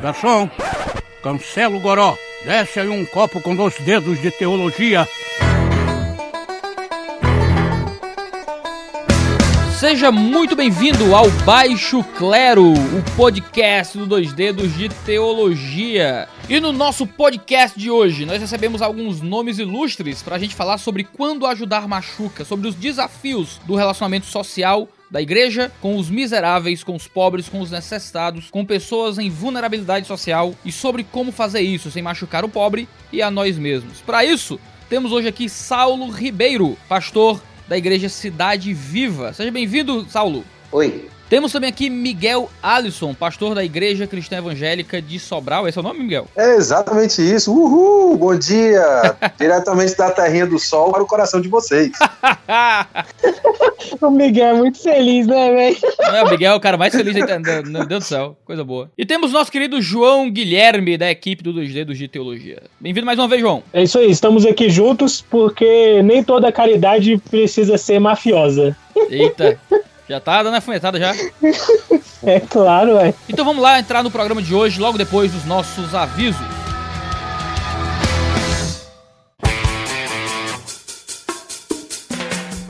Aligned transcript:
Garçom, 0.00 0.48
cancela 1.22 1.76
o 1.76 1.80
goró. 1.80 2.16
Desce 2.44 2.80
aí 2.80 2.88
um 2.88 3.04
copo 3.04 3.38
com 3.40 3.54
dois 3.54 3.78
dedos 3.80 4.18
de 4.20 4.30
teologia. 4.30 5.06
Seja 9.78 10.10
muito 10.10 10.56
bem-vindo 10.56 11.14
ao 11.14 11.30
Baixo 11.44 12.02
Clero, 12.18 12.72
o 12.72 13.16
podcast 13.16 13.96
do 13.96 14.06
Dois 14.06 14.32
Dedos 14.32 14.74
de 14.76 14.88
Teologia. 14.88 16.28
E 16.48 16.60
no 16.60 16.72
nosso 16.72 17.06
podcast 17.06 17.78
de 17.78 17.90
hoje, 17.90 18.24
nós 18.24 18.40
recebemos 18.40 18.82
alguns 18.82 19.20
nomes 19.20 19.58
ilustres 19.58 20.22
para 20.22 20.36
a 20.36 20.38
gente 20.38 20.54
falar 20.54 20.78
sobre 20.78 21.04
quando 21.04 21.46
ajudar 21.46 21.88
machuca, 21.88 22.44
sobre 22.44 22.68
os 22.68 22.74
desafios 22.74 23.58
do 23.66 23.74
relacionamento 23.74 24.26
social 24.26 24.88
da 25.10 25.20
igreja 25.20 25.70
com 25.80 25.96
os 25.96 26.08
miseráveis, 26.08 26.84
com 26.84 26.94
os 26.94 27.08
pobres, 27.08 27.48
com 27.48 27.60
os 27.60 27.70
necessitados, 27.70 28.50
com 28.50 28.64
pessoas 28.64 29.18
em 29.18 29.28
vulnerabilidade 29.28 30.06
social 30.06 30.54
e 30.64 30.70
sobre 30.70 31.02
como 31.02 31.32
fazer 31.32 31.60
isso 31.60 31.90
sem 31.90 32.02
machucar 32.02 32.44
o 32.44 32.48
pobre 32.48 32.88
e 33.12 33.20
a 33.20 33.30
nós 33.30 33.58
mesmos. 33.58 34.00
Para 34.00 34.24
isso, 34.24 34.60
temos 34.88 35.10
hoje 35.10 35.28
aqui 35.28 35.48
Saulo 35.48 36.08
Ribeiro, 36.10 36.78
pastor 36.88 37.42
da 37.66 37.76
Igreja 37.76 38.08
Cidade 38.08 38.72
Viva. 38.72 39.32
Seja 39.32 39.50
bem-vindo, 39.50 40.06
Saulo. 40.08 40.44
Oi. 40.72 41.09
Temos 41.30 41.52
também 41.52 41.70
aqui 41.70 41.88
Miguel 41.88 42.50
Alisson, 42.60 43.14
pastor 43.14 43.54
da 43.54 43.64
Igreja 43.64 44.04
Cristã 44.04 44.38
Evangélica 44.38 45.00
de 45.00 45.16
Sobral. 45.20 45.68
Esse 45.68 45.78
é 45.78 45.80
o 45.80 45.84
nome, 45.84 46.00
Miguel? 46.00 46.26
É 46.34 46.56
exatamente 46.56 47.22
isso. 47.22 47.54
Uhul! 47.54 48.16
Bom 48.16 48.36
dia! 48.36 48.82
Diretamente 49.38 49.96
da 49.96 50.10
terrinha 50.10 50.44
do 50.44 50.58
sol 50.58 50.90
para 50.90 51.04
o 51.04 51.06
coração 51.06 51.40
de 51.40 51.48
vocês. 51.48 51.92
o 54.02 54.10
Miguel 54.10 54.56
é 54.56 54.58
muito 54.58 54.82
feliz, 54.82 55.28
né, 55.28 55.54
velho? 55.54 55.76
É, 56.00 56.24
o 56.24 56.30
Miguel 56.30 56.54
é 56.54 56.56
o 56.56 56.60
cara 56.60 56.76
mais 56.76 56.92
feliz, 56.92 57.14
meu 57.14 57.86
Deus 57.86 58.02
do 58.02 58.08
céu. 58.08 58.36
Coisa 58.44 58.64
boa. 58.64 58.90
E 58.98 59.06
temos 59.06 59.30
nosso 59.30 59.52
querido 59.52 59.80
João 59.80 60.28
Guilherme, 60.28 60.98
da 60.98 61.12
equipe 61.12 61.44
do 61.44 61.52
Dois 61.52 61.72
Dedos 61.72 61.96
de 61.96 62.08
Teologia. 62.08 62.60
Bem-vindo 62.80 63.06
mais 63.06 63.20
uma 63.20 63.28
vez, 63.28 63.40
João. 63.40 63.62
É 63.72 63.84
isso 63.84 64.00
aí, 64.00 64.10
estamos 64.10 64.44
aqui 64.44 64.68
juntos 64.68 65.24
porque 65.30 66.02
nem 66.02 66.24
toda 66.24 66.50
caridade 66.50 67.22
precisa 67.30 67.78
ser 67.78 68.00
mafiosa. 68.00 68.76
Eita. 69.08 69.56
Já 70.10 70.18
tá 70.18 70.42
dando 70.42 70.56
a 70.56 70.60
fumetada 70.60 70.98
já? 70.98 71.12
É 72.22 72.38
claro, 72.38 72.98
é. 72.98 73.14
Então 73.30 73.46
vamos 73.46 73.62
lá 73.62 73.78
entrar 73.78 74.02
no 74.02 74.10
programa 74.10 74.42
de 74.42 74.54
hoje, 74.54 74.78
logo 74.78 74.98
depois 74.98 75.32
dos 75.32 75.46
nossos 75.46 75.94
avisos. 75.94 76.44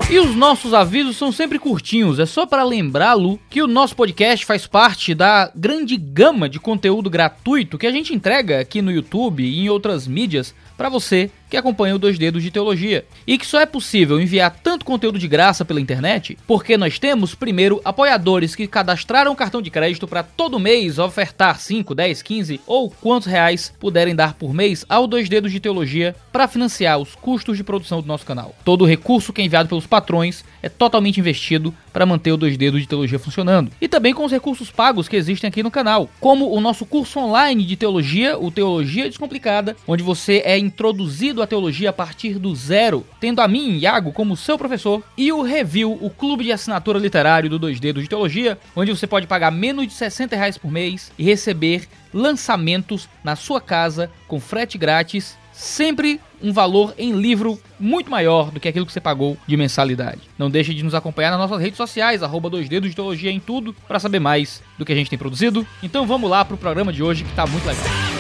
E 0.09 0.19
os 0.21 0.37
nossos 0.37 0.73
avisos 0.73 1.17
são 1.17 1.33
sempre 1.33 1.59
curtinhos, 1.59 2.21
é 2.21 2.27
só 2.27 2.47
para 2.47 2.63
lembrá-lo 2.63 3.41
que 3.49 3.61
o 3.61 3.67
nosso 3.67 3.97
podcast 3.97 4.47
faz 4.47 4.69
parte 4.69 5.15
da 5.15 5.51
grande 5.53 5.97
gama 5.97 6.49
de 6.49 6.61
conteúdo 6.61 7.11
gratuito 7.11 7.79
que 7.79 7.89
a 7.89 7.91
gente 7.91 8.15
entrega 8.15 8.61
aqui 8.61 8.81
no 8.81 8.93
YouTube 8.93 9.43
e 9.43 9.61
em 9.61 9.69
outras 9.69 10.07
mídias 10.07 10.55
para 10.77 10.89
você 10.89 11.29
que 11.51 11.57
acompanha 11.57 11.97
o 11.97 11.99
Dois 11.99 12.17
Dedos 12.17 12.43
de 12.43 12.51
Teologia. 12.51 13.05
E 13.27 13.37
que 13.37 13.47
só 13.47 13.61
é 13.61 13.67
possível 13.67 14.21
enviar 14.21 14.57
tanto 14.63 14.85
conteúdo 14.85 15.19
de 15.19 15.29
graça 15.29 15.65
pela 15.65 15.81
internet 15.81 16.39
porque 16.47 16.77
nós 16.77 16.99
temos, 16.99 17.35
primeiro, 17.35 17.81
apoiadores 17.85 18.55
que 18.55 18.67
cadastraram 18.67 19.35
cartão 19.35 19.61
de 19.61 19.71
crédito 19.71 20.07
para 20.07 20.23
todo 20.23 20.61
mês 20.61 20.99
ofertar 20.99 21.59
5, 21.59 21.95
10, 21.95 22.23
15 22.23 22.61
ou 22.67 22.91
quantos 22.91 23.27
reais 23.27 23.75
puderem 23.81 24.15
dar 24.15 24.35
por 24.35 24.55
mês 24.55 24.85
ao 24.89 25.07
Dois 25.07 25.29
Dedos 25.29 25.51
de 25.51 25.61
Teologia 25.61 26.15
para 26.33 26.47
financiar 26.47 26.99
os 26.99 27.15
custos 27.15 27.57
de 27.57 27.65
produção 27.65 28.01
do 28.01 28.07
nosso 28.07 28.25
canal. 28.25 28.55
Todo 28.65 28.83
o 28.83 28.87
recurso 28.87 29.33
que 29.33 29.43
é 29.43 29.45
enviado 29.45 29.69
pelos 29.69 29.87
patrões 29.87 30.45
é 30.63 30.69
totalmente 30.69 31.21
investido 31.21 31.75
para 31.93 32.07
manter 32.07 32.33
o 32.33 32.37
Dois 32.37 32.57
Dedos 32.57 32.81
de 32.81 32.87
Teologia 32.87 33.19
funcionando. 33.19 33.71
E 33.81 33.89
também 33.89 34.15
com 34.15 34.25
os 34.25 34.33
recursos 34.33 34.71
pagos 34.71 35.09
que 35.09 35.17
existem 35.17 35.49
aqui 35.49 35.63
no 35.63 35.71
canal, 35.71 36.09
como 36.21 36.51
o 36.51 36.61
nosso 36.61 36.87
curso 36.87 37.19
online 37.19 37.65
de 37.65 37.77
teologia, 37.77 38.39
o 38.39 38.51
Teologia 38.51 39.09
Descomplicada, 39.09 39.77
onde 39.87 40.03
você 40.03 40.43
é 40.45 40.59
introduzido 40.59 41.43
a 41.43 41.47
teologia 41.47 41.91
a 41.91 41.93
partir 41.93 42.39
do 42.39 42.55
zero, 42.55 43.07
tendo 43.21 43.41
a 43.41 43.49
mim, 43.49 43.79
Iago, 43.79 44.13
como 44.13 44.37
seu 44.37 44.59
professor, 44.59 45.03
e 45.17 45.33
o 45.33 45.43
Review, 45.43 45.99
o 46.01 46.11
clube 46.11 46.45
de 46.45 46.53
assinatura 46.53 46.99
literário 46.99 47.51
do 47.51 47.59
Dois 47.59 47.81
Dedos 47.81 48.03
de 48.03 48.09
Teologia, 48.09 48.59
onde 48.75 48.91
você 48.91 49.07
pode 49.07 49.27
pagar 49.27 49.51
menos 49.51 49.87
de 49.87 49.93
60 49.93 50.37
reais 50.37 50.59
por 50.59 50.71
mês 50.71 51.13
e 51.19 51.25
receber 51.25 51.89
lançamentos 52.13 53.09
na 53.23 53.37
sua 53.37 53.61
casa 53.61 54.11
com 54.27 54.41
frete 54.41 54.77
grátis, 54.77 55.37
sempre 55.53 56.21
um 56.43 56.53
valor 56.53 56.95
em 56.99 57.13
livro 57.13 57.59
muito 57.79 58.11
maior 58.11 58.51
do 58.51 58.61
que 58.61 58.69
aquilo 58.69 58.87
que 58.87 58.93
você 58.93 59.01
pagou 59.01 59.37
de 59.47 59.57
mensalidade. 59.57 60.21
Não 60.39 60.51
deixe 60.51 60.75
de 60.75 60.83
nos 60.83 60.95
acompanhar 60.95 61.31
nas 61.31 61.41
nossas 61.41 61.61
redes 61.61 61.77
sociais, 61.77 62.23
arroba 62.23 62.51
dois 62.51 62.69
dedos 62.69 62.91
de 62.91 62.97
teologia 62.97 63.31
em 63.31 63.41
tudo, 63.41 63.75
para 63.87 63.99
saber 63.99 64.21
mais 64.21 64.63
do 64.79 64.85
que 64.85 64.93
a 64.93 64.97
gente 64.97 65.11
tem 65.11 65.19
produzido. 65.19 65.67
Então 65.83 66.07
vamos 66.07 66.31
lá 66.31 66.45
pro 66.45 66.57
programa 66.57 66.93
de 66.93 67.03
hoje 67.03 67.25
que 67.25 67.35
tá 67.35 67.47
muito 67.47 67.67
legal. 67.67 68.20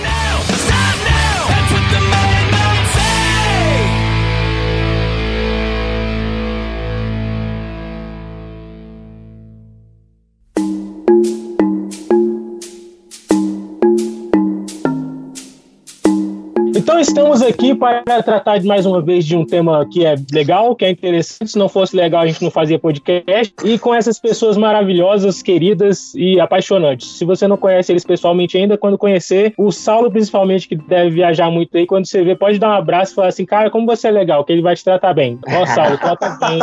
Então 16.81 16.99
estamos 16.99 17.43
aqui 17.43 17.75
para 17.75 18.23
tratar 18.23 18.57
de 18.57 18.67
mais 18.67 18.87
uma 18.87 19.03
vez 19.03 19.27
de 19.27 19.37
um 19.37 19.45
tema 19.45 19.87
que 19.87 20.07
é 20.07 20.15
legal, 20.33 20.75
que 20.75 20.87
é 20.87 20.91
interessante. 20.91 21.51
Se 21.51 21.59
não 21.59 21.69
fosse 21.69 21.95
legal, 21.95 22.23
a 22.23 22.27
gente 22.27 22.43
não 22.43 22.51
fazia 22.51 22.79
podcast. 22.79 23.53
E 23.63 23.79
com 23.79 23.95
essas 23.95 24.19
pessoas 24.19 24.57
maravilhosas, 24.57 25.43
queridas 25.43 26.15
e 26.15 26.41
apaixonantes. 26.41 27.19
Se 27.19 27.25
você 27.27 27.47
não 27.47 27.59
conhece 27.59 27.93
eles 27.93 28.03
pessoalmente 28.03 28.57
ainda, 28.57 28.79
quando 28.79 28.97
conhecer, 28.97 29.53
o 29.59 29.71
Saulo, 29.71 30.11
principalmente, 30.11 30.67
que 30.67 30.75
deve 30.75 31.11
viajar 31.11 31.51
muito 31.51 31.77
aí, 31.77 31.85
quando 31.85 32.07
você 32.07 32.25
vê, 32.25 32.35
pode 32.35 32.59
dar 32.59 32.71
um 32.71 32.79
abraço 32.79 33.13
e 33.13 33.15
falar 33.15 33.29
assim, 33.29 33.45
cara, 33.45 33.71
como 33.71 33.85
você 33.85 34.09
é 34.09 34.11
legal, 34.11 34.43
que 34.43 34.51
ele 34.51 34.63
vai 34.63 34.75
te 34.75 34.83
tratar 34.83 35.13
bem. 35.13 35.39
Ó, 35.49 35.67
Saulo, 35.69 35.99
trata 35.99 36.39
bem. 36.41 36.61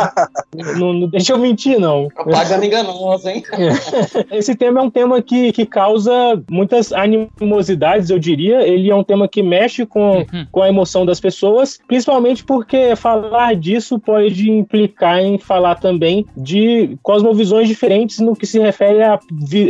não, 0.76 0.92
não, 0.94 1.06
deixa 1.06 1.32
eu 1.32 1.38
mentir, 1.38 1.78
não. 1.78 2.08
Propaganda 2.08 2.66
enganosa, 2.66 3.30
hein? 3.30 3.44
Esse 4.32 4.56
tema 4.56 4.80
é 4.80 4.82
um 4.82 4.90
tema 4.90 5.22
que, 5.22 5.52
que 5.52 5.64
causa 5.64 6.42
muitas 6.50 6.92
animosidades, 6.92 8.10
eu 8.10 8.18
diria. 8.18 8.66
Ele 8.66 8.90
é 8.90 8.94
um 8.96 9.04
tema 9.04 9.28
que 9.28 9.44
mexe 9.44 9.86
com 9.86 10.07
uhum. 10.12 10.46
com 10.50 10.62
a 10.62 10.68
emoção 10.68 11.04
das 11.04 11.20
pessoas, 11.20 11.78
principalmente 11.86 12.44
porque 12.44 12.94
falar 12.96 13.54
disso 13.54 13.98
pode 13.98 14.50
implicar 14.50 15.20
em 15.20 15.38
falar 15.38 15.76
também 15.76 16.26
de 16.36 16.96
cosmovisões 17.02 17.68
diferentes 17.68 18.18
no 18.18 18.34
que 18.34 18.46
se 18.46 18.58
refere 18.58 19.02
à, 19.02 19.18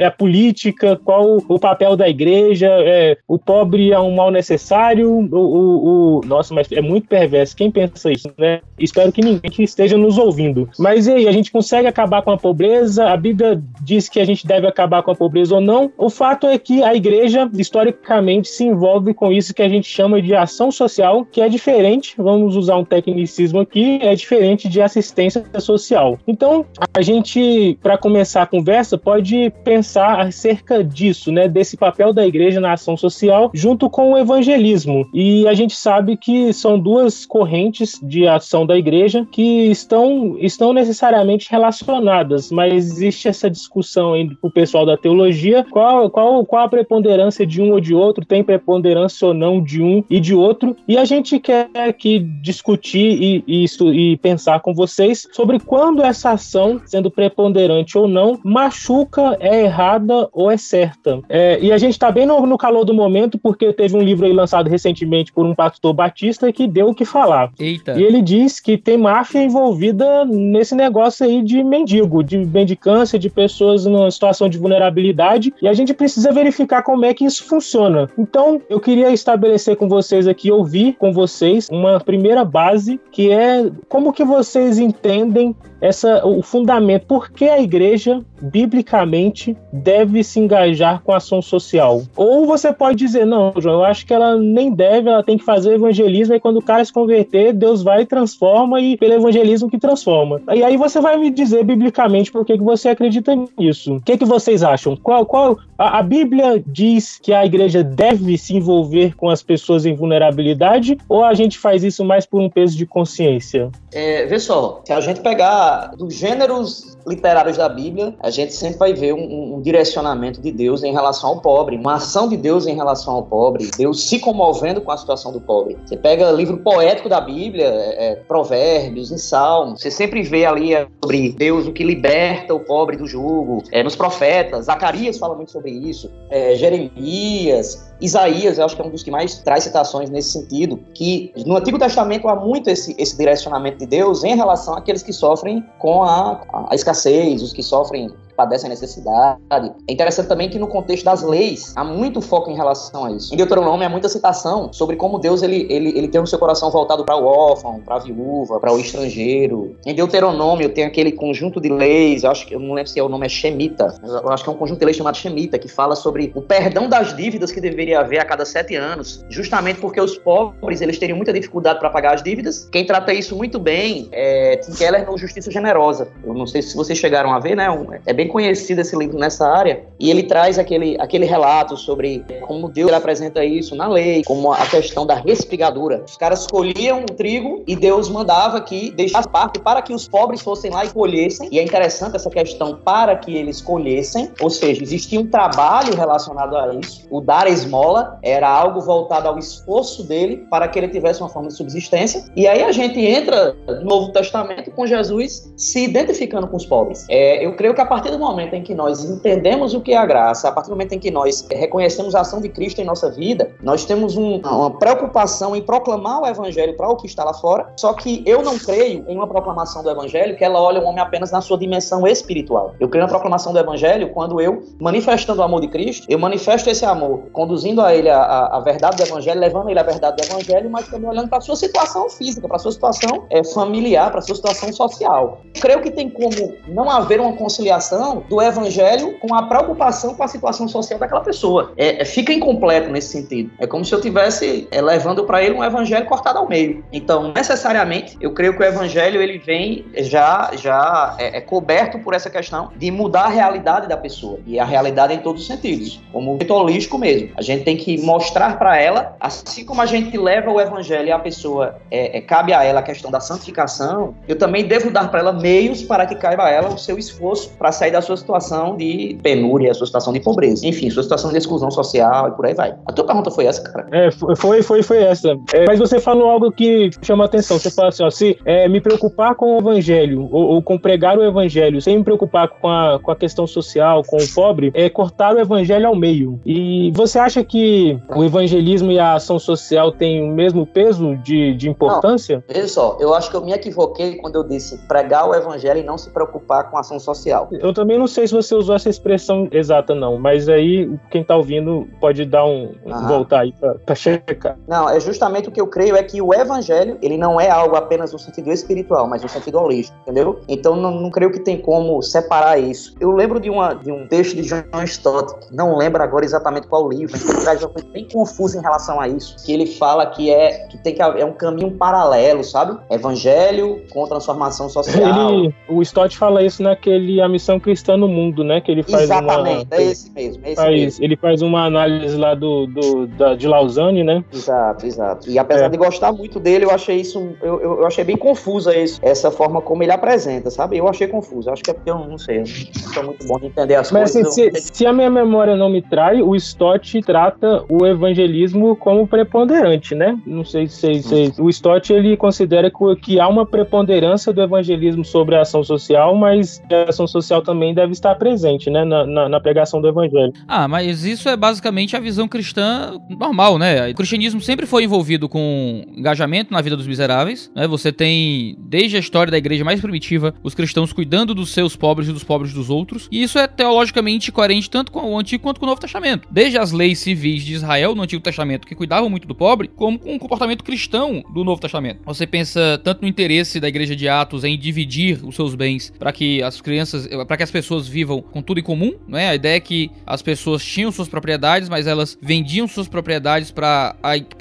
à 0.07 0.11
política, 0.11 1.01
qual 1.05 1.39
o 1.49 1.59
papel 1.59 1.97
da 1.97 2.09
igreja, 2.09 2.69
é, 2.69 3.17
o 3.27 3.39
pobre 3.39 3.93
é 3.93 3.99
um 3.99 4.15
mal 4.15 4.31
necessário, 4.31 5.11
o, 5.11 5.37
o, 5.37 6.19
o, 6.19 6.21
Nossa, 6.27 6.55
mas 6.55 6.71
é 6.73 6.81
muito 6.81 7.09
perverso. 7.09 7.57
Quem 7.57 7.71
pensa 7.71 8.11
isso, 8.11 8.31
né? 8.39 8.61
Espero 8.79 9.13
que 9.13 9.23
ninguém 9.23 9.51
que 9.51 9.63
esteja 9.63 9.97
nos 9.97 10.19
ouvindo. 10.19 10.69
Mas 10.79 11.07
e 11.07 11.13
aí, 11.13 11.29
a 11.29 11.33
gente 11.33 11.51
consegue 11.51 11.87
acabar 11.87 12.23
com 12.23 12.31
a 12.31 12.37
pobreza? 12.37 13.09
A 13.11 13.17
Bíblia 13.17 13.63
diz 13.83 14.09
que 14.09 14.21
a 14.21 14.25
gente 14.25 14.47
deve 14.47 14.67
acabar 14.67 15.03
com 15.03 15.11
a 15.11 15.15
pobreza 15.15 15.55
ou 15.55 15.61
não? 15.61 15.91
O 15.97 16.11
fato 16.11 16.47
é 16.47 16.59
que 16.59 16.83
a 16.83 16.95
igreja, 16.95 17.49
historicamente, 17.55 18.49
se 18.49 18.65
envolve 18.65 19.15
com 19.15 19.33
isso 19.33 19.55
que 19.55 19.63
a 19.63 19.69
gente 19.69 19.89
chama 19.89 20.18
de 20.21 20.35
ação 20.35 20.71
social, 20.71 21.25
que 21.25 21.41
é 21.41 21.49
diferente, 21.49 22.15
vamos 22.17 22.57
usar 22.57 22.77
um 22.77 22.85
tecnicismo 22.85 23.61
aqui, 23.61 23.99
é 24.03 24.15
diferente 24.15 24.69
de 24.69 24.81
assistência 24.81 25.45
social. 25.61 26.19
Então, 26.27 26.65
a 26.95 27.03
gente, 27.03 27.79
para 27.83 27.99
começar 27.99 28.43
a 28.43 28.47
conversa, 28.47 28.99
pode 28.99 29.51
pensar 29.65 30.21
acerca 30.21 30.83
disso, 30.83 31.31
né, 31.31 31.49
desse 31.49 31.77
papel 31.77 32.13
da 32.13 32.27
igreja 32.27 32.61
na 32.61 32.73
ação 32.73 32.97
social, 32.97 33.51
junto 33.55 33.89
com 33.91 34.13
o 34.13 34.19
evangelismo. 34.19 35.09
E 35.13 35.47
a 35.47 35.55
gente 35.55 35.75
sabe 35.75 36.17
que 36.17 36.53
são 36.53 36.79
duas 36.79 37.27
correntes 37.27 37.99
de 38.03 38.27
ação 38.27 38.67
da 38.67 38.77
igreja 38.77 39.27
que 39.31 39.71
estão, 39.71 40.37
estão 40.39 40.73
necessariamente 40.73 41.51
relacionadas, 41.51 42.51
mas 42.51 42.75
existe 42.75 43.29
essa 43.29 43.51
discussão 43.51 44.15
aí 44.15 44.29
o 44.43 44.51
pessoal 44.51 44.85
da 44.85 44.97
teologia, 44.97 45.65
qual, 45.71 46.11
qual, 46.11 46.45
qual 46.45 46.65
a 46.65 46.69
preponderância 46.69 47.47
de 47.47 47.61
um 47.61 47.73
ou 47.73 47.81
de 47.81 47.95
outro, 47.95 48.25
tem 48.25 48.43
preponderância 48.43 49.29
ou 49.29 49.35
não 49.35 49.63
de 49.63 49.83
um 49.83 50.03
e 50.11 50.21
de 50.21 50.35
outro. 50.35 50.77
E 50.87 50.97
a 50.97 51.05
gente 51.05 51.39
quer 51.39 51.69
aqui 51.75 52.19
discutir 52.19 53.45
e, 53.47 53.65
isso, 53.65 53.93
e 53.93 54.17
pensar 54.17 54.61
com 54.61 54.73
vocês 54.73 55.27
sobre 55.33 55.59
quando 55.59 56.03
essa 56.03 56.31
ação, 56.31 56.81
sendo 56.87 57.11
preponderante 57.11 57.97
ou 57.99 58.09
não, 58.09 58.39
machuca, 58.43 59.37
é 59.41 59.65
errada 59.65 60.29
ou 60.33 60.51
é 60.51 60.57
certa. 60.57 61.21
É, 61.29 61.59
e 61.61 61.73
a 61.73 61.79
gente 61.79 61.93
está 61.93 62.11
bem 62.11 62.27
no, 62.27 62.47
no, 62.47 62.59
calor 62.59 62.85
do 62.85 62.95
momento, 62.95 63.39
porque 63.39 63.73
teve 63.73 63.97
um 63.97 64.03
livro 64.03 64.27
aí 64.27 64.33
lançado 64.33 64.69
recentemente 64.69 65.33
por 65.33 65.47
um 65.47 65.55
pastor 65.55 65.93
batista 65.93 66.53
que 66.53 66.67
deu 66.67 66.89
o 66.89 66.95
que 66.95 67.05
falar. 67.05 67.53
Eita. 67.59 67.99
E 67.99 68.03
ele 68.03 68.23
diz 68.23 68.61
que 68.61 68.77
tem 68.77 68.97
máfia 68.97 69.43
envolvida 69.43 70.25
nesse 70.25 70.75
negócio 70.75 71.25
aí 71.27 71.43
de 71.43 71.63
mendigo, 71.63 72.23
de 72.23 72.39
mendicância, 72.39 73.19
de 73.19 73.31
pessoas 73.31 73.87
numa 73.87 74.11
situação 74.11 74.49
de 74.49 74.59
vulnerabilidade, 74.59 75.53
e 75.61 75.69
a 75.69 75.73
gente 75.73 75.95
precisa 75.95 76.33
verificar 76.33 76.83
como 76.83 77.05
é 77.05 77.15
que 77.15 77.25
isso 77.25 77.45
funciona. 77.45 78.09
Então, 78.19 78.61
eu 78.69 78.81
queria 78.81 79.11
estabelecer 79.13 79.77
com 79.77 79.89
vocês 79.89 79.98
vocês 79.99 80.29
aqui 80.29 80.53
ouvir 80.53 80.95
com 80.97 81.13
vocês 81.13 81.69
uma 81.69 81.99
primeira 81.99 82.45
base 82.45 83.01
que 83.11 83.33
é 83.33 83.69
como 83.89 84.13
que 84.13 84.25
vocês 84.25 84.79
entendem 84.79 85.57
essa, 85.81 86.27
o 86.27 86.43
fundamento, 86.43 87.07
por 87.07 87.31
que 87.31 87.49
a 87.49 87.61
igreja, 87.61 88.21
biblicamente, 88.41 89.57
deve 89.73 90.23
se 90.25 90.41
engajar 90.41 91.01
com 91.03 91.13
a 91.13 91.17
ação 91.17 91.41
social? 91.41 92.03
Ou 92.17 92.47
você 92.47 92.73
pode 92.73 92.99
dizer, 92.99 93.25
não, 93.25 93.53
João, 93.57 93.77
eu 93.77 93.85
acho 93.85 94.07
que 94.07 94.13
ela 94.13 94.37
nem 94.37 94.73
deve, 94.73 95.09
ela 95.09 95.23
tem 95.23 95.39
que 95.39 95.45
fazer 95.45 95.75
evangelismo, 95.75 96.35
e 96.35 96.41
quando 96.41 96.59
o 96.59 96.63
cara 96.63 96.85
se 96.85 96.93
converter, 96.93 97.53
Deus 97.53 97.83
vai 97.83 98.03
e 98.03 98.07
transforma, 98.07 98.81
e 98.81 98.97
pelo 98.97 99.15
evangelismo 99.15 99.71
que 99.71 99.79
transforma. 99.79 100.41
E 100.53 100.63
aí 100.63 100.77
você 100.77 101.01
vai 101.01 101.17
me 101.17 101.31
dizer, 101.31 101.65
biblicamente, 101.65 102.33
por 102.33 102.45
que, 102.45 102.59
que 102.59 102.65
você 102.65 102.89
acredita 102.89 103.35
nisso. 103.59 103.97
O 103.97 104.01
que, 104.01 104.17
que 104.17 104.25
vocês 104.25 104.63
acham? 104.63 104.97
Qual, 104.97 105.25
qual 105.27 105.59
a, 105.77 105.99
a 105.99 106.03
Bíblia 106.03 106.63
diz 106.67 107.19
que 107.19 107.33
a 107.33 107.45
igreja 107.45 107.85
deve 107.85 108.37
se 108.37 108.57
envolver 108.57 109.15
com 109.17 109.29
as 109.29 109.43
pessoas 109.43 109.87
em 109.87 109.95
vulnerabilidade, 109.95 110.99
ou 111.09 111.25
a 111.25 111.35
gente 111.35 111.59
faz 111.59 111.85
isso 111.85 112.05
mais 112.05 112.27
por 112.27 112.41
um 112.41 112.51
peso 112.51 112.77
de 112.77 112.87
consciência? 112.87 113.71
É, 113.93 114.27
vê 114.27 114.39
só, 114.39 114.81
se 114.85 114.93
a 114.93 115.01
gente 115.01 115.21
pegar 115.21 115.68
dos 115.97 116.15
gêneros 116.15 116.97
literários 117.07 117.57
da 117.57 117.69
Bíblia, 117.69 118.15
a 118.21 118.31
gente 118.31 118.53
sempre 118.53 118.79
vai 118.79 118.93
ver 118.93 119.15
um, 119.15 119.57
um, 119.57 119.63
direcionamento 119.63 120.41
de 120.41 120.53
Deus 120.53 120.83
em 120.83 120.93
relação 120.93 121.31
ao 121.31 121.41
pobre, 121.41 121.77
uma 121.77 121.95
ação 121.95 122.29
de 122.29 122.37
Deus 122.37 122.67
em 122.67 122.75
relação 122.75 123.15
ao 123.15 123.23
pobre, 123.23 123.71
Deus 123.77 124.09
se 124.09 124.19
comovendo 124.19 124.81
com 124.81 124.93
a 124.93 124.97
situação 124.97 125.33
do 125.33 125.41
pobre. 125.41 125.77
Você 125.87 125.97
pega 125.97 126.31
livro 126.31 126.59
poético 126.59 127.09
da 127.09 127.21
Bíblia, 127.21 127.67
é, 127.67 128.11
é, 128.11 128.17
Provérbios, 128.17 129.11
em 129.11 129.19
Salmos, 129.19 129.81
você 129.81 129.91
sempre 129.91 130.23
vê 130.23 130.45
ali 130.45 130.75
é, 130.75 130.87
sobre 131.03 131.31
Deus 131.33 131.67
o 131.67 131.73
que 131.73 131.83
liberta 131.83 132.55
o 132.55 132.61
pobre 132.61 132.97
do 132.97 133.07
jugo. 133.07 133.63
É, 133.73 133.83
nos 133.83 133.97
profetas, 133.97 134.67
Zacarias 134.67 135.19
fala 135.19 135.35
muito 135.35 135.51
sobre 135.51 135.71
isso, 135.71 136.11
é, 136.31 136.55
Jeremias, 136.55 137.88
Isaías, 138.01 138.59
eu 138.59 138.65
acho 138.65 138.77
que 138.77 138.83
é 138.83 138.85
um 138.85 138.91
dos 138.91 139.03
que 139.03 139.11
mais 139.11 139.39
traz 139.39 139.65
citações 139.65 140.09
nesse 140.09 140.33
sentido, 140.33 140.79
que 140.95 141.33
no 141.45 141.57
Antigo 141.57 141.79
Testamento 141.79 142.29
há 142.29 142.37
muito 142.37 142.71
esse, 142.71 142.95
esse 142.99 143.17
direcionamento 143.17 143.79
de 143.79 143.87
Deus 143.87 144.23
em 144.23 144.37
relação 144.37 144.75
àqueles 144.75 145.03
que 145.03 145.13
sofrem 145.13 145.65
com 145.79 146.03
a, 146.03 146.41
a 146.71 146.75
escassez, 146.75 147.43
os 147.43 147.53
que 147.53 147.63
sofrem 147.63 148.11
padecem 148.39 148.71
necessidade. 148.71 149.41
É 149.89 149.93
interessante 149.93 150.29
também 150.29 150.49
que 150.49 150.61
no 150.61 150.69
contexto 150.69 151.05
das 151.05 151.25
leis 151.25 151.73
há 151.75 151.83
muito 151.83 152.21
foco 152.21 152.53
em 152.53 152.55
relação 152.55 153.05
a 153.05 153.11
isso. 153.11 153.35
Em 153.35 153.37
Deuteronômio 153.37 153.85
há 153.85 153.91
muita 153.91 154.09
citação 154.09 154.73
sobre 154.73 154.95
como 154.95 155.19
Deus 155.19 155.43
ele, 155.43 155.67
ele, 155.69 155.89
ele 155.99 156.07
tem 156.07 156.21
o 156.21 156.27
seu 156.27 156.39
coração 156.39 156.71
voltado 156.71 157.05
para 157.05 157.17
o 157.17 157.25
órfão, 157.25 157.81
para 157.81 157.97
a 157.97 157.99
viúva, 157.99 158.61
para 158.61 158.73
o 158.73 158.79
estrangeiro. 158.79 159.77
Em 159.85 159.93
Deuteronômio 159.93 160.69
tem 160.69 160.85
aquele 160.85 161.11
conjunto 161.11 161.61
de 161.61 161.69
leis, 161.69 162.23
eu 162.23 162.31
acho 162.31 162.47
que 162.47 162.55
eu 162.55 162.61
não 162.61 162.75
lembro 162.75 162.89
se 162.89 163.01
é 163.01 163.03
o 163.03 163.09
nome 163.09 163.27
é 163.27 163.29
Shemita, 163.29 163.99
eu 164.05 164.31
acho 164.31 164.45
que 164.45 164.51
é 164.51 164.53
um 164.53 164.57
conjunto 164.57 164.79
de 164.79 164.85
leis 164.85 164.97
chamado 164.97 165.17
Shemita, 165.17 165.59
que 165.59 165.67
fala 165.67 165.97
sobre 165.97 166.31
o 166.37 166.41
perdão 166.41 166.89
das 166.89 167.17
dívidas 167.17 167.51
que 167.51 167.61
deveria 167.61 168.01
haver 168.01 168.21
a 168.21 168.25
cada 168.25 168.45
sete 168.45 168.77
anos, 168.77 169.25
justamente 169.29 169.81
porque 169.81 170.01
os 170.01 170.17
pobres 170.17 170.81
eles 170.81 170.97
teriam 170.97 171.17
muita 171.17 171.33
dificuldade 171.33 171.81
para 171.81 171.91
pagar 171.91 172.15
as 172.15 172.23
dívidas. 172.23 172.69
Quem 172.71 172.87
trata 172.87 173.13
isso 173.13 173.35
muito 173.35 173.59
bem 173.59 174.09
é 174.13 174.57
Tim 174.59 174.73
Keller 174.73 175.11
no 175.11 175.19
Justiça 175.19 175.51
Generosa. 175.51 176.09
Eu 176.25 176.35
não 176.35 176.47
sei 176.47 176.63
se 176.63 176.77
vocês 176.77 176.97
chegaram 176.99 177.33
a 177.33 177.41
ver, 177.41 177.57
né? 177.57 177.67
É 178.07 178.13
bem 178.13 178.28
conhecido 178.29 178.81
esse 178.81 178.97
livro 178.97 179.19
nessa 179.19 179.49
área, 179.49 179.85
e 179.99 180.11
ele 180.11 180.23
traz 180.23 180.59
aquele, 180.59 180.97
aquele 181.01 181.25
relato 181.25 181.77
sobre 181.77 182.25
como 182.47 182.69
Deus 182.69 182.93
apresenta 182.93 183.45
isso 183.45 183.75
na 183.75 183.89
lei, 183.89 184.23
como 184.25 184.53
a 184.53 184.67
questão 184.67 185.07
da 185.07 185.15
respigadura. 185.15 186.03
Os 186.07 186.17
caras 186.17 186.47
colhiam 186.47 187.01
o 187.01 187.07
trigo 187.07 187.63
e 187.67 187.75
Deus 187.75 188.09
mandava 188.09 188.61
que 188.61 188.91
deixasse 188.93 189.29
parte 189.29 189.59
para 189.59 189.83
que 189.83 189.93
os 189.93 190.09
pobres 190.09 190.41
fossem 190.41 190.71
lá 190.71 190.85
e 190.85 190.91
colhessem. 190.91 191.49
E 191.51 191.59
é 191.59 191.63
interessante 191.63 192.17
essa 192.17 192.31
questão 192.31 192.77
para 192.77 193.17
que 193.17 193.35
eles 193.35 193.61
colhessem, 193.61 194.31
ou 194.41 194.51
seja, 194.51 194.83
existia 194.83 195.21
um 195.21 195.27
trabalho 195.27 195.95
relacionado 195.97 196.57
a 196.57 196.75
isso. 196.75 197.07
O 197.11 197.21
dar 197.21 197.49
esmola 197.49 198.19
era 198.23 198.49
algo 198.49 198.81
voltado 198.81 199.29
ao 199.29 199.39
esforço 199.39 200.03
dele 200.05 200.47
para 200.51 200.69
que 200.69 200.79
ele 200.79 200.89
tivesse 200.89 201.21
uma 201.21 201.29
forma 201.29 201.49
de 201.49 201.55
subsistência. 201.55 202.25
E 202.37 202.47
aí 202.47 202.63
a 202.63 202.73
gente 202.73 203.01
entra 203.01 203.57
no 203.67 203.85
Novo 203.85 204.13
Testamento 204.13 204.71
com 204.71 204.87
Jesus 204.87 205.53
se 205.57 205.85
identificando 205.85 206.47
com 206.47 206.57
os 206.57 206.67
pobres. 206.67 207.07
É, 207.09 207.45
eu 207.45 207.55
creio 207.57 207.75
que 207.75 207.81
a 207.81 207.87
partir 207.87 208.11
do 208.11 208.18
momento 208.19 208.55
em 208.55 208.63
que 208.63 208.75
nós 208.75 209.05
entendemos 209.05 209.75
o 209.75 209.81
que 209.81 209.93
é 209.93 209.97
a 209.97 210.07
graça, 210.07 210.49
a 210.49 210.53
partir 210.53 210.69
do 210.69 210.73
momento 210.73 210.93
em 210.93 210.99
que 210.99 211.11
nós 211.11 211.47
reconhecemos 211.51 212.15
a 212.15 212.21
ação 212.21 212.41
de 212.41 212.49
Cristo 212.49 212.81
em 212.81 212.85
nossa 212.85 213.11
vida, 213.11 213.51
nós 213.63 213.85
temos 213.85 214.17
um, 214.17 214.37
uma 214.41 214.71
preocupação 214.71 215.55
em 215.55 215.63
proclamar 215.63 216.23
o 216.23 216.27
evangelho 216.27 216.77
para 216.77 216.89
o 216.89 216.97
que 216.97 217.07
está 217.07 217.25
lá 217.25 217.35
fora. 217.35 217.73
Só 217.77 217.93
que 217.93 218.23
eu 218.27 218.43
não 218.43 218.59
creio 218.59 219.05
em 219.09 219.17
uma 219.17 219.27
proclamação 219.27 219.83
do 219.83 219.91
evangelho 219.91 220.37
que 220.37 220.45
ela 220.45 220.61
olha 220.61 220.81
o 220.81 220.85
homem 220.85 221.01
apenas 221.01 221.31
na 221.31 221.41
sua 221.41 221.59
dimensão 221.59 222.07
espiritual. 222.07 222.75
Eu 222.81 222.89
creio 222.89 223.05
na 223.05 223.09
proclamação 223.09 223.53
do 223.53 223.59
evangelho 223.59 224.11
quando 224.11 224.41
eu, 224.41 224.63
manifestando 224.81 225.41
o 225.41 225.45
amor 225.45 225.61
de 225.61 225.69
Cristo, 225.69 226.07
eu 226.09 226.19
manifesto 226.19 226.69
esse 226.71 226.85
amor, 226.85 227.25
conduzindo 227.33 227.81
a 227.83 227.95
ele 227.95 228.09
a, 228.09 228.19
a, 228.19 228.57
a 228.57 228.61
verdade 228.61 228.97
do 228.97 229.03
evangelho, 229.03 229.41
levando 229.41 229.69
ele 229.69 229.79
a 229.79 229.83
verdade 229.83 230.17
do 230.17 230.25
evangelho, 230.25 230.71
mas 230.71 230.89
também 230.89 231.09
olhando 231.09 231.29
para 231.29 231.39
a 231.39 231.41
sua 231.41 231.57
situação 231.57 232.09
física, 232.09 232.47
para 232.47 232.57
a 232.57 232.61
sua 232.61 232.73
situação 232.73 233.27
é, 233.31 233.43
familiar, 233.45 234.11
para 234.11 234.21
a 234.21 234.23
sua 234.23 234.37
situação 234.37 234.73
social. 234.73 235.41
Eu 235.55 235.61
creio 235.61 235.83
que 235.83 235.91
tem 235.91 236.09
como 236.09 236.55
não 236.67 236.91
haver 236.91 237.21
uma 237.21 237.33
conciliação 237.33 238.08
do 238.17 238.43
evangelho 238.43 239.19
com 239.19 239.35
a 239.35 239.43
preocupação 239.43 240.15
com 240.15 240.23
a 240.23 240.29
situação 240.29 240.69
social 240.69 240.99
daquela 240.99 241.21
pessoa. 241.21 241.73
É, 241.77 242.03
é 242.03 242.05
fica 242.05 242.33
incompleto 242.33 242.91
nesse 242.91 243.09
sentido. 243.09 243.51
É 243.59 243.67
como 243.67 243.85
se 243.85 243.95
eu 243.95 244.01
tivesse 244.01 244.69
é, 244.71 244.81
levando 244.81 245.25
para 245.25 245.43
ele 245.43 245.55
um 245.55 245.65
evangelho 245.65 246.07
cortado 246.07 246.39
ao 246.39 246.49
meio. 246.49 246.85
Então, 246.93 247.33
necessariamente, 247.35 248.17
eu 248.21 248.33
creio 248.33 248.55
que 248.55 248.63
o 248.63 248.65
evangelho 248.65 249.21
ele 249.23 249.39
vem 249.39 249.87
já 249.99 250.51
já 250.57 251.17
é, 251.19 251.39
é 251.39 251.41
coberto 251.41 251.99
por 251.99 252.15
essa 252.15 252.31
questão 252.31 252.71
de 252.77 252.91
mudar 252.91 253.25
a 253.25 253.29
realidade 253.29 253.89
da 253.89 253.97
pessoa 253.97 254.39
e 254.47 254.59
a 254.59 254.65
realidade 254.65 255.15
em 255.15 255.19
todos 255.19 255.43
os 255.43 255.47
sentidos, 255.47 256.01
como 256.13 256.33
o 256.33 256.39
holístico 256.53 256.99
mesmo. 256.99 257.31
A 257.37 257.43
gente 257.43 257.65
tem 257.65 257.77
que 257.77 258.01
mostrar 258.01 258.59
para 258.59 258.79
ela, 258.81 259.17
assim 259.21 259.65
como 259.65 259.81
a 259.81 259.87
gente 259.87 260.17
leva 260.17 260.51
o 260.51 260.61
evangelho 260.61 261.09
e 261.09 261.13
a 261.13 261.19
pessoa 261.19 261.79
é, 261.91 262.19
é, 262.19 262.21
cabe 262.21 262.53
a 262.53 262.63
ela 262.65 262.81
a 262.81 262.83
questão 262.83 263.11
da 263.11 263.21
santificação, 263.21 264.15
eu 264.27 264.37
também 264.37 264.67
devo 264.67 264.91
dar 264.91 265.11
para 265.11 265.21
ela 265.21 265.33
meios 265.33 265.83
para 265.83 266.07
que 266.07 266.15
caiba 266.15 266.45
a 266.45 266.51
ela 266.51 266.69
o 266.69 266.79
seu 266.79 266.99
esforço 266.99 267.51
para 267.59 267.73
sair 267.73 267.91
da 267.91 267.98
sua 268.03 268.17
situação 268.17 268.77
de 268.77 269.19
penúria, 269.23 269.71
a 269.71 269.75
sua 269.75 269.87
situação 269.87 270.13
de 270.13 270.21
pobreza, 270.21 270.67
enfim, 270.67 270.91
sua 270.91 271.03
situação 271.03 271.31
de 271.31 271.39
exclusão 271.39 271.71
social 271.71 272.29
e 272.29 272.31
por 272.33 272.47
aí 272.47 272.55
vai. 272.55 272.75
A 272.87 272.93
tua 272.93 273.05
pergunta 273.05 273.31
foi 273.31 273.47
essa, 273.47 273.63
cara? 273.63 273.87
É, 273.93 274.11
foi, 274.11 274.63
foi, 274.63 274.83
foi 274.83 275.03
essa. 275.03 275.37
É, 275.53 275.67
mas 275.67 275.79
você 275.79 276.01
falou 276.01 276.29
algo 276.29 276.51
que 276.53 276.91
chama 277.03 277.25
atenção. 277.25 277.59
Você 277.59 277.71
fala 277.71 277.89
assim, 277.89 278.03
ó, 278.03 278.11
se 278.11 278.39
é, 278.45 278.69
me 278.69 278.81
preocupar 278.81 279.35
com 279.35 279.57
o 279.57 279.59
evangelho 279.59 280.29
ou, 280.31 280.49
ou, 280.55 280.63
com 280.63 280.79
pregar 280.79 281.19
o 281.19 281.25
evangelho 281.25 281.81
sem 281.81 281.99
me 281.99 282.05
preocupar 282.05 282.49
com 282.49 282.69
a, 282.69 282.99
com 283.03 283.11
a 283.11 283.17
questão 283.17 283.47
social, 283.47 284.03
com 284.07 284.17
o 284.17 284.29
pobre, 284.35 284.71
é 284.75 284.89
cortar 284.89 285.35
o 285.35 285.39
evangelho 285.39 285.87
ao 285.87 285.97
meio. 285.97 286.41
E 286.45 286.93
você 286.95 287.19
acha 287.19 287.43
que 287.45 287.99
o 288.15 288.25
evangelismo 288.25 288.91
e 288.91 288.99
a 288.99 289.15
ação 289.15 289.39
social 289.39 289.93
têm 289.93 290.23
o 290.23 290.33
mesmo 290.33 290.67
peso 290.67 291.17
de, 291.17 291.55
de 291.55 291.69
importância? 291.69 292.37
Não, 292.37 292.55
veja 292.55 292.69
só, 292.69 292.97
eu 293.01 293.15
acho 293.15 293.31
que 293.31 293.37
eu 293.37 293.45
me 293.45 293.53
equivoquei 293.53 294.17
quando 294.17 294.37
eu 294.37 294.45
disse 294.45 294.79
pregar 294.87 295.29
o 295.29 295.35
evangelho 295.35 295.81
e 295.81 295.85
não 295.85 295.99
se 295.99 296.11
preocupar 296.11 296.71
com 296.71 296.77
a 296.77 296.81
ação 296.81 296.99
social. 296.99 297.49
Eu 297.53 297.73
também 297.79 297.97
não 297.97 298.09
sei 298.09 298.27
se 298.27 298.35
você 298.35 298.57
usou 298.57 298.75
essa 298.75 298.89
expressão 298.89 299.47
exata, 299.53 299.95
não, 299.95 300.19
mas 300.19 300.49
aí 300.49 300.91
quem 301.13 301.23
tá 301.23 301.37
ouvindo 301.37 301.87
pode 302.01 302.25
dar 302.25 302.45
um. 302.45 302.75
voltar 303.07 303.43
aí 303.43 303.53
pra, 303.53 303.77
pra, 303.77 303.95
checar. 303.95 304.59
Não, 304.67 304.91
é 304.91 304.99
justamente 304.99 305.49
o 305.49 305.53
que 305.53 305.61
eu 305.61 305.69
creio 305.69 305.95
é 305.95 306.03
que 306.03 306.21
o 306.21 306.35
evangelho, 306.35 306.99
ele 307.01 307.17
não 307.17 307.41
é 307.41 307.49
algo 307.49 307.77
apenas 307.77 308.13
no 308.13 308.19
sentido 308.19 308.51
espiritual, 308.51 309.07
mas 309.07 309.23
no 309.23 309.29
sentido 309.29 309.61
holístico, 309.61 309.97
entendeu? 310.03 310.41
Então 310.49 310.75
não, 310.75 310.91
não 310.91 311.09
creio 311.09 311.31
que 311.31 311.39
tem 311.39 311.57
como 311.61 312.03
separar 312.03 312.59
isso. 312.59 312.97
Eu 312.99 313.13
lembro 313.13 313.39
de, 313.39 313.49
uma, 313.49 313.75
de 313.75 313.93
um 313.93 314.09
texto 314.09 314.35
de 314.35 314.43
John 314.43 314.83
Stott, 314.83 315.33
não 315.53 315.77
lembro 315.77 316.03
agora 316.03 316.25
exatamente 316.25 316.67
qual 316.67 316.89
livro, 316.89 317.13
mas 317.13 317.29
ele 317.29 317.41
traz 317.43 317.63
uma 317.63 317.69
coisa 317.69 317.89
bem 317.91 318.09
confusa 318.09 318.59
em 318.59 318.61
relação 318.61 319.01
a 319.01 319.07
isso, 319.07 319.37
que 319.47 319.53
ele 319.53 319.67
fala 319.67 320.05
que 320.07 320.31
é 320.31 320.67
que 320.67 320.79
tem 320.79 320.95
que 320.95 321.01
é 321.01 321.25
um 321.25 321.33
caminho 321.33 321.71
paralelo, 321.77 322.43
sabe? 322.43 322.77
Evangelho 322.91 323.83
com 323.91 324.05
transformação 324.09 324.69
social. 324.69 325.33
Ele, 325.33 325.55
o 325.69 325.81
Stott 325.81 326.19
fala 326.19 326.43
isso 326.43 326.61
naquele 326.61 327.21
A 327.21 327.29
Missão 327.29 327.61
Cristã 327.69 327.99
no 327.99 328.09
Mundo 328.09 328.39
né? 328.43 328.61
Que 328.63 328.73
ele 328.73 328.83
faz 328.83 329.05
Exatamente, 329.05 329.67
uma, 329.71 329.77
é 329.77 329.83
esse 329.83 330.11
mesmo. 330.11 330.43
É 330.45 330.53
esse 330.53 330.57
faz, 330.57 330.81
mesmo. 330.81 331.05
Ele 331.05 331.17
faz 331.17 331.43
uma 331.43 331.65
análise 331.67 332.17
lá 332.17 332.35
do, 332.35 332.67
do 332.67 333.07
da, 333.07 333.35
de 333.35 333.47
Lausanne, 333.47 334.03
né? 334.03 334.25
Exato, 334.33 334.87
exato. 334.87 335.31
E 335.31 335.39
apesar 335.39 335.67
é. 335.67 335.69
de 335.69 335.77
gostar 335.77 336.13
muito 336.13 336.41
dele, 336.41 336.65
eu 336.65 336.71
achei 336.71 336.97
isso, 336.97 337.31
eu, 337.43 337.61
eu, 337.61 337.87
achei 337.87 338.05
bem 338.05 338.17
confusa 338.17 338.75
isso, 338.77 338.99
essa 339.03 339.31
forma 339.31 339.61
como 339.61 339.83
ele 339.83 339.93
apresenta, 339.93 340.51
sabe? 340.51 340.79
Eu 340.79 340.89
achei 340.89 341.07
confuso. 341.07 341.51
Acho 341.51 341.63
que 341.63 341.71
é 341.71 341.75
porque 341.75 341.91
eu 341.91 341.99
não 341.99 342.17
sei, 342.17 342.39
eu 342.39 342.41
não 342.41 342.93
sou 342.93 343.05
muito 343.05 343.27
bom 343.27 343.39
de 343.39 343.47
entender 343.47 343.75
as 343.75 343.93
Mas, 343.93 344.13
coisas. 344.13 344.33
Assim, 344.33 344.51
se, 344.55 344.73
se, 344.73 344.87
a 344.87 344.93
minha 344.93 345.11
memória 345.11 345.55
não 345.55 345.69
me 345.69 345.83
trai, 345.83 346.23
o 346.23 346.35
Stott 346.35 347.01
trata 347.03 347.65
o 347.69 347.87
evangelismo 347.87 348.75
como 348.77 349.07
preponderante, 349.07 349.95
né? 349.95 350.19
Não 350.27 350.45
sei 350.45 350.67
se, 350.69 351.03
se 351.03 351.35
o 351.39 351.51
Stott 351.51 351.93
ele 351.93 352.17
considera 352.17 352.71
que, 352.71 352.97
que 352.97 353.21
há 353.21 353.29
uma 353.29 353.45
preponderância 353.45 354.33
do 354.33 354.43
evangelismo 354.43 355.05
sobre 355.05 355.37
a 355.37 355.43
ação 355.43 355.63
social, 355.63 356.15
mas 356.15 356.63
a 356.71 356.89
ação 356.89 357.07
social 357.07 357.43
também 357.43 357.58
também 357.59 357.75
deve 357.75 357.93
estar 357.93 358.15
presente, 358.15 358.71
né, 358.71 358.85
na, 358.85 359.05
na, 359.05 359.29
na, 359.29 359.41
pregação 359.41 359.81
do 359.81 359.89
evangelho. 359.89 360.33
Ah, 360.47 360.69
mas 360.69 361.05
isso 361.05 361.29
é 361.29 361.37
basicamente 361.37 361.97
a 361.97 362.01
visão 362.01 362.29
cristã 362.29 362.97
normal, 363.11 363.59
né? 363.59 363.91
O 363.91 363.95
cristianismo 363.95 364.41
sempre 364.41 364.65
foi 364.65 364.85
envolvido 364.85 365.29
com 365.29 365.85
engajamento 365.97 366.53
na 366.53 366.61
vida 366.61 366.77
dos 366.77 366.87
miseráveis, 366.87 367.51
né? 367.55 367.67
Você 367.67 367.91
tem, 367.91 368.57
desde 368.61 368.97
a 368.97 369.01
história 369.01 369.31
da 369.31 369.39
igreja 369.39 369.65
mais 369.65 369.81
primitiva, 369.81 370.33
os 370.43 370.55
cristãos 370.55 370.93
cuidando 370.93 371.35
dos 371.35 371.51
seus 371.51 371.75
pobres 371.75 372.09
e 372.09 372.13
dos 372.13 372.23
pobres 372.23 372.53
dos 372.53 372.71
outros, 372.71 373.09
e 373.11 373.23
isso 373.23 373.39
é 373.39 373.49
teologicamente 373.49 374.31
coerente 374.31 374.71
tanto 374.71 374.93
com 374.93 375.13
o 375.13 375.19
Antigo 375.19 375.43
quanto 375.43 375.59
com 375.59 375.67
o 375.67 375.69
Novo 375.69 375.81
Testamento. 375.81 376.29
Desde 376.31 376.59
as 376.59 376.71
leis 376.71 377.01
civis 377.01 377.45
de 377.45 377.55
Israel 377.55 377.95
no 377.95 378.03
Antigo 378.03 378.23
Testamento, 378.23 378.67
que 378.67 378.75
cuidavam 378.75 379.11
muito 379.11 379.27
do 379.27 379.35
pobre, 379.35 379.69
como 379.69 379.99
com 379.99 380.15
o 380.15 380.19
comportamento 380.19 380.63
cristão 380.63 381.25
do 381.35 381.43
Novo 381.43 381.61
Testamento. 381.61 382.01
Você 382.05 382.27
pensa 382.27 382.81
tanto 382.85 383.03
no 383.03 383.09
interesse 383.09 383.59
da 383.59 383.69
igreja 383.69 383.97
de 383.97 384.09
Atos 384.09 384.45
em 384.45 384.57
dividir 384.57 385.21
os 385.25 385.35
seus 385.35 385.55
bens 385.55 385.93
para 385.99 386.13
que 386.13 386.41
as 386.43 386.61
crianças, 386.61 387.09
para 387.27 387.37
que 387.37 387.43
as 387.49 387.53
pessoas 387.53 387.89
vivam 387.89 388.21
com 388.21 388.43
tudo 388.43 388.61
em 388.61 388.63
comum, 388.63 388.95
né? 389.09 389.31
A 389.31 389.35
ideia 389.35 389.57
é 389.57 389.61
que 389.61 389.91
as 390.07 390.23
pessoas 390.23 390.65
tinham 390.65 390.93
suas 390.93 391.09
propriedades, 391.09 391.69
mas 391.69 391.87
elas 391.87 392.17
vendiam 392.21 392.69
suas 392.69 392.87
propriedades 392.87 393.51
para 393.51 393.95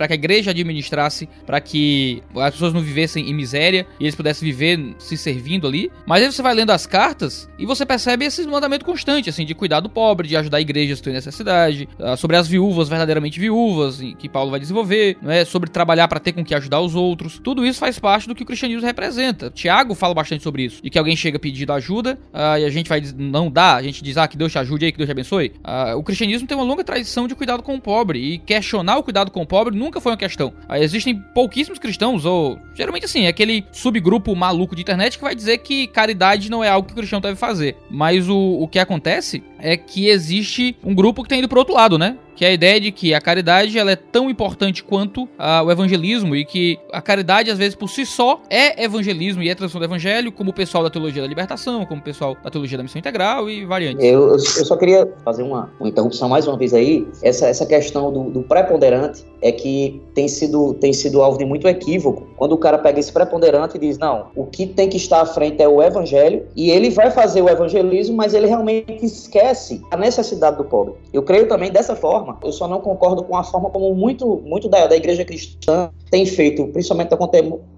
que 0.07 0.13
a 0.13 0.15
igreja 0.15 0.51
administrasse, 0.51 1.27
para 1.45 1.59
que 1.59 2.21
as 2.35 2.51
pessoas 2.51 2.73
não 2.73 2.81
vivessem 2.81 3.29
em 3.29 3.33
miséria 3.33 3.87
e 3.99 4.03
eles 4.03 4.15
pudessem 4.15 4.47
viver 4.47 4.95
se 4.99 5.17
servindo 5.17 5.67
ali. 5.67 5.91
Mas 6.05 6.23
aí 6.23 6.31
você 6.31 6.41
vai 6.41 6.53
lendo 6.53 6.71
as 6.71 6.85
cartas 6.85 7.49
e 7.57 7.65
você 7.65 7.85
percebe 7.85 8.25
esse 8.25 8.45
mandamento 8.45 8.85
constante, 8.85 9.29
assim, 9.29 9.45
de 9.45 9.55
cuidar 9.55 9.79
do 9.79 9.89
pobre, 9.89 10.27
de 10.27 10.35
ajudar 10.35 10.59
igrejas 10.59 10.99
que 10.99 11.05
têm 11.05 11.13
necessidade, 11.13 11.87
ah, 11.99 12.15
sobre 12.17 12.35
as 12.35 12.47
viúvas 12.47 12.89
verdadeiramente 12.89 13.39
viúvas, 13.39 13.99
que 14.19 14.27
Paulo 14.27 14.51
vai 14.51 14.59
desenvolver, 14.59 15.17
não 15.21 15.31
é? 15.31 15.45
sobre 15.45 15.69
trabalhar 15.69 16.07
para 16.07 16.19
ter 16.19 16.33
com 16.33 16.43
que 16.43 16.53
ajudar 16.53 16.81
os 16.81 16.95
outros. 16.95 17.39
Tudo 17.43 17.65
isso 17.65 17.79
faz 17.79 17.97
parte 17.97 18.27
do 18.27 18.35
que 18.35 18.43
o 18.43 18.45
cristianismo 18.45 18.85
representa. 18.85 19.49
Tiago 19.49 19.95
fala 19.95 20.13
bastante 20.13 20.43
sobre 20.43 20.63
isso, 20.63 20.81
de 20.83 20.89
que 20.89 20.99
alguém 20.99 21.15
chega 21.15 21.39
pedindo 21.39 21.71
ajuda 21.73 22.19
uh, 22.33 22.59
e 22.59 22.65
a 22.65 22.69
gente 22.69 22.89
vai 22.89 22.96
não 23.15 23.49
dar, 23.49 23.75
a 23.75 23.83
gente 23.83 24.03
diz, 24.03 24.17
ah, 24.17 24.27
que 24.27 24.37
Deus 24.37 24.51
te 24.51 24.59
ajude 24.59 24.85
aí, 24.85 24.91
que 24.91 24.97
Deus 24.97 25.07
te 25.07 25.11
abençoe. 25.11 25.53
Uh, 25.59 25.97
o 25.97 26.03
cristianismo 26.03 26.47
tem 26.47 26.57
uma 26.57 26.63
longa 26.63 26.83
tradição 26.83 27.27
de 27.27 27.35
cuidado 27.35 27.63
com 27.63 27.75
o 27.75 27.81
pobre 27.81 28.19
e 28.19 28.37
questionar 28.37 28.97
o 28.97 29.03
cuidado 29.03 29.31
com 29.31 29.41
o 29.41 29.45
pobre 29.45 29.77
nunca 29.77 29.99
foi 29.99 30.11
uma 30.11 30.17
questão. 30.17 30.53
Uh, 30.69 30.75
existem 30.75 31.15
pouquíssimos 31.33 31.79
cristãos, 31.79 32.25
ou 32.25 32.59
geralmente 32.75 33.05
assim, 33.05 33.25
é 33.25 33.27
aquele 33.27 33.65
subgrupo 33.71 34.35
maluco 34.35 34.75
de 34.75 34.81
internet 34.81 35.17
que 35.17 35.23
vai 35.23 35.35
dizer 35.35 35.59
que 35.59 35.87
caridade 35.87 36.49
não 36.49 36.63
é 36.63 36.69
algo 36.69 36.87
que 36.87 36.93
o 36.93 36.97
cristão 36.97 37.21
deve 37.21 37.35
fazer. 37.35 37.75
Mas 37.89 38.27
o, 38.29 38.37
o 38.37 38.67
que 38.67 38.79
acontece 38.79 39.43
é 39.59 39.75
que 39.75 40.07
existe 40.07 40.75
um 40.83 40.93
grupo 40.93 41.23
que 41.23 41.29
tem 41.29 41.39
ido 41.39 41.47
pro 41.47 41.59
outro 41.59 41.73
lado, 41.73 41.97
né? 41.97 42.17
Que 42.37 42.45
é 42.45 42.49
a 42.49 42.53
ideia 42.53 42.79
de 42.79 42.91
que 42.91 43.15
a 43.15 43.19
caridade 43.19 43.77
ela 43.79 43.91
é 43.91 43.95
tão 43.95 44.29
importante 44.29 44.83
quanto 44.83 45.27
a, 45.39 45.63
o 45.63 45.71
evangelismo 45.71 46.35
e 46.35 46.45
que 46.45 46.77
a 46.93 47.01
caridade 47.01 47.49
às 47.49 47.57
vezes 47.57 47.73
por 47.73 47.89
si 47.89 48.05
só 48.05 48.39
é 48.47 48.83
evangelismo 48.83 49.41
e 49.41 49.49
é 49.49 49.55
tradução 49.55 49.79
do 49.79 49.85
evangelho, 49.85 50.31
como 50.31 50.51
o 50.51 50.53
pessoal 50.53 50.83
da 50.83 50.89
teologia 50.91 51.23
da 51.23 51.27
libertação, 51.27 51.83
como 51.87 51.99
o 51.99 52.03
pessoal 52.03 52.37
da 52.43 52.51
teologia 52.51 52.77
da 52.77 52.83
missão 52.83 52.99
integral 52.99 53.49
e 53.49 53.65
variantes. 53.65 54.05
Eu, 54.05 54.33
eu 54.33 54.39
só 54.39 54.77
queria 54.77 55.11
fazer 55.25 55.41
uma, 55.41 55.71
uma, 55.79 55.89
interrupção 55.89 56.29
mais 56.29 56.47
uma 56.47 56.55
vez 56.55 56.75
aí. 56.75 57.07
Essa, 57.23 57.47
essa 57.47 57.65
questão 57.65 58.13
do, 58.13 58.29
do 58.29 58.43
preponderante 58.43 59.25
é 59.41 59.51
que 59.51 59.99
tem 60.13 60.27
sido, 60.27 60.75
tem 60.75 60.93
sido 60.93 61.23
alvo 61.23 61.39
de 61.39 61.45
muito 61.45 61.67
equívoco. 61.67 62.27
Quando 62.37 62.51
o 62.51 62.57
cara 62.57 62.77
pega 62.77 62.99
esse 62.99 63.11
preponderante 63.11 63.77
e 63.77 63.79
diz, 63.79 63.97
não, 63.97 64.27
o 64.35 64.45
que 64.45 64.67
tem 64.67 64.87
que 64.87 64.97
estar 64.97 65.21
à 65.21 65.25
frente 65.25 65.59
é 65.61 65.67
o 65.67 65.81
evangelho, 65.81 66.45
e 66.55 66.69
ele 66.69 66.91
vai 66.91 67.09
fazer 67.09 67.41
o 67.41 67.49
evangelismo, 67.49 68.15
mas 68.15 68.35
ele 68.35 68.45
realmente 68.45 69.03
esquece 69.03 69.81
a 69.89 69.97
necessidade 69.97 70.57
do 70.57 70.63
pobre. 70.63 70.93
Eu 71.11 71.23
creio 71.23 71.47
também 71.47 71.71
dessa 71.71 71.95
forma, 71.95 72.26
eu 72.43 72.51
só 72.51 72.67
não 72.67 72.81
concordo 72.81 73.23
com 73.23 73.35
a 73.35 73.43
forma 73.43 73.69
como 73.69 73.93
muito, 73.93 74.41
muito 74.45 74.67
da, 74.67 74.87
da 74.87 74.95
igreja 74.95 75.23
cristã 75.23 75.89
tem 76.09 76.25
feito, 76.25 76.67
principalmente 76.67 77.09
da 77.09 77.17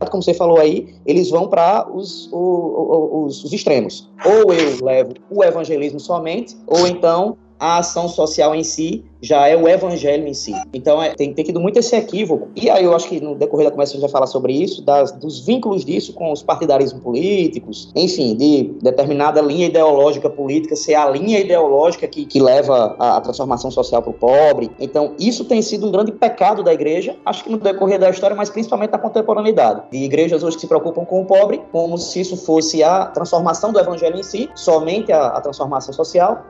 como 0.09 0.23
você 0.23 0.33
falou 0.33 0.59
aí, 0.59 0.95
eles 1.05 1.29
vão 1.29 1.47
para 1.47 1.87
os, 1.91 2.29
os, 2.31 3.43
os 3.43 3.53
extremos. 3.53 4.09
Ou 4.25 4.53
eu 4.53 4.83
levo 4.83 5.13
o 5.29 5.43
evangelismo 5.43 5.99
somente, 5.99 6.55
ou 6.67 6.87
então 6.87 7.37
a 7.59 7.79
ação 7.79 8.07
social 8.07 8.55
em 8.55 8.63
si 8.63 9.03
já 9.21 9.47
é 9.47 9.55
o 9.55 9.67
evangelho 9.67 10.27
em 10.27 10.33
si. 10.33 10.53
Então 10.73 11.01
é, 11.01 11.13
tem, 11.13 11.33
tem 11.33 11.43
tido 11.43 11.59
muito 11.59 11.79
esse 11.79 11.95
equívoco. 11.95 12.49
E 12.55 12.69
aí 12.69 12.83
eu 12.83 12.95
acho 12.95 13.07
que 13.07 13.19
no 13.19 13.35
decorrer 13.35 13.65
da 13.65 13.71
conversa 13.71 13.93
a 13.93 13.95
gente 13.95 14.01
vai 14.01 14.09
falar 14.09 14.27
sobre 14.27 14.53
isso, 14.53 14.81
das, 14.81 15.11
dos 15.11 15.45
vínculos 15.45 15.83
disso 15.83 16.13
com 16.13 16.31
os 16.31 16.41
partidarismos 16.41 17.01
políticos, 17.01 17.91
enfim, 17.95 18.35
de 18.35 18.71
determinada 18.81 19.41
linha 19.41 19.67
ideológica 19.67 20.29
política 20.29 20.75
ser 20.75 20.95
a 20.95 21.09
linha 21.09 21.39
ideológica 21.39 22.07
que, 22.07 22.25
que 22.25 22.39
leva 22.39 22.95
a, 22.97 23.17
a 23.17 23.21
transformação 23.21 23.69
social 23.71 24.01
para 24.01 24.11
o 24.11 24.13
pobre. 24.13 24.71
Então 24.79 25.13
isso 25.19 25.45
tem 25.45 25.61
sido 25.61 25.87
um 25.87 25.91
grande 25.91 26.11
pecado 26.11 26.63
da 26.63 26.73
igreja, 26.73 27.17
acho 27.25 27.43
que 27.43 27.49
no 27.49 27.57
decorrer 27.57 27.99
da 27.99 28.09
história, 28.09 28.35
mas 28.35 28.49
principalmente 28.49 28.91
na 28.91 28.97
contemporaneidade. 28.97 29.83
De 29.91 29.97
igrejas 29.97 30.43
hoje 30.43 30.55
que 30.55 30.61
se 30.61 30.67
preocupam 30.67 31.03
com 31.05 31.21
o 31.21 31.25
pobre, 31.25 31.61
como 31.71 31.97
se 31.97 32.21
isso 32.21 32.37
fosse 32.37 32.83
a 32.83 33.05
transformação 33.05 33.71
do 33.71 33.79
evangelho 33.79 34.17
em 34.17 34.23
si, 34.23 34.49
somente 34.55 35.11
a, 35.11 35.27
a 35.27 35.41
transformação 35.41 35.93
social, 35.93 36.45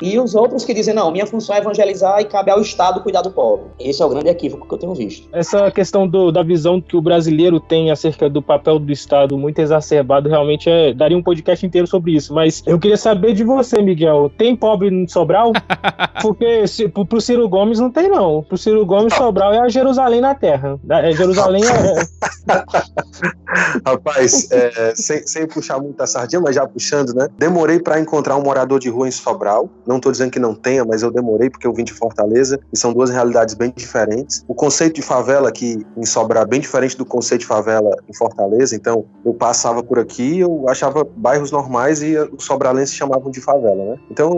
e 0.00 0.18
os 0.18 0.34
outros 0.34 0.64
que 0.64 0.72
dizem, 0.72 0.94
não, 0.94 1.10
minha 1.10 1.26
função 1.26 1.54
é 1.54 1.58
evangelizar 1.58 2.13
e 2.20 2.24
cabe 2.24 2.50
ao 2.50 2.60
Estado 2.60 3.00
cuidar 3.00 3.22
do 3.22 3.30
pobre. 3.30 3.66
Esse 3.78 4.02
é 4.02 4.06
o 4.06 4.08
grande 4.08 4.28
equívoco 4.28 4.66
que 4.66 4.74
eu 4.74 4.78
tenho 4.78 4.94
visto. 4.94 5.28
Essa 5.32 5.70
questão 5.70 6.06
do, 6.06 6.30
da 6.30 6.42
visão 6.42 6.80
que 6.80 6.96
o 6.96 7.02
brasileiro 7.02 7.60
tem 7.60 7.90
acerca 7.90 8.28
do 8.28 8.42
papel 8.42 8.78
do 8.78 8.92
Estado 8.92 9.36
muito 9.36 9.58
exacerbado, 9.58 10.28
realmente 10.28 10.68
é, 10.68 10.92
daria 10.92 11.16
um 11.16 11.22
podcast 11.22 11.64
inteiro 11.64 11.86
sobre 11.86 12.12
isso. 12.12 12.34
Mas 12.34 12.62
eu 12.66 12.78
queria 12.78 12.96
saber 12.96 13.32
de 13.34 13.44
você, 13.44 13.80
Miguel. 13.82 14.30
Tem 14.36 14.56
pobre 14.56 14.90
no 14.90 15.08
Sobral? 15.08 15.52
Porque 16.22 16.66
se, 16.66 16.88
pro, 16.88 17.04
pro 17.04 17.20
Ciro 17.20 17.48
Gomes 17.48 17.78
não 17.78 17.90
tem, 17.90 18.08
não. 18.08 18.42
Pro 18.42 18.56
Ciro 18.56 18.84
Gomes, 18.86 19.14
Sobral 19.14 19.52
é 19.52 19.60
a 19.60 19.68
Jerusalém 19.68 20.20
na 20.20 20.34
Terra. 20.34 20.78
É, 20.90 21.12
Jerusalém 21.12 21.62
é. 21.64 22.54
Rapaz, 23.86 24.50
é, 24.50 24.92
sem, 24.94 25.26
sem 25.26 25.46
puxar 25.46 25.78
muita 25.78 26.06
sardinha, 26.06 26.40
mas 26.40 26.54
já 26.54 26.66
puxando, 26.66 27.14
né? 27.14 27.28
Demorei 27.38 27.78
para 27.78 28.00
encontrar 28.00 28.36
um 28.36 28.42
morador 28.42 28.78
de 28.78 28.88
rua 28.88 29.08
em 29.08 29.10
Sobral. 29.10 29.68
Não 29.86 30.00
tô 30.00 30.10
dizendo 30.10 30.30
que 30.30 30.38
não 30.38 30.54
tenha, 30.54 30.84
mas 30.84 31.02
eu 31.02 31.10
demorei 31.10 31.50
porque 31.50 31.66
eu 31.66 31.72
vim 31.72 31.84
de 31.84 31.92
Fortaleza, 32.04 32.60
e 32.72 32.78
são 32.78 32.92
duas 32.92 33.10
realidades 33.10 33.54
bem 33.54 33.72
diferentes. 33.74 34.44
O 34.46 34.54
conceito 34.54 34.96
de 34.96 35.02
favela 35.02 35.48
aqui 35.48 35.84
em 35.96 36.04
Sobral 36.04 36.42
é 36.42 36.46
bem 36.46 36.60
diferente 36.60 36.96
do 36.96 37.04
conceito 37.04 37.42
de 37.42 37.46
favela 37.46 37.90
em 38.08 38.14
Fortaleza, 38.14 38.76
então 38.76 39.04
eu 39.24 39.32
passava 39.32 39.82
por 39.82 39.98
aqui 39.98 40.34
eu 40.40 40.68
achava 40.68 41.06
bairros 41.16 41.50
normais 41.50 42.02
e 42.02 42.16
os 42.16 42.44
sobralenses 42.44 42.94
chamavam 42.94 43.30
de 43.30 43.40
favela, 43.40 43.84
né? 43.84 43.98
Então 44.10 44.30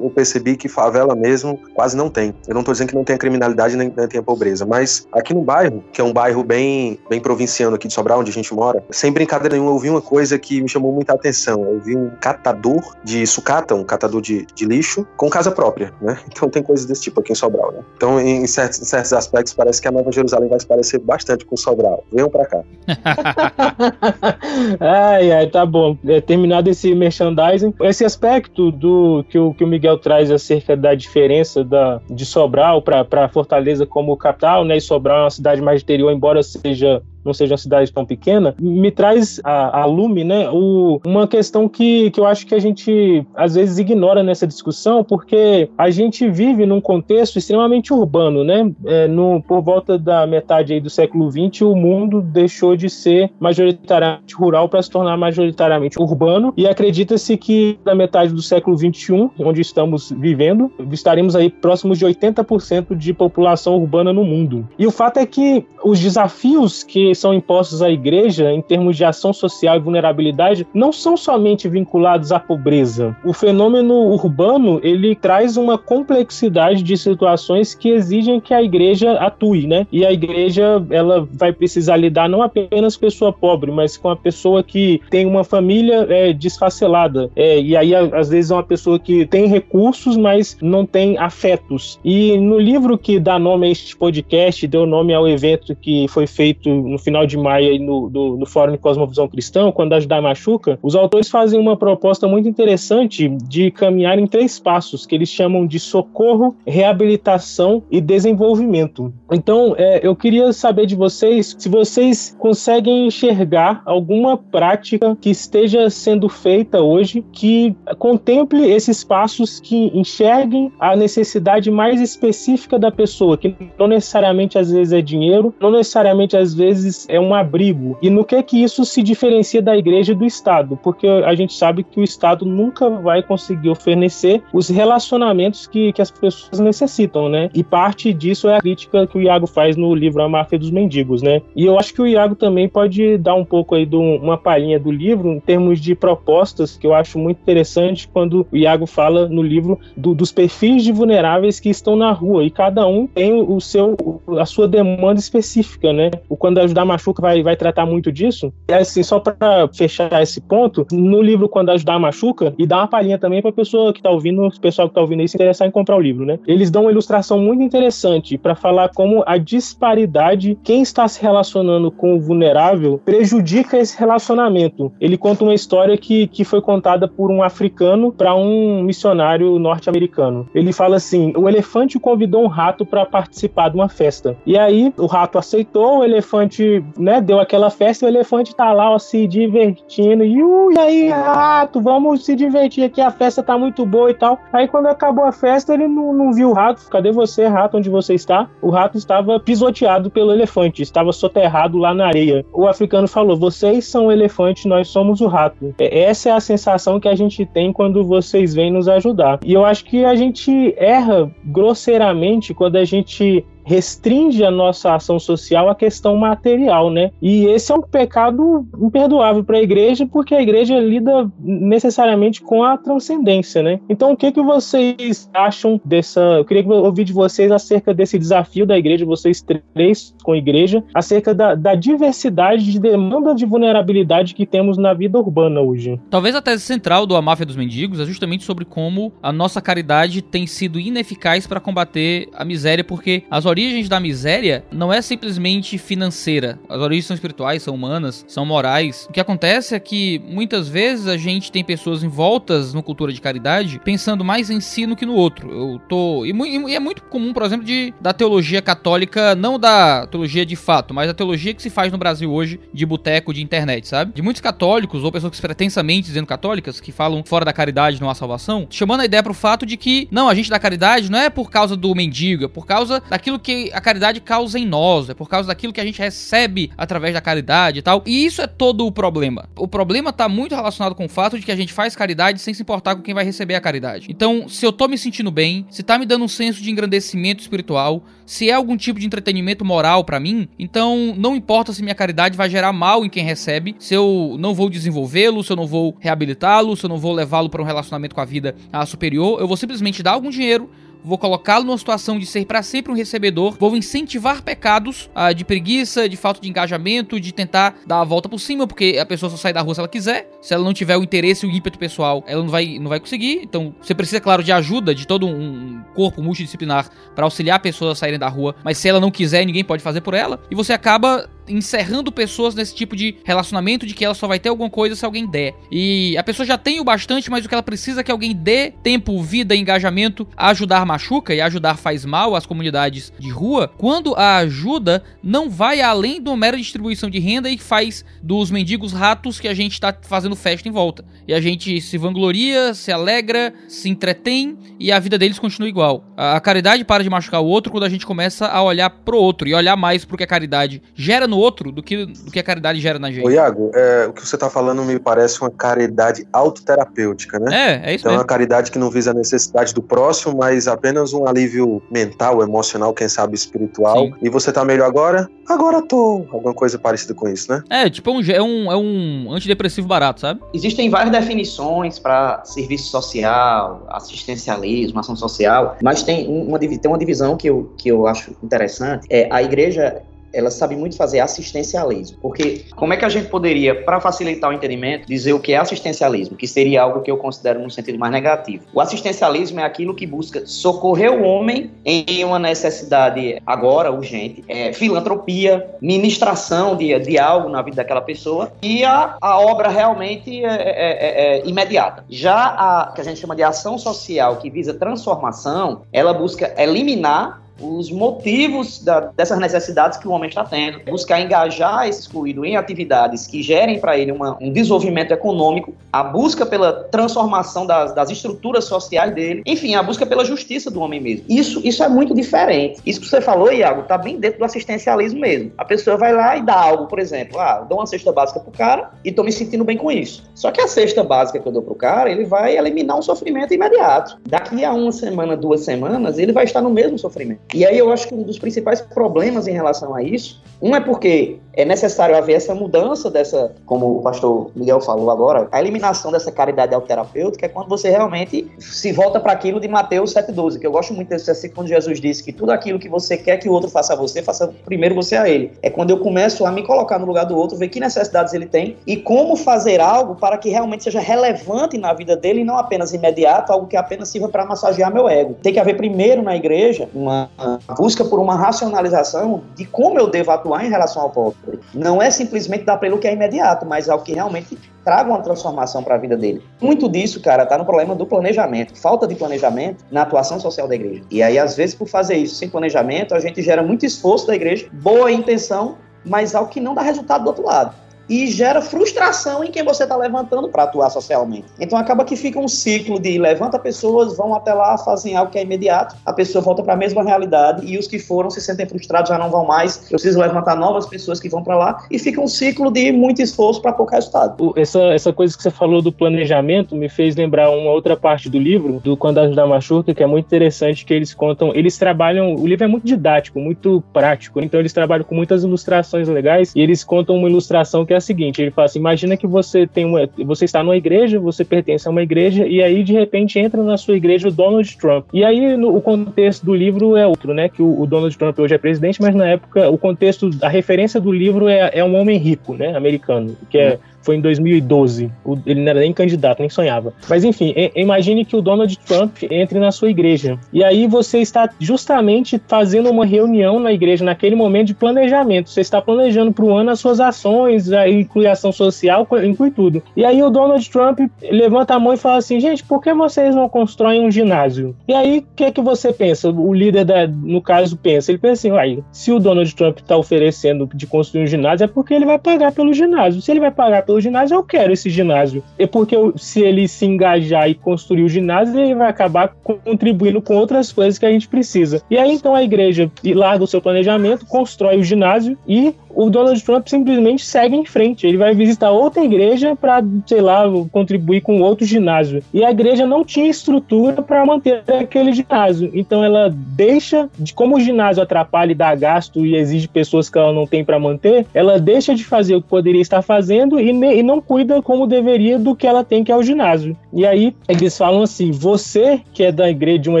eu, 0.00 0.10
percebi 0.10 0.56
que 0.56 0.68
favela 0.68 1.14
mesmo 1.14 1.58
quase 1.74 1.96
não 1.96 2.10
tem. 2.10 2.34
Eu 2.46 2.54
não 2.54 2.60
estou 2.60 2.72
dizendo 2.72 2.88
que 2.88 2.94
não 2.94 3.04
tenha 3.04 3.18
criminalidade 3.18 3.76
nem, 3.76 3.92
nem 3.96 4.08
tenha 4.08 4.22
pobreza, 4.22 4.66
mas 4.66 5.06
aqui 5.12 5.32
no 5.32 5.42
bairro, 5.42 5.82
que 5.92 6.00
é 6.00 6.04
um 6.04 6.12
bairro 6.12 6.44
bem, 6.44 6.98
bem 7.08 7.20
provinciano 7.20 7.76
aqui 7.76 7.88
de 7.88 7.94
Sobral, 7.94 8.20
onde 8.20 8.30
a 8.30 8.34
gente 8.34 8.52
mora, 8.54 8.84
sem 8.90 9.10
brincadeira 9.10 9.56
nenhuma, 9.56 9.74
eu 9.74 9.78
vi 9.78 9.88
uma 9.88 10.02
coisa 10.02 10.38
que 10.38 10.60
me 10.60 10.68
chamou 10.68 10.92
muita 10.92 11.14
atenção. 11.14 11.64
Eu 11.64 11.80
vi 11.80 11.96
um 11.96 12.10
catador 12.20 12.94
de 13.02 13.26
sucata, 13.26 13.74
um 13.74 13.84
catador 13.84 14.20
de, 14.20 14.46
de 14.54 14.64
lixo, 14.64 15.06
com 15.16 15.30
casa 15.30 15.50
própria, 15.50 15.92
né? 16.00 16.18
Então 16.32 16.48
tem 16.48 16.62
coisas 16.62 16.86
desse 16.86 17.01
tipo 17.02 17.20
aqui 17.20 17.32
em 17.32 17.34
Sobral, 17.34 17.72
né? 17.72 17.80
Então, 17.96 18.20
em 18.20 18.46
certos, 18.46 18.80
em 18.80 18.84
certos 18.84 19.12
aspectos, 19.12 19.52
parece 19.52 19.80
que 19.80 19.88
a 19.88 19.90
Nova 19.90 20.10
Jerusalém 20.10 20.48
vai 20.48 20.60
se 20.60 20.66
parecer 20.66 20.98
bastante 20.98 21.44
com 21.44 21.56
Sobral. 21.56 22.04
Venham 22.12 22.30
pra 22.30 22.46
cá. 22.46 22.62
ai, 24.80 25.32
ai, 25.32 25.46
tá 25.48 25.66
bom. 25.66 25.96
É, 26.06 26.20
terminado 26.20 26.70
esse 26.70 26.94
merchandising, 26.94 27.74
esse 27.82 28.04
aspecto 28.04 28.70
do 28.70 29.24
que 29.28 29.38
o, 29.38 29.52
que 29.54 29.64
o 29.64 29.66
Miguel 29.66 29.98
traz 29.98 30.30
acerca 30.30 30.76
da 30.76 30.94
diferença 30.94 31.64
da, 31.64 32.00
de 32.08 32.24
Sobral 32.24 32.82
para 32.82 33.28
Fortaleza 33.28 33.86
como 33.86 34.16
capital, 34.16 34.64
né? 34.64 34.76
E 34.76 34.80
Sobral 34.80 35.18
é 35.18 35.22
uma 35.24 35.30
cidade 35.30 35.60
mais 35.60 35.82
interior, 35.82 36.12
embora 36.12 36.42
seja 36.42 37.02
não 37.24 37.32
seja 37.32 37.52
uma 37.52 37.58
cidade 37.58 37.92
tão 37.92 38.04
pequena, 38.04 38.54
me 38.60 38.90
traz 38.90 39.40
a, 39.44 39.80
a 39.82 39.84
lume, 39.84 40.24
né, 40.24 40.48
o, 40.50 41.00
uma 41.06 41.26
questão 41.26 41.68
que, 41.68 42.10
que 42.10 42.20
eu 42.20 42.26
acho 42.26 42.46
que 42.46 42.54
a 42.54 42.58
gente 42.58 43.26
às 43.34 43.54
vezes 43.54 43.78
ignora 43.78 44.22
nessa 44.22 44.46
discussão, 44.46 45.04
porque 45.04 45.68
a 45.76 45.90
gente 45.90 46.28
vive 46.28 46.66
num 46.66 46.80
contexto 46.80 47.38
extremamente 47.38 47.92
urbano, 47.92 48.44
né? 48.44 48.70
É, 48.86 49.08
no, 49.08 49.42
por 49.42 49.60
volta 49.62 49.98
da 49.98 50.26
metade 50.26 50.72
aí 50.72 50.80
do 50.80 50.90
século 50.90 51.30
XX, 51.30 51.62
o 51.62 51.76
mundo 51.76 52.20
deixou 52.20 52.76
de 52.76 52.88
ser 52.88 53.30
majoritariamente 53.38 54.34
rural 54.34 54.68
para 54.68 54.82
se 54.82 54.90
tornar 54.90 55.16
majoritariamente 55.16 56.00
urbano, 56.00 56.52
e 56.56 56.66
acredita-se 56.66 57.36
que 57.36 57.78
na 57.84 57.94
metade 57.94 58.32
do 58.32 58.42
século 58.42 58.76
XXI, 58.76 59.30
onde 59.38 59.60
estamos 59.60 60.10
vivendo, 60.10 60.70
estaremos 60.90 61.36
aí 61.36 61.50
próximos 61.50 61.98
de 61.98 62.06
80% 62.06 62.96
de 62.96 63.12
população 63.12 63.76
urbana 63.76 64.12
no 64.12 64.24
mundo. 64.24 64.68
E 64.78 64.86
o 64.86 64.90
fato 64.90 65.18
é 65.18 65.26
que 65.26 65.64
os 65.84 66.00
desafios 66.00 66.82
que 66.82 67.11
são 67.14 67.34
impostos 67.34 67.82
à 67.82 67.90
igreja 67.90 68.52
em 68.52 68.60
termos 68.60 68.96
de 68.96 69.04
ação 69.04 69.32
social 69.32 69.76
e 69.76 69.80
vulnerabilidade 69.80 70.66
não 70.74 70.92
são 70.92 71.16
somente 71.16 71.68
vinculados 71.68 72.32
à 72.32 72.38
pobreza. 72.40 73.16
O 73.24 73.32
fenômeno 73.32 73.94
urbano 73.94 74.80
ele 74.82 75.14
traz 75.14 75.56
uma 75.56 75.78
complexidade 75.78 76.82
de 76.82 76.96
situações 76.96 77.74
que 77.74 77.90
exigem 77.90 78.40
que 78.40 78.54
a 78.54 78.62
igreja 78.62 79.12
atue, 79.12 79.66
né? 79.66 79.86
E 79.90 80.04
a 80.04 80.12
igreja 80.12 80.84
ela 80.90 81.26
vai 81.32 81.52
precisar 81.52 81.96
lidar 81.96 82.28
não 82.28 82.42
apenas 82.42 82.96
com 82.96 83.06
a 83.06 83.08
pessoa 83.08 83.32
pobre, 83.32 83.70
mas 83.70 83.96
com 83.96 84.08
a 84.08 84.16
pessoa 84.16 84.62
que 84.62 85.00
tem 85.10 85.26
uma 85.26 85.44
família 85.44 86.06
é, 86.08 86.32
desfacelada. 86.32 87.30
É, 87.34 87.60
e 87.60 87.76
aí 87.76 87.94
às 87.94 88.28
vezes 88.28 88.50
é 88.50 88.54
uma 88.54 88.62
pessoa 88.62 88.98
que 88.98 89.26
tem 89.26 89.46
recursos, 89.46 90.16
mas 90.16 90.56
não 90.60 90.86
tem 90.86 91.18
afetos. 91.18 91.98
E 92.04 92.36
no 92.38 92.58
livro 92.58 92.96
que 92.96 93.18
dá 93.18 93.38
nome 93.38 93.66
a 93.66 93.70
este 93.70 93.96
podcast, 93.96 94.66
deu 94.66 94.86
nome 94.86 95.14
ao 95.14 95.28
evento 95.28 95.74
que 95.74 96.06
foi 96.08 96.26
feito 96.26 96.68
no 96.68 96.98
final 97.02 97.26
de 97.26 97.36
maio 97.36 97.78
no, 97.80 98.08
do, 98.08 98.36
no 98.36 98.46
Fórum 98.46 98.72
de 98.72 98.78
Cosmovisão 98.78 99.28
Cristã, 99.28 99.70
quando 99.70 99.92
ajudar 99.94 100.20
machuca, 100.22 100.78
os 100.82 100.94
autores 100.94 101.28
fazem 101.28 101.58
uma 101.58 101.76
proposta 101.76 102.26
muito 102.26 102.48
interessante 102.48 103.28
de 103.28 103.70
caminhar 103.70 104.18
em 104.18 104.26
três 104.26 104.58
passos, 104.58 105.06
que 105.06 105.14
eles 105.14 105.28
chamam 105.28 105.66
de 105.66 105.78
socorro, 105.78 106.56
reabilitação 106.66 107.82
e 107.90 108.00
desenvolvimento. 108.00 109.12
Então, 109.30 109.74
é, 109.76 110.06
eu 110.06 110.14
queria 110.14 110.52
saber 110.52 110.86
de 110.86 110.96
vocês 110.96 111.56
se 111.58 111.68
vocês 111.68 112.36
conseguem 112.38 113.06
enxergar 113.06 113.82
alguma 113.84 114.36
prática 114.36 115.16
que 115.20 115.30
esteja 115.30 115.88
sendo 115.90 116.28
feita 116.28 116.80
hoje 116.80 117.24
que 117.32 117.74
contemple 117.98 118.70
esses 118.70 119.02
passos 119.04 119.60
que 119.60 119.90
enxerguem 119.94 120.72
a 120.78 120.94
necessidade 120.96 121.70
mais 121.70 122.00
específica 122.00 122.78
da 122.78 122.90
pessoa, 122.90 123.36
que 123.36 123.54
não 123.78 123.86
necessariamente 123.86 124.58
às 124.58 124.70
vezes 124.70 124.92
é 124.92 125.00
dinheiro, 125.00 125.54
não 125.60 125.70
necessariamente 125.70 126.36
às 126.36 126.54
vezes 126.54 126.91
é 127.08 127.20
um 127.20 127.34
abrigo. 127.34 127.96
E 128.02 128.10
no 128.10 128.24
que 128.24 128.42
que 128.42 128.62
isso 128.62 128.84
se 128.84 129.02
diferencia 129.02 129.62
da 129.62 129.76
igreja 129.76 130.12
e 130.12 130.14
do 130.14 130.24
Estado? 130.24 130.78
Porque 130.82 131.06
a 131.06 131.34
gente 131.34 131.54
sabe 131.54 131.82
que 131.82 132.00
o 132.00 132.04
Estado 132.04 132.44
nunca 132.44 132.88
vai 132.88 133.22
conseguir 133.22 133.68
oferecer 133.68 134.42
os 134.52 134.68
relacionamentos 134.68 135.66
que, 135.66 135.92
que 135.92 136.02
as 136.02 136.10
pessoas 136.10 136.60
necessitam, 136.60 137.28
né? 137.28 137.50
E 137.54 137.62
parte 137.62 138.12
disso 138.12 138.48
é 138.48 138.56
a 138.56 138.60
crítica 138.60 139.06
que 139.06 139.18
o 139.18 139.22
Iago 139.22 139.46
faz 139.46 139.76
no 139.76 139.94
livro 139.94 140.22
A 140.22 140.28
Máfia 140.28 140.58
dos 140.58 140.70
Mendigos, 140.70 141.22
né? 141.22 141.42
E 141.54 141.64
eu 141.64 141.78
acho 141.78 141.92
que 141.94 142.02
o 142.02 142.06
Iago 142.06 142.34
também 142.34 142.68
pode 142.68 143.18
dar 143.18 143.34
um 143.34 143.44
pouco 143.44 143.74
aí 143.74 143.86
de 143.86 143.96
uma 143.96 144.36
palhinha 144.36 144.78
do 144.78 144.90
livro 144.90 145.28
em 145.28 145.40
termos 145.40 145.80
de 145.80 145.94
propostas 145.94 146.76
que 146.76 146.86
eu 146.86 146.94
acho 146.94 147.18
muito 147.18 147.40
interessante 147.40 148.08
quando 148.08 148.46
o 148.50 148.56
Iago 148.56 148.86
fala 148.86 149.28
no 149.28 149.42
livro 149.42 149.78
do, 149.96 150.14
dos 150.14 150.32
perfis 150.32 150.84
de 150.84 150.92
vulneráveis 150.92 151.60
que 151.60 151.68
estão 151.68 151.96
na 151.96 152.12
rua 152.12 152.44
e 152.44 152.50
cada 152.50 152.86
um 152.86 153.06
tem 153.06 153.34
o 153.34 153.60
seu 153.60 153.96
a 154.38 154.46
sua 154.46 154.66
demanda 154.68 155.18
específica, 155.18 155.92
né? 155.92 156.10
O 156.28 156.36
quando 156.36 156.58
ajudar 156.58 156.81
machuca 156.84 157.22
vai, 157.22 157.42
vai 157.42 157.56
tratar 157.56 157.86
muito 157.86 158.10
disso. 158.10 158.52
E 158.68 158.74
assim, 158.74 159.02
só 159.02 159.18
para 159.18 159.68
fechar 159.68 160.22
esse 160.22 160.40
ponto, 160.40 160.86
no 160.92 161.20
livro 161.22 161.48
quando 161.48 161.70
ajudar 161.70 161.98
machuca 161.98 162.54
e 162.58 162.66
dá 162.66 162.78
uma 162.78 162.88
palhinha 162.88 163.18
também 163.18 163.42
para 163.42 163.52
pessoa 163.52 163.92
que 163.92 164.02
tá 164.02 164.10
ouvindo, 164.10 164.46
o 164.46 164.60
pessoal 164.60 164.88
que 164.88 164.94
tá 164.94 165.00
ouvindo 165.00 165.20
aí 165.20 165.28
se 165.28 165.36
interessar 165.36 165.66
em 165.66 165.70
comprar 165.70 165.96
o 165.96 166.00
livro, 166.00 166.24
né? 166.24 166.38
Eles 166.46 166.70
dão 166.70 166.82
uma 166.82 166.90
ilustração 166.90 167.38
muito 167.38 167.62
interessante 167.62 168.36
para 168.36 168.54
falar 168.54 168.90
como 168.90 169.22
a 169.26 169.36
disparidade, 169.36 170.58
quem 170.62 170.82
está 170.82 171.06
se 171.08 171.20
relacionando 171.20 171.90
com 171.90 172.14
o 172.14 172.20
vulnerável 172.20 173.00
prejudica 173.04 173.78
esse 173.78 173.98
relacionamento. 173.98 174.92
Ele 175.00 175.16
conta 175.16 175.44
uma 175.44 175.54
história 175.54 175.96
que, 175.96 176.26
que 176.26 176.44
foi 176.44 176.60
contada 176.60 177.06
por 177.08 177.30
um 177.30 177.42
africano 177.42 178.12
para 178.12 178.34
um 178.34 178.82
missionário 178.82 179.58
norte-americano. 179.58 180.48
Ele 180.54 180.72
fala 180.72 180.96
assim: 180.96 181.32
o 181.36 181.48
elefante 181.48 181.98
convidou 181.98 182.44
um 182.44 182.48
rato 182.48 182.84
para 182.84 183.04
participar 183.04 183.68
de 183.68 183.76
uma 183.76 183.88
festa. 183.88 184.36
E 184.46 184.58
aí 184.58 184.92
o 184.96 185.06
rato 185.06 185.38
aceitou, 185.38 185.98
o 185.98 186.04
elefante, 186.04 186.71
né, 186.98 187.20
deu 187.20 187.40
aquela 187.40 187.70
festa, 187.70 188.04
e 188.04 188.08
o 188.08 188.10
elefante 188.10 188.54
tá 188.54 188.72
lá 188.72 188.90
ó, 188.90 188.98
se 188.98 189.26
divertindo. 189.26 190.24
E, 190.24 190.38
e 190.74 190.78
aí, 190.78 191.08
rato, 191.08 191.80
vamos 191.80 192.24
se 192.24 192.36
divertir 192.36 192.84
aqui, 192.84 193.00
a 193.00 193.10
festa 193.10 193.42
tá 193.42 193.58
muito 193.58 193.84
boa 193.84 194.10
e 194.10 194.14
tal. 194.14 194.38
Aí 194.52 194.68
quando 194.68 194.86
acabou 194.86 195.24
a 195.24 195.32
festa, 195.32 195.74
ele 195.74 195.88
não, 195.88 196.12
não 196.12 196.32
viu 196.32 196.50
o 196.50 196.52
rato. 196.52 196.88
Cadê 196.88 197.10
você, 197.10 197.46
rato, 197.46 197.76
onde 197.76 197.90
você 197.90 198.14
está? 198.14 198.48
O 198.60 198.70
rato 198.70 198.96
estava 198.96 199.38
pisoteado 199.40 200.10
pelo 200.10 200.32
elefante, 200.32 200.82
estava 200.82 201.12
soterrado 201.12 201.78
lá 201.78 201.94
na 201.94 202.06
areia. 202.06 202.44
O 202.52 202.66
africano 202.66 203.08
falou: 203.08 203.36
vocês 203.36 203.86
são 203.86 204.06
o 204.06 204.12
elefante, 204.12 204.68
nós 204.68 204.88
somos 204.88 205.20
o 205.20 205.26
rato. 205.26 205.74
É, 205.78 206.04
essa 206.04 206.28
é 206.28 206.32
a 206.32 206.40
sensação 206.40 207.00
que 207.00 207.08
a 207.08 207.14
gente 207.14 207.44
tem 207.44 207.72
quando 207.72 208.04
vocês 208.04 208.54
vêm 208.54 208.70
nos 208.70 208.88
ajudar. 208.88 209.40
E 209.44 209.52
eu 209.52 209.64
acho 209.64 209.84
que 209.84 210.04
a 210.04 210.14
gente 210.14 210.74
erra 210.76 211.30
grosseiramente 211.44 212.54
quando 212.54 212.76
a 212.76 212.84
gente 212.84 213.44
restringe 213.64 214.44
a 214.44 214.50
nossa 214.50 214.94
ação 214.94 215.18
social 215.18 215.68
à 215.68 215.74
questão 215.74 216.16
material, 216.16 216.90
né? 216.90 217.10
E 217.20 217.46
esse 217.46 217.72
é 217.72 217.74
um 217.74 217.82
pecado 217.82 218.66
imperdoável 218.80 219.44
para 219.44 219.58
a 219.58 219.62
igreja, 219.62 220.06
porque 220.06 220.34
a 220.34 220.42
igreja 220.42 220.78
lida 220.78 221.30
necessariamente 221.40 222.40
com 222.40 222.62
a 222.62 222.76
transcendência, 222.76 223.62
né? 223.62 223.80
Então, 223.88 224.12
o 224.12 224.16
que 224.16 224.32
que 224.32 224.42
vocês 224.42 225.28
acham 225.32 225.80
dessa? 225.84 226.20
Eu 226.20 226.44
queria 226.44 226.66
ouvir 226.68 227.04
de 227.04 227.12
vocês 227.12 227.50
acerca 227.50 227.94
desse 227.94 228.18
desafio 228.18 228.66
da 228.66 228.76
igreja, 228.76 229.04
vocês 229.04 229.44
três 229.74 230.14
com 230.22 230.32
a 230.32 230.36
igreja, 230.36 230.82
acerca 230.94 231.34
da, 231.34 231.54
da 231.54 231.74
diversidade 231.74 232.64
de 232.64 232.78
demanda 232.78 233.34
de 233.34 233.46
vulnerabilidade 233.46 234.34
que 234.34 234.46
temos 234.46 234.76
na 234.76 234.94
vida 234.94 235.18
urbana 235.18 235.60
hoje. 235.60 236.00
Talvez 236.10 236.34
a 236.34 236.42
tese 236.42 236.62
central 236.62 237.06
do 237.06 237.16
A 237.16 237.22
Máfia 237.22 237.46
dos 237.46 237.56
Mendigos 237.56 238.00
é 238.00 238.04
justamente 238.04 238.44
sobre 238.44 238.64
como 238.64 239.12
a 239.22 239.32
nossa 239.32 239.60
caridade 239.60 240.22
tem 240.22 240.46
sido 240.46 240.78
ineficaz 240.78 241.46
para 241.46 241.60
combater 241.60 242.28
a 242.34 242.44
miséria, 242.44 242.84
porque 242.84 243.24
as 243.30 243.46
origens 243.52 243.86
da 243.86 244.00
miséria 244.00 244.64
não 244.72 244.90
é 244.90 245.02
simplesmente 245.02 245.76
financeira. 245.76 246.58
As 246.70 246.80
origens 246.80 247.04
são 247.04 247.14
espirituais, 247.14 247.62
são 247.62 247.74
humanas, 247.74 248.24
são 248.26 248.46
morais. 248.46 249.06
O 249.10 249.12
que 249.12 249.20
acontece 249.20 249.74
é 249.74 249.80
que 249.80 250.22
muitas 250.26 250.68
vezes 250.68 251.06
a 251.06 251.18
gente 251.18 251.52
tem 251.52 251.62
pessoas 251.62 252.02
envoltas 252.02 252.72
no 252.72 252.82
cultura 252.82 253.12
de 253.12 253.20
caridade 253.20 253.78
pensando 253.84 254.24
mais 254.24 254.48
em 254.48 254.58
si 254.58 254.86
do 254.86 254.96
que 254.96 255.04
no 255.04 255.14
outro. 255.14 255.50
Eu 255.50 255.78
tô. 255.86 256.24
E, 256.24 256.32
e 256.32 256.74
é 256.74 256.80
muito 256.80 257.02
comum, 257.04 257.34
por 257.34 257.42
exemplo, 257.42 257.64
de, 257.64 257.92
da 258.00 258.14
teologia 258.14 258.62
católica, 258.62 259.34
não 259.34 259.58
da 259.58 260.06
teologia 260.06 260.46
de 260.46 260.56
fato, 260.56 260.94
mas 260.94 261.08
da 261.08 261.14
teologia 261.14 261.52
que 261.52 261.62
se 261.62 261.68
faz 261.68 261.92
no 261.92 261.98
Brasil 261.98 262.32
hoje 262.32 262.58
de 262.72 262.86
boteco, 262.86 263.34
de 263.34 263.42
internet, 263.42 263.86
sabe? 263.86 264.14
De 264.14 264.22
muitos 264.22 264.40
católicos, 264.40 265.04
ou 265.04 265.12
pessoas 265.12 265.34
que 265.36 265.42
pretensamente 265.42 266.06
dizendo 266.06 266.26
católicas, 266.26 266.80
que 266.80 266.90
falam 266.90 267.22
fora 267.22 267.44
da 267.44 267.52
caridade 267.52 268.00
não 268.00 268.08
há 268.08 268.14
salvação, 268.14 268.66
chamando 268.70 269.00
a 269.00 269.04
ideia 269.04 269.22
pro 269.22 269.34
fato 269.34 269.66
de 269.66 269.76
que, 269.76 270.08
não, 270.10 270.28
a 270.28 270.34
gente 270.34 270.48
dá 270.48 270.58
caridade 270.58 271.10
não 271.10 271.18
é 271.18 271.28
por 271.28 271.50
causa 271.50 271.76
do 271.76 271.94
mendigo, 271.94 272.44
é 272.44 272.48
por 272.48 272.66
causa 272.66 273.02
daquilo 273.10 273.38
que 273.42 273.70
a 273.72 273.80
caridade 273.80 274.20
causa 274.20 274.58
em 274.58 274.66
nós, 274.66 275.10
é 275.10 275.14
por 275.14 275.28
causa 275.28 275.48
daquilo 275.48 275.72
que 275.72 275.80
a 275.80 275.84
gente 275.84 275.98
recebe 275.98 276.70
através 276.78 277.12
da 277.12 277.20
caridade 277.20 277.80
e 277.80 277.82
tal. 277.82 278.02
E 278.06 278.24
isso 278.24 278.40
é 278.40 278.46
todo 278.46 278.86
o 278.86 278.92
problema. 278.92 279.48
O 279.56 279.68
problema 279.68 280.12
tá 280.12 280.28
muito 280.28 280.54
relacionado 280.54 280.94
com 280.94 281.04
o 281.04 281.08
fato 281.08 281.38
de 281.38 281.44
que 281.44 281.52
a 281.52 281.56
gente 281.56 281.72
faz 281.72 281.96
caridade 281.96 282.40
sem 282.40 282.54
se 282.54 282.62
importar 282.62 282.94
com 282.94 283.02
quem 283.02 283.14
vai 283.14 283.24
receber 283.24 283.54
a 283.54 283.60
caridade. 283.60 284.06
Então, 284.08 284.48
se 284.48 284.64
eu 284.64 284.72
tô 284.72 284.88
me 284.88 284.96
sentindo 284.96 285.30
bem, 285.30 285.66
se 285.70 285.82
tá 285.82 285.98
me 285.98 286.06
dando 286.06 286.24
um 286.24 286.28
senso 286.28 286.62
de 286.62 286.70
engrandecimento 286.70 287.42
espiritual, 287.42 288.04
se 288.24 288.48
é 288.48 288.52
algum 288.52 288.76
tipo 288.76 288.98
de 288.98 289.06
entretenimento 289.06 289.64
moral 289.64 290.04
para 290.04 290.20
mim, 290.20 290.48
então 290.58 291.14
não 291.16 291.34
importa 291.36 291.72
se 291.72 291.82
minha 291.82 291.94
caridade 291.94 292.36
vai 292.36 292.48
gerar 292.48 292.72
mal 292.72 293.04
em 293.04 293.10
quem 293.10 293.24
recebe, 293.24 293.74
se 293.78 293.94
eu 293.94 294.36
não 294.38 294.54
vou 294.54 294.70
desenvolvê-lo, 294.70 295.42
se 295.42 295.52
eu 295.52 295.56
não 295.56 295.66
vou 295.66 295.96
reabilitá-lo, 295.98 296.76
se 296.76 296.84
eu 296.84 296.88
não 296.88 296.98
vou 296.98 297.12
levá-lo 297.12 297.50
para 297.50 297.60
um 297.60 297.64
relacionamento 297.64 298.14
com 298.14 298.20
a 298.20 298.24
vida 298.24 298.54
superior, 298.86 299.40
eu 299.40 299.48
vou 299.48 299.56
simplesmente 299.56 300.02
dar 300.02 300.12
algum 300.12 300.30
dinheiro 300.30 300.70
vou 301.04 301.18
colocá-lo 301.18 301.64
numa 301.64 301.78
situação 301.78 302.18
de 302.18 302.26
ser 302.26 302.44
para 302.46 302.62
sempre 302.62 302.92
um 302.92 302.94
recebedor, 302.94 303.56
vou 303.58 303.76
incentivar 303.76 304.42
pecados 304.42 305.10
ah, 305.14 305.32
de 305.32 305.44
preguiça, 305.44 306.08
de 306.08 306.16
falta 306.16 306.40
de 306.40 306.48
engajamento, 306.48 307.20
de 307.20 307.32
tentar 307.32 307.76
dar 307.86 308.00
a 308.00 308.04
volta 308.04 308.28
por 308.28 308.38
cima, 308.38 308.66
porque 308.66 308.98
a 309.00 309.06
pessoa 309.06 309.30
só 309.30 309.36
sai 309.36 309.52
da 309.52 309.60
rua 309.60 309.74
se 309.74 309.80
ela 309.80 309.88
quiser. 309.88 310.30
Se 310.40 310.54
ela 310.54 310.64
não 310.64 310.72
tiver 310.72 310.96
o 310.96 311.02
interesse 311.02 311.46
e 311.46 311.48
o 311.48 311.52
ímpeto 311.52 311.78
pessoal, 311.78 312.24
ela 312.26 312.42
não 312.42 312.50
vai, 312.50 312.78
não 312.78 312.88
vai 312.88 313.00
conseguir. 313.00 313.40
Então, 313.42 313.74
você 313.80 313.94
precisa, 313.94 314.20
claro, 314.20 314.42
de 314.42 314.52
ajuda 314.52 314.94
de 314.94 315.06
todo 315.06 315.26
um 315.26 315.82
corpo 315.94 316.22
multidisciplinar 316.22 316.88
para 317.14 317.24
auxiliar 317.24 317.60
pessoas 317.60 317.92
a 317.92 317.94
saírem 317.94 318.18
da 318.18 318.28
rua, 318.28 318.54
mas 318.64 318.78
se 318.78 318.88
ela 318.88 319.00
não 319.00 319.10
quiser, 319.10 319.44
ninguém 319.44 319.64
pode 319.64 319.82
fazer 319.82 320.00
por 320.00 320.14
ela. 320.14 320.40
E 320.50 320.54
você 320.54 320.72
acaba 320.72 321.28
encerrando 321.52 322.10
pessoas 322.10 322.54
nesse 322.54 322.74
tipo 322.74 322.96
de 322.96 323.16
relacionamento 323.24 323.86
de 323.86 323.94
que 323.94 324.04
ela 324.04 324.14
só 324.14 324.26
vai 324.26 324.38
ter 324.38 324.48
alguma 324.48 324.70
coisa 324.70 324.96
se 324.96 325.04
alguém 325.04 325.26
der. 325.26 325.54
E 325.70 326.16
a 326.16 326.22
pessoa 326.22 326.46
já 326.46 326.56
tem 326.56 326.80
o 326.80 326.84
bastante, 326.84 327.30
mas 327.30 327.44
o 327.44 327.48
que 327.48 327.54
ela 327.54 327.62
precisa 327.62 328.00
é 328.00 328.04
que 328.04 328.10
alguém 328.10 328.34
dê 328.34 328.72
tempo, 328.82 329.22
vida, 329.22 329.54
engajamento 329.54 330.26
ajudar 330.36 330.86
machuca 330.86 331.34
e 331.34 331.40
ajudar 331.40 331.76
faz 331.76 332.04
mal 332.04 332.34
às 332.34 332.46
comunidades 332.46 333.12
de 333.18 333.30
rua. 333.30 333.68
Quando 333.76 334.14
a 334.14 334.38
ajuda 334.38 335.02
não 335.22 335.50
vai 335.50 335.80
além 335.80 336.20
uma 336.20 336.36
mera 336.36 336.56
distribuição 336.56 337.10
de 337.10 337.18
renda 337.18 337.50
e 337.50 337.58
faz 337.58 338.04
dos 338.22 338.50
mendigos 338.50 338.92
ratos 338.92 339.38
que 339.38 339.48
a 339.48 339.54
gente 339.54 339.80
tá 339.80 339.96
fazendo 340.02 340.36
festa 340.36 340.68
em 340.68 340.72
volta. 340.72 341.04
E 341.26 341.34
a 341.34 341.40
gente 341.40 341.80
se 341.80 341.98
vangloria, 341.98 342.74
se 342.74 342.90
alegra, 342.90 343.52
se 343.68 343.88
entretém 343.88 344.56
e 344.78 344.90
a 344.90 344.98
vida 344.98 345.18
deles 345.18 345.38
continua 345.38 345.68
igual. 345.68 346.04
A 346.16 346.40
caridade 346.40 346.84
para 346.84 347.02
de 347.02 347.10
machucar 347.10 347.40
o 347.40 347.46
outro 347.46 347.70
quando 347.70 347.84
a 347.84 347.88
gente 347.88 348.06
começa 348.06 348.46
a 348.46 348.62
olhar 348.62 348.90
pro 348.90 349.18
outro 349.18 349.48
e 349.48 349.54
olhar 349.54 349.76
mais 349.76 350.04
pro 350.04 350.16
que 350.16 350.24
a 350.24 350.26
caridade 350.26 350.82
gera 350.94 351.26
no 351.26 351.38
outro 351.42 351.72
do 351.72 351.82
que, 351.82 352.06
do 352.06 352.30
que 352.30 352.38
a 352.38 352.42
caridade 352.42 352.80
gera 352.80 352.98
na 352.98 353.10
gente. 353.10 353.26
Ô, 353.26 353.30
Iago, 353.30 353.70
é, 353.74 354.06
o 354.06 354.12
que 354.12 354.26
você 354.26 354.36
tá 354.36 354.48
falando 354.48 354.82
me 354.84 354.98
parece 354.98 355.40
uma 355.40 355.50
caridade 355.50 356.26
autoterapêutica, 356.32 357.38
né? 357.38 357.52
É, 357.52 357.90
é 357.90 357.94
isso 357.94 358.02
então, 358.02 358.10
mesmo. 358.10 358.10
É 358.10 358.16
uma 358.18 358.24
caridade 358.24 358.70
que 358.70 358.78
não 358.78 358.90
visa 358.90 359.10
a 359.10 359.14
necessidade 359.14 359.74
do 359.74 359.82
próximo, 359.82 360.36
mas 360.36 360.68
apenas 360.68 361.12
um 361.12 361.26
alívio 361.26 361.82
mental, 361.90 362.42
emocional, 362.42 362.92
quem 362.94 363.08
sabe 363.08 363.34
espiritual. 363.34 364.06
Sim. 364.06 364.14
E 364.22 364.28
você 364.28 364.52
tá 364.52 364.64
melhor 364.64 364.86
agora? 364.86 365.28
Agora 365.48 365.82
tô. 365.82 366.26
Alguma 366.30 366.54
coisa 366.54 366.78
parecida 366.78 367.14
com 367.14 367.28
isso, 367.28 367.50
né? 367.50 367.62
É, 367.68 367.90
tipo, 367.90 368.10
é 368.10 368.42
um, 368.42 368.70
é 368.70 368.76
um 368.76 369.32
antidepressivo 369.32 369.86
barato, 369.86 370.20
sabe? 370.20 370.40
Existem 370.54 370.88
várias 370.88 371.12
definições 371.12 371.98
para 371.98 372.44
serviço 372.44 372.90
social, 372.90 373.86
assistencialismo, 373.90 375.00
ação 375.00 375.16
social, 375.16 375.76
mas 375.82 376.02
tem 376.02 376.28
uma, 376.28 376.58
tem 376.58 376.80
uma 376.86 376.98
divisão 376.98 377.36
que 377.36 377.48
eu, 377.48 377.72
que 377.76 377.88
eu 377.88 378.06
acho 378.06 378.34
interessante. 378.42 379.06
É, 379.10 379.28
a 379.30 379.42
igreja 379.42 380.02
ela 380.32 380.50
sabe 380.50 380.76
muito 380.76 380.96
fazer 380.96 381.20
assistencialismo. 381.20 382.18
Porque 382.20 382.64
como 382.74 382.92
é 382.92 382.96
que 382.96 383.04
a 383.04 383.08
gente 383.08 383.28
poderia, 383.28 383.82
para 383.82 384.00
facilitar 384.00 384.50
o 384.50 384.52
entendimento, 384.52 385.06
dizer 385.06 385.32
o 385.32 385.40
que 385.40 385.52
é 385.52 385.56
assistencialismo, 385.56 386.36
que 386.36 386.46
seria 386.46 386.82
algo 386.82 387.02
que 387.02 387.10
eu 387.10 387.16
considero 387.16 387.60
no 387.60 387.70
sentido 387.70 387.98
mais 387.98 388.12
negativo? 388.12 388.64
O 388.72 388.80
assistencialismo 388.80 389.60
é 389.60 389.64
aquilo 389.64 389.94
que 389.94 390.06
busca 390.06 390.46
socorrer 390.46 391.12
o 391.12 391.22
homem 391.22 391.70
em 391.84 392.24
uma 392.24 392.38
necessidade 392.38 393.40
agora 393.46 393.90
urgente, 393.90 394.44
é 394.48 394.72
filantropia, 394.72 395.70
ministração 395.80 396.76
de, 396.76 396.98
de 397.00 397.18
algo 397.18 397.48
na 397.48 397.62
vida 397.62 397.76
daquela 397.76 398.00
pessoa 398.00 398.52
e 398.62 398.84
a, 398.84 399.16
a 399.20 399.40
obra 399.40 399.68
realmente 399.68 400.44
é, 400.44 400.48
é, 400.48 401.36
é, 401.36 401.38
é 401.38 401.46
imediata. 401.46 402.04
Já 402.08 402.34
a 402.34 402.92
que 402.94 403.00
a 403.00 403.04
gente 403.04 403.20
chama 403.20 403.34
de 403.34 403.42
ação 403.42 403.78
social, 403.78 404.36
que 404.36 404.50
visa 404.50 404.74
transformação, 404.74 405.82
ela 405.92 406.12
busca 406.12 406.54
eliminar 406.56 407.41
os 407.62 407.90
motivos 407.90 408.82
da, 408.82 409.00
dessas 409.00 409.38
necessidades 409.38 409.98
que 409.98 410.08
o 410.08 410.10
homem 410.10 410.28
está 410.28 410.44
tendo, 410.44 410.80
buscar 410.84 411.20
engajar 411.20 411.88
esse 411.88 412.00
excluído 412.00 412.44
em 412.44 412.56
atividades 412.56 413.26
que 413.26 413.42
gerem 413.42 413.78
para 413.78 413.96
ele 413.96 414.12
uma, 414.12 414.36
um 414.40 414.52
desenvolvimento 414.52 415.12
econômico, 415.12 415.74
a 415.92 416.02
busca 416.02 416.44
pela 416.44 416.84
transformação 416.84 417.66
das, 417.66 417.94
das, 417.94 418.10
estruturas 418.10 418.64
sociais 418.64 419.14
dele, 419.14 419.42
enfim, 419.46 419.74
a 419.74 419.82
busca 419.82 420.04
pela 420.04 420.24
justiça 420.24 420.70
do 420.70 420.80
homem 420.80 421.00
mesmo. 421.00 421.24
Isso, 421.28 421.60
isso 421.64 421.82
é 421.82 421.88
muito 421.88 422.14
diferente. 422.14 422.80
Isso 422.84 423.00
que 423.00 423.06
você 423.06 423.20
falou, 423.20 423.52
Iago, 423.52 423.82
está 423.82 423.96
bem 423.96 424.18
dentro 424.18 424.38
do 424.40 424.44
assistencialismo 424.44 425.20
mesmo. 425.20 425.52
A 425.56 425.64
pessoa 425.64 425.96
vai 425.96 426.12
lá 426.12 426.36
e 426.36 426.42
dá 426.42 426.54
algo, 426.54 426.86
por 426.86 426.98
exemplo, 426.98 427.38
ah, 427.38 427.64
dou 427.68 427.78
uma 427.78 427.86
cesta 427.86 428.10
básica 428.12 428.40
pro 428.40 428.50
cara 428.50 428.90
e 429.04 429.10
estou 429.10 429.24
me 429.24 429.32
sentindo 429.32 429.64
bem 429.64 429.76
com 429.76 429.90
isso. 429.90 430.24
Só 430.34 430.50
que 430.50 430.60
a 430.60 430.68
cesta 430.68 431.04
básica 431.04 431.38
que 431.38 431.46
eu 431.46 431.52
dou 431.52 431.62
pro 431.62 431.74
cara, 431.74 432.10
ele 432.10 432.24
vai 432.24 432.56
eliminar 432.56 432.98
um 432.98 433.02
sofrimento 433.02 433.54
imediato. 433.54 434.18
Daqui 434.28 434.64
a 434.64 434.72
uma 434.72 434.92
semana, 434.92 435.36
duas 435.36 435.60
semanas, 435.64 436.18
ele 436.18 436.32
vai 436.32 436.44
estar 436.44 436.60
no 436.60 436.70
mesmo 436.70 436.98
sofrimento. 436.98 437.40
E 437.54 437.66
aí 437.66 437.78
eu 437.78 437.92
acho 437.92 438.08
que 438.08 438.14
um 438.14 438.22
dos 438.22 438.38
principais 438.38 438.80
problemas 438.80 439.46
em 439.46 439.52
relação 439.52 439.94
a 439.94 440.02
isso, 440.02 440.42
um 440.60 440.76
é 440.76 440.80
porque 440.80 441.38
é 441.54 441.64
necessário 441.64 442.16
haver 442.16 442.34
essa 442.34 442.54
mudança 442.54 443.10
dessa, 443.10 443.52
como 443.66 443.98
o 443.98 444.02
pastor 444.02 444.50
Miguel 444.54 444.80
falou 444.80 445.10
agora, 445.10 445.48
a 445.50 445.60
eliminação 445.60 446.10
dessa 446.10 446.30
caridade 446.30 446.72
terapêutica 446.86 447.46
é 447.46 447.48
quando 447.48 447.68
você 447.68 447.90
realmente 447.90 448.50
se 448.58 448.92
volta 448.92 449.20
para 449.20 449.32
aquilo 449.32 449.60
de 449.60 449.68
Mateus 449.68 450.14
7,12, 450.14 450.58
que 450.58 450.66
eu 450.66 450.72
gosto 450.72 450.94
muito 450.94 451.08
desse 451.08 451.26
versículo 451.26 451.56
quando 451.56 451.68
Jesus 451.68 452.00
disse 452.00 452.22
que 452.24 452.32
tudo 452.32 452.50
aquilo 452.50 452.78
que 452.78 452.88
você 452.88 453.16
quer 453.16 453.38
que 453.38 453.48
o 453.48 453.52
outro 453.52 453.68
faça 453.68 453.92
a 453.92 453.96
você, 453.96 454.22
faça 454.22 454.52
primeiro 454.64 454.94
você 454.94 455.16
a 455.16 455.28
ele. 455.28 455.52
É 455.60 455.68
quando 455.68 455.90
eu 455.90 455.98
começo 455.98 456.46
a 456.46 456.52
me 456.52 456.62
colocar 456.62 456.98
no 456.98 457.06
lugar 457.06 457.24
do 457.24 457.36
outro, 457.36 457.58
ver 457.58 457.68
que 457.68 457.80
necessidades 457.80 458.32
ele 458.32 458.46
tem 458.46 458.76
e 458.86 458.96
como 458.96 459.36
fazer 459.36 459.80
algo 459.80 460.14
para 460.14 460.38
que 460.38 460.48
realmente 460.48 460.84
seja 460.84 461.00
relevante 461.00 461.76
na 461.76 461.92
vida 461.92 462.16
dele 462.16 462.40
e 462.40 462.44
não 462.44 462.56
apenas 462.56 462.94
imediato, 462.94 463.52
algo 463.52 463.66
que 463.66 463.76
apenas 463.76 464.08
sirva 464.08 464.28
para 464.28 464.46
massagear 464.46 464.92
meu 464.92 465.08
ego. 465.08 465.36
Tem 465.42 465.52
que 465.52 465.60
haver 465.60 465.76
primeiro 465.76 466.22
na 466.22 466.36
igreja 466.36 466.88
uma 466.94 467.28
busca 467.76 468.04
por 468.04 468.18
uma 468.18 468.36
racionalização 468.36 469.42
de 469.54 469.64
como 469.64 469.98
eu 469.98 470.08
devo 470.08 470.30
atuar 470.30 470.64
em 470.64 470.68
relação 470.68 471.02
ao 471.02 471.10
povo. 471.10 471.36
Não 471.74 472.00
é 472.00 472.10
simplesmente 472.10 472.64
dar 472.64 472.76
para 472.76 472.88
ele 472.88 472.96
o 472.96 472.98
que 472.98 473.08
é 473.08 473.12
imediato, 473.12 473.66
mas 473.66 473.88
algo 473.88 474.04
que 474.04 474.12
realmente 474.12 474.58
traga 474.84 475.08
uma 475.08 475.20
transformação 475.20 475.82
para 475.82 475.94
a 475.94 475.98
vida 475.98 476.16
dele. 476.16 476.42
Muito 476.60 476.88
disso, 476.88 477.20
cara, 477.20 477.46
tá 477.46 477.56
no 477.56 477.64
problema 477.64 477.94
do 477.94 478.06
planejamento, 478.06 478.76
falta 478.78 479.06
de 479.06 479.14
planejamento 479.14 479.84
na 479.90 480.02
atuação 480.02 480.40
social 480.40 480.66
da 480.66 480.74
igreja. 480.74 481.02
E 481.10 481.22
aí, 481.22 481.38
às 481.38 481.56
vezes, 481.56 481.74
por 481.74 481.88
fazer 481.88 482.16
isso 482.16 482.34
sem 482.34 482.48
planejamento, 482.48 483.14
a 483.14 483.20
gente 483.20 483.40
gera 483.42 483.62
muito 483.62 483.86
esforço 483.86 484.26
da 484.26 484.34
igreja, 484.34 484.66
boa 484.72 485.10
intenção, 485.10 485.76
mas 486.04 486.34
algo 486.34 486.50
que 486.50 486.60
não 486.60 486.74
dá 486.74 486.82
resultado 486.82 487.22
do 487.22 487.28
outro 487.28 487.44
lado 487.44 487.74
e 488.08 488.26
gera 488.26 488.60
frustração 488.60 489.44
em 489.44 489.50
quem 489.50 489.64
você 489.64 489.84
está 489.84 489.96
levantando 489.96 490.48
para 490.48 490.64
atuar 490.64 490.90
socialmente. 490.90 491.46
Então 491.58 491.78
acaba 491.78 492.04
que 492.04 492.16
fica 492.16 492.38
um 492.38 492.48
ciclo 492.48 493.00
de 493.00 493.18
levanta 493.18 493.58
pessoas, 493.58 494.16
vão 494.16 494.34
até 494.34 494.52
lá, 494.52 494.76
fazem 494.78 495.16
algo 495.16 495.30
que 495.30 495.38
é 495.38 495.42
imediato, 495.42 495.96
a 496.04 496.12
pessoa 496.12 496.42
volta 496.42 496.62
para 496.62 496.74
a 496.74 496.76
mesma 496.76 497.02
realidade 497.02 497.66
e 497.66 497.78
os 497.78 497.86
que 497.86 497.98
foram 497.98 498.30
se 498.30 498.40
sentem 498.40 498.66
frustrados 498.66 499.08
já 499.08 499.18
não 499.18 499.30
vão 499.30 499.44
mais. 499.44 499.76
Eu 499.84 499.90
preciso 499.90 500.18
levantar 500.18 500.56
novas 500.56 500.86
pessoas 500.86 501.20
que 501.20 501.28
vão 501.28 501.42
para 501.42 501.56
lá 501.56 501.84
e 501.90 501.98
fica 501.98 502.20
um 502.20 502.28
ciclo 502.28 502.70
de 502.70 502.92
muito 502.92 503.22
esforço 503.22 503.60
para 503.60 503.72
pouco 503.72 503.92
resultado. 503.92 504.52
Essa, 504.56 504.80
essa 504.94 505.12
coisa 505.12 505.36
que 505.36 505.42
você 505.42 505.50
falou 505.50 505.80
do 505.82 505.92
planejamento 505.92 506.74
me 506.74 506.88
fez 506.88 507.16
lembrar 507.16 507.50
uma 507.50 507.70
outra 507.70 507.96
parte 507.96 508.28
do 508.28 508.38
livro, 508.38 508.80
do 508.80 508.96
Quando 508.96 509.18
Ajudar 509.18 509.46
Machuca, 509.46 509.94
que 509.94 510.02
é 510.02 510.06
muito 510.06 510.26
interessante, 510.26 510.84
que 510.84 510.92
eles 510.92 511.14
contam, 511.14 511.54
eles 511.54 511.78
trabalham, 511.78 512.34
o 512.34 512.46
livro 512.46 512.64
é 512.64 512.68
muito 512.68 512.86
didático, 512.86 513.38
muito 513.38 513.82
prático, 513.92 514.40
então 514.40 514.60
eles 514.60 514.72
trabalham 514.72 515.04
com 515.04 515.14
muitas 515.14 515.44
ilustrações 515.44 516.08
legais 516.08 516.52
e 516.54 516.60
eles 516.60 516.84
contam 516.84 517.16
uma 517.16 517.28
ilustração 517.28 517.84
que 517.84 517.91
é 517.92 518.00
seguinte: 518.00 518.40
ele 518.40 518.50
fala 518.50 518.66
assim, 518.66 518.78
imagina 518.78 519.16
que 519.16 519.26
você 519.26 519.66
tem 519.66 519.84
uma, 519.84 520.08
você 520.24 520.44
está 520.44 520.62
numa 520.62 520.76
igreja, 520.76 521.18
você 521.18 521.44
pertence 521.44 521.86
a 521.86 521.90
uma 521.90 522.02
igreja 522.02 522.46
e 522.46 522.62
aí 522.62 522.82
de 522.82 522.92
repente 522.92 523.38
entra 523.38 523.62
na 523.62 523.76
sua 523.76 523.96
igreja 523.96 524.28
o 524.28 524.32
Donald 524.32 524.76
Trump. 524.76 525.06
E 525.12 525.24
aí 525.24 525.56
no, 525.56 525.76
o 525.76 525.80
contexto 525.80 526.44
do 526.44 526.54
livro 526.54 526.96
é 526.96 527.06
outro, 527.06 527.34
né? 527.34 527.48
Que 527.48 527.62
o, 527.62 527.80
o, 527.80 527.86
Donald 527.86 528.16
Trump 528.16 528.38
hoje 528.38 528.54
é 528.54 528.58
presidente, 528.58 529.00
mas 529.00 529.14
na 529.14 529.28
época 529.28 529.68
o 529.68 529.78
contexto, 529.78 530.30
a 530.42 530.48
referência 530.48 531.00
do 531.00 531.12
livro 531.12 531.48
é, 531.48 531.70
é 531.74 531.84
um 531.84 531.94
homem 531.94 532.18
rico, 532.18 532.54
né? 532.54 532.76
Americano, 532.76 533.36
que 533.50 533.58
é 533.58 533.78
foi 534.02 534.16
em 534.16 534.20
2012. 534.20 535.10
Ele 535.46 535.60
não 535.60 535.70
era 535.70 535.80
nem 535.80 535.92
candidato, 535.92 536.40
nem 536.40 536.48
sonhava. 536.48 536.92
Mas 537.08 537.24
enfim, 537.24 537.54
imagine 537.74 538.24
que 538.24 538.36
o 538.36 538.42
Donald 538.42 538.76
Trump 538.80 539.22
entre 539.30 539.58
na 539.58 539.70
sua 539.70 539.90
igreja. 539.90 540.38
E 540.52 540.62
aí 540.62 540.86
você 540.86 541.18
está 541.18 541.48
justamente 541.58 542.40
fazendo 542.46 542.90
uma 542.90 543.04
reunião 543.04 543.58
na 543.58 543.72
igreja 543.72 544.04
naquele 544.04 544.36
momento 544.36 544.68
de 544.68 544.74
planejamento. 544.74 545.50
Você 545.50 545.60
está 545.60 545.80
planejando 545.80 546.32
para 546.32 546.44
o 546.44 546.54
ano 546.54 546.70
as 546.70 546.80
suas 546.80 547.00
ações, 547.00 547.72
aí 547.72 548.00
inclui 548.00 548.26
ação 548.26 548.52
social, 548.52 549.06
inclui 549.24 549.50
tudo. 549.50 549.82
E 549.96 550.04
aí 550.04 550.22
o 550.22 550.30
Donald 550.30 550.68
Trump 550.70 551.00
levanta 551.22 551.74
a 551.74 551.78
mão 551.78 551.92
e 551.92 551.96
fala 551.96 552.18
assim: 552.18 552.40
gente, 552.40 552.64
por 552.64 552.82
que 552.82 552.92
vocês 552.92 553.34
não 553.34 553.48
constroem 553.48 554.06
um 554.06 554.10
ginásio? 554.10 554.74
E 554.86 554.94
aí 554.94 555.18
o 555.18 555.24
que 555.36 555.44
é 555.44 555.50
que 555.50 555.60
você 555.60 555.92
pensa? 555.92 556.30
O 556.30 556.52
líder, 556.52 556.84
da, 556.84 557.06
no 557.06 557.40
caso, 557.40 557.76
pensa: 557.76 558.10
ele 558.10 558.18
pensa 558.18 558.48
assim, 558.48 558.82
se 558.90 559.12
o 559.12 559.18
Donald 559.18 559.54
Trump 559.54 559.78
está 559.78 559.96
oferecendo 559.96 560.68
de 560.74 560.86
construir 560.86 561.24
um 561.24 561.26
ginásio, 561.26 561.64
é 561.64 561.68
porque 561.68 561.94
ele 561.94 562.04
vai 562.04 562.18
pagar 562.18 562.52
pelo 562.52 562.72
ginásio. 562.72 563.20
Se 563.20 563.30
ele 563.30 563.40
vai 563.40 563.50
pagar 563.50 563.82
pelo 563.82 563.91
pelo 563.92 564.00
ginásio, 564.00 564.36
eu 564.36 564.42
quero 564.42 564.72
esse 564.72 564.88
ginásio. 564.88 565.42
É 565.58 565.66
porque 565.66 565.94
eu, 565.94 566.14
se 566.16 566.40
ele 566.40 566.66
se 566.66 566.86
engajar 566.86 567.48
e 567.48 567.54
construir 567.54 568.04
o 568.04 568.08
ginásio, 568.08 568.58
ele 568.58 568.74
vai 568.74 568.88
acabar 568.88 569.28
contribuindo 569.42 570.22
com 570.22 570.34
outras 570.36 570.72
coisas 570.72 570.98
que 570.98 571.04
a 571.04 571.10
gente 571.10 571.28
precisa. 571.28 571.82
E 571.90 571.98
aí 571.98 572.12
então 572.12 572.34
a 572.34 572.42
igreja 572.42 572.90
larga 573.04 573.44
o 573.44 573.46
seu 573.46 573.60
planejamento, 573.60 574.26
constrói 574.26 574.78
o 574.78 574.84
ginásio 574.84 575.36
e 575.46 575.74
o 575.94 576.10
Donald 576.10 576.42
Trump 576.42 576.66
simplesmente 576.68 577.24
segue 577.24 577.56
em 577.56 577.64
frente. 577.64 578.06
Ele 578.06 578.16
vai 578.16 578.34
visitar 578.34 578.70
outra 578.70 579.04
igreja 579.04 579.56
para, 579.56 579.82
sei 580.06 580.20
lá, 580.20 580.44
contribuir 580.70 581.20
com 581.20 581.40
outro 581.40 581.64
ginásio. 581.64 582.22
E 582.32 582.44
a 582.44 582.50
igreja 582.50 582.86
não 582.86 583.04
tinha 583.04 583.28
estrutura 583.28 584.02
para 584.02 584.24
manter 584.24 584.62
aquele 584.68 585.12
ginásio. 585.12 585.70
Então 585.74 586.02
ela 586.04 586.32
deixa, 586.32 587.08
de 587.18 587.32
como 587.34 587.56
o 587.56 587.60
ginásio 587.60 588.02
atrapalha 588.02 588.52
e 588.52 588.54
dá 588.54 588.74
gasto 588.74 589.24
e 589.24 589.36
exige 589.36 589.68
pessoas 589.68 590.08
que 590.08 590.18
ela 590.18 590.32
não 590.32 590.46
tem 590.46 590.64
para 590.64 590.78
manter, 590.78 591.26
ela 591.34 591.58
deixa 591.58 591.94
de 591.94 592.04
fazer 592.04 592.36
o 592.36 592.42
que 592.42 592.48
poderia 592.48 592.80
estar 592.80 593.02
fazendo 593.02 593.60
e, 593.60 593.70
e 593.70 594.02
não 594.02 594.20
cuida 594.20 594.62
como 594.62 594.86
deveria 594.86 595.38
do 595.38 595.54
que 595.54 595.66
ela 595.66 595.84
tem, 595.84 596.04
que 596.04 596.12
é 596.12 596.16
o 596.16 596.22
ginásio. 596.22 596.76
E 596.92 597.06
aí 597.06 597.34
eles 597.48 597.76
falam 597.76 598.02
assim: 598.02 598.30
você 598.30 599.00
que 599.12 599.24
é 599.24 599.32
da 599.32 599.48
igreja, 599.48 599.78
de 599.78 599.88
uma 599.88 600.00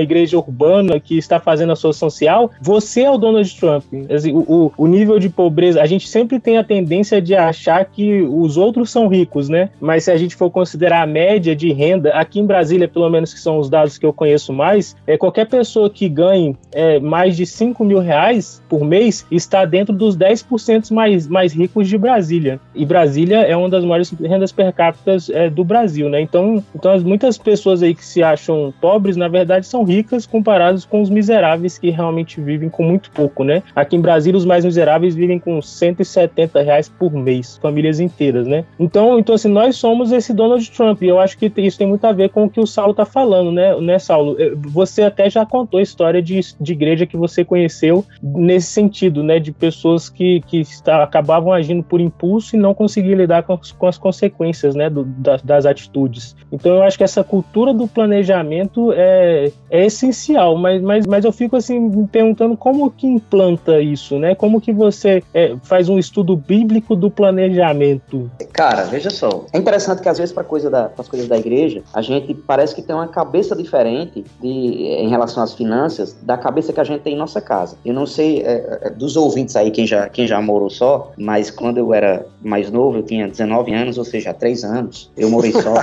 igreja 0.00 0.36
urbana 0.36 1.00
que 1.00 1.16
está 1.16 1.40
fazendo 1.40 1.72
a 1.72 1.76
sua 1.76 1.92
social, 1.92 2.50
você 2.60 3.02
é 3.02 3.10
o 3.10 3.18
Donald 3.18 3.58
Trump. 3.58 3.84
Assim, 4.10 4.32
o, 4.32 4.72
o 4.76 4.86
nível 4.86 5.18
de 5.18 5.28
pobreza 5.28 5.81
a 5.82 5.86
gente 5.86 6.08
sempre 6.08 6.38
tem 6.38 6.58
a 6.58 6.62
tendência 6.62 7.20
de 7.20 7.34
achar 7.34 7.84
que 7.84 8.22
os 8.22 8.56
outros 8.56 8.88
são 8.88 9.08
ricos, 9.08 9.48
né? 9.48 9.70
Mas 9.80 10.04
se 10.04 10.12
a 10.12 10.16
gente 10.16 10.36
for 10.36 10.48
considerar 10.48 11.02
a 11.02 11.06
média 11.06 11.56
de 11.56 11.72
renda, 11.72 12.10
aqui 12.10 12.38
em 12.38 12.46
Brasília, 12.46 12.86
pelo 12.86 13.10
menos 13.10 13.34
que 13.34 13.40
são 13.40 13.58
os 13.58 13.68
dados 13.68 13.98
que 13.98 14.06
eu 14.06 14.12
conheço 14.12 14.52
mais, 14.52 14.94
é 15.08 15.18
qualquer 15.18 15.48
pessoa 15.48 15.90
que 15.90 16.08
ganhe 16.08 16.56
é, 16.70 17.00
mais 17.00 17.36
de 17.36 17.44
5 17.44 17.84
mil 17.84 17.98
reais 17.98 18.62
por 18.68 18.84
mês 18.84 19.26
está 19.28 19.64
dentro 19.64 19.92
dos 19.92 20.16
10% 20.16 20.92
mais, 20.92 21.26
mais 21.26 21.52
ricos 21.52 21.88
de 21.88 21.98
Brasília. 21.98 22.60
E 22.76 22.86
Brasília 22.86 23.38
é 23.38 23.56
uma 23.56 23.68
das 23.68 23.84
maiores 23.84 24.12
rendas 24.12 24.52
per 24.52 24.72
capita 24.72 25.16
é, 25.32 25.50
do 25.50 25.64
Brasil, 25.64 26.08
né? 26.08 26.20
Então, 26.20 26.62
então, 26.76 26.96
muitas 27.00 27.36
pessoas 27.36 27.82
aí 27.82 27.92
que 27.92 28.04
se 28.04 28.22
acham 28.22 28.72
pobres, 28.80 29.16
na 29.16 29.26
verdade, 29.26 29.66
são 29.66 29.82
ricas 29.82 30.26
comparadas 30.26 30.84
com 30.84 31.02
os 31.02 31.10
miseráveis 31.10 31.76
que 31.76 31.90
realmente 31.90 32.40
vivem 32.40 32.68
com 32.68 32.84
muito 32.84 33.10
pouco, 33.10 33.42
né? 33.42 33.64
Aqui 33.74 33.96
em 33.96 34.00
Brasília, 34.00 34.38
os 34.38 34.44
mais 34.44 34.64
miseráveis 34.64 35.16
vivem 35.16 35.40
com 35.40 35.60
170 35.72 36.62
reais 36.62 36.88
por 36.88 37.12
mês, 37.12 37.58
famílias 37.60 38.00
inteiras, 38.00 38.46
né? 38.46 38.64
Então, 38.78 39.18
então 39.18 39.34
assim, 39.34 39.48
nós 39.48 39.76
somos 39.76 40.12
esse 40.12 40.32
Donald 40.32 40.68
Trump, 40.70 41.02
e 41.02 41.08
eu 41.08 41.18
acho 41.18 41.36
que 41.38 41.52
isso 41.56 41.78
tem 41.78 41.86
muito 41.86 42.04
a 42.06 42.12
ver 42.12 42.30
com 42.30 42.44
o 42.44 42.50
que 42.50 42.60
o 42.60 42.66
Saulo 42.66 42.94
tá 42.94 43.04
falando, 43.04 43.50
né, 43.52 43.78
né 43.80 43.98
Saulo? 43.98 44.36
Você 44.68 45.02
até 45.02 45.28
já 45.28 45.44
contou 45.44 45.78
a 45.80 45.82
história 45.82 46.22
de, 46.22 46.40
de 46.60 46.72
igreja 46.72 47.06
que 47.06 47.16
você 47.16 47.44
conheceu 47.44 48.04
nesse 48.22 48.68
sentido, 48.68 49.22
né, 49.22 49.38
de 49.38 49.52
pessoas 49.52 50.08
que, 50.08 50.40
que 50.46 50.60
está, 50.60 51.02
acabavam 51.02 51.52
agindo 51.52 51.82
por 51.82 52.00
impulso 52.00 52.56
e 52.56 52.58
não 52.58 52.74
conseguiam 52.74 53.18
lidar 53.18 53.42
com, 53.42 53.58
com 53.78 53.86
as 53.86 53.98
consequências, 53.98 54.74
né, 54.74 54.88
do, 54.88 55.04
das, 55.04 55.42
das 55.42 55.66
atitudes. 55.66 56.36
Então, 56.50 56.76
eu 56.76 56.82
acho 56.82 56.98
que 56.98 57.04
essa 57.04 57.24
cultura 57.24 57.72
do 57.72 57.86
planejamento 57.88 58.92
é, 58.92 59.50
é 59.70 59.86
essencial, 59.86 60.56
mas, 60.56 60.82
mas, 60.82 61.06
mas 61.06 61.24
eu 61.24 61.32
fico 61.32 61.56
assim, 61.56 61.78
me 61.78 62.06
perguntando 62.06 62.56
como 62.56 62.90
que 62.90 63.06
implanta 63.06 63.80
isso, 63.80 64.18
né? 64.18 64.34
Como 64.34 64.60
que 64.60 64.72
você 64.72 65.22
é, 65.32 65.54
faz 65.62 65.88
um 65.88 65.98
estudo 65.98 66.36
bíblico 66.36 66.94
do 66.94 67.10
planejamento? 67.10 68.30
Cara, 68.52 68.84
veja 68.84 69.10
só. 69.10 69.46
É 69.52 69.58
interessante 69.58 70.02
que 70.02 70.08
às 70.08 70.18
vezes 70.18 70.32
para 70.32 70.44
coisa 70.44 70.70
da, 70.70 70.90
as 70.96 71.08
coisas 71.08 71.28
da 71.28 71.36
igreja, 71.36 71.82
a 71.92 72.02
gente 72.02 72.34
parece 72.34 72.74
que 72.74 72.82
tem 72.82 72.94
uma 72.94 73.08
cabeça 73.08 73.54
diferente 73.54 74.24
de, 74.40 74.48
em 74.48 75.08
relação 75.08 75.42
às 75.42 75.54
finanças 75.54 76.16
da 76.22 76.36
cabeça 76.36 76.72
que 76.72 76.80
a 76.80 76.84
gente 76.84 77.02
tem 77.02 77.14
em 77.14 77.18
nossa 77.18 77.40
casa. 77.40 77.76
Eu 77.84 77.94
não 77.94 78.06
sei 78.06 78.42
é, 78.42 78.80
é 78.82 78.90
dos 78.90 79.16
ouvintes 79.16 79.56
aí 79.56 79.70
quem 79.70 79.86
já 79.86 80.08
quem 80.08 80.26
já 80.26 80.40
morou 80.40 80.70
só, 80.70 81.12
mas 81.16 81.50
quando 81.50 81.78
eu 81.78 81.94
era 81.94 82.26
mais 82.42 82.70
novo, 82.70 82.98
eu 82.98 83.02
tinha 83.02 83.28
19 83.28 83.72
anos, 83.72 83.98
ou 83.98 84.04
seja, 84.04 84.30
há 84.30 84.34
3 84.34 84.64
anos, 84.64 85.10
eu 85.16 85.30
morei 85.30 85.52
só. 85.52 85.74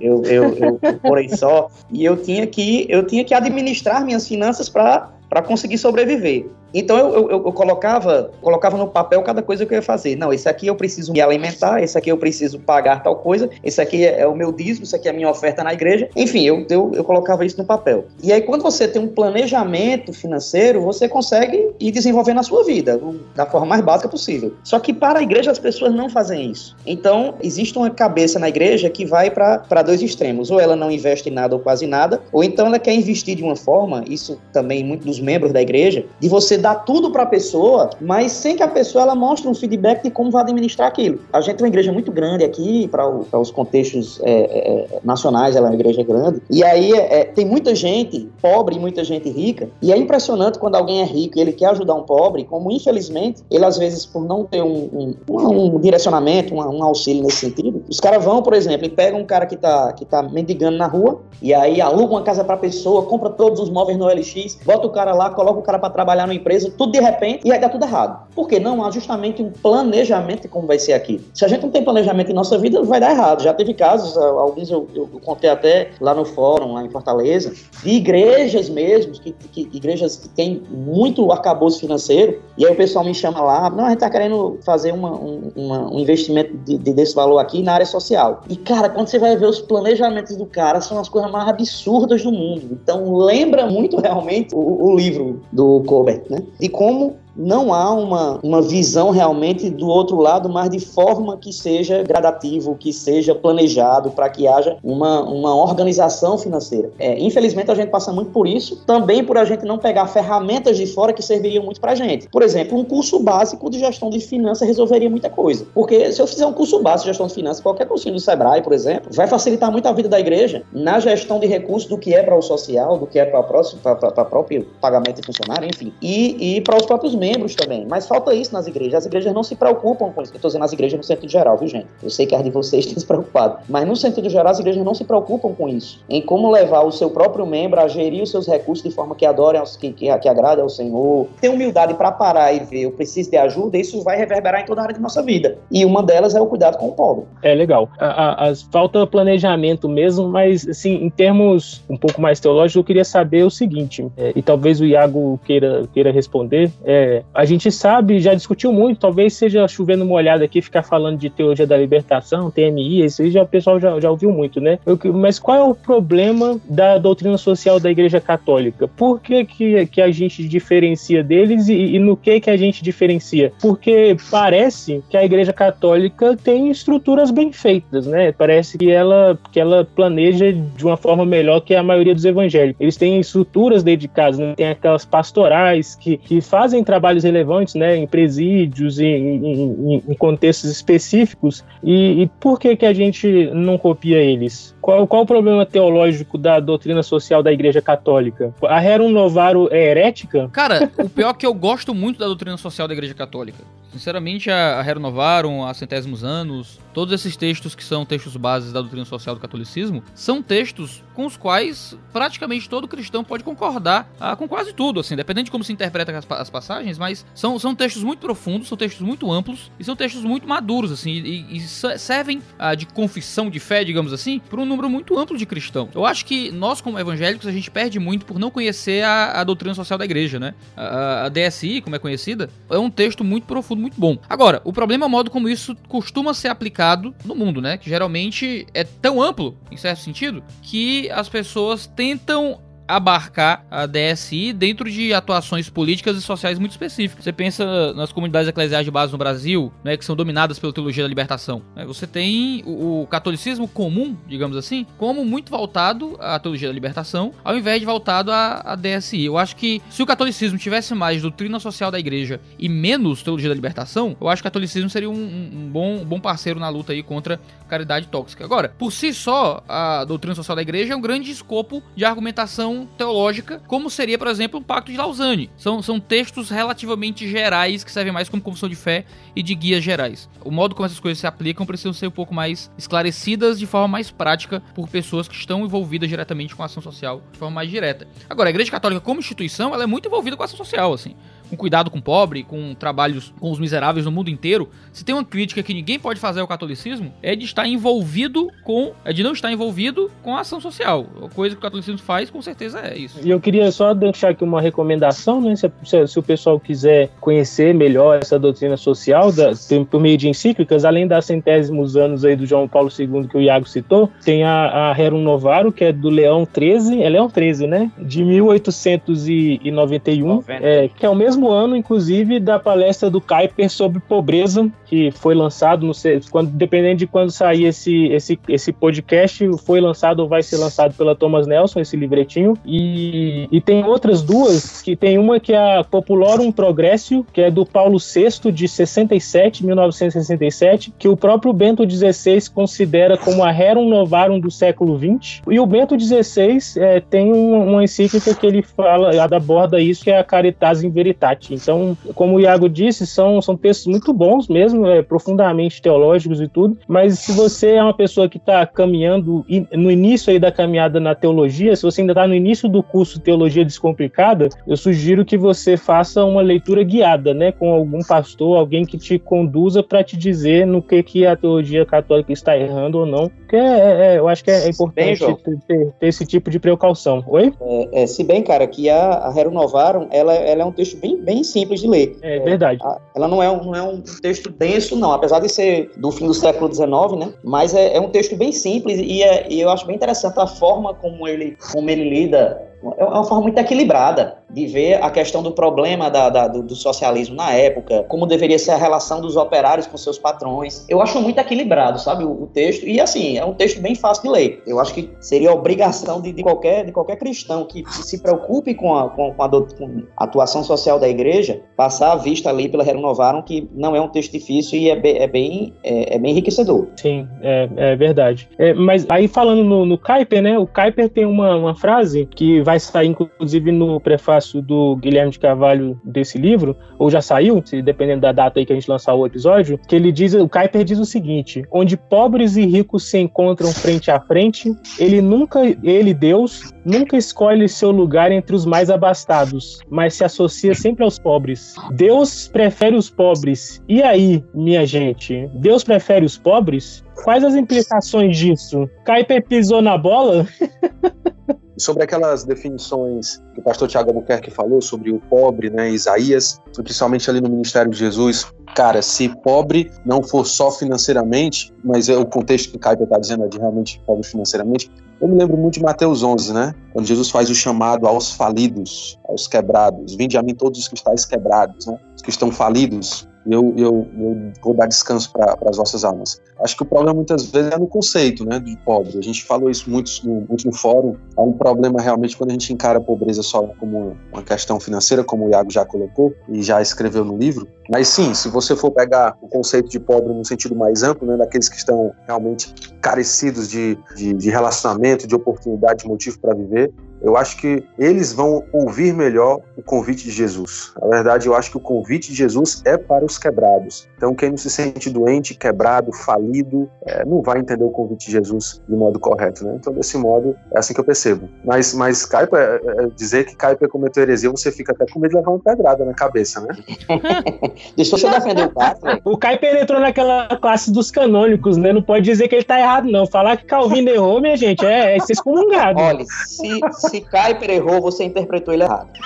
eu, 0.00 0.22
eu, 0.24 0.54
eu, 0.54 0.78
eu 0.82 1.00
morei 1.02 1.28
só 1.28 1.70
e 1.90 2.04
eu 2.04 2.16
tinha 2.16 2.46
que 2.46 2.86
eu 2.88 3.06
tinha 3.06 3.24
que 3.24 3.34
administrar 3.34 4.04
minhas 4.04 4.26
finanças 4.26 4.68
para 4.68 5.10
para 5.28 5.40
conseguir 5.40 5.78
sobreviver. 5.78 6.46
Então 6.74 6.96
eu, 6.96 7.14
eu, 7.14 7.30
eu, 7.30 7.52
colocava, 7.52 8.30
colocava 8.40 8.76
no 8.76 8.88
papel 8.88 9.22
cada 9.22 9.42
coisa 9.42 9.66
que 9.66 9.72
eu 9.72 9.76
ia 9.76 9.82
fazer. 9.82 10.16
Não, 10.16 10.32
esse 10.32 10.48
aqui 10.48 10.66
eu 10.66 10.74
preciso 10.74 11.12
me 11.12 11.20
alimentar, 11.20 11.82
esse 11.82 11.96
aqui 11.96 12.10
eu 12.10 12.16
preciso 12.16 12.58
pagar 12.58 13.02
tal 13.02 13.16
coisa, 13.16 13.50
esse 13.62 13.80
aqui 13.80 14.04
é, 14.04 14.20
é 14.20 14.26
o 14.26 14.34
meu 14.34 14.52
dízimo, 14.52 14.84
esse 14.84 14.96
aqui 14.96 15.08
é 15.08 15.10
a 15.10 15.14
minha 15.14 15.28
oferta 15.28 15.62
na 15.62 15.72
igreja. 15.72 16.08
Enfim, 16.16 16.44
eu, 16.44 16.66
eu, 16.68 16.92
eu 16.94 17.04
colocava 17.04 17.44
isso 17.44 17.58
no 17.58 17.64
papel. 17.64 18.06
E 18.22 18.32
aí, 18.32 18.42
quando 18.42 18.62
você 18.62 18.88
tem 18.88 19.00
um 19.00 19.08
planejamento 19.08 20.12
financeiro, 20.12 20.82
você 20.82 21.08
consegue 21.08 21.70
ir 21.78 21.90
desenvolvendo 21.90 22.40
a 22.40 22.42
sua 22.42 22.64
vida 22.64 23.00
da 23.34 23.46
forma 23.46 23.66
mais 23.66 23.82
básica 23.82 24.08
possível. 24.08 24.54
Só 24.62 24.78
que 24.78 24.92
para 24.92 25.18
a 25.20 25.22
igreja 25.22 25.50
as 25.50 25.58
pessoas 25.58 25.94
não 25.94 26.08
fazem 26.08 26.50
isso. 26.50 26.76
Então, 26.86 27.34
existe 27.42 27.76
uma 27.76 27.90
cabeça 27.90 28.38
na 28.38 28.48
igreja 28.48 28.88
que 28.88 29.04
vai 29.04 29.30
para 29.30 29.82
dois 29.82 30.02
extremos. 30.02 30.50
Ou 30.50 30.60
ela 30.60 30.76
não 30.76 30.90
investe 30.90 31.28
em 31.28 31.32
nada 31.32 31.54
ou 31.54 31.60
quase 31.60 31.86
nada, 31.86 32.20
ou 32.32 32.42
então 32.42 32.66
ela 32.66 32.78
quer 32.78 32.94
investir 32.94 33.36
de 33.36 33.42
uma 33.42 33.56
forma, 33.56 34.04
isso 34.08 34.38
também 34.52 34.84
muitos 34.84 35.06
dos 35.06 35.20
membros 35.20 35.52
da 35.52 35.60
igreja, 35.60 36.04
de 36.20 36.28
você 36.28 36.56
dar 36.62 36.76
tudo 36.76 37.10
para 37.10 37.24
a 37.24 37.26
pessoa, 37.26 37.90
mas 38.00 38.32
sem 38.32 38.56
que 38.56 38.62
a 38.62 38.68
pessoa 38.68 39.02
ela 39.02 39.14
mostre 39.14 39.48
um 39.48 39.54
feedback 39.54 40.02
de 40.04 40.10
como 40.10 40.30
vai 40.30 40.42
administrar 40.42 40.88
aquilo. 40.88 41.18
A 41.32 41.40
gente 41.40 41.56
tem 41.56 41.64
uma 41.64 41.68
igreja 41.68 41.92
muito 41.92 42.10
grande 42.12 42.44
aqui, 42.44 42.88
para 42.88 43.08
os 43.38 43.50
contextos 43.50 44.20
é, 44.22 44.30
é, 44.30 44.86
é, 44.94 45.00
nacionais, 45.04 45.56
ela 45.56 45.66
é 45.66 45.70
uma 45.70 45.74
igreja 45.74 46.02
grande, 46.02 46.40
e 46.48 46.62
aí 46.62 46.92
é, 46.92 47.20
é, 47.20 47.24
tem 47.24 47.44
muita 47.44 47.74
gente 47.74 48.28
pobre 48.40 48.76
e 48.76 48.78
muita 48.78 49.02
gente 49.02 49.28
rica, 49.28 49.68
e 49.82 49.92
é 49.92 49.96
impressionante 49.96 50.58
quando 50.58 50.76
alguém 50.76 51.00
é 51.00 51.04
rico 51.04 51.38
e 51.38 51.40
ele 51.40 51.52
quer 51.52 51.66
ajudar 51.66 51.94
um 51.94 52.04
pobre, 52.04 52.44
como 52.44 52.70
infelizmente, 52.70 53.42
ele 53.50 53.64
às 53.64 53.76
vezes, 53.76 54.06
por 54.06 54.24
não 54.24 54.44
ter 54.44 54.62
um, 54.62 55.16
um, 55.28 55.76
um 55.76 55.80
direcionamento, 55.80 56.54
um, 56.54 56.58
um, 56.58 56.84
auxílio 56.84 57.22
nesse 57.24 57.38
sentido, 57.38 57.82
os 57.88 57.98
caras 57.98 58.24
vão, 58.24 58.42
por 58.42 58.54
exemplo, 58.54 58.86
e 58.86 58.90
pegam 58.90 59.20
um 59.20 59.24
cara 59.24 59.46
que 59.46 59.56
está 59.56 59.92
que 59.92 60.04
tá 60.04 60.22
mendigando 60.22 60.76
na 60.76 60.86
rua, 60.86 61.20
e 61.40 61.52
aí 61.52 61.80
aluga 61.80 62.14
uma 62.14 62.22
casa 62.22 62.44
para 62.44 62.56
pessoa, 62.56 63.02
compra 63.02 63.30
todos 63.30 63.58
os 63.58 63.68
móveis 63.68 63.98
no 63.98 64.06
LX, 64.06 64.58
bota 64.64 64.86
o 64.86 64.90
cara 64.90 65.12
lá, 65.12 65.30
coloca 65.30 65.58
o 65.58 65.62
cara 65.62 65.78
para 65.78 65.90
trabalhar 65.90 66.26
na 66.26 66.34
empresa, 66.52 66.72
tudo 66.76 66.92
de 66.92 67.00
repente 67.00 67.40
e 67.44 67.48
vai 67.48 67.58
dar 67.58 67.68
tudo 67.68 67.84
errado. 67.84 68.26
Porque 68.34 68.58
não 68.60 68.84
há 68.84 68.90
justamente 68.90 69.42
um 69.42 69.50
planejamento 69.50 70.42
de 70.42 70.48
como 70.48 70.66
vai 70.66 70.78
ser 70.78 70.92
aqui. 70.92 71.20
Se 71.34 71.44
a 71.44 71.48
gente 71.48 71.62
não 71.62 71.70
tem 71.70 71.82
planejamento 71.82 72.30
em 72.30 72.34
nossa 72.34 72.58
vida, 72.58 72.82
vai 72.82 73.00
dar 73.00 73.10
errado. 73.10 73.42
Já 73.42 73.54
teve 73.54 73.74
casos, 73.74 74.16
alguns 74.16 74.70
eu, 74.70 74.86
eu, 74.94 75.08
contei 75.24 75.50
até 75.50 75.90
lá 76.00 76.14
no 76.14 76.24
fórum, 76.24 76.74
lá 76.74 76.84
em 76.84 76.90
Fortaleza, 76.90 77.52
de 77.82 77.90
igrejas 77.90 78.68
mesmo, 78.68 79.12
que, 79.12 79.32
que, 79.32 79.60
igrejas 79.72 80.16
que 80.16 80.28
têm 80.28 80.62
muito 80.70 81.30
arcabouço 81.30 81.80
financeiro, 81.80 82.40
e 82.56 82.66
aí 82.66 82.72
o 82.72 82.76
pessoal 82.76 83.04
me 83.04 83.14
chama 83.14 83.40
lá, 83.40 83.70
não, 83.70 83.84
a 83.84 83.88
gente 83.88 83.98
está 83.98 84.10
querendo 84.10 84.58
fazer 84.64 84.92
uma, 84.92 85.12
um, 85.12 85.52
uma, 85.54 85.94
um 85.94 85.98
investimento 85.98 86.56
de, 86.58 86.78
de, 86.78 86.92
desse 86.92 87.14
valor 87.14 87.38
aqui 87.38 87.62
na 87.62 87.74
área 87.74 87.86
social. 87.86 88.42
E, 88.48 88.56
cara, 88.56 88.88
quando 88.88 89.08
você 89.08 89.18
vai 89.18 89.36
ver 89.36 89.46
os 89.46 89.60
planejamentos 89.60 90.36
do 90.36 90.46
cara, 90.46 90.80
são 90.80 90.98
as 90.98 91.08
coisas 91.08 91.30
mais 91.30 91.48
absurdas 91.48 92.22
do 92.22 92.32
mundo. 92.32 92.78
Então, 92.82 93.16
lembra 93.16 93.66
muito 93.66 94.00
realmente 94.00 94.54
o, 94.54 94.86
o 94.86 94.96
livro 94.96 95.40
do 95.52 95.82
Colbert, 95.86 96.22
né? 96.30 96.41
De 96.58 96.70
como 96.70 97.16
não 97.36 97.72
há 97.72 97.92
uma, 97.92 98.38
uma 98.42 98.62
visão 98.62 99.10
realmente 99.10 99.70
do 99.70 99.86
outro 99.86 100.16
lado, 100.16 100.48
mas 100.48 100.70
de 100.70 100.80
forma 100.80 101.36
que 101.36 101.52
seja 101.52 102.02
gradativo, 102.02 102.76
que 102.76 102.92
seja 102.92 103.34
planejado, 103.34 104.10
para 104.10 104.28
que 104.28 104.46
haja 104.46 104.76
uma, 104.82 105.22
uma 105.22 105.54
organização 105.54 106.38
financeira. 106.38 106.90
É, 106.98 107.18
infelizmente, 107.18 107.70
a 107.70 107.74
gente 107.74 107.90
passa 107.90 108.12
muito 108.12 108.30
por 108.30 108.46
isso, 108.46 108.82
também 108.86 109.24
por 109.24 109.38
a 109.38 109.44
gente 109.44 109.64
não 109.64 109.78
pegar 109.78 110.06
ferramentas 110.06 110.76
de 110.76 110.86
fora 110.86 111.12
que 111.12 111.22
serviriam 111.22 111.64
muito 111.64 111.80
para 111.80 111.94
gente. 111.94 112.28
Por 112.28 112.42
exemplo, 112.42 112.78
um 112.78 112.84
curso 112.84 113.20
básico 113.20 113.70
de 113.70 113.78
gestão 113.78 114.10
de 114.10 114.20
finanças 114.20 114.66
resolveria 114.66 115.08
muita 115.08 115.30
coisa. 115.30 115.66
Porque 115.74 116.12
se 116.12 116.20
eu 116.20 116.26
fizer 116.26 116.46
um 116.46 116.52
curso 116.52 116.80
básico 116.82 117.02
de 117.02 117.08
gestão 117.08 117.26
de 117.26 117.34
finanças, 117.34 117.62
qualquer 117.62 117.86
cursinho 117.86 118.14
do 118.14 118.20
Sebrae, 118.20 118.62
por 118.62 118.72
exemplo, 118.72 119.10
vai 119.12 119.26
facilitar 119.26 119.70
muito 119.70 119.86
a 119.86 119.92
vida 119.92 120.08
da 120.08 120.20
igreja 120.20 120.62
na 120.72 121.00
gestão 121.00 121.38
de 121.38 121.46
recursos 121.46 121.88
do 121.88 121.98
que 121.98 122.14
é 122.14 122.22
para 122.22 122.36
o 122.36 122.42
social, 122.42 122.98
do 122.98 123.06
que 123.06 123.18
é 123.18 123.24
para 123.24 123.40
o 123.40 124.24
próprio 124.24 124.66
pagamento 124.80 125.20
de 125.20 125.26
funcionário, 125.26 125.68
enfim, 125.68 125.92
e, 126.00 126.56
e 126.56 126.60
para 126.60 126.76
os 126.76 126.86
próprios 126.86 127.14
membros 127.22 127.54
também. 127.54 127.86
Mas 127.88 128.08
falta 128.08 128.34
isso 128.34 128.52
nas 128.52 128.66
igrejas. 128.66 128.94
As 128.94 129.06
igrejas 129.06 129.32
não 129.32 129.44
se 129.44 129.54
preocupam 129.54 130.10
com 130.10 130.22
isso. 130.22 130.32
Eu 130.32 130.36
estou 130.36 130.48
dizendo 130.48 130.64
as 130.64 130.72
igrejas 130.72 130.98
no 130.98 131.04
sentido 131.04 131.30
geral, 131.30 131.56
viu, 131.56 131.68
gente? 131.68 131.86
Eu 132.02 132.10
sei 132.10 132.26
que 132.26 132.34
as 132.34 132.42
de 132.42 132.50
vocês 132.50 132.84
têm 132.86 132.98
se 132.98 133.06
preocupado. 133.06 133.58
Mas 133.68 133.86
no 133.86 133.94
sentido 133.94 134.28
geral, 134.28 134.50
as 134.50 134.58
igrejas 134.58 134.84
não 134.84 134.94
se 134.94 135.04
preocupam 135.04 135.54
com 135.54 135.68
isso. 135.68 136.00
Em 136.10 136.20
como 136.20 136.50
levar 136.50 136.82
o 136.82 136.90
seu 136.90 137.10
próprio 137.10 137.46
membro 137.46 137.80
a 137.80 137.86
gerir 137.86 138.22
os 138.22 138.30
seus 138.30 138.48
recursos 138.48 138.82
de 138.82 138.94
forma 138.94 139.14
que 139.14 139.24
adorem, 139.24 139.62
que, 139.78 139.92
que, 139.92 140.18
que 140.18 140.28
agrade 140.28 140.60
ao 140.60 140.68
Senhor. 140.68 141.28
Ter 141.40 141.48
humildade 141.48 141.94
para 141.94 142.10
parar 142.10 142.52
e 142.52 142.60
ver, 142.60 142.82
eu 142.82 142.90
preciso 142.90 143.30
de 143.30 143.36
ajuda, 143.36 143.78
isso 143.78 144.02
vai 144.02 144.16
reverberar 144.16 144.62
em 144.62 144.64
toda 144.64 144.80
a 144.80 144.84
área 144.84 144.94
de 144.94 145.00
nossa 145.00 145.22
vida. 145.22 145.58
E 145.70 145.84
uma 145.84 146.02
delas 146.02 146.34
é 146.34 146.40
o 146.40 146.46
cuidado 146.46 146.78
com 146.78 146.88
o 146.88 146.92
pobre. 146.92 147.24
É 147.42 147.54
legal. 147.54 147.88
A, 147.98 148.06
a, 148.06 148.50
a, 148.50 148.54
falta 148.70 149.06
planejamento 149.06 149.88
mesmo, 149.88 150.28
mas 150.28 150.66
assim, 150.66 150.94
em 150.94 151.10
termos 151.10 151.82
um 151.88 151.96
pouco 151.96 152.20
mais 152.20 152.40
teológicos, 152.40 152.76
eu 152.76 152.84
queria 152.84 153.04
saber 153.04 153.44
o 153.44 153.50
seguinte, 153.50 154.06
é, 154.16 154.32
e 154.34 154.42
talvez 154.42 154.80
o 154.80 154.86
Iago 154.86 155.38
queira, 155.44 155.84
queira 155.92 156.10
responder. 156.10 156.70
É, 156.84 157.11
a 157.34 157.44
gente 157.44 157.70
sabe, 157.70 158.20
já 158.20 158.34
discutiu 158.34 158.72
muito, 158.72 159.00
talvez 159.00 159.34
seja 159.34 159.66
chovendo 159.68 160.04
molhado 160.04 160.44
aqui 160.44 160.62
ficar 160.62 160.82
falando 160.82 161.18
de 161.18 161.30
teologia 161.30 161.66
da 161.66 161.76
libertação, 161.76 162.50
TMI, 162.50 163.04
isso 163.04 163.22
aí 163.22 163.30
já, 163.30 163.42
o 163.42 163.46
pessoal 163.46 163.80
já, 163.80 163.98
já 164.00 164.10
ouviu 164.10 164.30
muito, 164.30 164.60
né? 164.60 164.78
Eu, 164.86 164.98
mas 165.12 165.38
qual 165.38 165.56
é 165.56 165.62
o 165.62 165.74
problema 165.74 166.60
da 166.68 166.98
doutrina 166.98 167.36
social 167.38 167.78
da 167.78 167.90
Igreja 167.90 168.20
Católica? 168.20 168.88
Por 168.88 169.20
que, 169.20 169.44
que, 169.44 169.86
que 169.86 170.00
a 170.00 170.10
gente 170.10 170.46
diferencia 170.46 171.22
deles 171.22 171.68
e, 171.68 171.74
e 171.74 171.98
no 171.98 172.16
que, 172.16 172.40
que 172.40 172.50
a 172.50 172.56
gente 172.56 172.82
diferencia? 172.82 173.52
Porque 173.60 174.16
parece 174.30 175.02
que 175.08 175.16
a 175.16 175.24
Igreja 175.24 175.52
Católica 175.52 176.36
tem 176.36 176.70
estruturas 176.70 177.30
bem 177.30 177.52
feitas, 177.52 178.06
né? 178.06 178.32
Parece 178.32 178.78
que 178.78 178.90
ela, 178.90 179.38
que 179.50 179.60
ela 179.60 179.84
planeja 179.84 180.52
de 180.52 180.84
uma 180.84 180.96
forma 180.96 181.24
melhor 181.24 181.60
que 181.60 181.74
a 181.74 181.82
maioria 181.82 182.14
dos 182.14 182.24
evangélicos. 182.24 182.80
Eles 182.80 182.96
têm 182.96 183.20
estruturas 183.20 183.82
dedicadas, 183.82 184.38
né? 184.38 184.54
tem 184.56 184.68
aquelas 184.68 185.04
pastorais 185.04 185.94
que, 185.94 186.16
que 186.16 186.40
fazem 186.40 186.82
trabalhos 187.02 187.24
relevantes, 187.24 187.74
né, 187.74 187.96
em 187.96 188.06
presídios, 188.06 189.00
em, 189.00 189.06
em, 189.06 190.02
em 190.08 190.14
contextos 190.14 190.70
específicos, 190.70 191.64
e, 191.82 192.22
e, 192.22 192.26
por 192.38 192.60
que, 192.60 192.76
que 192.76 192.86
a 192.86 192.92
gente 192.92 193.50
não 193.52 193.76
copia 193.76 194.18
eles? 194.18 194.72
Qual, 194.80 195.04
qual 195.06 195.22
o 195.22 195.26
problema 195.26 195.66
teológico 195.66 196.38
da 196.38 196.60
doutrina 196.60 197.02
social 197.02 197.42
da 197.42 197.52
Igreja 197.52 197.82
Católica? 197.82 198.54
A 198.62 198.78
Rerum 198.78 199.10
Novarum 199.10 199.66
é 199.70 199.90
herética? 199.90 200.48
Cara, 200.52 200.88
o 200.96 201.08
pior 201.08 201.30
é 201.30 201.34
que 201.34 201.44
eu 201.44 201.52
gosto 201.52 201.92
muito 201.92 202.20
da 202.20 202.26
doutrina 202.26 202.56
social 202.56 202.86
da 202.86 202.94
Igreja 202.94 203.14
Católica. 203.14 203.58
Sinceramente, 203.92 204.50
a, 204.50 204.80
a 204.80 204.94
Novarum, 204.94 205.66
a 205.66 205.74
Centésimos 205.74 206.24
Anos, 206.24 206.80
todos 206.94 207.12
esses 207.12 207.36
textos 207.36 207.74
que 207.74 207.84
são 207.84 208.06
textos 208.06 208.36
bases 208.36 208.72
da 208.72 208.80
doutrina 208.80 209.04
social 209.04 209.34
do 209.34 209.40
catolicismo, 209.40 210.02
são 210.14 210.42
textos 210.42 211.04
com 211.14 211.26
os 211.26 211.36
quais 211.36 211.94
praticamente 212.10 212.70
todo 212.70 212.88
cristão 212.88 213.22
pode 213.22 213.44
concordar 213.44 214.10
ah, 214.18 214.34
com 214.34 214.48
quase 214.48 214.72
tudo, 214.72 215.00
assim, 215.00 215.14
dependendo 215.14 215.44
de 215.44 215.50
como 215.50 215.62
se 215.62 215.72
interpreta 215.74 216.16
as, 216.16 216.26
as, 216.30 216.48
passagens, 216.48 216.91
mas 216.98 217.24
são, 217.34 217.58
são 217.58 217.74
textos 217.74 218.02
muito 218.02 218.20
profundos, 218.20 218.68
são 218.68 218.76
textos 218.76 219.02
muito 219.06 219.30
amplos 219.30 219.70
e 219.78 219.84
são 219.84 219.96
textos 219.96 220.24
muito 220.24 220.48
maduros, 220.48 220.92
assim, 220.92 221.10
e, 221.10 221.56
e 221.56 221.60
servem 221.60 222.42
ah, 222.58 222.74
de 222.74 222.86
confissão 222.86 223.50
de 223.50 223.58
fé, 223.58 223.84
digamos 223.84 224.12
assim, 224.12 224.38
para 224.38 224.60
um 224.60 224.64
número 224.64 224.88
muito 224.88 225.18
amplo 225.18 225.36
de 225.36 225.46
cristãos. 225.46 225.90
Eu 225.94 226.04
acho 226.04 226.24
que 226.24 226.50
nós, 226.50 226.80
como 226.80 226.98
evangélicos, 226.98 227.46
a 227.46 227.52
gente 227.52 227.70
perde 227.70 227.98
muito 227.98 228.26
por 228.26 228.38
não 228.38 228.50
conhecer 228.50 229.04
a, 229.04 229.40
a 229.40 229.44
doutrina 229.44 229.74
social 229.74 229.98
da 229.98 230.04
igreja, 230.04 230.38
né? 230.38 230.54
A, 230.76 231.26
a 231.26 231.28
DSI, 231.28 231.80
como 231.80 231.96
é 231.96 231.98
conhecida, 231.98 232.48
é 232.70 232.78
um 232.78 232.90
texto 232.90 233.24
muito 233.24 233.46
profundo, 233.46 233.80
muito 233.80 233.98
bom. 233.98 234.18
Agora, 234.28 234.60
o 234.64 234.72
problema 234.72 235.04
é 235.04 235.08
o 235.08 235.10
modo 235.10 235.30
como 235.30 235.48
isso 235.48 235.76
costuma 235.88 236.34
ser 236.34 236.48
aplicado 236.48 237.14
no 237.24 237.34
mundo, 237.34 237.60
né? 237.60 237.76
Que 237.76 237.88
geralmente 237.88 238.66
é 238.74 238.84
tão 238.84 239.22
amplo, 239.22 239.56
em 239.70 239.76
certo 239.76 240.00
sentido, 240.00 240.42
que 240.62 241.10
as 241.10 241.28
pessoas 241.28 241.86
tentam 241.86 242.60
abarcar 242.86 243.64
a 243.70 243.86
DSI 243.86 244.52
dentro 244.52 244.90
de 244.90 245.14
atuações 245.14 245.68
políticas 245.68 246.16
e 246.16 246.22
sociais 246.22 246.58
muito 246.58 246.72
específicas. 246.72 247.24
Você 247.24 247.32
pensa 247.32 247.92
nas 247.94 248.12
comunidades 248.12 248.48
eclesiais 248.48 248.84
de 248.84 248.90
base 248.90 249.12
no 249.12 249.18
Brasil, 249.18 249.72
né, 249.84 249.96
que 249.96 250.04
são 250.04 250.16
dominadas 250.16 250.58
pela 250.58 250.72
teologia 250.72 251.04
da 251.04 251.08
libertação. 251.08 251.62
Né, 251.74 251.84
você 251.84 252.06
tem 252.06 252.62
o, 252.66 253.06
catolicismo 253.10 253.68
comum, 253.68 254.16
digamos 254.26 254.56
assim, 254.56 254.86
como 254.98 255.24
muito 255.24 255.50
voltado 255.50 256.16
à 256.20 256.38
teologia 256.38 256.68
da 256.68 256.74
libertação, 256.74 257.32
ao 257.44 257.56
invés 257.56 257.80
de 257.80 257.86
voltado 257.86 258.30
à, 258.32 258.62
à 258.64 258.76
DSI. 258.76 259.24
Eu 259.24 259.38
acho 259.38 259.56
que 259.56 259.82
se 259.90 260.02
o 260.02 260.06
catolicismo 260.06 260.58
tivesse 260.58 260.94
mais 260.94 261.22
doutrina 261.22 261.58
social 261.60 261.90
da 261.90 261.98
igreja 261.98 262.40
e 262.58 262.68
menos 262.68 263.22
teologia 263.22 263.48
da 263.48 263.54
libertação, 263.54 264.16
eu 264.20 264.28
acho 264.28 264.42
que 264.42 264.48
o 264.48 264.50
catolicismo 264.50 264.90
seria 264.90 265.10
um, 265.10 265.14
um, 265.14 265.70
bom, 265.70 265.96
um 266.00 266.04
bom 266.04 266.20
parceiro 266.20 266.58
na 266.58 266.68
luta 266.68 266.92
aí 266.92 267.02
contra 267.02 267.40
caridade 267.68 268.08
tóxica. 268.08 268.44
Agora, 268.44 268.68
por 268.78 268.92
si 268.92 269.12
só, 269.14 269.62
a 269.68 270.04
doutrina 270.04 270.34
social 270.34 270.56
da 270.56 270.62
igreja 270.62 270.92
é 270.92 270.96
um 270.96 271.00
grande 271.00 271.30
escopo 271.30 271.82
de 271.96 272.04
argumentação 272.04 272.71
teológica, 272.98 273.60
como 273.66 273.88
seria, 273.88 274.18
por 274.18 274.26
exemplo, 274.26 274.60
o 274.60 274.62
Pacto 274.62 274.90
de 274.90 274.98
Lausanne. 274.98 275.50
São, 275.56 275.82
são 275.82 276.00
textos 276.00 276.50
relativamente 276.50 277.28
gerais 277.28 277.84
que 277.84 277.92
servem 277.92 278.12
mais 278.12 278.28
como 278.28 278.42
confissão 278.42 278.68
de 278.68 278.76
fé 278.76 279.04
e 279.34 279.42
de 279.42 279.54
guias 279.54 279.82
gerais. 279.82 280.28
O 280.44 280.50
modo 280.50 280.74
como 280.74 280.86
essas 280.86 281.00
coisas 281.00 281.18
se 281.18 281.26
aplicam 281.26 281.66
precisam 281.66 281.92
ser 281.92 282.06
um 282.06 282.10
pouco 282.10 282.34
mais 282.34 282.70
esclarecidas 282.76 283.58
de 283.58 283.66
forma 283.66 283.88
mais 283.88 284.10
prática 284.10 284.62
por 284.74 284.88
pessoas 284.88 285.28
que 285.28 285.34
estão 285.34 285.64
envolvidas 285.64 286.08
diretamente 286.08 286.54
com 286.54 286.62
a 286.62 286.66
ação 286.66 286.82
social 286.82 287.22
de 287.32 287.38
forma 287.38 287.54
mais 287.54 287.70
direta. 287.70 288.06
Agora, 288.28 288.48
a 288.48 288.50
Igreja 288.50 288.70
Católica 288.70 289.00
como 289.00 289.20
instituição, 289.20 289.74
ela 289.74 289.84
é 289.84 289.86
muito 289.86 290.08
envolvida 290.08 290.36
com 290.36 290.42
a 290.42 290.46
ação 290.46 290.56
social, 290.56 290.92
assim 290.92 291.14
com 291.52 291.56
cuidado 291.56 291.90
com 291.90 291.98
o 291.98 292.02
pobre, 292.02 292.42
com 292.42 292.74
trabalhos 292.74 293.32
com 293.38 293.50
os 293.50 293.58
miseráveis 293.58 294.06
no 294.06 294.10
mundo 294.10 294.30
inteiro, 294.30 294.70
se 294.90 295.04
tem 295.04 295.14
uma 295.14 295.24
crítica 295.24 295.62
que 295.62 295.74
ninguém 295.74 295.98
pode 295.98 296.18
fazer 296.18 296.40
ao 296.40 296.48
catolicismo, 296.48 297.12
é 297.22 297.36
de 297.36 297.44
estar 297.44 297.68
envolvido 297.68 298.48
com. 298.64 298.92
é 299.04 299.12
de 299.12 299.22
não 299.22 299.32
estar 299.32 299.52
envolvido 299.52 300.10
com 300.22 300.34
a 300.34 300.40
ação 300.40 300.58
social. 300.60 301.06
A 301.22 301.28
coisa 301.28 301.54
que 301.54 301.58
o 301.58 301.62
catolicismo 301.62 301.98
faz, 301.98 302.30
com 302.30 302.40
certeza 302.40 302.80
é 302.80 302.96
isso. 302.96 303.20
E 303.22 303.28
eu 303.28 303.38
queria 303.38 303.70
só 303.70 303.92
deixar 303.92 304.30
aqui 304.30 304.42
uma 304.42 304.62
recomendação, 304.62 305.42
né? 305.42 305.54
Se, 305.54 305.70
se, 305.84 306.06
se 306.06 306.18
o 306.18 306.22
pessoal 306.22 306.58
quiser 306.58 307.10
conhecer 307.20 307.74
melhor 307.74 308.18
essa 308.18 308.38
doutrina 308.38 308.78
social, 308.78 309.30
da, 309.30 309.52
tem, 309.54 309.84
por 309.84 310.00
meio 310.00 310.16
de 310.16 310.28
encíclicas, 310.28 310.86
além 310.86 311.06
das 311.06 311.26
centésimos 311.26 311.96
anos 311.96 312.24
aí 312.24 312.34
do 312.34 312.46
João 312.46 312.66
Paulo 312.66 312.88
II 312.96 313.28
que 313.28 313.36
o 313.36 313.40
Iago 313.40 313.68
citou, 313.68 314.08
tem 314.24 314.44
a, 314.44 314.90
a 314.90 314.92
Rerum 314.92 315.20
Novarum, 315.20 315.70
que 315.70 315.84
é 315.84 315.92
do 315.92 316.08
Leão 316.08 316.46
13, 316.46 317.02
é 317.02 317.08
Leão 317.08 317.28
13, 317.28 317.66
né? 317.66 317.90
De 317.98 318.24
1891, 318.24 320.44
é, 320.48 320.88
que 320.88 321.04
é 321.04 321.08
o 321.08 321.14
mesmo 321.14 321.41
mesmo 321.42 321.50
ano, 321.50 321.76
inclusive, 321.76 322.38
da 322.38 322.58
palestra 322.58 323.10
do 323.10 323.20
Kuiper 323.20 323.68
sobre 323.68 324.00
pobreza, 324.00 324.70
que 324.86 325.10
foi 325.10 325.34
lançado, 325.34 325.84
não 325.84 325.94
sei, 325.94 326.20
quando, 326.30 326.50
dependendo 326.50 326.96
de 326.96 327.06
quando 327.06 327.30
sair 327.30 327.64
esse, 327.64 328.06
esse, 328.06 328.38
esse 328.48 328.72
podcast, 328.72 329.48
foi 329.64 329.80
lançado 329.80 330.20
ou 330.20 330.28
vai 330.28 330.42
ser 330.42 330.58
lançado 330.58 330.94
pela 330.94 331.16
Thomas 331.16 331.46
Nelson, 331.46 331.80
esse 331.80 331.96
livretinho. 331.96 332.54
E, 332.64 333.48
e 333.50 333.60
tem 333.60 333.84
outras 333.84 334.22
duas, 334.22 334.82
que 334.82 334.94
tem 334.94 335.18
uma 335.18 335.40
que 335.40 335.52
é 335.52 335.78
a 335.78 335.84
Populorum 335.84 336.52
Progressio, 336.52 337.26
que 337.32 337.40
é 337.40 337.50
do 337.50 337.66
Paulo 337.66 337.98
VI, 337.98 338.52
de 338.52 338.68
67, 338.68 339.64
1967, 339.66 340.92
que 340.98 341.08
o 341.08 341.16
próprio 341.16 341.52
Bento 341.52 341.88
XVI 341.88 342.50
considera 342.54 343.16
como 343.16 343.42
a 343.42 343.50
Rerum 343.50 343.88
Novarum 343.88 344.38
do 344.38 344.50
século 344.50 344.98
XX. 344.98 345.42
E 345.50 345.58
o 345.58 345.66
Bento 345.66 345.98
XVI 345.98 346.58
é, 346.76 347.00
tem 347.00 347.32
uma, 347.32 347.64
uma 347.64 347.84
encíclica 347.84 348.34
que 348.34 348.46
ele 348.46 348.62
fala, 348.62 349.10
aborda 349.24 349.80
isso, 349.80 350.04
que 350.04 350.10
é 350.10 350.18
a 350.18 350.24
Caritas 350.24 350.84
in 350.84 350.90
Veritate 350.90 351.31
então, 351.50 351.96
como 352.14 352.36
o 352.36 352.40
Iago 352.40 352.68
disse, 352.68 353.06
são, 353.06 353.40
são 353.40 353.56
textos 353.56 353.86
muito 353.86 354.12
bons 354.12 354.48
mesmo, 354.48 354.86
é, 354.86 355.02
profundamente 355.02 355.80
teológicos 355.80 356.40
e 356.40 356.48
tudo, 356.48 356.76
mas 356.86 357.18
se 357.18 357.32
você 357.32 357.72
é 357.72 357.82
uma 357.82 357.94
pessoa 357.94 358.28
que 358.28 358.38
está 358.38 358.64
caminhando 358.66 359.44
no 359.72 359.90
início 359.90 360.32
aí 360.32 360.38
da 360.38 360.52
caminhada 360.52 361.00
na 361.00 361.14
teologia, 361.14 361.74
se 361.76 361.82
você 361.82 362.00
ainda 362.00 362.12
está 362.12 362.26
no 362.26 362.34
início 362.34 362.68
do 362.68 362.82
curso 362.82 363.20
Teologia 363.20 363.64
Descomplicada, 363.64 364.48
eu 364.66 364.76
sugiro 364.76 365.24
que 365.24 365.36
você 365.36 365.76
faça 365.76 366.24
uma 366.24 366.42
leitura 366.42 366.82
guiada, 366.82 367.34
né, 367.34 367.52
com 367.52 367.72
algum 367.72 368.00
pastor, 368.00 368.58
alguém 368.58 368.84
que 368.84 368.98
te 368.98 369.18
conduza 369.18 369.82
para 369.82 370.02
te 370.02 370.16
dizer 370.16 370.66
no 370.66 370.82
que, 370.82 371.02
que 371.02 371.26
a 371.26 371.36
teologia 371.36 371.84
católica 371.84 372.32
está 372.32 372.56
errando 372.56 372.98
ou 372.98 373.06
não, 373.06 373.28
porque 373.28 373.56
é, 373.56 373.60
é, 373.60 374.06
é 374.14 374.18
eu 374.18 374.28
acho 374.28 374.42
que 374.44 374.50
é 374.50 374.68
importante 374.68 375.24
bem, 375.24 375.36
ter, 375.36 375.58
ter, 375.66 375.92
ter, 375.92 376.06
esse 376.06 376.26
tipo 376.26 376.50
de 376.50 376.58
precaução. 376.58 377.22
Oi? 377.26 377.52
É, 377.60 378.02
é, 378.02 378.06
se 378.06 378.24
bem, 378.24 378.42
cara, 378.42 378.66
que 378.66 378.88
a, 378.88 378.98
a 378.98 379.30
Renovaram, 379.32 380.08
ela, 380.10 380.34
ela 380.34 380.62
é 380.62 380.64
um 380.64 380.72
texto 380.72 380.98
bem 380.98 381.16
bem 381.22 381.42
simples 381.44 381.80
de 381.80 381.88
ler. 381.88 382.16
É 382.22 382.40
verdade. 382.40 382.80
É, 382.84 382.96
ela 383.16 383.28
não 383.28 383.42
é, 383.42 383.50
um, 383.50 383.64
não 383.64 383.74
é 383.74 383.82
um 383.82 384.00
texto 384.00 384.50
denso, 384.50 384.96
não, 384.96 385.12
apesar 385.12 385.40
de 385.40 385.48
ser 385.48 385.90
do 385.96 386.10
fim 386.10 386.26
do 386.26 386.34
século 386.34 386.72
XIX, 386.72 386.90
né? 387.18 387.32
Mas 387.42 387.74
é, 387.74 387.96
é 387.96 388.00
um 388.00 388.10
texto 388.10 388.36
bem 388.36 388.52
simples 388.52 388.98
e, 388.98 389.22
é, 389.22 389.46
e 389.50 389.60
eu 389.60 389.70
acho 389.70 389.86
bem 389.86 389.96
interessante 389.96 390.38
a 390.38 390.46
forma 390.46 390.94
como 390.94 391.26
ele, 391.26 391.56
como 391.72 391.88
ele 391.88 392.08
lida 392.08 392.71
é 392.96 393.04
uma 393.04 393.24
forma 393.24 393.42
muito 393.42 393.58
equilibrada 393.58 394.42
de 394.52 394.66
ver 394.66 395.02
a 395.02 395.10
questão 395.10 395.42
do 395.42 395.52
problema 395.52 396.10
da, 396.10 396.28
da, 396.28 396.48
do, 396.48 396.62
do, 396.62 396.74
socialismo 396.74 397.34
na 397.34 397.52
época, 397.52 398.04
como 398.08 398.26
deveria 398.26 398.58
ser 398.58 398.72
a 398.72 398.76
relação 398.76 399.20
dos 399.20 399.36
operários 399.36 399.86
com 399.86 399.96
seus 399.96 400.18
patrões. 400.18 400.84
Eu 400.88 401.00
acho 401.00 401.20
muito 401.20 401.38
equilibrado, 401.38 401.98
sabe, 401.98 402.24
o, 402.24 402.30
o 402.30 402.46
texto. 402.46 402.86
E 402.86 403.00
assim, 403.00 403.38
é 403.38 403.44
um 403.44 403.54
texto 403.54 403.80
bem 403.80 403.94
fácil 403.94 404.24
de 404.24 404.28
ler. 404.28 404.62
Eu 404.66 404.78
acho 404.78 404.92
que 404.92 405.10
seria 405.20 405.52
obrigação 405.52 406.20
de, 406.20 406.32
de 406.32 406.42
qualquer, 406.42 406.84
de 406.84 406.92
qualquer 406.92 407.16
cristão 407.16 407.64
que, 407.64 407.82
se 407.90 408.20
preocupe 408.20 408.74
com 408.74 408.94
a, 408.94 409.08
com, 409.08 409.32
com, 409.32 409.42
a, 409.42 409.48
com 409.48 410.02
a 410.16 410.24
atuação 410.24 410.62
social 410.62 410.98
da 410.98 411.08
igreja, 411.08 411.62
passar 411.76 412.12
a 412.12 412.16
vista 412.16 412.50
ali 412.50 412.68
pela 412.68 412.84
Renovaram, 412.84 413.42
que 413.42 413.68
não 413.72 413.96
é 413.96 414.00
um 414.00 414.08
texto 414.08 414.32
difícil 414.32 414.78
e 414.78 414.90
é 414.90 414.96
bem, 414.96 415.16
é 415.18 415.26
bem, 415.26 415.74
é, 415.82 416.16
é 416.16 416.18
bem 416.18 416.32
enriquecedor. 416.32 416.88
Sim, 416.96 417.26
é, 417.40 417.68
é 417.76 417.96
verdade. 417.96 418.48
É, 418.58 418.74
mas 418.74 419.06
aí 419.08 419.28
falando 419.28 419.64
no, 419.64 419.86
no 419.86 419.96
Kuiper, 419.96 420.42
né, 420.42 420.58
o 420.58 420.66
Kuiper 420.66 421.08
tem 421.08 421.24
uma, 421.24 421.56
uma 421.56 421.74
frase 421.74 422.26
que 422.26 422.60
vai 422.62 422.71
vai 422.72 422.80
sair, 422.80 423.08
inclusive, 423.08 423.70
no 423.70 424.00
prefácio 424.00 424.62
do 424.62 424.96
Guilherme 424.96 425.30
de 425.30 425.38
Carvalho 425.38 426.00
desse 426.02 426.38
livro, 426.38 426.76
ou 426.98 427.10
já 427.10 427.20
saiu, 427.20 427.62
se 427.64 427.82
dependendo 427.82 428.22
da 428.22 428.32
data 428.32 428.58
aí 428.58 428.64
que 428.64 428.72
a 428.72 428.76
gente 428.76 428.90
lançar 428.90 429.14
o 429.14 429.26
episódio, 429.26 429.78
que 429.86 429.94
ele 429.94 430.10
diz, 430.10 430.32
o 430.32 430.48
Kuiper 430.48 430.84
diz 430.84 430.98
o 430.98 431.04
seguinte: 431.04 431.62
onde 431.70 431.96
pobres 431.96 432.56
e 432.56 432.64
ricos 432.64 433.10
se 433.10 433.18
encontram 433.18 433.70
frente 433.72 434.10
a 434.10 434.20
frente, 434.20 434.72
ele 434.98 435.20
nunca, 435.20 435.60
ele, 435.82 436.14
Deus, 436.14 436.72
nunca 436.84 437.16
escolhe 437.16 437.68
seu 437.68 437.90
lugar 437.90 438.32
entre 438.32 438.56
os 438.56 438.64
mais 438.64 438.88
abastados, 438.88 439.80
mas 439.90 440.14
se 440.14 440.24
associa 440.24 440.74
sempre 440.74 441.04
aos 441.04 441.18
pobres. 441.18 441.74
Deus 441.90 442.48
prefere 442.48 442.96
os 442.96 443.10
pobres. 443.10 443.82
E 443.86 444.02
aí, 444.02 444.42
minha 444.54 444.86
gente? 444.86 445.48
Deus 445.54 445.84
prefere 445.84 446.24
os 446.24 446.38
pobres? 446.38 447.04
Quais 447.22 447.44
as 447.44 447.54
implicações 447.54 448.36
disso? 448.36 448.88
Kuiper 449.04 449.46
pisou 449.46 449.82
na 449.82 449.98
bola? 449.98 450.46
sobre 451.76 452.04
aquelas 452.04 452.44
definições 452.44 453.42
que 453.54 453.60
o 453.60 453.62
pastor 453.62 453.88
Tiago 453.88 454.10
Albuquerque 454.10 454.50
falou 454.50 454.80
sobre 454.80 455.10
o 455.10 455.18
pobre, 455.18 455.70
né, 455.70 455.90
Isaías, 455.90 456.60
principalmente 456.74 457.28
ali 457.30 457.40
no 457.40 457.48
ministério 457.48 457.90
de 457.90 457.98
Jesus, 457.98 458.46
cara, 458.74 459.02
se 459.02 459.28
pobre 459.42 459.90
não 460.04 460.22
for 460.22 460.46
só 460.46 460.70
financeiramente, 460.70 461.72
mas 461.84 462.08
é 462.08 462.16
o 462.16 462.26
contexto 462.26 462.72
que 462.72 462.78
Caio 462.78 463.02
está 463.02 463.18
dizendo 463.18 463.44
é 463.44 463.48
de 463.48 463.58
realmente 463.58 464.02
pobre 464.06 464.26
financeiramente, 464.26 464.90
eu 465.20 465.28
me 465.28 465.36
lembro 465.36 465.56
muito 465.56 465.74
de 465.74 465.82
Mateus 465.82 466.22
11, 466.22 466.52
né, 466.52 466.74
quando 466.92 467.06
Jesus 467.06 467.30
faz 467.30 467.48
o 467.48 467.54
chamado 467.54 468.06
aos 468.06 468.32
falidos, 468.32 469.18
aos 469.28 469.46
quebrados, 469.46 470.16
vinde 470.16 470.36
a 470.36 470.42
mim 470.42 470.54
todos 470.54 470.80
os 470.80 470.88
que 470.88 470.96
estáis 470.96 471.24
quebrados, 471.24 471.86
né, 471.86 471.98
os 472.16 472.22
que 472.22 472.30
estão 472.30 472.50
falidos, 472.50 473.28
eu, 473.46 473.74
eu, 473.76 474.08
eu 474.18 474.52
vou 474.62 474.74
dar 474.74 474.86
descanso 474.86 475.32
para 475.32 475.56
as 475.66 475.76
vossas 475.76 476.04
almas. 476.04 476.40
Acho 476.60 476.76
que 476.76 476.82
o 476.82 476.86
problema 476.86 477.14
muitas 477.14 477.46
vezes 477.46 477.72
é 477.72 477.78
no 477.78 477.86
conceito 477.86 478.44
né, 478.44 478.60
de 478.60 478.76
pobre. 478.84 479.18
A 479.18 479.22
gente 479.22 479.44
falou 479.44 479.68
isso 479.68 479.90
muito 479.90 480.10
no, 480.24 480.46
no 480.64 480.72
fórum. 480.72 481.16
Há 481.36 481.42
um 481.42 481.52
problema 481.52 482.00
realmente 482.00 482.36
quando 482.36 482.50
a 482.50 482.52
gente 482.52 482.72
encara 482.72 482.98
a 482.98 483.02
pobreza 483.02 483.42
só 483.42 483.62
como 483.78 484.16
uma 484.32 484.42
questão 484.42 484.78
financeira, 484.78 485.24
como 485.24 485.46
o 485.46 485.50
Iago 485.50 485.70
já 485.70 485.84
colocou 485.84 486.32
e 486.48 486.62
já 486.62 486.80
escreveu 486.80 487.24
no 487.24 487.36
livro. 487.36 487.66
Mas 487.90 488.08
sim, 488.08 488.32
se 488.32 488.48
você 488.48 488.76
for 488.76 488.92
pegar 488.92 489.36
o 489.42 489.48
conceito 489.48 489.88
de 489.88 489.98
pobre 489.98 490.32
no 490.32 490.44
sentido 490.44 490.76
mais 490.76 491.02
amplo, 491.02 491.26
né, 491.26 491.36
daqueles 491.36 491.68
que 491.68 491.76
estão 491.76 492.12
realmente 492.26 492.72
carecidos 493.00 493.68
de, 493.68 493.98
de, 494.16 494.32
de 494.32 494.50
relacionamento, 494.50 495.26
de 495.26 495.34
oportunidade, 495.34 496.04
de 496.04 496.08
motivo 496.08 496.38
para 496.38 496.54
viver, 496.54 496.92
eu 497.22 497.36
acho 497.36 497.56
que 497.56 497.84
eles 497.98 498.32
vão 498.32 498.64
ouvir 498.72 499.14
melhor 499.14 499.60
o 499.76 499.82
convite 499.82 500.24
de 500.24 500.30
Jesus. 500.30 500.92
Na 501.00 501.08
verdade, 501.08 501.46
eu 501.46 501.54
acho 501.54 501.70
que 501.70 501.76
o 501.76 501.80
convite 501.80 502.30
de 502.30 502.34
Jesus 502.34 502.82
é 502.84 502.96
para 502.96 503.24
os 503.24 503.38
quebrados. 503.38 504.08
Então, 504.16 504.34
quem 504.34 504.50
não 504.50 504.56
se 504.56 504.70
sente 504.70 505.10
doente, 505.10 505.54
quebrado, 505.54 506.12
falido, 506.12 506.90
é, 507.06 507.24
não 507.24 507.42
vai 507.42 507.58
entender 507.58 507.84
o 507.84 507.90
convite 507.90 508.26
de 508.26 508.32
Jesus 508.32 508.80
de 508.88 508.94
modo 508.94 509.18
correto, 509.18 509.64
né? 509.64 509.74
Então, 509.76 509.92
desse 509.92 510.16
modo, 510.16 510.56
é 510.72 510.78
assim 510.78 510.94
que 510.94 511.00
eu 511.00 511.04
percebo. 511.04 511.48
Mas, 511.64 511.94
mas 511.94 512.24
Caipa, 512.24 512.58
é, 512.58 512.80
é, 512.84 513.06
dizer 513.14 513.44
que 513.44 513.56
Caipa 513.56 513.88
cometeu 513.88 514.22
heresia, 514.22 514.50
você 514.50 514.70
fica 514.70 514.92
até 514.92 515.06
com 515.06 515.18
medo 515.18 515.30
de 515.30 515.36
levar 515.36 515.50
uma 515.50 515.60
pedrada 515.60 516.04
na 516.04 516.14
cabeça, 516.14 516.60
né? 516.60 516.68
Deixa 517.96 518.16
eu 518.16 518.30
defender 518.30 518.66
o 518.66 518.74
Caipa. 518.74 519.20
O 519.24 519.36
Caipa 519.36 519.66
entrou 519.66 520.00
naquela 520.00 520.48
classe 520.56 520.92
dos 520.92 521.10
canônicos, 521.10 521.76
né? 521.76 521.92
Não 521.92 522.02
pode 522.02 522.24
dizer 522.24 522.48
que 522.48 522.54
ele 522.54 522.64
tá 522.64 522.78
errado, 522.78 523.10
não. 523.10 523.26
Falar 523.26 523.56
que 523.56 523.64
Calvino 523.64 524.10
errou, 524.10 524.40
minha 524.40 524.56
gente, 524.56 524.84
é, 524.84 525.16
é 525.16 525.20
ser 525.20 525.32
excomungado. 525.32 526.00
Olha, 526.00 526.24
se, 526.46 526.80
se 527.12 527.20
Kuiper 527.20 527.70
errou, 527.70 528.00
você 528.00 528.24
interpretou 528.24 528.72
ele 528.72 528.84
errado. 528.84 529.10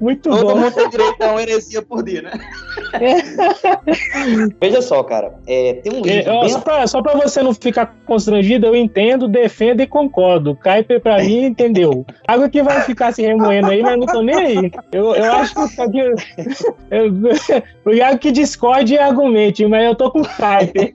Muito 0.00 0.28
Todo 0.28 0.42
bom. 0.42 0.56
mundo 0.56 0.74
tem 0.74 0.90
direito 0.90 1.22
a 1.22 1.30
uma 1.30 1.40
heresia 1.40 1.80
por 1.80 2.02
dia, 2.02 2.22
né? 2.22 2.32
Veja 4.60 4.82
só, 4.82 5.02
cara. 5.02 5.32
É, 5.46 5.74
tem 5.74 5.92
um 5.92 6.02
livro. 6.02 6.30
É, 6.30 6.40
bem... 6.40 6.48
só, 6.50 6.60
pra, 6.60 6.86
só 6.86 7.00
pra 7.00 7.14
você 7.14 7.42
não 7.42 7.54
ficar 7.54 7.96
constrangido, 8.04 8.66
eu 8.66 8.76
entendo, 8.76 9.26
defendo 9.26 9.80
e 9.80 9.86
concordo. 9.86 10.54
Kuiper 10.56 11.00
pra 11.00 11.18
mim 11.18 11.44
entendeu. 11.44 12.04
Água 12.26 12.50
que 12.50 12.62
vai 12.62 12.82
ficar 12.82 13.12
se 13.12 13.22
remoendo 13.22 13.70
aí, 13.70 13.82
mas 13.82 13.98
não 13.98 14.06
tô 14.06 14.20
nem 14.20 14.36
aí. 14.36 14.70
Eu, 14.92 15.14
eu 15.14 15.32
acho 15.32 15.54
que 15.54 15.98
eu, 16.90 17.14
o 17.86 17.94
Iago 17.94 18.18
que 18.18 18.30
discorde 18.30 18.94
e 18.94 18.98
argumente, 18.98 19.66
mas 19.66 19.84
eu 19.86 19.94
tô 19.94 20.10
com 20.10 20.22
Kuiper. 20.22 20.92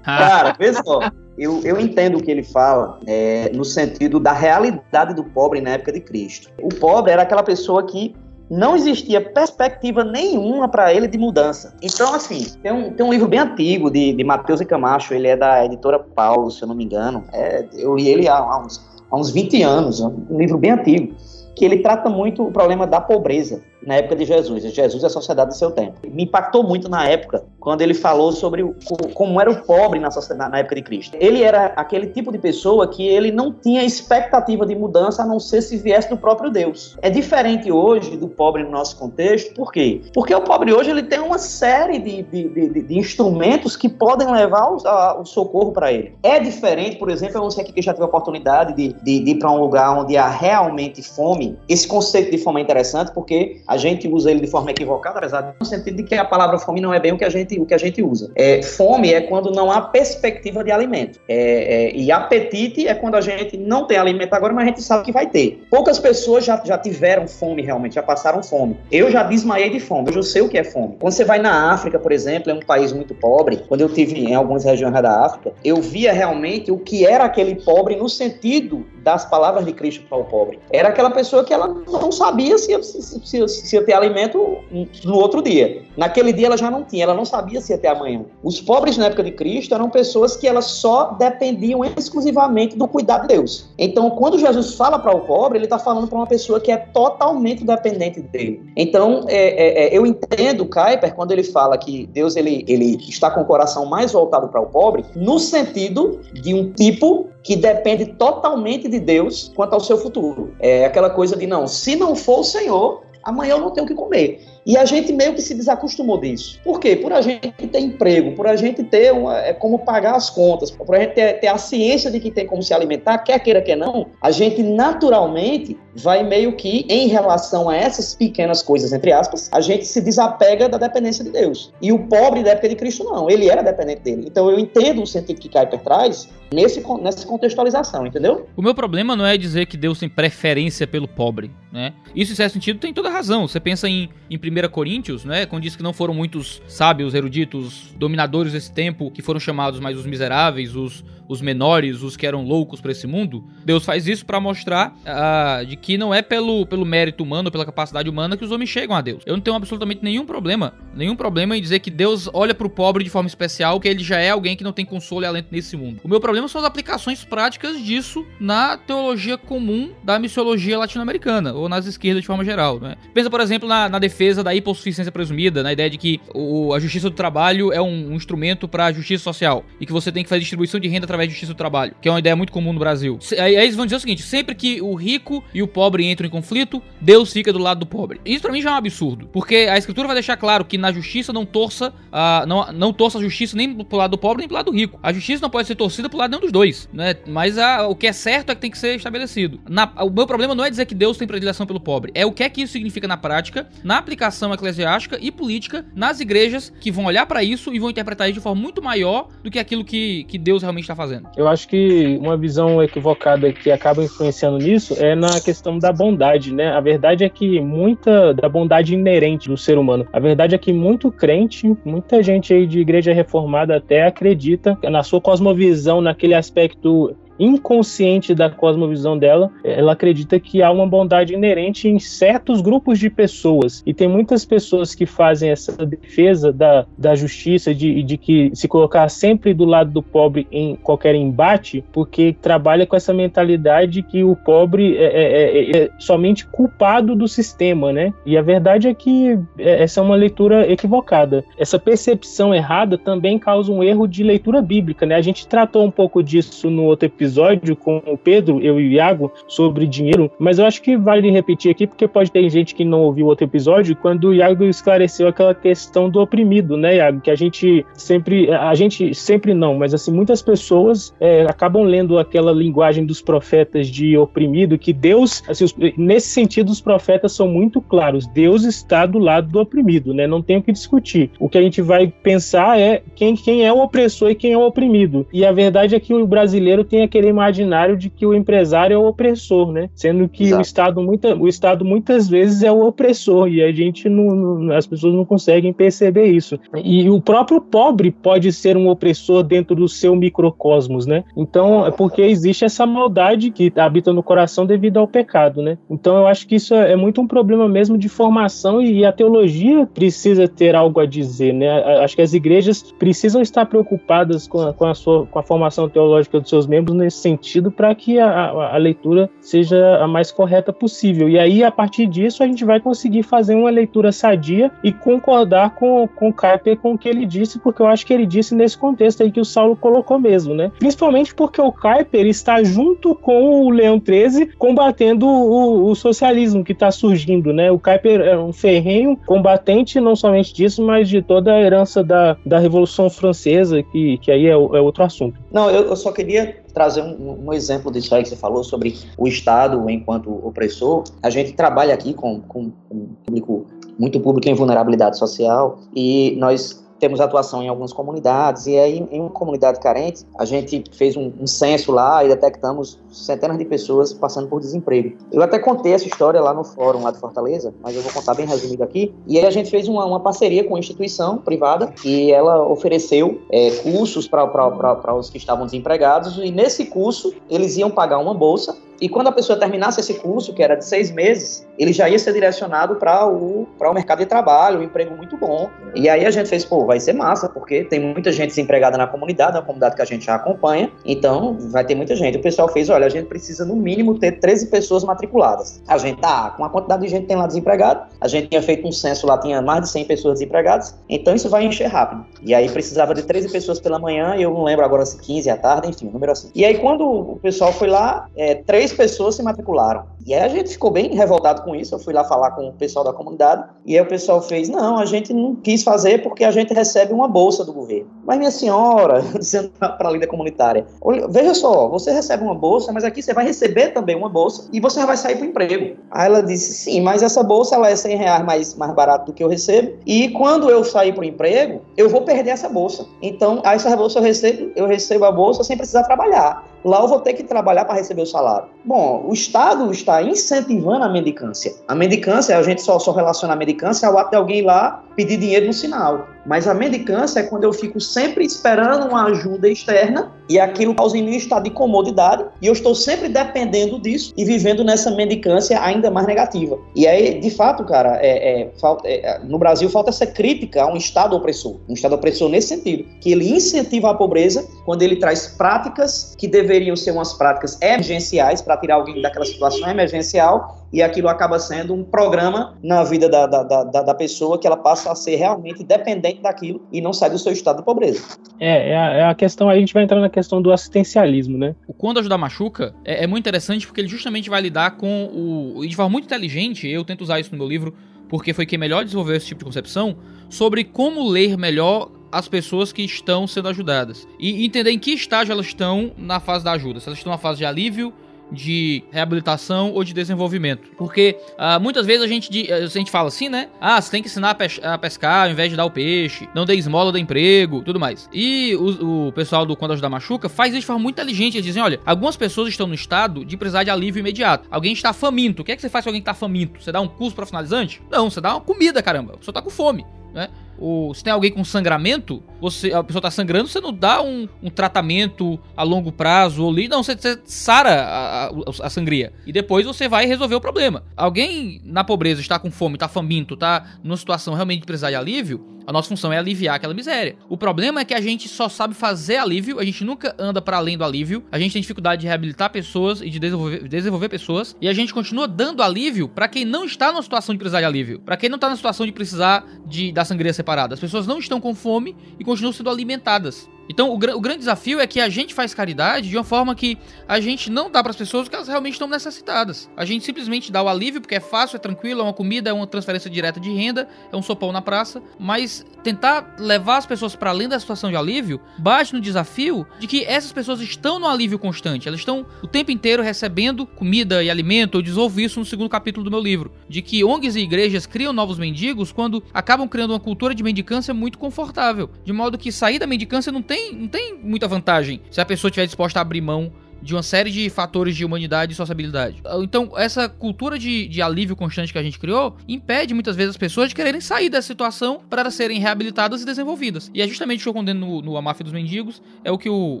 cara, 0.02 0.54
vê 0.58 0.72
só 0.74 1.00
eu, 1.36 1.60
eu 1.64 1.78
entendo 1.80 2.18
o 2.18 2.22
que 2.22 2.30
ele 2.30 2.42
fala 2.42 2.98
é, 3.06 3.50
no 3.52 3.64
sentido 3.64 4.20
da 4.20 4.32
realidade 4.32 5.14
do 5.14 5.24
pobre 5.24 5.60
na 5.60 5.70
época 5.70 5.92
de 5.92 6.00
Cristo. 6.00 6.50
O 6.62 6.68
pobre 6.68 7.12
era 7.12 7.22
aquela 7.22 7.42
pessoa 7.42 7.84
que 7.84 8.14
não 8.50 8.76
existia 8.76 9.20
perspectiva 9.20 10.04
nenhuma 10.04 10.68
para 10.68 10.92
ele 10.92 11.08
de 11.08 11.18
mudança. 11.18 11.74
Então, 11.82 12.14
assim, 12.14 12.46
tem 12.62 12.72
um, 12.72 12.92
tem 12.92 13.04
um 13.04 13.10
livro 13.10 13.26
bem 13.26 13.40
antigo 13.40 13.90
de, 13.90 14.12
de 14.12 14.24
Matheus 14.24 14.60
e 14.60 14.64
Camacho, 14.64 15.14
ele 15.14 15.28
é 15.28 15.36
da 15.36 15.64
editora 15.64 15.98
Paulo, 15.98 16.50
se 16.50 16.62
eu 16.62 16.68
não 16.68 16.74
me 16.74 16.84
engano. 16.84 17.24
É, 17.32 17.66
eu 17.72 17.96
li 17.96 18.08
ele 18.08 18.28
há, 18.28 18.36
há, 18.36 18.60
uns, 18.60 18.84
há 19.10 19.16
uns 19.16 19.30
20 19.30 19.62
anos, 19.62 20.00
é 20.00 20.06
um 20.06 20.38
livro 20.38 20.58
bem 20.58 20.72
antigo, 20.72 21.14
que 21.56 21.64
ele 21.64 21.78
trata 21.78 22.10
muito 22.10 22.44
o 22.44 22.52
problema 22.52 22.86
da 22.86 23.00
pobreza 23.00 23.62
na 23.86 23.96
época 23.96 24.16
de 24.16 24.24
Jesus. 24.24 24.62
Jesus 24.62 25.02
é 25.02 25.06
a 25.06 25.10
sociedade 25.10 25.50
do 25.50 25.56
seu 25.56 25.70
tempo. 25.70 25.98
Me 26.08 26.24
impactou 26.24 26.62
muito 26.62 26.88
na 26.88 27.06
época, 27.08 27.44
quando 27.60 27.82
ele 27.82 27.94
falou 27.94 28.32
sobre 28.32 28.62
o, 28.62 28.74
como 29.14 29.40
era 29.40 29.50
o 29.50 29.62
pobre 29.62 30.00
na, 30.00 30.08
na 30.48 30.58
época 30.58 30.74
de 30.74 30.82
Cristo. 30.82 31.16
Ele 31.20 31.42
era 31.42 31.66
aquele 31.76 32.08
tipo 32.08 32.32
de 32.32 32.38
pessoa 32.38 32.88
que 32.88 33.06
ele 33.06 33.30
não 33.30 33.52
tinha 33.52 33.82
expectativa 33.82 34.66
de 34.66 34.74
mudança 34.74 35.22
a 35.22 35.26
não 35.26 35.38
ser 35.38 35.62
se 35.62 35.76
viesse 35.76 36.08
do 36.08 36.16
próprio 36.16 36.50
Deus. 36.50 36.96
É 37.02 37.10
diferente 37.10 37.70
hoje 37.70 38.16
do 38.16 38.28
pobre 38.28 38.62
no 38.62 38.70
nosso 38.70 38.96
contexto, 38.96 39.54
por 39.54 39.72
quê? 39.72 40.02
Porque 40.12 40.34
o 40.34 40.40
pobre 40.40 40.72
hoje 40.72 40.90
ele 40.90 41.02
tem 41.02 41.20
uma 41.20 41.38
série 41.38 41.98
de, 41.98 42.22
de, 42.22 42.48
de, 42.48 42.82
de 42.82 42.98
instrumentos 42.98 43.76
que 43.76 43.88
podem 43.88 44.30
levar 44.30 44.70
o, 44.70 44.86
a, 44.86 45.20
o 45.20 45.24
socorro 45.24 45.72
para 45.72 45.92
ele. 45.92 46.14
É 46.22 46.38
diferente, 46.40 46.96
por 46.96 47.10
exemplo, 47.10 47.36
eu 47.36 47.42
não 47.42 47.50
sei 47.50 47.64
que 47.64 47.82
já 47.82 47.92
tive 47.92 48.04
a 48.04 48.06
oportunidade 48.06 48.74
de, 48.74 48.92
de, 49.02 49.20
de 49.24 49.30
ir 49.30 49.38
para 49.38 49.50
um 49.50 49.58
lugar 49.58 49.96
onde 49.98 50.16
há 50.16 50.28
realmente 50.28 51.02
fome. 51.02 51.58
Esse 51.68 51.86
conceito 51.86 52.30
de 52.30 52.38
fome 52.38 52.60
é 52.60 52.64
interessante 52.64 53.12
porque 53.12 53.62
a 53.66 53.73
gente 53.76 54.08
usa 54.08 54.30
ele 54.30 54.40
de 54.40 54.46
forma 54.46 54.70
equivocada, 54.70 55.18
apesar 55.18 55.40
de 55.42 55.54
no 55.58 55.66
sentido 55.66 55.96
de 55.96 56.02
que 56.04 56.14
a 56.14 56.24
palavra 56.24 56.58
fome 56.58 56.80
não 56.80 56.92
é 56.92 57.00
bem 57.00 57.12
o 57.12 57.18
que 57.18 57.24
a 57.24 57.28
gente, 57.28 57.58
o 57.58 57.66
que 57.66 57.74
a 57.74 57.78
gente 57.78 58.02
usa. 58.02 58.30
É, 58.34 58.62
fome 58.62 59.12
é 59.12 59.20
quando 59.22 59.50
não 59.50 59.70
há 59.70 59.80
perspectiva 59.80 60.64
de 60.64 60.70
alimento. 60.70 61.20
É, 61.28 61.36
é, 61.36 61.96
e 61.96 62.10
apetite 62.10 62.86
é 62.86 62.94
quando 62.94 63.14
a 63.16 63.20
gente 63.20 63.56
não 63.56 63.86
tem 63.86 63.98
alimento 63.98 64.34
agora, 64.34 64.52
mas 64.52 64.64
a 64.64 64.68
gente 64.68 64.82
sabe 64.82 65.04
que 65.04 65.12
vai 65.12 65.26
ter. 65.26 65.64
Poucas 65.70 65.98
pessoas 65.98 66.44
já, 66.44 66.60
já 66.64 66.78
tiveram 66.78 67.26
fome 67.26 67.62
realmente, 67.62 67.94
já 67.94 68.02
passaram 68.02 68.42
fome. 68.42 68.76
Eu 68.90 69.10
já 69.10 69.22
desmaiei 69.22 69.70
de 69.70 69.80
fome, 69.80 70.14
eu 70.14 70.22
sei 70.22 70.42
o 70.42 70.48
que 70.48 70.58
é 70.58 70.64
fome. 70.64 70.96
Quando 70.98 71.12
você 71.12 71.24
vai 71.24 71.38
na 71.38 71.72
África, 71.72 71.98
por 71.98 72.12
exemplo, 72.12 72.50
é 72.50 72.54
um 72.54 72.60
país 72.60 72.92
muito 72.92 73.14
pobre, 73.14 73.62
quando 73.68 73.80
eu 73.80 73.88
tive 73.88 74.18
em 74.18 74.34
algumas 74.34 74.64
regiões 74.64 74.94
da 74.94 75.24
África, 75.24 75.52
eu 75.64 75.76
via 75.80 76.12
realmente 76.12 76.70
o 76.70 76.78
que 76.78 77.06
era 77.06 77.24
aquele 77.24 77.56
pobre 77.56 77.96
no 77.96 78.08
sentido 78.08 78.86
das 79.02 79.24
palavras 79.24 79.64
de 79.64 79.72
Cristo 79.72 80.04
para 80.08 80.18
o 80.18 80.24
pobre. 80.24 80.58
Era 80.70 80.88
aquela 80.88 81.10
pessoa 81.10 81.44
que 81.44 81.52
ela 81.52 81.68
não 81.68 82.10
sabia 82.10 82.56
se, 82.56 82.82
se, 82.82 83.48
se, 83.48 83.63
se 83.64 83.76
ia 83.76 83.84
ter 83.84 83.92
alimento 83.92 84.58
no 85.04 85.14
outro 85.14 85.42
dia. 85.42 85.82
Naquele 85.96 86.32
dia 86.32 86.46
ela 86.46 86.56
já 86.56 86.70
não 86.70 86.84
tinha, 86.84 87.04
ela 87.04 87.14
não 87.14 87.24
sabia 87.24 87.60
se 87.60 87.72
ia 87.72 87.78
ter 87.78 87.88
amanhã. 87.88 88.24
Os 88.42 88.60
pobres 88.60 88.96
na 88.96 89.06
época 89.06 89.22
de 89.22 89.30
Cristo 89.30 89.74
eram 89.74 89.88
pessoas 89.88 90.36
que 90.36 90.46
elas 90.46 90.66
só 90.66 91.12
dependiam 91.12 91.84
exclusivamente 91.84 92.76
do 92.76 92.86
cuidado 92.88 93.22
de 93.22 93.28
Deus. 93.28 93.70
Então, 93.78 94.10
quando 94.10 94.38
Jesus 94.38 94.74
fala 94.74 94.98
para 94.98 95.14
o 95.14 95.20
pobre, 95.20 95.58
ele 95.58 95.66
está 95.66 95.78
falando 95.78 96.08
para 96.08 96.18
uma 96.18 96.26
pessoa 96.26 96.60
que 96.60 96.70
é 96.70 96.76
totalmente 96.76 97.64
dependente 97.64 98.20
dele. 98.20 98.62
Então, 98.76 99.24
é, 99.28 99.36
é, 99.36 99.84
é, 99.86 99.96
eu 99.96 100.06
entendo 100.06 100.66
Kuyper 100.66 101.14
quando 101.14 101.32
ele 101.32 101.42
fala 101.42 101.78
que 101.78 102.06
Deus 102.06 102.36
ele, 102.36 102.64
ele 102.66 102.96
está 103.08 103.30
com 103.30 103.42
o 103.42 103.44
coração 103.44 103.86
mais 103.86 104.12
voltado 104.12 104.48
para 104.48 104.60
o 104.60 104.66
pobre, 104.66 105.04
no 105.14 105.38
sentido 105.38 106.20
de 106.32 106.54
um 106.54 106.72
tipo 106.72 107.28
que 107.44 107.54
depende 107.54 108.06
totalmente 108.06 108.88
de 108.88 108.98
Deus 108.98 109.52
quanto 109.54 109.74
ao 109.74 109.80
seu 109.80 109.98
futuro. 109.98 110.54
É 110.58 110.86
aquela 110.86 111.10
coisa 111.10 111.36
de 111.36 111.46
não, 111.46 111.66
se 111.66 111.94
não 111.94 112.16
for 112.16 112.40
o 112.40 112.44
Senhor, 112.44 113.03
amanhã 113.24 113.52
eu 113.52 113.60
não 113.60 113.70
tenho 113.70 113.84
o 113.84 113.88
que 113.88 113.94
comer. 113.94 114.44
E 114.66 114.76
a 114.76 114.84
gente 114.84 115.12
meio 115.12 115.34
que 115.34 115.42
se 115.42 115.54
desacostumou 115.54 116.18
disso. 116.18 116.58
Por 116.64 116.80
quê? 116.80 116.96
Por 116.96 117.12
a 117.12 117.20
gente 117.20 117.52
ter 117.52 117.78
emprego, 117.78 118.32
por 118.32 118.46
a 118.46 118.56
gente 118.56 118.82
ter 118.82 119.12
uma, 119.12 119.38
é, 119.38 119.52
como 119.52 119.78
pagar 119.80 120.16
as 120.16 120.30
contas, 120.30 120.70
por 120.70 120.94
a 120.94 121.00
gente 121.00 121.14
ter, 121.14 121.40
ter, 121.40 121.48
a 121.48 121.58
ciência 121.58 122.10
de 122.10 122.18
que 122.18 122.30
tem 122.30 122.46
como 122.46 122.62
se 122.62 122.72
alimentar, 122.72 123.18
quer 123.18 123.38
queira, 123.40 123.60
quer 123.60 123.76
não, 123.76 124.06
a 124.20 124.30
gente 124.30 124.62
naturalmente 124.62 125.78
vai 125.94 126.22
meio 126.22 126.56
que, 126.56 126.86
em 126.88 127.08
relação 127.08 127.68
a 127.68 127.76
essas 127.76 128.14
pequenas 128.14 128.62
coisas, 128.62 128.92
entre 128.92 129.12
aspas, 129.12 129.48
a 129.52 129.60
gente 129.60 129.84
se 129.84 130.00
desapega 130.00 130.68
da 130.68 130.78
dependência 130.78 131.22
de 131.22 131.30
Deus. 131.30 131.72
E 131.80 131.92
o 131.92 131.98
pobre 132.06 132.42
da 132.42 132.50
época 132.50 132.68
de 132.68 132.76
Cristo 132.76 133.04
não, 133.04 133.30
ele 133.30 133.48
era 133.48 133.62
dependente 133.62 134.00
dele. 134.00 134.24
Então 134.26 134.50
eu 134.50 134.58
entendo 134.58 135.02
o 135.02 135.06
sentido 135.06 135.40
que 135.40 135.48
Kuyper 135.48 135.80
traz 135.80 136.28
nesse, 136.52 136.82
nessa 137.00 137.26
contextualização, 137.26 138.06
entendeu? 138.06 138.48
O 138.56 138.62
meu 138.62 138.74
problema 138.74 139.14
não 139.16 139.26
é 139.26 139.36
dizer 139.36 139.66
que 139.66 139.76
Deus 139.76 139.98
tem 139.98 140.08
preferência 140.08 140.86
pelo 140.86 141.06
pobre, 141.06 141.50
né? 141.72 141.92
Isso, 142.14 142.32
em 142.32 142.36
certo 142.36 142.52
sentido, 142.54 142.78
tem 142.78 142.92
toda 142.92 143.10
razão. 143.10 143.46
Você 143.46 143.60
pensa 143.60 143.88
em, 143.88 144.08
em 144.30 144.36
1 144.36 144.53
Coríntios, 144.68 145.24
né? 145.24 145.46
Quando 145.46 145.62
diz 145.62 145.76
que 145.76 145.82
não 145.82 145.92
foram 145.92 146.14
muitos 146.14 146.62
sábios, 146.66 147.14
eruditos, 147.14 147.94
dominadores 147.96 148.52
desse 148.52 148.72
tempo 148.72 149.10
que 149.10 149.22
foram 149.22 149.40
chamados 149.40 149.80
mais 149.80 149.98
os 149.98 150.06
miseráveis, 150.06 150.74
os, 150.74 151.04
os 151.28 151.40
menores, 151.40 152.02
os 152.02 152.16
que 152.16 152.26
eram 152.26 152.44
loucos 152.44 152.80
para 152.80 152.92
esse 152.92 153.06
mundo. 153.06 153.44
Deus 153.64 153.84
faz 153.84 154.06
isso 154.06 154.24
para 154.24 154.40
mostrar 154.40 154.92
uh, 154.92 155.66
de 155.66 155.76
que 155.76 155.96
não 155.96 156.14
é 156.14 156.22
pelo, 156.22 156.66
pelo 156.66 156.84
mérito 156.84 157.22
humano, 157.22 157.50
pela 157.50 157.64
capacidade 157.64 158.08
humana 158.08 158.36
que 158.36 158.44
os 158.44 158.50
homens 158.50 158.70
chegam 158.70 158.96
a 158.96 159.00
Deus. 159.00 159.22
Eu 159.26 159.34
não 159.34 159.42
tenho 159.42 159.56
absolutamente 159.56 160.02
nenhum 160.02 160.24
problema, 160.26 160.74
nenhum 160.94 161.16
problema 161.16 161.56
em 161.56 161.60
dizer 161.60 161.80
que 161.80 161.90
Deus 161.90 162.28
olha 162.32 162.54
para 162.54 162.66
o 162.66 162.70
pobre 162.70 163.04
de 163.04 163.10
forma 163.10 163.26
especial, 163.26 163.80
que 163.80 163.88
ele 163.88 164.02
já 164.02 164.18
é 164.18 164.30
alguém 164.30 164.56
que 164.56 164.64
não 164.64 164.72
tem 164.72 164.84
consolo 164.84 165.22
e 165.22 165.26
alento 165.26 165.48
nesse 165.50 165.76
mundo. 165.76 166.00
O 166.04 166.08
meu 166.08 166.20
problema 166.20 166.48
são 166.48 166.60
as 166.60 166.66
aplicações 166.66 167.24
práticas 167.24 167.82
disso 167.82 168.26
na 168.38 168.76
teologia 168.76 169.36
comum 169.36 169.92
da 170.02 170.18
missiologia 170.18 170.78
latino-americana, 170.78 171.52
ou 171.52 171.68
nas 171.68 171.86
esquerdas 171.86 172.22
de 172.22 172.26
forma 172.26 172.44
geral. 172.44 172.78
Né? 172.80 172.96
Pensa, 173.12 173.30
por 173.30 173.40
exemplo, 173.40 173.68
na, 173.68 173.88
na, 173.88 173.98
defesa 173.98 174.43
da 174.44 174.54
hipossuficiência 174.54 175.10
presumida, 175.10 175.62
na 175.62 175.72
ideia 175.72 175.90
de 175.90 175.98
que 175.98 176.20
o, 176.34 176.72
a 176.72 176.78
justiça 176.78 177.10
do 177.10 177.16
trabalho 177.16 177.72
é 177.72 177.80
um, 177.80 178.12
um 178.12 178.14
instrumento 178.14 178.68
para 178.68 178.86
a 178.86 178.92
justiça 178.92 179.24
social 179.24 179.64
e 179.80 179.86
que 179.86 179.92
você 179.92 180.12
tem 180.12 180.22
que 180.22 180.28
fazer 180.28 180.40
distribuição 180.40 180.78
de 180.78 180.88
renda 180.88 181.04
através 181.04 181.28
de 181.28 181.34
justiça 181.34 181.52
do 181.52 181.56
trabalho, 181.56 181.94
que 182.00 182.08
é 182.08 182.12
uma 182.12 182.18
ideia 182.18 182.36
muito 182.36 182.52
comum 182.52 182.72
no 182.72 182.78
Brasil. 182.78 183.18
Aí 183.38 183.56
eles 183.56 183.74
vão 183.74 183.86
dizer 183.86 183.96
o 183.96 184.00
seguinte: 184.00 184.22
sempre 184.22 184.54
que 184.54 184.80
o 184.80 184.94
rico 184.94 185.42
e 185.52 185.62
o 185.62 185.68
pobre 185.68 186.08
entram 186.08 186.26
em 186.26 186.30
conflito, 186.30 186.82
Deus 187.00 187.32
fica 187.32 187.52
do 187.52 187.58
lado 187.58 187.80
do 187.80 187.86
pobre. 187.86 188.20
Isso 188.24 188.42
para 188.42 188.52
mim 188.52 188.62
já 188.62 188.70
é 188.70 188.72
um 188.72 188.76
absurdo, 188.76 189.28
porque 189.32 189.68
a 189.70 189.78
escritura 189.78 190.06
vai 190.06 190.14
deixar 190.14 190.36
claro 190.36 190.64
que 190.64 190.76
na 190.78 190.92
justiça 190.92 191.32
não 191.32 191.44
torça, 191.46 191.90
uh, 191.90 192.46
não, 192.46 192.72
não 192.72 192.92
torça 192.92 193.18
a 193.18 193.22
justiça 193.22 193.56
nem 193.56 193.74
pro 193.74 193.98
lado 193.98 194.12
do 194.12 194.18
pobre 194.18 194.40
nem 194.40 194.48
pro 194.48 194.56
lado 194.56 194.70
do 194.70 194.76
rico. 194.76 194.98
A 195.02 195.12
justiça 195.12 195.42
não 195.42 195.50
pode 195.50 195.66
ser 195.66 195.74
torcida 195.74 196.08
pro 196.08 196.18
lado 196.18 196.30
nenhum 196.30 196.42
dos 196.42 196.52
dois, 196.52 196.88
né? 196.92 197.14
Mas 197.26 197.58
a, 197.58 197.86
o 197.86 197.94
que 197.94 198.06
é 198.06 198.12
certo 198.12 198.50
é 198.50 198.54
que 198.54 198.60
tem 198.60 198.70
que 198.70 198.78
ser 198.78 198.96
estabelecido. 198.96 199.60
Na, 199.68 199.90
o 200.02 200.10
meu 200.10 200.26
problema 200.26 200.54
não 200.54 200.64
é 200.64 200.70
dizer 200.70 200.86
que 200.86 200.94
Deus 200.94 201.16
tem 201.16 201.26
predileção 201.26 201.66
pelo 201.66 201.80
pobre, 201.80 202.12
é 202.14 202.26
o 202.26 202.32
que 202.32 202.42
é 202.42 202.48
que 202.48 202.62
isso 202.62 202.72
significa 202.72 203.08
na 203.08 203.16
prática, 203.16 203.68
na 203.82 203.98
aplicação 203.98 204.33
eclesiástica 204.52 205.18
e 205.20 205.30
política 205.30 205.84
nas 205.94 206.20
igrejas 206.20 206.72
que 206.80 206.90
vão 206.90 207.06
olhar 207.06 207.26
para 207.26 207.42
isso 207.42 207.72
e 207.74 207.78
vão 207.78 207.90
interpretar 207.90 208.28
isso 208.28 208.34
de 208.34 208.42
forma 208.42 208.60
muito 208.60 208.82
maior 208.82 209.28
do 209.42 209.50
que 209.50 209.58
aquilo 209.58 209.84
que, 209.84 210.24
que 210.24 210.38
Deus 210.38 210.62
realmente 210.62 210.84
está 210.84 210.96
fazendo. 210.96 211.28
Eu 211.36 211.48
acho 211.48 211.68
que 211.68 212.18
uma 212.20 212.36
visão 212.36 212.82
equivocada 212.82 213.52
que 213.52 213.70
acaba 213.70 214.02
influenciando 214.02 214.58
nisso 214.58 214.94
é 214.98 215.14
na 215.14 215.40
questão 215.40 215.78
da 215.78 215.92
bondade, 215.92 216.52
né? 216.52 216.72
A 216.72 216.80
verdade 216.80 217.24
é 217.24 217.28
que 217.28 217.60
muita 217.60 218.34
da 218.34 218.48
bondade 218.48 218.94
inerente 218.94 219.48
do 219.48 219.56
ser 219.56 219.78
humano. 219.78 220.06
A 220.12 220.20
verdade 220.20 220.54
é 220.54 220.58
que 220.58 220.72
muito 220.72 221.10
crente, 221.10 221.76
muita 221.84 222.22
gente 222.22 222.52
aí 222.52 222.66
de 222.66 222.80
igreja 222.80 223.12
reformada 223.12 223.76
até 223.76 224.06
acredita 224.06 224.78
na 224.82 225.02
sua 225.02 225.20
cosmovisão, 225.20 226.00
naquele 226.00 226.34
aspecto 226.34 227.16
inconsciente 227.38 228.34
da 228.34 228.48
cosmovisão 228.48 229.18
dela, 229.18 229.50
ela 229.62 229.92
acredita 229.92 230.38
que 230.38 230.62
há 230.62 230.70
uma 230.70 230.86
bondade 230.86 231.34
inerente 231.34 231.88
em 231.88 231.98
certos 231.98 232.60
grupos 232.60 232.98
de 232.98 233.10
pessoas. 233.10 233.82
E 233.84 233.92
tem 233.92 234.08
muitas 234.08 234.44
pessoas 234.44 234.94
que 234.94 235.06
fazem 235.06 235.50
essa 235.50 235.84
defesa 235.84 236.52
da, 236.52 236.86
da 236.96 237.14
justiça, 237.14 237.74
de, 237.74 238.02
de 238.02 238.16
que 238.16 238.50
se 238.54 238.68
colocar 238.68 239.08
sempre 239.08 239.52
do 239.52 239.64
lado 239.64 239.90
do 239.90 240.02
pobre 240.02 240.46
em 240.50 240.76
qualquer 240.76 241.14
embate, 241.14 241.84
porque 241.92 242.34
trabalha 242.40 242.86
com 242.86 242.96
essa 242.96 243.12
mentalidade 243.12 244.02
que 244.02 244.22
o 244.22 244.36
pobre 244.36 244.96
é, 244.96 245.04
é, 245.04 245.42
é, 245.42 245.84
é 245.84 245.90
somente 245.98 246.46
culpado 246.46 247.14
do 247.14 247.26
sistema, 247.26 247.92
né? 247.92 248.12
E 248.24 248.36
a 248.36 248.42
verdade 248.42 248.88
é 248.88 248.94
que 248.94 249.38
é, 249.58 249.82
essa 249.82 250.00
é 250.00 250.02
uma 250.02 250.16
leitura 250.16 250.70
equivocada. 250.70 251.44
Essa 251.58 251.78
percepção 251.78 252.54
errada 252.54 252.96
também 252.96 253.38
causa 253.38 253.72
um 253.72 253.82
erro 253.82 254.06
de 254.06 254.22
leitura 254.22 254.62
bíblica, 254.62 255.04
né? 255.04 255.14
A 255.14 255.22
gente 255.22 255.46
tratou 255.46 255.84
um 255.84 255.90
pouco 255.90 256.22
disso 256.22 256.70
no 256.70 256.84
outro 256.84 257.06
episódio 257.06 257.23
episódio 257.24 257.74
com 257.74 258.02
o 258.06 258.18
Pedro, 258.18 258.60
eu 258.60 258.78
e 258.78 258.88
o 258.88 258.92
Iago, 258.92 259.32
sobre 259.48 259.86
dinheiro, 259.86 260.30
mas 260.38 260.58
eu 260.58 260.66
acho 260.66 260.82
que 260.82 260.96
vale 260.96 261.30
repetir 261.30 261.70
aqui, 261.70 261.86
porque 261.86 262.06
pode 262.06 262.30
ter 262.30 262.48
gente 262.50 262.74
que 262.74 262.84
não 262.84 263.00
ouviu 263.00 263.26
outro 263.26 263.46
episódio, 263.46 263.96
quando 263.96 264.28
o 264.28 264.34
Iago 264.34 264.64
esclareceu 264.64 265.26
aquela 265.26 265.54
questão 265.54 266.10
do 266.10 266.20
oprimido, 266.20 266.76
né, 266.76 266.96
Iago? 266.96 267.20
Que 267.20 267.30
a 267.30 267.34
gente 267.34 267.84
sempre, 267.94 268.52
a 268.52 268.74
gente 268.74 269.14
sempre 269.14 269.54
não, 269.54 269.74
mas 269.74 269.94
assim, 269.94 270.12
muitas 270.12 270.42
pessoas 270.42 271.14
é, 271.18 271.42
acabam 271.48 271.82
lendo 271.82 272.18
aquela 272.18 272.52
linguagem 272.52 273.06
dos 273.06 273.22
profetas 273.22 273.88
de 273.88 274.16
oprimido, 274.18 274.78
que 274.78 274.92
Deus, 274.92 275.42
assim, 275.48 275.64
os, 275.64 275.74
nesse 275.96 276.28
sentido, 276.28 276.68
os 276.70 276.80
profetas 276.80 277.32
são 277.32 277.48
muito 277.48 277.80
claros, 277.80 278.26
Deus 278.26 278.64
está 278.64 279.06
do 279.06 279.18
lado 279.18 279.48
do 279.48 279.60
oprimido, 279.60 280.12
né? 280.12 280.26
Não 280.26 280.42
tem 280.42 280.58
o 280.58 280.62
que 280.62 280.72
discutir. 280.72 281.30
O 281.38 281.48
que 281.48 281.56
a 281.56 281.62
gente 281.62 281.80
vai 281.80 282.12
pensar 282.22 282.78
é 282.78 283.02
quem, 283.14 283.34
quem 283.34 283.64
é 283.64 283.72
o 283.72 283.82
opressor 283.82 284.30
e 284.30 284.34
quem 284.34 284.52
é 284.52 284.58
o 284.58 284.66
oprimido. 284.66 285.26
E 285.32 285.44
a 285.44 285.52
verdade 285.52 285.94
é 285.94 286.00
que 286.00 286.12
o 286.12 286.26
brasileiro 286.26 286.84
tem 286.84 287.02
aquele 287.14 287.28
imaginário 287.28 287.96
de 287.96 288.10
que 288.10 288.26
o 288.26 288.34
empresário 288.34 288.94
é 288.94 288.98
o 288.98 289.06
opressor, 289.06 289.70
né? 289.70 289.88
Sendo 289.94 290.28
que 290.28 290.52
o 290.52 290.60
Estado, 290.60 291.00
muita, 291.00 291.36
o 291.36 291.46
Estado 291.46 291.84
muitas 291.84 292.28
vezes 292.28 292.64
é 292.64 292.72
o 292.72 292.84
opressor 292.84 293.48
e 293.48 293.62
a 293.62 293.70
gente 293.70 294.08
não, 294.08 294.34
não, 294.34 294.76
as 294.76 294.84
pessoas 294.84 295.14
não 295.14 295.24
conseguem 295.24 295.72
perceber 295.72 296.26
isso. 296.26 296.58
E 296.82 297.08
o 297.08 297.20
próprio 297.20 297.60
pobre 297.60 298.10
pode 298.10 298.52
ser 298.52 298.76
um 298.76 298.88
opressor 298.88 299.44
dentro 299.44 299.76
do 299.76 299.88
seu 299.88 300.16
microcosmos, 300.16 301.06
né? 301.06 301.22
Então, 301.36 301.86
é 301.86 301.92
porque 301.92 302.22
existe 302.22 302.64
essa 302.64 302.84
maldade 302.84 303.50
que 303.50 303.72
habita 303.76 304.12
no 304.12 304.22
coração 304.22 304.66
devido 304.66 304.98
ao 304.98 305.06
pecado, 305.06 305.62
né? 305.62 305.78
Então, 305.88 306.16
eu 306.16 306.26
acho 306.26 306.48
que 306.48 306.56
isso 306.56 306.74
é 306.74 306.96
muito 306.96 307.20
um 307.20 307.28
problema 307.28 307.68
mesmo 307.68 307.96
de 307.96 308.08
formação 308.08 308.82
e 308.82 309.04
a 309.04 309.12
teologia 309.12 309.86
precisa 309.86 310.48
ter 310.48 310.74
algo 310.74 310.98
a 310.98 311.06
dizer, 311.06 311.52
né? 311.52 311.70
Acho 312.02 312.16
que 312.16 312.22
as 312.22 312.34
igrejas 312.34 312.92
precisam 312.98 313.40
estar 313.40 313.66
preocupadas 313.66 314.48
com 314.48 314.60
a, 314.60 314.72
com 314.72 314.86
a, 314.86 314.94
sua, 314.94 315.26
com 315.26 315.38
a 315.38 315.42
formação 315.42 315.88
teológica 315.88 316.40
dos 316.40 316.48
seus 316.48 316.66
membros 316.66 317.03
nesse 317.04 317.18
sentido 317.18 317.70
para 317.70 317.94
que 317.94 318.18
a, 318.18 318.48
a, 318.48 318.76
leitura 318.76 319.30
seja 319.40 319.98
a 319.98 320.08
mais 320.08 320.30
correta 320.30 320.72
possível. 320.72 321.28
E 321.28 321.38
aí, 321.38 321.62
a 321.62 321.70
partir 321.70 322.06
disso, 322.06 322.42
a 322.42 322.46
gente 322.46 322.64
vai 322.64 322.80
conseguir 322.80 323.22
fazer 323.22 323.54
uma 323.54 323.70
leitura 323.70 324.10
sadia 324.10 324.70
e 324.82 324.92
concordar 324.92 325.74
com, 325.74 326.08
com 326.08 326.28
o 326.28 326.32
Kuyper 326.32 326.78
com 326.78 326.94
o 326.94 326.98
que 326.98 327.08
ele 327.08 327.26
disse, 327.26 327.58
porque 327.58 327.82
eu 327.82 327.86
acho 327.86 328.06
que 328.06 328.12
ele 328.12 328.26
disse 328.26 328.54
nesse 328.54 328.76
contexto 328.76 329.22
aí 329.22 329.30
que 329.30 329.40
o 329.40 329.44
Saulo 329.44 329.76
colocou 329.76 330.18
mesmo, 330.18 330.54
né? 330.54 330.70
Principalmente 330.78 331.34
porque 331.34 331.60
o 331.60 331.72
Kuyper 331.72 332.26
está 332.26 332.62
junto 332.62 333.14
com 333.14 333.66
o 333.66 333.70
Leão 333.70 334.00
13 334.00 334.46
combatendo 334.58 335.26
o, 335.26 335.90
o 335.90 335.94
socialismo 335.94 336.64
que 336.64 336.72
está 336.72 336.90
surgindo, 336.90 337.52
né? 337.52 337.70
O 337.70 337.78
Kuyper 337.78 338.20
é 338.20 338.38
um 338.38 338.52
ferrenho 338.52 339.16
combatente 339.26 340.00
não 340.00 340.16
somente 340.16 340.54
disso, 340.54 340.82
mas 340.82 341.08
de 341.08 341.20
toda 341.20 341.52
a 341.52 341.60
herança 341.60 342.02
da, 342.02 342.36
da 342.44 342.58
Revolução 342.58 343.10
Francesa, 343.10 343.82
que, 343.82 344.18
que 344.18 344.30
aí 344.30 344.46
é, 344.46 344.52
é 344.52 344.56
outro 344.56 345.04
assunto. 345.04 345.38
Não, 345.52 345.70
eu, 345.70 345.84
eu 345.84 345.96
só 345.96 346.12
queria 346.12 346.63
trazer 346.74 347.00
um, 347.00 347.46
um, 347.46 347.52
exemplo 347.52 347.90
disso 347.90 348.14
aí 348.14 348.22
que 348.22 348.28
você 348.28 348.36
falou 348.36 348.64
sobre 348.64 348.98
o 349.16 349.26
Estado 349.26 349.88
enquanto 349.88 350.30
opressor. 350.46 351.04
A 351.22 351.30
gente 351.30 351.52
trabalha 351.52 351.94
aqui 351.94 352.12
com, 352.12 352.40
com, 352.40 352.70
com 352.88 352.94
um 352.94 353.08
público, 353.24 353.66
muito 353.98 354.20
público 354.20 354.48
em 354.48 354.54
vulnerabilidade 354.54 355.16
social 355.16 355.78
e 355.94 356.36
nós 356.36 356.83
temos 357.04 357.20
atuação 357.20 357.62
em 357.62 357.68
algumas 357.68 357.92
comunidades, 357.92 358.66
e 358.66 358.78
aí 358.78 359.06
em 359.10 359.20
uma 359.20 359.28
comunidade 359.28 359.78
carente, 359.78 360.24
a 360.38 360.46
gente 360.46 360.82
fez 360.90 361.18
um, 361.18 361.30
um, 361.38 361.46
censo 361.46 361.92
lá 361.92 362.24
e 362.24 362.28
detectamos 362.28 362.98
centenas 363.12 363.58
de 363.58 363.64
pessoas 363.66 364.14
passando 364.14 364.48
por 364.48 364.58
desemprego. 364.58 365.14
Eu 365.30 365.42
até 365.42 365.58
contei 365.58 365.92
essa 365.92 366.08
história 366.08 366.40
lá 366.40 366.54
no 366.54 366.64
fórum 366.64 367.02
lá 367.02 367.10
de 367.10 367.18
Fortaleza, 367.18 367.74
mas 367.82 367.94
eu 367.94 368.00
vou 368.00 368.10
contar 368.10 368.32
bem 368.32 368.46
resumido 368.46 368.82
aqui. 368.82 369.14
E 369.26 369.38
aí 369.38 369.44
a 369.44 369.50
gente 369.50 369.70
fez 369.70 369.86
uma, 369.86 370.06
uma 370.06 370.18
parceria 370.18 370.64
com 370.64 370.70
uma 370.70 370.78
instituição 370.78 371.36
privada 371.36 371.92
e 372.02 372.32
ela 372.32 372.66
ofereceu 372.66 373.38
é, 373.52 373.70
cursos 373.70 374.26
para 374.26 375.14
os 375.14 375.28
que 375.28 375.36
estavam 375.36 375.66
desempregados, 375.66 376.38
e 376.38 376.50
nesse 376.50 376.86
curso 376.86 377.34
eles 377.50 377.76
iam 377.76 377.90
pagar 377.90 378.18
uma 378.18 378.32
bolsa 378.32 378.74
e 379.00 379.08
quando 379.08 379.28
a 379.28 379.32
pessoa 379.32 379.58
terminasse 379.58 380.00
esse 380.00 380.14
curso, 380.14 380.52
que 380.52 380.62
era 380.62 380.74
de 380.74 380.84
seis 380.84 381.10
meses, 381.10 381.66
ele 381.78 381.92
já 381.92 382.08
ia 382.08 382.18
ser 382.18 382.32
direcionado 382.32 382.96
para 382.96 383.26
o, 383.26 383.66
o 383.78 383.92
mercado 383.92 384.20
de 384.20 384.26
trabalho, 384.26 384.80
um 384.80 384.82
emprego 384.82 385.16
muito 385.16 385.36
bom. 385.36 385.68
E 385.94 386.08
aí 386.08 386.24
a 386.24 386.30
gente 386.30 386.48
fez, 386.48 386.64
pô, 386.64 386.84
vai 386.84 387.00
ser 387.00 387.12
massa, 387.12 387.48
porque 387.48 387.84
tem 387.84 388.00
muita 388.00 388.30
gente 388.32 388.50
desempregada 388.50 388.96
na 388.96 389.06
comunidade, 389.06 389.56
é 389.56 389.60
uma 389.60 389.66
comunidade 389.66 389.96
que 389.96 390.02
a 390.02 390.04
gente 390.04 390.26
já 390.26 390.36
acompanha, 390.36 390.90
então 391.04 391.56
vai 391.70 391.84
ter 391.84 391.94
muita 391.94 392.14
gente. 392.14 392.38
O 392.38 392.42
pessoal 392.42 392.68
fez, 392.68 392.88
olha, 392.88 393.06
a 393.06 393.08
gente 393.08 393.26
precisa 393.26 393.64
no 393.64 393.76
mínimo 393.76 394.18
ter 394.18 394.32
13 394.38 394.68
pessoas 394.68 395.04
matriculadas. 395.04 395.82
A 395.86 395.98
gente 395.98 396.20
tá 396.20 396.50
com 396.56 396.64
a 396.64 396.70
quantidade 396.70 397.02
de 397.02 397.08
gente 397.08 397.22
que 397.22 397.28
tem 397.28 397.36
lá 397.36 397.46
desempregado, 397.46 398.02
a 398.20 398.28
gente 398.28 398.48
tinha 398.48 398.62
feito 398.62 398.86
um 398.86 398.92
censo 398.92 399.26
lá, 399.26 399.38
tinha 399.38 399.60
mais 399.60 399.82
de 399.82 399.88
100 399.90 400.04
pessoas 400.04 400.34
desempregadas, 400.34 400.96
então 401.08 401.34
isso 401.34 401.48
vai 401.48 401.64
encher 401.64 401.86
rápido. 401.86 402.24
E 402.42 402.54
aí 402.54 402.68
precisava 402.68 403.14
de 403.14 403.22
13 403.22 403.50
pessoas 403.50 403.80
pela 403.80 403.98
manhã, 403.98 404.34
eu 404.36 404.52
não 404.52 404.64
lembro 404.64 404.84
agora 404.84 405.04
se 405.04 405.18
15 405.18 405.50
à 405.50 405.56
tarde, 405.56 405.88
enfim, 405.88 406.08
um 406.08 406.12
número 406.12 406.32
assim. 406.32 406.50
E 406.54 406.64
aí 406.64 406.78
quando 406.78 407.04
o 407.04 407.38
pessoal 407.42 407.72
foi 407.72 407.88
lá, 407.88 408.28
é, 408.36 408.54
três 408.54 408.83
pessoas 408.92 409.34
se 409.34 409.42
matricularam. 409.42 410.04
E 410.26 410.32
aí 410.32 410.40
a 410.40 410.48
gente 410.48 410.70
ficou 410.70 410.90
bem 410.90 411.14
revoltado 411.14 411.62
com 411.62 411.74
isso. 411.74 411.94
Eu 411.94 411.98
fui 411.98 412.14
lá 412.14 412.24
falar 412.24 412.52
com 412.52 412.68
o 412.68 412.72
pessoal 412.72 413.04
da 413.04 413.12
comunidade. 413.12 413.64
E 413.84 413.96
aí 413.96 414.00
o 414.00 414.08
pessoal 414.08 414.40
fez: 414.40 414.68
não, 414.68 414.98
a 414.98 415.04
gente 415.04 415.32
não 415.32 415.54
quis 415.54 415.82
fazer 415.82 416.22
porque 416.22 416.44
a 416.44 416.50
gente 416.50 416.72
recebe 416.72 417.12
uma 417.12 417.28
bolsa 417.28 417.64
do 417.64 417.72
governo. 417.72 418.08
Mas, 418.24 418.38
minha 418.38 418.50
senhora, 418.50 419.22
sendo 419.42 419.70
para 419.70 420.08
a 420.08 420.10
lida 420.10 420.26
comunitária, 420.26 420.86
veja 421.28 421.54
só, 421.54 421.88
você 421.88 422.10
recebe 422.10 422.42
uma 422.42 422.54
bolsa, 422.54 422.92
mas 422.92 423.04
aqui 423.04 423.22
você 423.22 423.34
vai 423.34 423.44
receber 423.44 423.88
também 423.88 424.16
uma 424.16 424.28
bolsa 424.28 424.68
e 424.72 424.80
você 424.80 425.04
vai 425.04 425.16
sair 425.16 425.36
para 425.36 425.46
o 425.46 425.48
emprego. 425.48 425.96
Aí 426.10 426.26
ela 426.26 426.42
disse: 426.42 426.72
sim, 426.72 427.00
mas 427.00 427.22
essa 427.22 427.42
bolsa 427.42 427.74
ela 427.74 427.90
é 427.90 427.96
100 427.96 428.16
reais 428.16 428.44
mais, 428.44 428.74
mais 428.74 428.94
barato 428.94 429.26
do 429.26 429.32
que 429.32 429.44
eu 429.44 429.48
recebo. 429.48 429.98
E 430.06 430.30
quando 430.30 430.70
eu 430.70 430.82
sair 430.84 431.12
para 431.12 431.22
o 431.22 431.24
emprego, 431.24 431.82
eu 431.96 432.08
vou 432.08 432.22
perder 432.22 432.50
essa 432.50 432.68
bolsa. 432.68 433.06
Então, 433.20 433.60
essa 433.64 433.94
bolsa 433.96 434.18
eu 434.18 434.22
recebo, 434.22 434.72
eu 434.74 434.86
recebo 434.86 435.24
a 435.24 435.32
bolsa 435.32 435.62
sem 435.62 435.76
precisar 435.76 436.04
trabalhar 436.04 436.64
lá 436.84 437.00
eu 437.00 437.08
vou 437.08 437.20
ter 437.20 437.32
que 437.32 437.42
trabalhar 437.42 437.84
para 437.84 437.94
receber 437.94 438.22
o 438.22 438.26
salário. 438.26 438.68
Bom, 438.84 439.24
o 439.26 439.32
Estado 439.32 439.90
está 439.90 440.22
incentivando 440.22 441.04
a 441.04 441.08
mendicância. 441.08 441.74
A 441.88 441.94
mendicância, 441.94 442.58
a 442.58 442.62
gente 442.62 442.82
só, 442.82 442.98
só 442.98 443.12
relaciona 443.12 443.54
a 443.54 443.56
mendicância 443.56 444.06
ao 444.06 444.18
ato 444.18 444.30
de 444.30 444.36
alguém 444.36 444.62
lá 444.62 445.02
pedir 445.16 445.38
dinheiro 445.38 445.66
no 445.66 445.72
sinal. 445.72 446.33
Mas 446.46 446.68
a 446.68 446.74
mendicância 446.74 447.40
é 447.40 447.42
quando 447.42 447.64
eu 447.64 447.72
fico 447.72 448.00
sempre 448.00 448.44
esperando 448.44 449.08
uma 449.08 449.26
ajuda 449.26 449.68
externa 449.68 450.32
e 450.48 450.58
aquilo 450.58 450.94
causa 450.94 451.16
em 451.16 451.22
mim 451.22 451.32
um 451.32 451.36
estado 451.36 451.64
de 451.64 451.70
comodidade 451.70 452.44
e 452.60 452.66
eu 452.66 452.72
estou 452.72 452.94
sempre 452.94 453.28
dependendo 453.28 453.98
disso 453.98 454.32
e 454.36 454.44
vivendo 454.44 454.84
nessa 454.84 455.10
mendicância 455.10 455.80
ainda 455.80 456.10
mais 456.10 456.26
negativa. 456.26 456.78
E 456.94 457.06
aí, 457.06 457.40
de 457.40 457.50
fato, 457.50 457.84
cara, 457.84 458.18
é, 458.20 458.62
é, 458.62 458.70
falta, 458.78 459.08
é, 459.08 459.38
no 459.44 459.58
Brasil 459.58 459.88
falta 459.88 460.10
essa 460.10 460.26
crítica 460.26 460.82
a 460.82 460.92
um 460.92 460.96
Estado 460.96 461.34
opressor. 461.34 461.76
Um 461.88 461.94
Estado 461.94 462.14
opressor 462.14 462.48
nesse 462.48 462.68
sentido, 462.68 463.04
que 463.20 463.32
ele 463.32 463.48
incentiva 463.50 464.10
a 464.10 464.14
pobreza 464.14 464.68
quando 464.84 465.02
ele 465.02 465.16
traz 465.16 465.46
práticas 465.46 466.34
que 466.36 466.46
deveriam 466.46 466.96
ser 466.96 467.12
umas 467.12 467.32
práticas 467.32 467.80
emergenciais 467.80 468.60
para 468.60 468.76
tirar 468.76 468.96
alguém 468.96 469.20
daquela 469.22 469.46
situação 469.46 469.88
emergencial 469.88 470.83
e 470.92 471.02
aquilo 471.02 471.28
acaba 471.28 471.58
sendo 471.58 471.94
um 471.94 472.04
programa 472.04 472.76
na 472.82 473.02
vida 473.04 473.28
da, 473.28 473.46
da, 473.46 473.62
da, 473.62 474.02
da, 474.02 474.14
pessoa 474.14 474.58
que 474.58 474.66
ela 474.66 474.76
passa 474.76 475.10
a 475.10 475.14
ser 475.14 475.36
realmente 475.36 475.82
dependente 475.82 476.40
daquilo 476.40 476.82
e 476.92 477.00
não 477.00 477.12
sai 477.12 477.30
do 477.30 477.38
seu 477.38 477.52
estado 477.52 477.78
de 477.78 477.84
pobreza. 477.84 478.22
É, 478.60 478.90
é 478.90 478.96
a, 478.96 479.12
é 479.12 479.24
a 479.24 479.34
questão, 479.34 479.68
aí 479.68 479.78
a 479.78 479.80
gente 479.80 479.92
vai 479.92 480.04
entrar 480.04 480.20
na 480.20 480.30
questão 480.30 480.62
do 480.62 480.72
assistencialismo, 480.72 481.58
né? 481.58 481.74
O 481.86 481.92
Quando 481.92 482.20
Ajudar 482.20 482.38
Machuca 482.38 482.94
é, 483.04 483.24
é 483.24 483.26
muito 483.26 483.42
interessante 483.42 483.86
porque 483.86 484.00
ele 484.00 484.08
justamente 484.08 484.48
vai 484.48 484.60
lidar 484.60 484.92
com 484.96 485.74
o. 485.76 485.86
de 485.86 485.96
forma 485.96 486.10
muito 486.10 486.26
inteligente, 486.26 486.88
eu 486.88 487.04
tento 487.04 487.22
usar 487.22 487.40
isso 487.40 487.50
no 487.52 487.58
meu 487.58 487.68
livro, 487.68 487.94
porque 488.28 488.52
foi 488.52 488.66
quem 488.66 488.78
melhor 488.78 489.04
desenvolveu 489.04 489.36
esse 489.36 489.46
tipo 489.46 489.60
de 489.60 489.64
concepção, 489.64 490.16
sobre 490.48 490.84
como 490.84 491.28
ler 491.28 491.56
melhor 491.56 492.10
as 492.30 492.48
pessoas 492.48 492.92
que 492.92 493.02
estão 493.02 493.46
sendo 493.46 493.68
ajudadas. 493.68 494.26
E 494.40 494.64
entender 494.64 494.90
em 494.90 494.98
que 494.98 495.12
estágio 495.12 495.52
elas 495.52 495.66
estão 495.66 496.10
na 496.18 496.40
fase 496.40 496.64
da 496.64 496.72
ajuda. 496.72 496.98
Se 496.98 497.08
elas 497.08 497.18
estão 497.18 497.30
na 497.30 497.38
fase 497.38 497.58
de 497.58 497.64
alívio, 497.64 498.12
de 498.50 499.02
reabilitação 499.10 499.92
ou 499.92 500.04
de 500.04 500.12
desenvolvimento. 500.12 500.90
Porque 500.96 501.36
uh, 501.52 501.80
muitas 501.80 502.06
vezes 502.06 502.22
a 502.22 502.26
gente, 502.26 502.72
a 502.72 502.86
gente 502.86 503.10
fala 503.10 503.28
assim, 503.28 503.48
né? 503.48 503.68
Ah, 503.80 504.00
você 504.00 504.10
tem 504.10 504.22
que 504.22 504.28
ensinar 504.28 504.50
a, 504.50 504.54
pes 504.54 504.80
a, 504.82 504.98
pescar 504.98 505.46
ao 505.46 505.50
invés 505.50 505.70
de 505.70 505.76
dar 505.76 505.84
o 505.84 505.90
peixe, 505.90 506.48
não 506.54 506.64
dê 506.64 506.74
esmola, 506.74 507.12
dê 507.12 507.18
emprego, 507.18 507.82
tudo 507.82 507.98
mais. 507.98 508.28
E 508.32 508.74
o, 508.76 509.28
o 509.28 509.32
pessoal 509.32 509.66
do 509.66 509.76
Quando 509.76 509.92
Ajudar 509.92 510.08
Machuca 510.08 510.48
faz 510.48 510.72
isso 510.72 510.80
de 510.80 510.86
forma 510.86 511.02
muito 511.02 511.16
inteligente. 511.16 511.54
Eles 511.56 511.66
dizem: 511.66 511.82
olha, 511.82 512.00
algumas 512.04 512.36
pessoas 512.36 512.68
estão 512.68 512.86
no 512.86 512.94
estado 512.94 513.44
de 513.44 513.56
precisar 513.56 513.84
de 513.84 513.90
alívio 513.90 514.20
imediato. 514.20 514.68
Alguém 514.70 514.92
está 514.92 515.12
faminto. 515.12 515.62
O 515.62 515.64
que 515.64 515.72
é 515.72 515.76
que 515.76 515.82
você 515.82 515.88
faz 515.88 516.04
com 516.04 516.10
alguém 516.10 516.20
que 516.20 516.28
está 516.28 516.34
faminto? 516.34 516.82
Você 516.82 516.92
dá 516.92 517.00
um 517.00 517.08
curso 517.08 517.34
para 517.34 517.46
finalizante? 517.46 518.00
Não, 518.10 518.30
você 518.30 518.40
dá 518.40 518.54
uma 518.54 518.60
comida, 518.60 519.02
caramba. 519.02 519.34
A 519.34 519.36
pessoa 519.38 519.54
tá 519.54 519.62
com 519.62 519.70
fome. 519.70 520.04
Né? 520.32 520.48
O, 520.78 521.12
se 521.14 521.22
tem 521.22 521.32
alguém 521.32 521.50
com 521.50 521.64
sangramento, 521.64 522.42
você, 522.60 522.92
a 522.92 523.02
pessoa 523.02 523.22
tá 523.22 523.30
sangrando, 523.30 523.68
você 523.68 523.80
não 523.80 523.92
dá 523.92 524.22
um, 524.22 524.48
um 524.62 524.70
tratamento 524.70 525.58
a 525.76 525.82
longo 525.82 526.10
prazo 526.10 526.68
ali, 526.68 526.88
não, 526.88 527.02
você, 527.02 527.14
você 527.14 527.38
sara 527.44 528.02
a, 528.02 528.46
a, 528.46 528.50
a, 528.82 528.90
sangria. 528.90 529.32
E 529.46 529.52
depois 529.52 529.86
você 529.86 530.08
vai 530.08 530.26
resolver 530.26 530.54
o 530.54 530.60
problema. 530.60 531.04
Alguém 531.16 531.80
na 531.84 532.04
pobreza 532.04 532.40
está 532.40 532.58
com 532.58 532.70
fome, 532.70 532.94
está 532.94 533.08
faminto, 533.08 533.54
está 533.54 533.98
numa 534.02 534.16
situação 534.16 534.54
realmente 534.54 534.80
de 534.80 534.86
precisar 534.86 535.10
de 535.10 535.16
alívio, 535.16 535.74
a 535.86 535.92
nossa 535.92 536.08
função 536.08 536.32
é 536.32 536.38
aliviar 536.38 536.76
aquela 536.76 536.94
miséria. 536.94 537.36
O 537.48 537.56
problema 537.56 538.00
é 538.00 538.04
que 538.04 538.14
a 538.14 538.20
gente 538.20 538.48
só 538.48 538.68
sabe 538.68 538.94
fazer 538.94 539.36
alívio, 539.36 539.78
a 539.78 539.84
gente 539.84 540.04
nunca 540.04 540.34
anda 540.38 540.60
para 540.62 540.76
além 540.76 540.96
do 540.96 541.04
alívio, 541.04 541.44
a 541.52 541.58
gente 541.58 541.72
tem 541.72 541.82
dificuldade 541.82 542.22
de 542.22 542.26
reabilitar 542.26 542.70
pessoas 542.70 543.20
e 543.20 543.28
de 543.28 543.38
desenvolver, 543.38 543.86
desenvolver 543.86 544.28
pessoas, 544.28 544.76
e 544.80 544.88
a 544.88 544.92
gente 544.92 545.12
continua 545.12 545.46
dando 545.46 545.82
alívio 545.82 546.28
para 546.28 546.48
quem 546.48 546.64
não 546.64 546.84
está 546.84 547.12
numa 547.12 547.22
situação 547.22 547.54
de 547.54 547.58
precisar 547.58 547.80
de 547.80 547.86
alívio, 547.86 548.20
para 548.20 548.36
quem 548.36 548.48
não 548.48 548.56
está 548.56 548.68
na 548.68 548.76
situação 548.76 549.04
de 549.04 549.12
precisar 549.12 549.66
de, 549.86 550.12
da 550.12 550.24
sangria 550.24 550.52
separada. 550.64 550.94
As 550.94 551.00
pessoas 551.00 551.26
não 551.26 551.38
estão 551.38 551.60
com 551.60 551.74
fome 551.74 552.16
e 552.38 552.44
continuam 552.44 552.72
sendo 552.72 552.88
alimentadas. 552.88 553.68
Então, 553.88 554.10
o, 554.10 554.14
o, 554.14 554.40
grande 554.40 554.58
desafio 554.58 555.00
é 555.00 555.06
que 555.06 555.20
a 555.20 555.28
gente 555.28 555.54
faz 555.54 555.74
caridade 555.74 556.28
de 556.28 556.36
uma 556.36 556.44
forma 556.44 556.74
que 556.74 556.98
a 557.28 557.40
gente 557.40 557.70
não 557.70 557.90
dá 557.90 558.02
para 558.02 558.10
as 558.10 558.16
pessoas 558.16 558.46
o 558.46 558.50
que 558.50 558.56
elas 558.56 558.68
realmente 558.68 558.94
estão 558.94 559.08
necessitadas. 559.08 559.90
A 559.96 560.04
gente 560.04 560.24
simplesmente 560.24 560.72
dá 560.72 560.82
o 560.82 560.88
alívio 560.88 561.20
porque 561.20 561.34
é 561.34 561.40
fácil, 561.40 561.76
é 561.76 561.78
tranquilo, 561.78 562.20
é 562.20 562.24
uma 562.24 562.32
comida, 562.32 562.70
é 562.70 562.72
uma 562.72 562.86
transferência 562.86 563.30
direta 563.30 563.60
de 563.60 563.72
renda, 563.72 564.08
é 564.32 564.36
um 564.36 564.42
sopão 564.42 564.72
na 564.72 564.80
praça, 564.80 565.22
mas 565.38 565.84
tentar 566.02 566.56
levar 566.58 566.98
as 566.98 567.06
pessoas 567.06 567.34
para 567.34 567.50
além 567.50 567.68
da 567.68 567.78
situação 567.78 568.10
de 568.10 568.16
alívio 568.16 568.60
bate 568.78 569.12
no 569.14 569.20
desafio 569.20 569.86
de 569.98 570.06
que 570.06 570.24
essas 570.24 570.52
pessoas 570.52 570.80
estão 570.80 571.18
no 571.18 571.26
alívio 571.26 571.58
constante, 571.58 572.08
elas 572.08 572.20
estão 572.20 572.46
o 572.62 572.66
tempo 572.66 572.90
inteiro 572.90 573.22
recebendo 573.22 573.86
comida 573.86 574.42
e 574.42 574.50
alimento. 574.50 574.98
Eu 574.98 575.02
desenvolvo 575.02 575.40
isso 575.40 575.58
no 575.58 575.66
segundo 575.66 575.88
capítulo 575.88 576.24
do 576.24 576.30
meu 576.30 576.40
livro, 576.40 576.72
de 576.88 577.02
que 577.02 577.24
ONGs 577.24 577.56
e 577.56 577.60
igrejas 577.60 578.06
criam 578.06 578.32
novos 578.32 578.58
mendigos 578.58 579.12
quando 579.12 579.42
acabam 579.52 579.88
criando 579.88 580.10
uma 580.12 580.20
cultura 580.20 580.54
de 580.54 580.62
mendicância 580.62 581.14
muito 581.14 581.38
confortável, 581.38 582.10
de 582.24 582.32
modo 582.32 582.58
que 582.58 582.70
sair 582.70 582.98
da 582.98 583.06
mendicância 583.06 583.50
não 583.50 583.62
tem 583.62 583.73
tem, 583.74 583.92
não 583.92 584.08
tem 584.08 584.34
muita 584.36 584.68
vantagem 584.68 585.20
se 585.30 585.40
a 585.40 585.44
pessoa 585.44 585.68
estiver 585.68 585.86
disposta 585.86 586.20
a 586.20 586.22
abrir 586.22 586.40
mão 586.40 586.72
de 587.04 587.14
uma 587.14 587.22
série 587.22 587.50
de 587.50 587.68
fatores 587.68 588.16
de 588.16 588.24
humanidade 588.24 588.72
e 588.72 588.74
sociabilidade. 588.74 589.42
Então, 589.62 589.92
essa 589.96 590.28
cultura 590.28 590.78
de, 590.78 591.06
de 591.06 591.20
alívio 591.20 591.54
constante 591.54 591.92
que 591.92 591.98
a 591.98 592.02
gente 592.02 592.18
criou 592.18 592.56
impede 592.66 593.12
muitas 593.12 593.36
vezes 593.36 593.50
as 593.50 593.56
pessoas 593.56 593.90
de 593.90 593.94
quererem 593.94 594.20
sair 594.20 594.48
dessa 594.48 594.66
situação 594.66 595.20
para 595.28 595.50
serem 595.50 595.78
reabilitadas 595.78 596.42
e 596.42 596.46
desenvolvidas. 596.46 597.10
E 597.14 597.20
é 597.20 597.28
justamente 597.28 597.60
o 597.60 597.62
que 597.64 597.68
eu 597.68 597.74
condeno 597.74 598.00
no, 598.06 598.22
no 598.22 598.36
A 598.36 598.42
Máfia 598.42 598.64
dos 598.64 598.72
Mendigos, 598.72 599.22
é 599.44 599.52
o 599.52 599.58
que 599.58 599.68
o, 599.68 600.00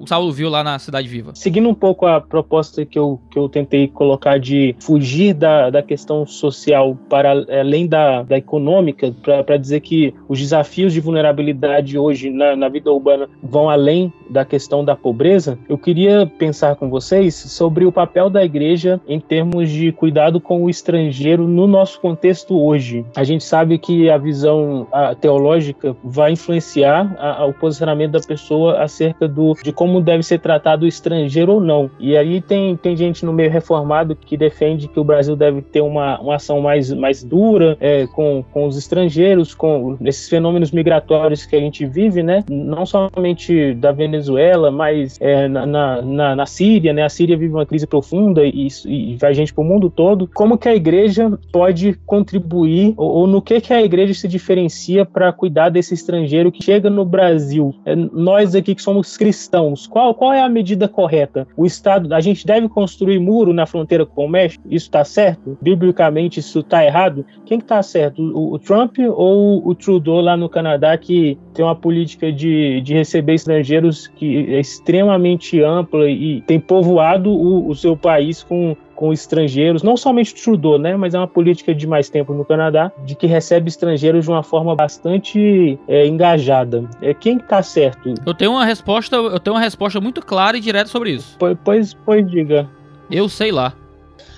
o 0.00 0.06
Saulo 0.06 0.32
viu 0.32 0.48
lá 0.48 0.62
na 0.62 0.78
Cidade 0.78 1.08
Viva. 1.08 1.32
Seguindo 1.34 1.68
um 1.68 1.74
pouco 1.74 2.06
a 2.06 2.20
proposta 2.20 2.86
que 2.86 2.98
eu, 2.98 3.20
que 3.30 3.38
eu 3.38 3.48
tentei 3.48 3.88
colocar 3.88 4.38
de 4.38 4.76
fugir 4.80 5.34
da, 5.34 5.70
da 5.70 5.82
questão 5.82 6.24
social 6.24 6.96
para 7.08 7.32
além 7.32 7.88
da, 7.88 8.22
da 8.22 8.38
econômica, 8.38 9.12
para 9.44 9.56
dizer 9.56 9.80
que 9.80 10.14
os 10.28 10.38
desafios 10.38 10.92
de 10.92 11.00
vulnerabilidade 11.00 11.98
hoje 11.98 12.30
na, 12.30 12.54
na 12.54 12.68
vida 12.68 12.90
urbana 12.92 13.28
vão 13.42 13.68
além 13.68 14.12
da 14.30 14.44
questão 14.44 14.84
da 14.84 14.94
pobreza, 14.94 15.58
eu 15.68 15.76
queria 15.76 16.26
pensar 16.38 16.76
com 16.76 16.88
vocês 16.92 17.34
sobre 17.34 17.86
o 17.86 17.92
papel 17.92 18.28
da 18.28 18.44
igreja 18.44 19.00
em 19.08 19.18
termos 19.18 19.70
de 19.70 19.90
cuidado 19.92 20.40
com 20.40 20.62
o 20.62 20.68
estrangeiro 20.68 21.48
no 21.48 21.66
nosso 21.66 22.00
contexto 22.00 22.60
hoje. 22.60 23.04
A 23.16 23.24
gente 23.24 23.44
sabe 23.44 23.78
que 23.78 24.10
a 24.10 24.18
visão 24.18 24.86
teológica 25.20 25.96
vai 26.04 26.32
influenciar 26.32 27.16
a, 27.18 27.42
a, 27.42 27.46
o 27.46 27.54
posicionamento 27.54 28.12
da 28.12 28.20
pessoa 28.20 28.82
acerca 28.82 29.26
do, 29.26 29.54
de 29.62 29.72
como 29.72 30.00
deve 30.00 30.22
ser 30.22 30.40
tratado 30.40 30.84
o 30.84 30.88
estrangeiro 30.88 31.54
ou 31.54 31.60
não. 31.60 31.90
E 31.98 32.16
aí 32.16 32.40
tem, 32.40 32.76
tem 32.76 32.96
gente 32.96 33.24
no 33.24 33.32
meio 33.32 33.50
reformado 33.50 34.14
que 34.14 34.36
defende 34.36 34.88
que 34.88 35.00
o 35.00 35.04
Brasil 35.04 35.34
deve 35.34 35.62
ter 35.62 35.80
uma, 35.80 36.20
uma 36.20 36.34
ação 36.36 36.60
mais, 36.60 36.92
mais 36.92 37.24
dura 37.24 37.76
é, 37.80 38.06
com, 38.08 38.44
com 38.52 38.66
os 38.66 38.76
estrangeiros, 38.76 39.54
com 39.54 39.96
esses 40.02 40.28
fenômenos 40.28 40.70
migratórios 40.70 41.46
que 41.46 41.56
a 41.56 41.60
gente 41.60 41.86
vive, 41.86 42.22
né? 42.22 42.44
Não 42.50 42.84
somente 42.84 43.74
da 43.74 43.92
Venezuela 43.92 44.70
mas 44.70 45.18
é, 45.20 45.46
na, 45.48 45.66
na, 46.02 46.36
na, 46.36 46.46
Síria, 46.46 46.81
né? 46.90 47.02
A 47.02 47.08
Síria 47.10 47.36
vive 47.36 47.52
uma 47.52 47.66
crise 47.66 47.86
profunda 47.86 48.42
e, 48.42 48.68
e 48.86 49.16
vai 49.16 49.34
gente 49.34 49.52
para 49.52 49.62
o 49.62 49.66
mundo 49.66 49.90
todo. 49.90 50.26
Como 50.26 50.56
que 50.56 50.68
a 50.68 50.74
igreja 50.74 51.38
pode 51.52 51.92
contribuir 52.06 52.94
ou, 52.96 53.10
ou 53.10 53.26
no 53.26 53.42
que 53.42 53.60
que 53.60 53.74
a 53.74 53.82
igreja 53.82 54.14
se 54.14 54.26
diferencia 54.26 55.04
para 55.04 55.30
cuidar 55.32 55.68
desse 55.68 55.92
estrangeiro 55.92 56.50
que 56.50 56.64
chega 56.64 56.88
no 56.88 57.04
Brasil? 57.04 57.74
É, 57.84 57.94
nós 57.94 58.54
aqui 58.54 58.74
que 58.74 58.82
somos 58.82 59.16
cristãos, 59.16 59.86
qual, 59.86 60.14
qual 60.14 60.32
é 60.32 60.40
a 60.40 60.48
medida 60.48 60.88
correta? 60.88 61.46
O 61.56 61.66
Estado, 61.66 62.12
a 62.14 62.20
gente 62.20 62.46
deve 62.46 62.68
construir 62.68 63.18
muro 63.18 63.52
na 63.52 63.66
fronteira 63.66 64.06
com 64.06 64.24
o 64.24 64.28
México? 64.28 64.64
Isso 64.70 64.86
está 64.86 65.04
certo? 65.04 65.58
Biblicamente 65.60 66.40
isso 66.40 66.60
está 66.60 66.84
errado? 66.84 67.26
Quem 67.44 67.58
que 67.58 67.64
está 67.64 67.82
certo? 67.82 68.22
O, 68.22 68.54
o 68.54 68.58
Trump 68.58 68.96
ou 68.98 69.66
o 69.66 69.74
Trudeau 69.74 70.20
lá 70.20 70.36
no 70.36 70.48
Canadá 70.48 70.96
que 70.96 71.36
tem 71.52 71.64
uma 71.64 71.76
política 71.76 72.32
de, 72.32 72.80
de 72.80 72.94
receber 72.94 73.34
estrangeiros 73.34 74.06
que 74.06 74.54
é 74.54 74.60
extremamente 74.60 75.60
ampla 75.62 76.08
e 76.08 76.40
tem 76.42 76.60
povoado 76.72 77.30
o, 77.30 77.68
o 77.68 77.76
seu 77.76 77.94
país 77.94 78.42
com, 78.42 78.74
com 78.94 79.12
estrangeiros, 79.12 79.82
não 79.82 79.94
somente 79.94 80.34
Trudeau, 80.34 80.78
né, 80.78 80.96
mas 80.96 81.12
é 81.12 81.18
uma 81.18 81.28
política 81.28 81.74
de 81.74 81.86
mais 81.86 82.08
tempo 82.08 82.32
no 82.32 82.46
Canadá, 82.46 82.90
de 83.04 83.14
que 83.14 83.26
recebe 83.26 83.68
estrangeiros 83.68 84.24
de 84.24 84.30
uma 84.30 84.42
forma 84.42 84.74
bastante 84.74 85.78
é, 85.86 86.06
engajada. 86.06 86.88
É, 87.02 87.12
quem 87.12 87.36
está 87.36 87.62
certo? 87.62 88.14
Eu 88.24 88.32
tenho 88.32 88.52
uma 88.52 88.64
resposta, 88.64 89.16
eu 89.16 89.38
tenho 89.38 89.54
uma 89.54 89.60
resposta 89.60 90.00
muito 90.00 90.22
clara 90.22 90.56
e 90.56 90.60
direta 90.62 90.88
sobre 90.88 91.10
isso. 91.10 91.36
Pois, 91.38 91.58
pois, 91.62 91.92
pois 92.06 92.26
diga. 92.30 92.66
Eu 93.10 93.28
sei 93.28 93.52
lá. 93.52 93.74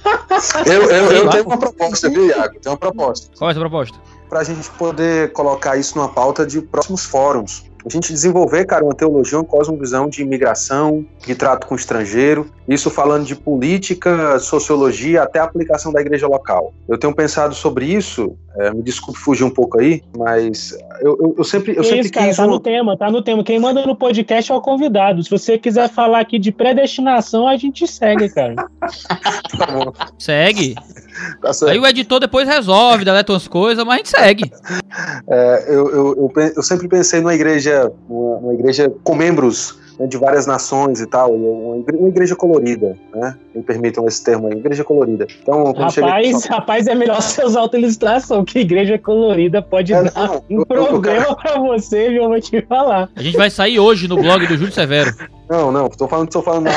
eu, 0.67 0.83
eu, 0.91 1.13
eu 1.13 1.31
tenho 1.31 1.45
uma 1.45 1.57
proposta, 1.57 2.11
viu, 2.11 2.27
Iago? 2.27 2.55
Tenho 2.61 2.73
uma 2.73 2.77
proposta. 2.77 3.31
Qual 3.39 3.49
é 3.49 3.53
essa 3.53 3.61
proposta? 3.61 3.97
Para 4.29 4.41
a 4.41 4.45
gente 4.45 4.69
poder 4.71 5.33
colocar 5.33 5.77
isso 5.77 5.97
numa 5.97 6.09
pauta 6.09 6.45
de 6.45 6.61
próximos 6.61 7.05
fóruns 7.05 7.63
a 7.87 7.89
gente 7.91 8.13
desenvolver, 8.13 8.65
cara, 8.65 8.85
uma 8.85 8.95
teologia, 8.95 9.39
uma 9.39 9.45
cosmovisão 9.45 10.09
de 10.09 10.23
imigração, 10.23 11.05
de 11.25 11.35
trato 11.35 11.67
com 11.67 11.75
o 11.75 11.77
estrangeiro, 11.77 12.51
isso 12.67 12.91
falando 12.91 13.27
de 13.27 13.37
política, 13.37 14.39
sociologia, 14.39 15.23
até 15.23 15.39
a 15.39 15.45
aplicação 15.45 15.93
da 15.93 16.01
igreja 16.01 16.27
local. 16.27 16.73
Eu 16.89 16.97
tenho 16.97 17.15
pensado 17.15 17.55
sobre 17.55 17.85
isso, 17.85 18.37
é, 18.57 18.73
me 18.73 18.83
desculpe 18.83 19.19
fugir 19.19 19.45
um 19.45 19.51
pouco 19.51 19.79
aí, 19.79 20.03
mas 20.17 20.77
eu, 21.01 21.19
eu, 21.21 21.35
eu 21.39 21.45
sempre, 21.45 21.73
eu 21.73 21.83
que 21.83 21.89
sempre 21.89 22.01
isso, 22.01 22.13
cara, 22.13 22.29
quis... 22.29 22.37
Tá 22.37 22.47
no 22.47 22.61
tema, 22.61 22.97
tá 22.97 23.11
no 23.11 23.23
tema. 23.23 23.45
Quem 23.45 23.59
manda 23.59 23.85
no 23.87 23.95
podcast 23.95 24.51
é 24.51 24.55
o 24.55 24.61
convidado. 24.61 25.23
Se 25.23 25.31
você 25.31 25.59
quiser 25.59 25.91
falar 25.91 26.21
aqui 26.21 26.39
de 26.39 26.51
predestinação, 26.51 27.47
a 27.47 27.57
gente 27.57 27.87
segue, 27.87 28.31
cara. 28.31 28.55
tá 28.55 29.67
bom. 29.71 29.93
Segue. 30.19 30.75
Tá 31.41 31.51
aí 31.69 31.79
o 31.79 31.87
editor 31.87 32.21
depois 32.21 32.49
resolve, 32.49 33.05
deleta 33.05 33.33
umas 33.33 33.47
coisas, 33.47 33.85
mas 33.85 33.95
a 33.95 33.97
gente 33.99 34.11
segue. 34.11 34.53
É, 35.29 35.65
eu, 35.69 35.91
eu, 35.91 36.33
eu, 36.37 36.53
eu 36.57 36.63
sempre 36.63 36.89
pensei 36.89 37.21
numa 37.21 37.35
igreja, 37.35 37.91
uma, 38.09 38.37
uma 38.39 38.55
igreja 38.55 38.93
com 39.03 39.15
membros 39.15 39.79
né, 39.99 40.07
de 40.07 40.17
várias 40.17 40.47
nações 40.47 41.01
e 41.01 41.07
tal, 41.07 41.35
uma 41.35 42.09
igreja 42.09 42.35
colorida, 42.35 42.97
né? 43.15 43.37
Me 43.55 43.63
permitam 43.63 44.07
esse 44.07 44.23
termo 44.23 44.49
aí, 44.49 44.55
igreja 44.55 44.85
colorida. 44.85 45.27
Então, 45.43 45.73
rapaz, 45.73 46.45
rapaz, 46.47 46.87
é 46.87 46.95
melhor 46.95 47.21
você 47.21 47.45
usar 47.45 47.63
outra 47.63 47.79
ilustração, 47.79 48.45
que 48.45 48.59
igreja 48.61 48.99
colorida 48.99 49.63
pode 49.63 49.93
é, 49.93 50.03
dar 50.03 50.29
não, 50.29 50.45
um 50.51 50.61
eu, 50.61 50.67
problema 50.67 51.27
eu, 51.27 51.37
pra 51.37 51.59
você, 51.59 52.11
viu? 52.11 52.25
Eu 52.25 52.29
vou 52.29 52.41
te 52.41 52.61
falar. 52.63 53.09
A 53.15 53.23
gente 53.23 53.37
vai 53.37 53.51
sair 53.51 53.79
hoje 53.79 54.09
no 54.09 54.17
blog 54.17 54.47
do 54.47 54.57
Júlio 54.57 54.73
Severo. 54.73 55.15
Não, 55.49 55.71
não, 55.71 55.89
tô 55.89 56.09
falando, 56.09 56.31
tô 56.31 56.43
falando 56.43 56.69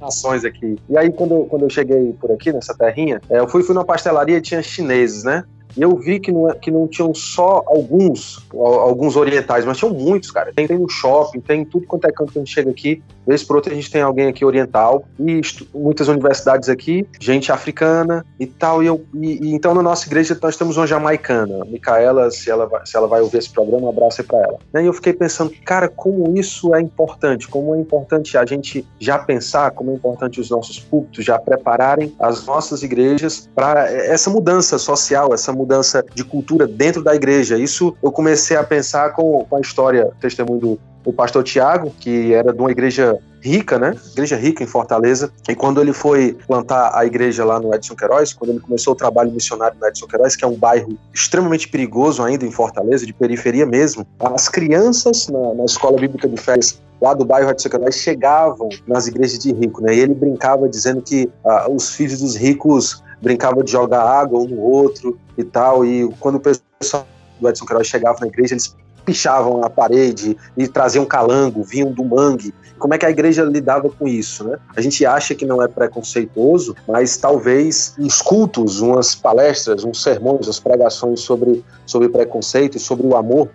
nações 0.00 0.44
aqui. 0.44 0.76
E 0.88 0.96
aí, 0.96 1.12
quando, 1.12 1.44
quando 1.44 1.62
eu 1.62 1.70
cheguei 1.70 2.14
por 2.18 2.32
aqui, 2.32 2.52
nessa 2.52 2.74
terrinha, 2.74 3.20
é, 3.28 3.38
eu 3.38 3.48
fui, 3.48 3.62
fui 3.62 3.74
numa 3.74 3.84
pastelaria 3.84 4.38
e 4.38 4.40
tinha 4.40 4.62
chineses, 4.62 5.22
né? 5.22 5.44
E 5.78 5.82
eu 5.82 5.94
vi 5.96 6.18
que 6.18 6.32
não, 6.32 6.50
é, 6.50 6.56
que 6.56 6.72
não 6.72 6.88
tinham 6.88 7.14
só 7.14 7.62
alguns, 7.66 8.44
alguns 8.52 9.14
orientais, 9.14 9.64
mas 9.64 9.78
tinham 9.78 9.94
muitos, 9.94 10.32
cara. 10.32 10.52
Tem, 10.52 10.66
tem 10.66 10.76
no 10.76 10.88
shopping, 10.88 11.38
tem 11.38 11.64
tudo 11.64 11.86
quanto 11.86 12.04
é 12.04 12.10
canto 12.10 12.32
que 12.32 12.38
a 12.38 12.42
gente 12.42 12.52
chega 12.52 12.68
aqui. 12.68 13.00
Vez 13.24 13.44
por 13.44 13.56
outra 13.56 13.72
a 13.72 13.76
gente 13.76 13.90
tem 13.90 14.02
alguém 14.02 14.26
aqui 14.26 14.44
oriental 14.44 15.04
e 15.20 15.40
muitas 15.72 16.08
universidades 16.08 16.68
aqui, 16.68 17.06
gente 17.20 17.52
africana 17.52 18.26
e 18.40 18.46
tal. 18.46 18.82
E, 18.82 18.86
eu, 18.86 19.04
e, 19.14 19.50
e, 19.50 19.54
então 19.54 19.72
na 19.72 19.82
nossa 19.82 20.08
igreja 20.08 20.36
nós 20.42 20.56
temos 20.56 20.76
uma 20.76 20.86
jamaicana, 20.86 21.64
Micaela, 21.66 22.28
se 22.30 22.50
ela, 22.50 22.66
vai, 22.66 22.84
se 22.84 22.96
ela 22.96 23.06
vai 23.06 23.20
ouvir 23.20 23.38
esse 23.38 23.50
programa, 23.50 23.86
um 23.86 23.90
abraço 23.90 24.22
aí 24.22 24.26
pra 24.26 24.38
ela. 24.40 24.58
E 24.74 24.86
eu 24.86 24.92
fiquei 24.92 25.12
pensando, 25.12 25.52
cara, 25.64 25.88
como 25.88 26.36
isso 26.36 26.74
é 26.74 26.80
importante, 26.80 27.46
como 27.46 27.74
é 27.74 27.78
importante 27.78 28.36
a 28.36 28.44
gente 28.44 28.84
já 28.98 29.18
pensar, 29.18 29.70
como 29.72 29.90
é 29.92 29.94
importante 29.94 30.40
os 30.40 30.50
nossos 30.50 30.80
púlpitos 30.80 31.24
já 31.24 31.38
prepararem 31.38 32.12
as 32.18 32.44
nossas 32.46 32.82
igrejas 32.82 33.48
para 33.54 33.92
essa 33.92 34.30
mudança 34.30 34.78
social, 34.78 35.34
essa 35.34 35.52
mudança 35.52 35.67
mudança 35.68 36.02
de 36.14 36.24
cultura 36.24 36.66
dentro 36.66 37.02
da 37.02 37.14
igreja. 37.14 37.58
Isso 37.58 37.94
eu 38.02 38.10
comecei 38.10 38.56
a 38.56 38.64
pensar 38.64 39.12
com, 39.12 39.44
com 39.44 39.56
a 39.56 39.60
história, 39.60 40.10
testemunho 40.18 40.58
do, 40.58 40.80
do 41.04 41.12
pastor 41.12 41.44
Tiago, 41.44 41.92
que 42.00 42.32
era 42.32 42.52
de 42.52 42.58
uma 42.58 42.70
igreja 42.70 43.18
rica, 43.40 43.78
né? 43.78 43.94
Igreja 44.12 44.34
rica 44.34 44.64
em 44.64 44.66
Fortaleza. 44.66 45.30
E 45.48 45.54
quando 45.54 45.80
ele 45.80 45.92
foi 45.92 46.36
plantar 46.46 46.90
a 46.94 47.04
igreja 47.04 47.44
lá 47.44 47.60
no 47.60 47.72
Edson 47.72 47.94
Queiroz, 47.94 48.32
quando 48.32 48.50
ele 48.50 48.60
começou 48.60 48.94
o 48.94 48.96
trabalho 48.96 49.30
missionário 49.30 49.76
no 49.78 49.86
Edson 49.86 50.06
Queiroz, 50.06 50.34
que 50.34 50.44
é 50.44 50.48
um 50.48 50.56
bairro 50.56 50.98
extremamente 51.14 51.68
perigoso 51.68 52.22
ainda 52.22 52.44
em 52.44 52.50
Fortaleza, 52.50 53.06
de 53.06 53.12
periferia 53.12 53.66
mesmo, 53.66 54.06
as 54.18 54.48
crianças 54.48 55.28
na, 55.28 55.54
na 55.54 55.64
escola 55.64 56.00
bíblica 56.00 56.28
de 56.28 56.36
férias 56.40 56.80
lá 57.00 57.14
do 57.14 57.24
bairro 57.24 57.50
Edson 57.50 57.68
Queiroz 57.68 57.94
chegavam 57.94 58.68
nas 58.86 59.06
igrejas 59.06 59.38
de 59.38 59.52
rico, 59.52 59.82
né? 59.82 59.94
E 59.94 60.00
ele 60.00 60.14
brincava 60.14 60.68
dizendo 60.68 61.00
que 61.02 61.30
ah, 61.44 61.68
os 61.70 61.94
filhos 61.94 62.20
dos 62.20 62.34
ricos 62.34 63.04
brincavam 63.20 63.62
de 63.62 63.70
jogar 63.70 64.02
água 64.02 64.40
um 64.40 64.48
no 64.48 64.58
outro 64.58 65.18
e 65.36 65.44
tal. 65.44 65.84
E 65.84 66.08
quando 66.20 66.36
o 66.36 66.40
pessoal 66.40 67.06
do 67.40 67.48
Edson 67.48 67.66
Queiroz 67.66 67.86
chegava 67.86 68.20
na 68.20 68.26
igreja, 68.26 68.54
eles 68.54 68.76
pichavam 69.08 69.64
a 69.64 69.70
parede 69.70 70.36
e 70.54 70.68
traziam 70.68 71.06
calango, 71.06 71.62
vinham 71.62 71.90
do 71.90 72.04
mangue. 72.04 72.52
Como 72.78 72.92
é 72.92 72.98
que 72.98 73.06
a 73.06 73.10
igreja 73.10 73.42
lidava 73.42 73.88
com 73.88 74.06
isso, 74.06 74.44
né? 74.44 74.58
A 74.76 74.82
gente 74.82 75.04
acha 75.06 75.34
que 75.34 75.46
não 75.46 75.62
é 75.62 75.66
preconceituoso, 75.66 76.76
mas 76.86 77.16
talvez 77.16 77.94
uns 77.98 78.20
cultos, 78.20 78.82
umas 78.82 79.14
palestras, 79.14 79.82
uns 79.82 80.02
sermões, 80.02 80.46
as 80.46 80.60
pregações 80.60 81.20
sobre, 81.20 81.64
sobre 81.86 82.10
preconceito 82.10 82.76
e 82.76 82.80
sobre 82.80 83.06
o 83.06 83.16
amor 83.16 83.48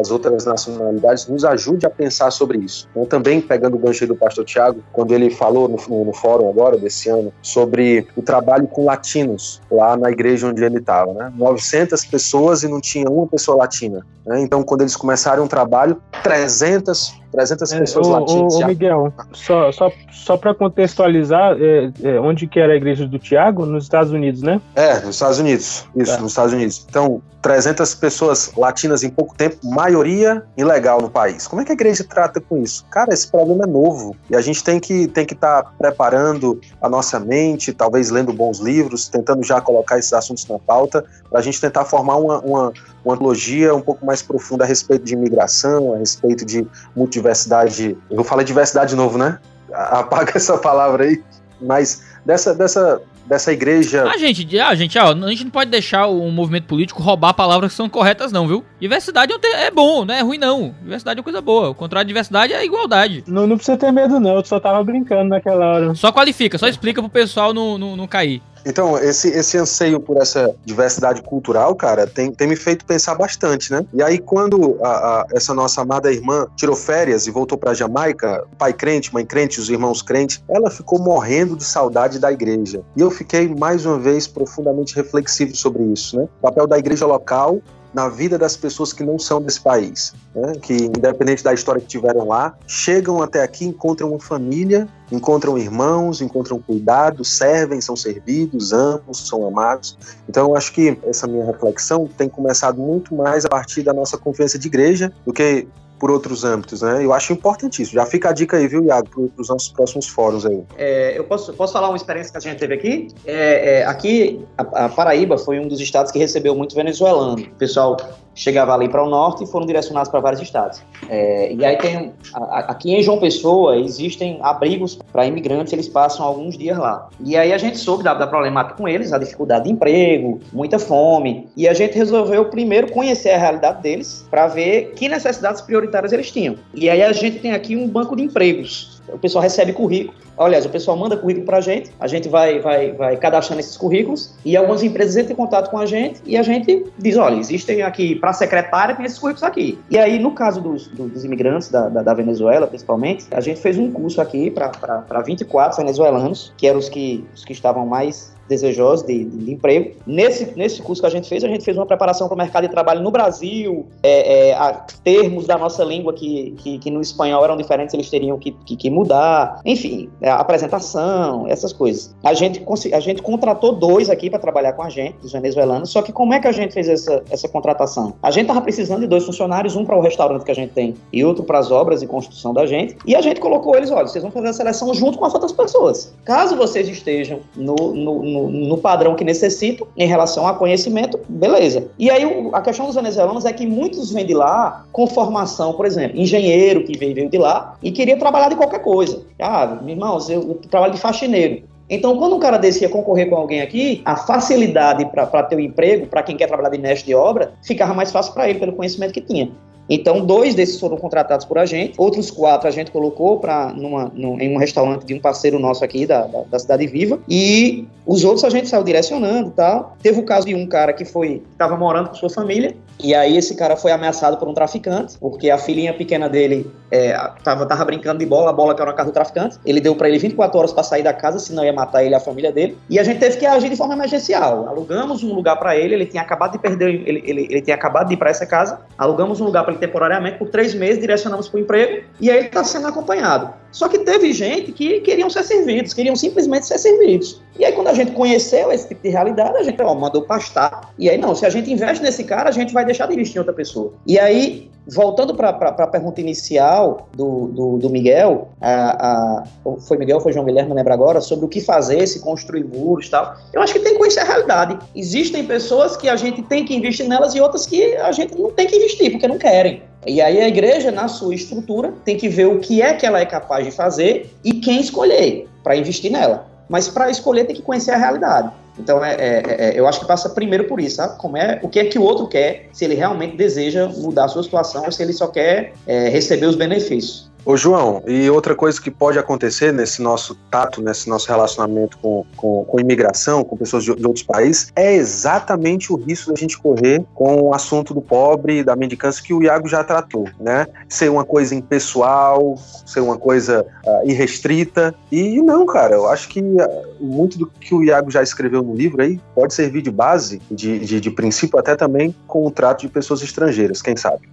às 0.00 0.10
outras 0.10 0.44
nacionalidades 0.44 1.28
nos 1.28 1.44
ajude 1.44 1.86
a 1.86 1.90
pensar 1.90 2.32
sobre 2.32 2.58
isso. 2.58 2.88
Então, 2.90 3.06
também 3.06 3.40
pegando 3.40 3.76
o 3.76 3.78
gancho 3.78 4.08
do 4.08 4.16
pastor 4.16 4.44
Tiago, 4.44 4.82
quando 4.92 5.14
ele 5.14 5.30
falou 5.30 5.68
no, 5.68 6.04
no 6.04 6.12
fórum 6.12 6.50
agora 6.50 6.76
desse 6.76 7.08
ano 7.08 7.32
sobre 7.40 8.08
o 8.16 8.22
trabalho 8.22 8.66
com 8.66 8.84
latinos 8.84 9.62
lá 9.70 9.96
na 9.96 10.10
igreja 10.10 10.48
onde 10.48 10.64
ele 10.64 10.78
estava, 10.78 11.14
né? 11.14 11.32
900 11.36 12.04
pessoas 12.06 12.64
e 12.64 12.68
não 12.68 12.80
tinha 12.80 13.08
uma 13.08 13.26
pessoa 13.28 13.56
latina. 13.56 14.04
Né? 14.26 14.40
Então, 14.40 14.62
quando 14.62 14.80
eles 14.80 14.95
começaram 14.96 15.44
um 15.44 15.48
trabalho, 15.48 16.00
300 16.22 17.26
300 17.36 17.72
é, 17.72 17.78
pessoas 17.80 18.08
latinas. 18.08 18.54
Ô, 18.54 18.66
Miguel, 18.66 19.12
só, 19.32 19.70
só, 19.70 19.92
só 20.10 20.36
para 20.38 20.54
contextualizar, 20.54 21.56
é, 21.60 21.92
é, 22.02 22.20
onde 22.20 22.46
que 22.46 22.58
era 22.58 22.72
a 22.72 22.76
igreja 22.76 23.06
do 23.06 23.18
Tiago? 23.18 23.66
Nos 23.66 23.84
Estados 23.84 24.10
Unidos, 24.10 24.40
né? 24.40 24.60
É, 24.74 25.00
nos 25.00 25.16
Estados 25.16 25.38
Unidos. 25.38 25.86
Isso, 25.94 26.14
tá. 26.14 26.20
nos 26.20 26.32
Estados 26.32 26.52
Unidos. 26.54 26.86
Então, 26.88 27.20
300 27.42 27.94
pessoas 27.96 28.52
latinas 28.56 29.04
em 29.04 29.10
pouco 29.10 29.36
tempo, 29.36 29.58
maioria 29.62 30.42
ilegal 30.56 31.00
no 31.00 31.10
país. 31.10 31.46
Como 31.46 31.62
é 31.62 31.64
que 31.64 31.70
a 31.70 31.74
igreja 31.74 32.02
trata 32.02 32.40
com 32.40 32.60
isso? 32.60 32.84
Cara, 32.90 33.12
esse 33.12 33.30
problema 33.30 33.64
é 33.64 33.66
novo 33.66 34.16
e 34.30 34.34
a 34.34 34.40
gente 34.40 34.64
tem 34.64 34.80
que 34.80 35.06
tem 35.06 35.24
que 35.24 35.34
estar 35.34 35.62
tá 35.62 35.70
preparando 35.78 36.60
a 36.82 36.88
nossa 36.88 37.20
mente, 37.20 37.72
talvez 37.72 38.10
lendo 38.10 38.32
bons 38.32 38.58
livros, 38.58 39.08
tentando 39.08 39.44
já 39.44 39.60
colocar 39.60 39.98
esses 39.98 40.12
assuntos 40.12 40.46
na 40.48 40.58
pauta, 40.58 41.04
para 41.30 41.38
a 41.38 41.42
gente 41.42 41.60
tentar 41.60 41.84
formar 41.84 42.16
uma, 42.16 42.40
uma, 42.40 42.72
uma 43.06 43.14
antologia 43.14 43.74
um 43.74 43.80
pouco 43.80 44.04
mais 44.04 44.20
profunda 44.20 44.64
a 44.64 44.66
respeito 44.66 45.04
de 45.04 45.14
imigração, 45.14 45.94
a 45.94 45.98
respeito 45.98 46.44
de 46.44 46.66
multiversidade. 46.94 47.96
Eu 48.10 48.16
vou 48.16 48.24
falar 48.24 48.42
diversidade 48.42 48.90
de 48.90 48.96
novo, 48.96 49.16
né? 49.16 49.38
apaga 49.72 50.32
essa 50.34 50.56
palavra 50.58 51.04
aí, 51.04 51.22
mas 51.60 52.02
dessa, 52.24 52.54
dessa, 52.54 53.00
dessa 53.26 53.52
igreja. 53.52 54.04
Ah, 54.04 54.16
gente, 54.16 54.58
ah, 54.58 54.74
gente, 54.74 54.98
ó, 54.98 55.12
a 55.12 55.30
gente 55.30 55.44
não 55.44 55.50
pode 55.50 55.70
deixar 55.70 56.06
o 56.06 56.30
movimento 56.30 56.64
político 56.64 57.02
roubar 57.02 57.34
palavras 57.34 57.72
que 57.72 57.76
são 57.76 57.88
corretas, 57.88 58.32
não, 58.32 58.46
viu? 58.46 58.64
Diversidade 58.80 59.32
é, 59.32 59.66
é 59.66 59.70
bom, 59.70 60.04
não 60.04 60.14
é 60.14 60.20
ruim, 60.20 60.38
não. 60.38 60.74
Diversidade 60.82 61.20
é 61.20 61.22
coisa 61.22 61.40
boa. 61.40 61.70
O 61.70 61.74
contrário 61.74 62.06
de 62.06 62.10
diversidade 62.10 62.52
é 62.52 62.64
igualdade. 62.64 63.24
Não, 63.26 63.46
não 63.46 63.56
precisa 63.56 63.76
ter 63.76 63.92
medo, 63.92 64.18
não. 64.20 64.36
Eu 64.36 64.44
só 64.44 64.60
tava 64.60 64.82
brincando 64.82 65.30
naquela 65.30 65.66
hora. 65.66 65.94
Só 65.94 66.12
qualifica, 66.12 66.58
só 66.58 66.68
explica 66.68 67.00
pro 67.00 67.10
pessoal 67.10 67.52
não, 67.52 67.78
não, 67.78 67.96
não 67.96 68.06
cair. 68.06 68.42
Então, 68.66 68.98
esse, 68.98 69.28
esse 69.28 69.56
anseio 69.56 70.00
por 70.00 70.16
essa 70.16 70.52
diversidade 70.64 71.22
cultural, 71.22 71.72
cara, 71.76 72.04
tem, 72.04 72.32
tem 72.32 72.48
me 72.48 72.56
feito 72.56 72.84
pensar 72.84 73.14
bastante, 73.14 73.70
né? 73.70 73.86
E 73.94 74.02
aí, 74.02 74.18
quando 74.18 74.76
a, 74.82 74.88
a, 74.88 75.26
essa 75.32 75.54
nossa 75.54 75.82
amada 75.82 76.12
irmã 76.12 76.48
tirou 76.56 76.74
férias 76.74 77.28
e 77.28 77.30
voltou 77.30 77.56
pra 77.56 77.72
Jamaica, 77.72 78.44
pai 78.58 78.72
crente, 78.72 79.14
mãe 79.14 79.24
crente, 79.24 79.60
os 79.60 79.70
irmãos 79.70 80.02
crentes, 80.02 80.42
ela 80.48 80.68
ficou 80.68 80.98
morrendo 80.98 81.56
de 81.56 81.62
saudade 81.62 82.18
da 82.18 82.32
igreja. 82.32 82.82
E 82.96 83.00
eu 83.00 83.10
fiquei, 83.10 83.54
mais 83.54 83.86
uma 83.86 84.00
vez, 84.00 84.26
profundamente 84.26 84.96
reflexivo 84.96 85.54
sobre 85.54 85.84
isso, 85.84 86.16
né? 86.16 86.24
O 86.40 86.42
papel 86.42 86.66
da 86.66 86.76
igreja 86.76 87.06
local 87.06 87.60
na 87.96 88.10
vida 88.10 88.36
das 88.36 88.54
pessoas 88.54 88.92
que 88.92 89.02
não 89.02 89.18
são 89.18 89.40
desse 89.40 89.58
país, 89.58 90.12
né? 90.34 90.52
que 90.60 90.74
independente 90.74 91.42
da 91.42 91.54
história 91.54 91.80
que 91.80 91.86
tiveram 91.86 92.28
lá, 92.28 92.54
chegam 92.66 93.22
até 93.22 93.42
aqui, 93.42 93.64
encontram 93.64 94.10
uma 94.10 94.20
família, 94.20 94.86
encontram 95.10 95.56
irmãos, 95.56 96.20
encontram 96.20 96.60
cuidado, 96.60 97.24
servem, 97.24 97.80
são 97.80 97.96
servidos, 97.96 98.74
amam, 98.74 99.14
são 99.14 99.46
amados. 99.48 99.96
Então 100.28 100.50
eu 100.50 100.56
acho 100.56 100.74
que 100.74 100.98
essa 101.06 101.26
minha 101.26 101.46
reflexão 101.46 102.06
tem 102.18 102.28
começado 102.28 102.78
muito 102.78 103.14
mais 103.14 103.46
a 103.46 103.48
partir 103.48 103.82
da 103.82 103.94
nossa 103.94 104.18
confiança 104.18 104.58
de 104.58 104.68
igreja 104.68 105.10
do 105.24 105.32
que 105.32 105.66
por 105.98 106.10
outros 106.10 106.44
âmbitos, 106.44 106.82
né? 106.82 107.04
Eu 107.04 107.12
acho 107.12 107.32
importantíssimo. 107.32 107.94
Já 107.94 108.06
fica 108.06 108.30
a 108.30 108.32
dica 108.32 108.56
aí, 108.56 108.68
viu, 108.68 108.84
Iago, 108.84 109.08
para 109.08 109.42
os 109.42 109.48
nossos 109.48 109.68
próximos 109.68 110.08
fóruns 110.08 110.44
aí. 110.44 110.62
É, 110.76 111.18
eu 111.18 111.24
posso, 111.24 111.52
posso 111.54 111.72
falar 111.72 111.88
uma 111.88 111.96
experiência 111.96 112.32
que 112.32 112.38
a 112.38 112.40
gente 112.40 112.58
teve 112.58 112.74
aqui? 112.74 113.08
É, 113.24 113.80
é, 113.80 113.86
aqui, 113.86 114.44
a, 114.56 114.86
a, 114.86 114.88
Paraíba 114.88 115.38
foi 115.38 115.58
um 115.58 115.68
dos 115.68 115.80
estados 115.80 116.12
que 116.12 116.18
recebeu 116.18 116.54
muito 116.54 116.74
venezuelano. 116.74 117.42
O 117.42 117.50
pessoal 117.54 117.96
chegava 118.36 118.74
ali 118.74 118.88
para 118.88 119.02
o 119.02 119.08
norte 119.08 119.42
e 119.42 119.46
foram 119.46 119.66
direcionados 119.66 120.10
para 120.10 120.20
vários 120.20 120.40
estados. 120.40 120.80
É, 121.08 121.52
e 121.52 121.64
aí 121.64 121.76
tem, 121.78 122.12
aqui 122.32 122.94
em 122.94 123.02
João 123.02 123.18
Pessoa, 123.18 123.76
existem 123.76 124.38
abrigos 124.42 124.96
para 125.12 125.26
imigrantes, 125.26 125.72
eles 125.72 125.88
passam 125.88 126.24
alguns 126.24 126.56
dias 126.56 126.78
lá. 126.78 127.08
E 127.18 127.36
aí 127.36 127.52
a 127.52 127.58
gente 127.58 127.78
soube 127.78 128.04
da, 128.04 128.14
da 128.14 128.26
problemática 128.26 128.76
com 128.76 128.86
eles, 128.86 129.12
a 129.12 129.18
dificuldade 129.18 129.64
de 129.64 129.72
emprego, 129.72 130.38
muita 130.52 130.78
fome. 130.78 131.48
E 131.56 131.66
a 131.66 131.72
gente 131.72 131.96
resolveu 131.96 132.44
primeiro 132.44 132.92
conhecer 132.92 133.30
a 133.30 133.38
realidade 133.38 133.82
deles 133.82 134.26
para 134.30 134.46
ver 134.46 134.92
que 134.94 135.08
necessidades 135.08 135.62
prioritárias 135.62 136.12
eles 136.12 136.30
tinham. 136.30 136.56
E 136.74 136.90
aí 136.90 137.02
a 137.02 137.12
gente 137.12 137.38
tem 137.38 137.52
aqui 137.52 137.74
um 137.74 137.88
banco 137.88 138.14
de 138.14 138.22
empregos. 138.22 138.95
O 139.08 139.18
pessoal 139.18 139.42
recebe 139.42 139.72
currículo. 139.72 140.16
Aliás, 140.38 140.66
o 140.66 140.68
pessoal 140.68 140.96
manda 140.96 141.16
currículo 141.16 141.46
para 141.46 141.58
a 141.58 141.60
gente, 141.60 141.90
a 141.98 142.06
gente 142.06 142.28
vai, 142.28 142.60
vai, 142.60 142.92
vai 142.92 143.16
cadastrando 143.16 143.60
esses 143.60 143.76
currículos 143.76 144.34
e 144.44 144.56
algumas 144.56 144.82
empresas 144.82 145.16
entram 145.16 145.32
em 145.32 145.36
contato 145.36 145.70
com 145.70 145.78
a 145.78 145.86
gente 145.86 146.20
e 146.26 146.36
a 146.36 146.42
gente 146.42 146.84
diz: 146.98 147.16
olha, 147.16 147.36
existem 147.36 147.82
aqui, 147.82 148.14
para 148.14 148.32
secretária, 148.32 148.94
tem 148.94 149.06
esses 149.06 149.18
currículos 149.18 149.42
aqui. 149.42 149.78
E 149.90 149.98
aí, 149.98 150.18
no 150.18 150.32
caso 150.32 150.60
dos, 150.60 150.88
dos 150.88 151.24
imigrantes 151.24 151.70
da, 151.70 151.88
da, 151.88 152.02
da 152.02 152.14
Venezuela, 152.14 152.66
principalmente, 152.66 153.26
a 153.30 153.40
gente 153.40 153.60
fez 153.60 153.78
um 153.78 153.90
curso 153.90 154.20
aqui 154.20 154.50
para 154.50 155.22
24 155.24 155.78
venezuelanos, 155.78 156.52
que 156.56 156.66
eram 156.66 156.78
os 156.78 156.88
que, 156.88 157.24
os 157.34 157.44
que 157.44 157.52
estavam 157.52 157.86
mais 157.86 158.35
desejosos 158.48 159.06
de, 159.06 159.24
de, 159.24 159.52
emprego. 159.52 159.96
Nesse, 160.06 160.56
nesse 160.56 160.82
curso 160.82 161.02
que 161.02 161.06
a 161.06 161.10
gente 161.10 161.28
fez, 161.28 161.44
a 161.44 161.48
gente 161.48 161.64
fez 161.64 161.76
uma 161.76 161.86
preparação 161.86 162.28
para 162.28 162.34
o 162.34 162.38
mercado 162.38 162.64
de 162.64 162.70
trabalho 162.70 163.02
no 163.02 163.10
Brasil, 163.10 163.86
é, 164.02 164.50
é, 164.50 164.80
termos 165.02 165.46
da 165.46 165.58
nossa 165.58 165.84
língua 165.84 166.12
que, 166.12 166.52
que, 166.58 166.78
que, 166.78 166.90
no 166.90 167.00
espanhol 167.00 167.44
eram 167.44 167.56
diferentes, 167.56 167.94
eles 167.94 168.08
teriam 168.08 168.38
que, 168.38 168.52
que, 168.52 168.76
que 168.76 168.90
mudar, 168.90 169.60
enfim, 169.64 170.08
a 170.22 170.34
apresentação, 170.34 171.46
essas 171.48 171.72
coisas. 171.72 172.14
A 172.22 172.34
gente, 172.34 172.64
a 172.92 173.00
gente 173.00 173.22
contratou 173.22 173.72
dois 173.72 174.10
aqui 174.10 174.30
para 174.30 174.38
trabalhar 174.38 174.72
com 174.72 174.82
a 174.82 174.88
gente, 174.88 175.16
os 175.22 175.32
venezuelanos, 175.32 175.90
só 175.90 176.02
que 176.02 176.12
como 176.12 176.34
é 176.34 176.40
que 176.40 176.48
a 176.48 176.52
gente 176.52 176.72
fez 176.72 176.88
essa, 176.88 177.22
essa 177.30 177.48
contratação? 177.48 178.14
A 178.22 178.30
gente 178.30 178.42
estava 178.42 178.60
precisando 178.60 179.00
de 179.00 179.06
dois 179.06 179.24
funcionários, 179.24 179.76
um 179.76 179.84
para 179.84 179.96
o 179.96 180.00
restaurante 180.00 180.44
que 180.44 180.50
a 180.50 180.54
gente 180.54 180.72
tem 180.72 180.94
e 181.12 181.24
outro 181.24 181.44
para 181.44 181.58
as 181.58 181.70
obras 181.70 182.02
e 182.02 182.06
construção 182.06 182.52
da 182.52 182.66
gente, 182.66 182.96
e 183.06 183.14
a 183.14 183.20
gente 183.20 183.40
colocou 183.40 183.76
eles, 183.76 183.90
olha, 183.90 184.06
vocês 184.06 184.22
vão 184.22 184.30
fazer 184.30 184.48
a 184.48 184.52
seleção 184.52 184.92
junto 184.94 185.18
com 185.18 185.24
as 185.24 185.34
outras 185.34 185.52
pessoas. 185.52 186.14
Caso 186.24 186.56
vocês 186.56 186.88
estejam 186.88 187.40
no, 187.54 187.94
no, 187.94 188.22
no 188.44 188.78
padrão 188.78 189.14
que 189.14 189.24
necessitam 189.24 189.86
em 189.96 190.06
relação 190.06 190.46
a 190.46 190.54
conhecimento, 190.54 191.18
beleza. 191.28 191.88
E 191.98 192.10
aí 192.10 192.24
a 192.52 192.60
questão 192.60 192.86
dos 192.86 192.94
venezuelanos 192.94 193.44
é 193.44 193.52
que 193.52 193.66
muitos 193.66 194.12
vêm 194.12 194.26
de 194.26 194.34
lá 194.34 194.84
com 194.92 195.06
formação, 195.06 195.72
por 195.72 195.86
exemplo, 195.86 196.18
engenheiro 196.18 196.84
que 196.84 196.96
veio, 196.96 197.14
veio 197.14 197.30
de 197.30 197.38
lá 197.38 197.76
e 197.82 197.90
queria 197.90 198.16
trabalhar 198.16 198.48
de 198.48 198.56
qualquer 198.56 198.80
coisa. 198.80 199.22
Ah, 199.40 199.78
irmãos, 199.86 200.28
eu, 200.28 200.40
eu 200.42 200.54
trabalho 200.70 200.92
de 200.92 201.00
faxineiro. 201.00 201.62
Então, 201.88 202.16
quando 202.18 202.34
um 202.34 202.40
cara 202.40 202.56
desse 202.56 202.82
ia 202.82 202.88
concorrer 202.88 203.28
com 203.28 203.36
alguém 203.36 203.60
aqui, 203.60 204.02
a 204.04 204.16
facilidade 204.16 205.04
para 205.06 205.42
ter 205.44 205.54
o 205.54 205.58
um 205.58 205.62
emprego, 205.62 206.06
para 206.06 206.22
quem 206.22 206.36
quer 206.36 206.48
trabalhar 206.48 206.70
de 206.70 206.78
mestre 206.78 207.06
de 207.06 207.14
obra, 207.14 207.52
ficava 207.62 207.94
mais 207.94 208.10
fácil 208.10 208.34
para 208.34 208.48
ele, 208.48 208.58
pelo 208.58 208.72
conhecimento 208.72 209.12
que 209.12 209.20
tinha. 209.20 209.50
Então, 209.88 210.24
dois 210.24 210.54
desses 210.54 210.80
foram 210.80 210.96
contratados 210.96 211.46
por 211.46 211.58
a 211.58 211.66
gente, 211.66 211.94
outros 211.98 212.30
quatro 212.30 212.68
a 212.68 212.70
gente 212.70 212.90
colocou 212.90 213.38
pra, 213.38 213.72
numa, 213.72 214.10
num, 214.14 214.40
em 214.40 214.54
um 214.54 214.58
restaurante 214.58 215.04
de 215.04 215.14
um 215.14 215.20
parceiro 215.20 215.58
nosso 215.58 215.84
aqui 215.84 216.06
da, 216.06 216.26
da, 216.26 216.42
da, 216.42 216.58
Cidade 216.58 216.86
Viva, 216.86 217.20
e 217.28 217.86
os 218.04 218.24
outros 218.24 218.44
a 218.44 218.50
gente 218.50 218.68
saiu 218.68 218.82
direcionando 218.82 219.50
tal. 219.50 219.96
Teve 220.02 220.20
o 220.20 220.24
caso 220.24 220.46
de 220.46 220.54
um 220.54 220.66
cara 220.66 220.92
que 220.92 221.04
foi 221.04 221.42
estava 221.52 221.76
morando 221.76 222.08
com 222.08 222.14
sua 222.14 222.30
família, 222.30 222.74
e 223.02 223.14
aí 223.14 223.36
esse 223.36 223.54
cara 223.54 223.76
foi 223.76 223.92
ameaçado 223.92 224.36
por 224.38 224.48
um 224.48 224.54
traficante, 224.54 225.18
porque 225.18 225.50
a 225.50 225.58
filhinha 225.58 225.92
pequena 225.92 226.28
dele 226.28 226.70
é, 226.90 227.12
tava, 227.42 227.66
tava 227.66 227.84
brincando 227.84 228.18
de 228.18 228.26
bola, 228.26 228.50
a 228.50 228.52
bola 228.52 228.74
que 228.74 228.80
era 228.80 228.90
na 228.90 228.96
casa 228.96 229.10
do 229.10 229.14
traficante. 229.14 229.58
Ele 229.66 229.80
deu 229.80 229.94
para 229.94 230.08
ele 230.08 230.18
24 230.18 230.58
horas 230.58 230.72
para 230.72 230.82
sair 230.82 231.02
da 231.02 231.12
casa, 231.12 231.38
senão 231.38 231.64
ia 231.64 231.72
matar 231.72 232.02
ele 232.02 232.12
e 232.12 232.14
a 232.14 232.20
família 232.20 232.50
dele. 232.50 232.76
E 232.88 232.98
a 232.98 233.04
gente 233.04 233.18
teve 233.18 233.36
que 233.36 233.46
agir 233.46 233.68
de 233.68 233.76
forma 233.76 233.94
emergencial. 233.94 234.68
Alugamos 234.68 235.22
um 235.22 235.34
lugar 235.34 235.56
para 235.56 235.76
ele, 235.76 235.94
ele 235.94 236.06
tinha 236.06 236.22
acabado 236.22 236.52
de 236.52 236.58
perder, 236.58 236.88
ele, 236.88 237.22
ele, 237.24 237.46
ele 237.50 237.60
tinha 237.60 237.76
acabado 237.76 238.08
de 238.08 238.14
ir 238.14 238.16
para 238.16 238.30
essa 238.30 238.46
casa. 238.46 238.80
Alugamos 238.96 239.40
um 239.40 239.44
lugar 239.44 239.64
para 239.64 239.74
ele 239.76 239.86
temporariamente 239.86 240.38
por 240.38 240.48
três 240.48 240.74
meses, 240.74 241.00
direcionamos 241.00 241.48
para 241.48 241.58
o 241.58 241.60
emprego 241.60 242.04
e 242.20 242.30
aí 242.30 242.38
ele 242.38 242.46
está 242.46 242.64
sendo 242.64 242.86
acompanhado. 242.86 243.52
Só 243.70 243.88
que 243.88 243.98
teve 243.98 244.32
gente 244.32 244.72
que 244.72 245.00
queriam 245.00 245.28
ser 245.28 245.42
servidos, 245.42 245.92
queriam 245.92 246.16
simplesmente 246.16 246.66
ser 246.66 246.78
servidos. 246.78 247.42
E 247.58 247.64
aí, 247.64 247.72
quando 247.72 247.88
a 247.88 247.94
gente 247.94 248.12
conheceu 248.12 248.72
esse 248.72 248.88
tipo 248.88 249.02
de 249.02 249.10
realidade, 249.10 249.56
a 249.56 249.62
gente 249.62 249.80
ó, 249.82 249.94
mandou 249.94 250.22
pastar. 250.22 250.92
E 250.98 251.08
aí, 251.10 251.18
não, 251.18 251.34
se 251.34 251.44
a 251.44 251.50
gente 251.50 251.70
investe 251.70 252.02
nesse 252.02 252.24
cara, 252.24 252.48
a 252.48 252.52
gente 252.52 252.72
vai 252.72 252.84
deixar 252.84 253.06
de 253.06 253.14
investir 253.14 253.36
em 253.36 253.40
outra 253.40 253.54
pessoa. 253.54 253.92
E 254.06 254.18
aí, 254.18 254.70
voltando 254.86 255.34
para 255.34 255.50
a 255.50 255.86
pergunta 255.86 256.20
inicial 256.20 257.08
do, 257.14 257.48
do, 257.48 257.78
do 257.78 257.90
Miguel, 257.90 258.48
a, 258.60 259.40
a, 259.40 259.44
foi 259.80 259.96
Miguel, 259.96 260.20
foi 260.20 260.32
João 260.32 260.44
Guilherme, 260.44 260.68
não 260.68 260.76
lembro 260.76 260.92
agora, 260.92 261.20
sobre 261.20 261.44
o 261.44 261.48
que 261.48 261.60
fazer, 261.60 262.06
se 262.06 262.20
construir 262.20 262.64
muros 262.64 263.06
e 263.06 263.10
tal. 263.10 263.36
Eu 263.52 263.60
acho 263.60 263.72
que 263.72 263.80
tem 263.80 263.92
que 263.92 263.98
conhecer 263.98 264.20
a 264.20 264.24
realidade. 264.24 264.78
Existem 264.94 265.44
pessoas 265.44 265.96
que 265.96 266.08
a 266.08 266.16
gente 266.16 266.42
tem 266.42 266.64
que 266.64 266.74
investir 266.74 267.08
nelas 267.08 267.34
e 267.34 267.40
outras 267.40 267.66
que 267.66 267.96
a 267.96 268.12
gente 268.12 268.38
não 268.38 268.50
tem 268.50 268.66
que 268.66 268.76
investir, 268.76 269.10
porque 269.10 269.26
não 269.26 269.38
querem. 269.38 269.82
E 270.06 270.20
aí 270.20 270.40
a 270.40 270.46
igreja, 270.46 270.92
na 270.92 271.08
sua 271.08 271.34
estrutura, 271.34 271.92
tem 272.04 272.16
que 272.16 272.28
ver 272.28 272.46
o 272.46 272.60
que 272.60 272.80
é 272.80 272.94
que 272.94 273.04
ela 273.04 273.18
é 273.18 273.26
capaz 273.26 273.64
de 273.64 273.72
fazer 273.72 274.32
e 274.44 274.54
quem 274.54 274.80
escolher 274.80 275.48
para 275.64 275.76
investir 275.76 276.12
nela. 276.12 276.46
Mas 276.68 276.88
para 276.88 277.10
escolher 277.10 277.44
tem 277.44 277.56
que 277.56 277.62
conhecer 277.62 277.90
a 277.90 277.96
realidade. 277.96 278.52
Então, 278.78 279.04
é, 279.04 279.14
é, 279.14 279.42
é, 279.58 279.78
eu 279.78 279.86
acho 279.86 280.00
que 280.00 280.06
passa 280.06 280.28
primeiro 280.28 280.64
por 280.64 280.80
isso, 280.80 280.96
sabe? 280.96 281.18
Como 281.18 281.36
é, 281.36 281.58
o 281.62 281.68
que 281.68 281.78
é 281.78 281.84
que 281.86 281.98
o 281.98 282.02
outro 282.02 282.26
quer, 282.26 282.68
se 282.72 282.84
ele 282.84 282.94
realmente 282.94 283.36
deseja 283.36 283.88
mudar 283.88 284.24
a 284.24 284.28
sua 284.28 284.42
situação 284.42 284.84
ou 284.84 284.92
se 284.92 285.02
ele 285.02 285.12
só 285.12 285.26
quer 285.28 285.72
é, 285.86 286.08
receber 286.08 286.46
os 286.46 286.56
benefícios. 286.56 287.30
Ô 287.46 287.56
João, 287.56 288.02
e 288.08 288.28
outra 288.28 288.56
coisa 288.56 288.82
que 288.82 288.90
pode 288.90 289.20
acontecer 289.20 289.72
nesse 289.72 290.02
nosso 290.02 290.34
tato, 290.50 290.82
nesse 290.82 291.08
nosso 291.08 291.28
relacionamento 291.28 291.96
com, 291.98 292.26
com, 292.36 292.64
com 292.64 292.80
imigração, 292.80 293.44
com 293.44 293.56
pessoas 293.56 293.84
de, 293.84 293.94
de, 293.94 294.04
outros 294.04 294.24
países, 294.24 294.72
é 294.74 294.96
exatamente 294.96 295.92
o 295.92 295.94
risco 295.94 296.32
da 296.32 296.36
gente 296.36 296.58
correr 296.58 297.04
com 297.14 297.40
o 297.42 297.54
assunto 297.54 297.94
do 297.94 298.00
pobre, 298.02 298.64
da 298.64 298.74
mendicância, 298.74 299.22
que 299.22 299.32
o 299.32 299.44
Iago 299.44 299.68
já 299.68 299.84
tratou, 299.84 300.28
né? 300.40 300.66
Ser 300.88 301.08
uma 301.08 301.24
coisa 301.24 301.54
impessoal, 301.54 302.58
ser 302.84 302.98
uma 302.98 303.16
coisa 303.16 303.64
uh, 303.86 304.10
irrestrita. 304.10 304.92
E 305.12 305.40
não, 305.40 305.64
cara, 305.66 305.94
eu 305.94 306.08
acho 306.08 306.28
que 306.28 306.40
uh, 306.40 306.84
muito 306.98 307.38
do 307.38 307.46
que 307.46 307.72
o 307.72 307.84
Iago 307.84 308.10
já 308.10 308.24
escreveu 308.24 308.60
no 308.60 308.74
livro 308.74 309.00
aí 309.00 309.20
pode 309.36 309.54
servir 309.54 309.82
de 309.82 309.90
base, 309.92 310.42
de, 310.50 310.80
de, 310.80 311.00
de 311.00 311.10
princípio, 311.12 311.60
até 311.60 311.76
também 311.76 312.12
com 312.26 312.44
o 312.44 312.50
trato 312.50 312.80
de 312.80 312.88
pessoas 312.88 313.22
estrangeiras, 313.22 313.80
quem 313.80 313.96
sabe. 313.96 314.28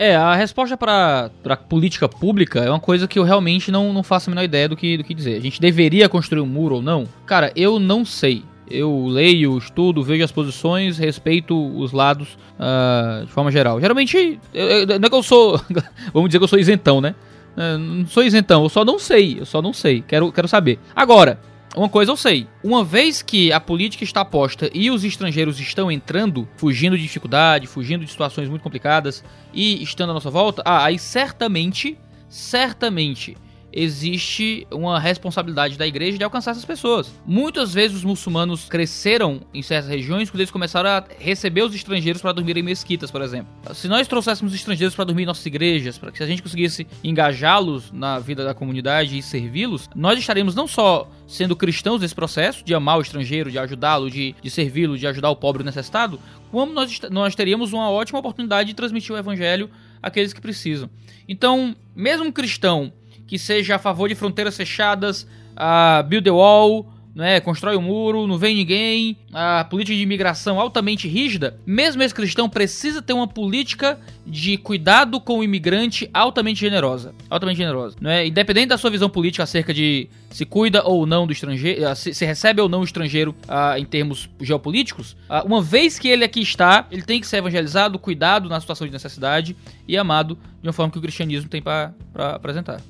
É, 0.00 0.16
a 0.16 0.34
resposta 0.34 0.78
para 0.78 1.28
política 1.68 2.08
pública 2.08 2.60
é 2.60 2.70
uma 2.70 2.80
coisa 2.80 3.06
que 3.06 3.18
eu 3.18 3.22
realmente 3.22 3.70
não, 3.70 3.92
não 3.92 4.02
faço 4.02 4.30
a 4.30 4.32
menor 4.32 4.44
ideia 4.44 4.66
do 4.66 4.74
que, 4.74 4.96
do 4.96 5.04
que 5.04 5.12
dizer. 5.12 5.36
A 5.36 5.40
gente 5.40 5.60
deveria 5.60 6.08
construir 6.08 6.40
um 6.40 6.46
muro 6.46 6.76
ou 6.76 6.82
não? 6.82 7.06
Cara, 7.26 7.52
eu 7.54 7.78
não 7.78 8.02
sei. 8.02 8.42
Eu 8.70 9.08
leio, 9.08 9.58
estudo, 9.58 10.02
vejo 10.02 10.24
as 10.24 10.32
posições, 10.32 10.96
respeito 10.96 11.54
os 11.76 11.92
lados 11.92 12.38
uh, 12.58 13.26
de 13.26 13.30
forma 13.30 13.50
geral. 13.50 13.78
Geralmente, 13.78 14.40
eu, 14.54 14.66
eu, 14.66 14.86
não 14.86 15.06
é 15.06 15.10
que 15.10 15.14
eu 15.14 15.22
sou. 15.22 15.60
vamos 16.14 16.30
dizer 16.30 16.38
que 16.38 16.44
eu 16.44 16.48
sou 16.48 16.58
isentão, 16.58 17.02
né? 17.02 17.14
Uh, 17.54 17.76
não 17.76 18.06
sou 18.06 18.22
isentão, 18.22 18.62
eu 18.62 18.70
só 18.70 18.86
não 18.86 18.98
sei. 18.98 19.38
Eu 19.38 19.44
só 19.44 19.60
não 19.60 19.74
sei. 19.74 20.02
Quero, 20.08 20.32
quero 20.32 20.48
saber. 20.48 20.78
Agora, 20.96 21.38
uma 21.76 21.88
coisa 21.88 22.10
eu 22.10 22.16
sei. 22.16 22.46
Uma 22.64 22.84
vez 22.84 23.22
que 23.22 23.52
a 23.52 23.60
política 23.60 24.02
está 24.02 24.24
posta 24.24 24.70
e 24.74 24.90
os 24.90 25.04
estrangeiros 25.04 25.60
estão 25.60 25.90
entrando, 25.90 26.48
fugindo 26.56 26.96
de 26.96 27.02
dificuldade, 27.02 27.66
fugindo 27.66 28.04
de 28.04 28.10
situações 28.10 28.48
muito 28.48 28.62
complicadas 28.62 29.22
e 29.52 29.82
estando 29.82 30.10
à 30.10 30.14
nossa 30.14 30.30
volta, 30.30 30.62
ah, 30.64 30.84
aí 30.84 30.98
certamente, 30.98 31.96
certamente 32.28 33.36
existe 33.72 34.66
uma 34.70 34.98
responsabilidade 34.98 35.76
da 35.76 35.86
igreja 35.86 36.18
de 36.18 36.24
alcançar 36.24 36.52
essas 36.52 36.64
pessoas. 36.64 37.12
Muitas 37.26 37.72
vezes 37.72 37.98
os 37.98 38.04
muçulmanos 38.04 38.68
cresceram 38.68 39.40
em 39.52 39.62
certas 39.62 39.90
regiões 39.90 40.30
quando 40.30 40.40
eles 40.40 40.50
começaram 40.50 40.90
a 40.90 41.04
receber 41.18 41.62
os 41.62 41.74
estrangeiros 41.74 42.20
para 42.20 42.32
dormir 42.32 42.56
em 42.56 42.62
mesquitas, 42.62 43.10
por 43.10 43.22
exemplo. 43.22 43.48
Se 43.74 43.88
nós 43.88 44.08
trouxéssemos 44.08 44.54
estrangeiros 44.54 44.94
para 44.94 45.04
dormir 45.04 45.22
em 45.22 45.26
nossas 45.26 45.46
igrejas, 45.46 45.98
para 45.98 46.10
que 46.10 46.22
a 46.22 46.26
gente 46.26 46.42
conseguisse 46.42 46.86
engajá-los 47.02 47.92
na 47.92 48.18
vida 48.18 48.44
da 48.44 48.54
comunidade 48.54 49.16
e 49.16 49.22
servi-los, 49.22 49.88
nós 49.94 50.18
estaríamos 50.18 50.54
não 50.54 50.66
só 50.66 51.08
sendo 51.26 51.54
cristãos 51.54 52.00
nesse 52.00 52.14
processo 52.14 52.64
de 52.64 52.74
amar 52.74 52.98
o 52.98 53.02
estrangeiro, 53.02 53.50
de 53.50 53.58
ajudá-lo, 53.58 54.10
de, 54.10 54.34
de 54.42 54.50
servi-lo, 54.50 54.98
de 54.98 55.06
ajudar 55.06 55.30
o 55.30 55.36
pobre 55.36 55.62
necessitado, 55.62 56.18
como 56.50 56.72
nós, 56.72 57.00
nós 57.10 57.34
teríamos 57.34 57.72
uma 57.72 57.88
ótima 57.88 58.18
oportunidade 58.18 58.70
de 58.70 58.74
transmitir 58.74 59.14
o 59.14 59.18
evangelho 59.18 59.70
àqueles 60.02 60.32
que 60.32 60.40
precisam. 60.40 60.90
Então, 61.28 61.76
mesmo 61.94 62.26
um 62.26 62.32
cristão 62.32 62.92
que 63.30 63.38
seja 63.38 63.76
a 63.76 63.78
favor 63.78 64.08
de 64.08 64.16
fronteiras 64.16 64.56
fechadas, 64.56 65.24
a 65.54 66.02
build 66.02 66.24
the 66.24 66.32
wall, 66.32 66.84
né, 67.14 67.38
constrói 67.38 67.76
o 67.76 67.78
um 67.78 67.82
muro, 67.82 68.26
não 68.26 68.36
vem 68.36 68.56
ninguém, 68.56 69.16
a 69.32 69.62
política 69.62 69.96
de 69.96 70.02
imigração 70.02 70.58
altamente 70.58 71.06
rígida, 71.06 71.56
mesmo 71.64 72.02
esse 72.02 72.12
cristão 72.12 72.48
precisa 72.48 73.00
ter 73.00 73.12
uma 73.12 73.28
política 73.28 74.00
de 74.26 74.56
cuidado 74.56 75.20
com 75.20 75.38
o 75.38 75.44
imigrante 75.44 76.10
altamente 76.12 76.58
generosa, 76.58 77.14
altamente 77.30 77.58
generosa, 77.58 77.96
né? 78.00 78.26
Independente 78.26 78.70
da 78.70 78.78
sua 78.78 78.90
visão 78.90 79.08
política 79.08 79.44
acerca 79.44 79.72
de 79.72 80.08
se 80.28 80.44
cuida 80.44 80.82
ou 80.84 81.06
não 81.06 81.24
do 81.24 81.32
estrangeiro, 81.32 81.86
ah, 81.86 81.94
se, 81.94 82.12
se 82.12 82.26
recebe 82.26 82.60
ou 82.60 82.68
não 82.68 82.80
o 82.80 82.84
estrangeiro 82.84 83.32
uh, 83.44 83.78
em 83.78 83.84
termos 83.84 84.28
geopolíticos, 84.40 85.12
uh, 85.30 85.46
uma 85.46 85.62
vez 85.62 86.00
que 86.00 86.08
ele 86.08 86.24
aqui 86.24 86.40
está, 86.40 86.84
ele 86.90 87.02
tem 87.02 87.20
que 87.20 87.28
ser 87.28 87.36
evangelizado, 87.36 87.96
cuidado 87.96 88.48
na 88.48 88.58
situação 88.60 88.88
de 88.88 88.92
necessidade 88.92 89.56
e 89.86 89.96
amado 89.96 90.36
de 90.60 90.66
uma 90.66 90.72
forma 90.72 90.90
que 90.90 90.98
o 90.98 91.02
cristianismo 91.02 91.48
tem 91.48 91.62
para 91.62 91.94
apresentar. 92.34 92.80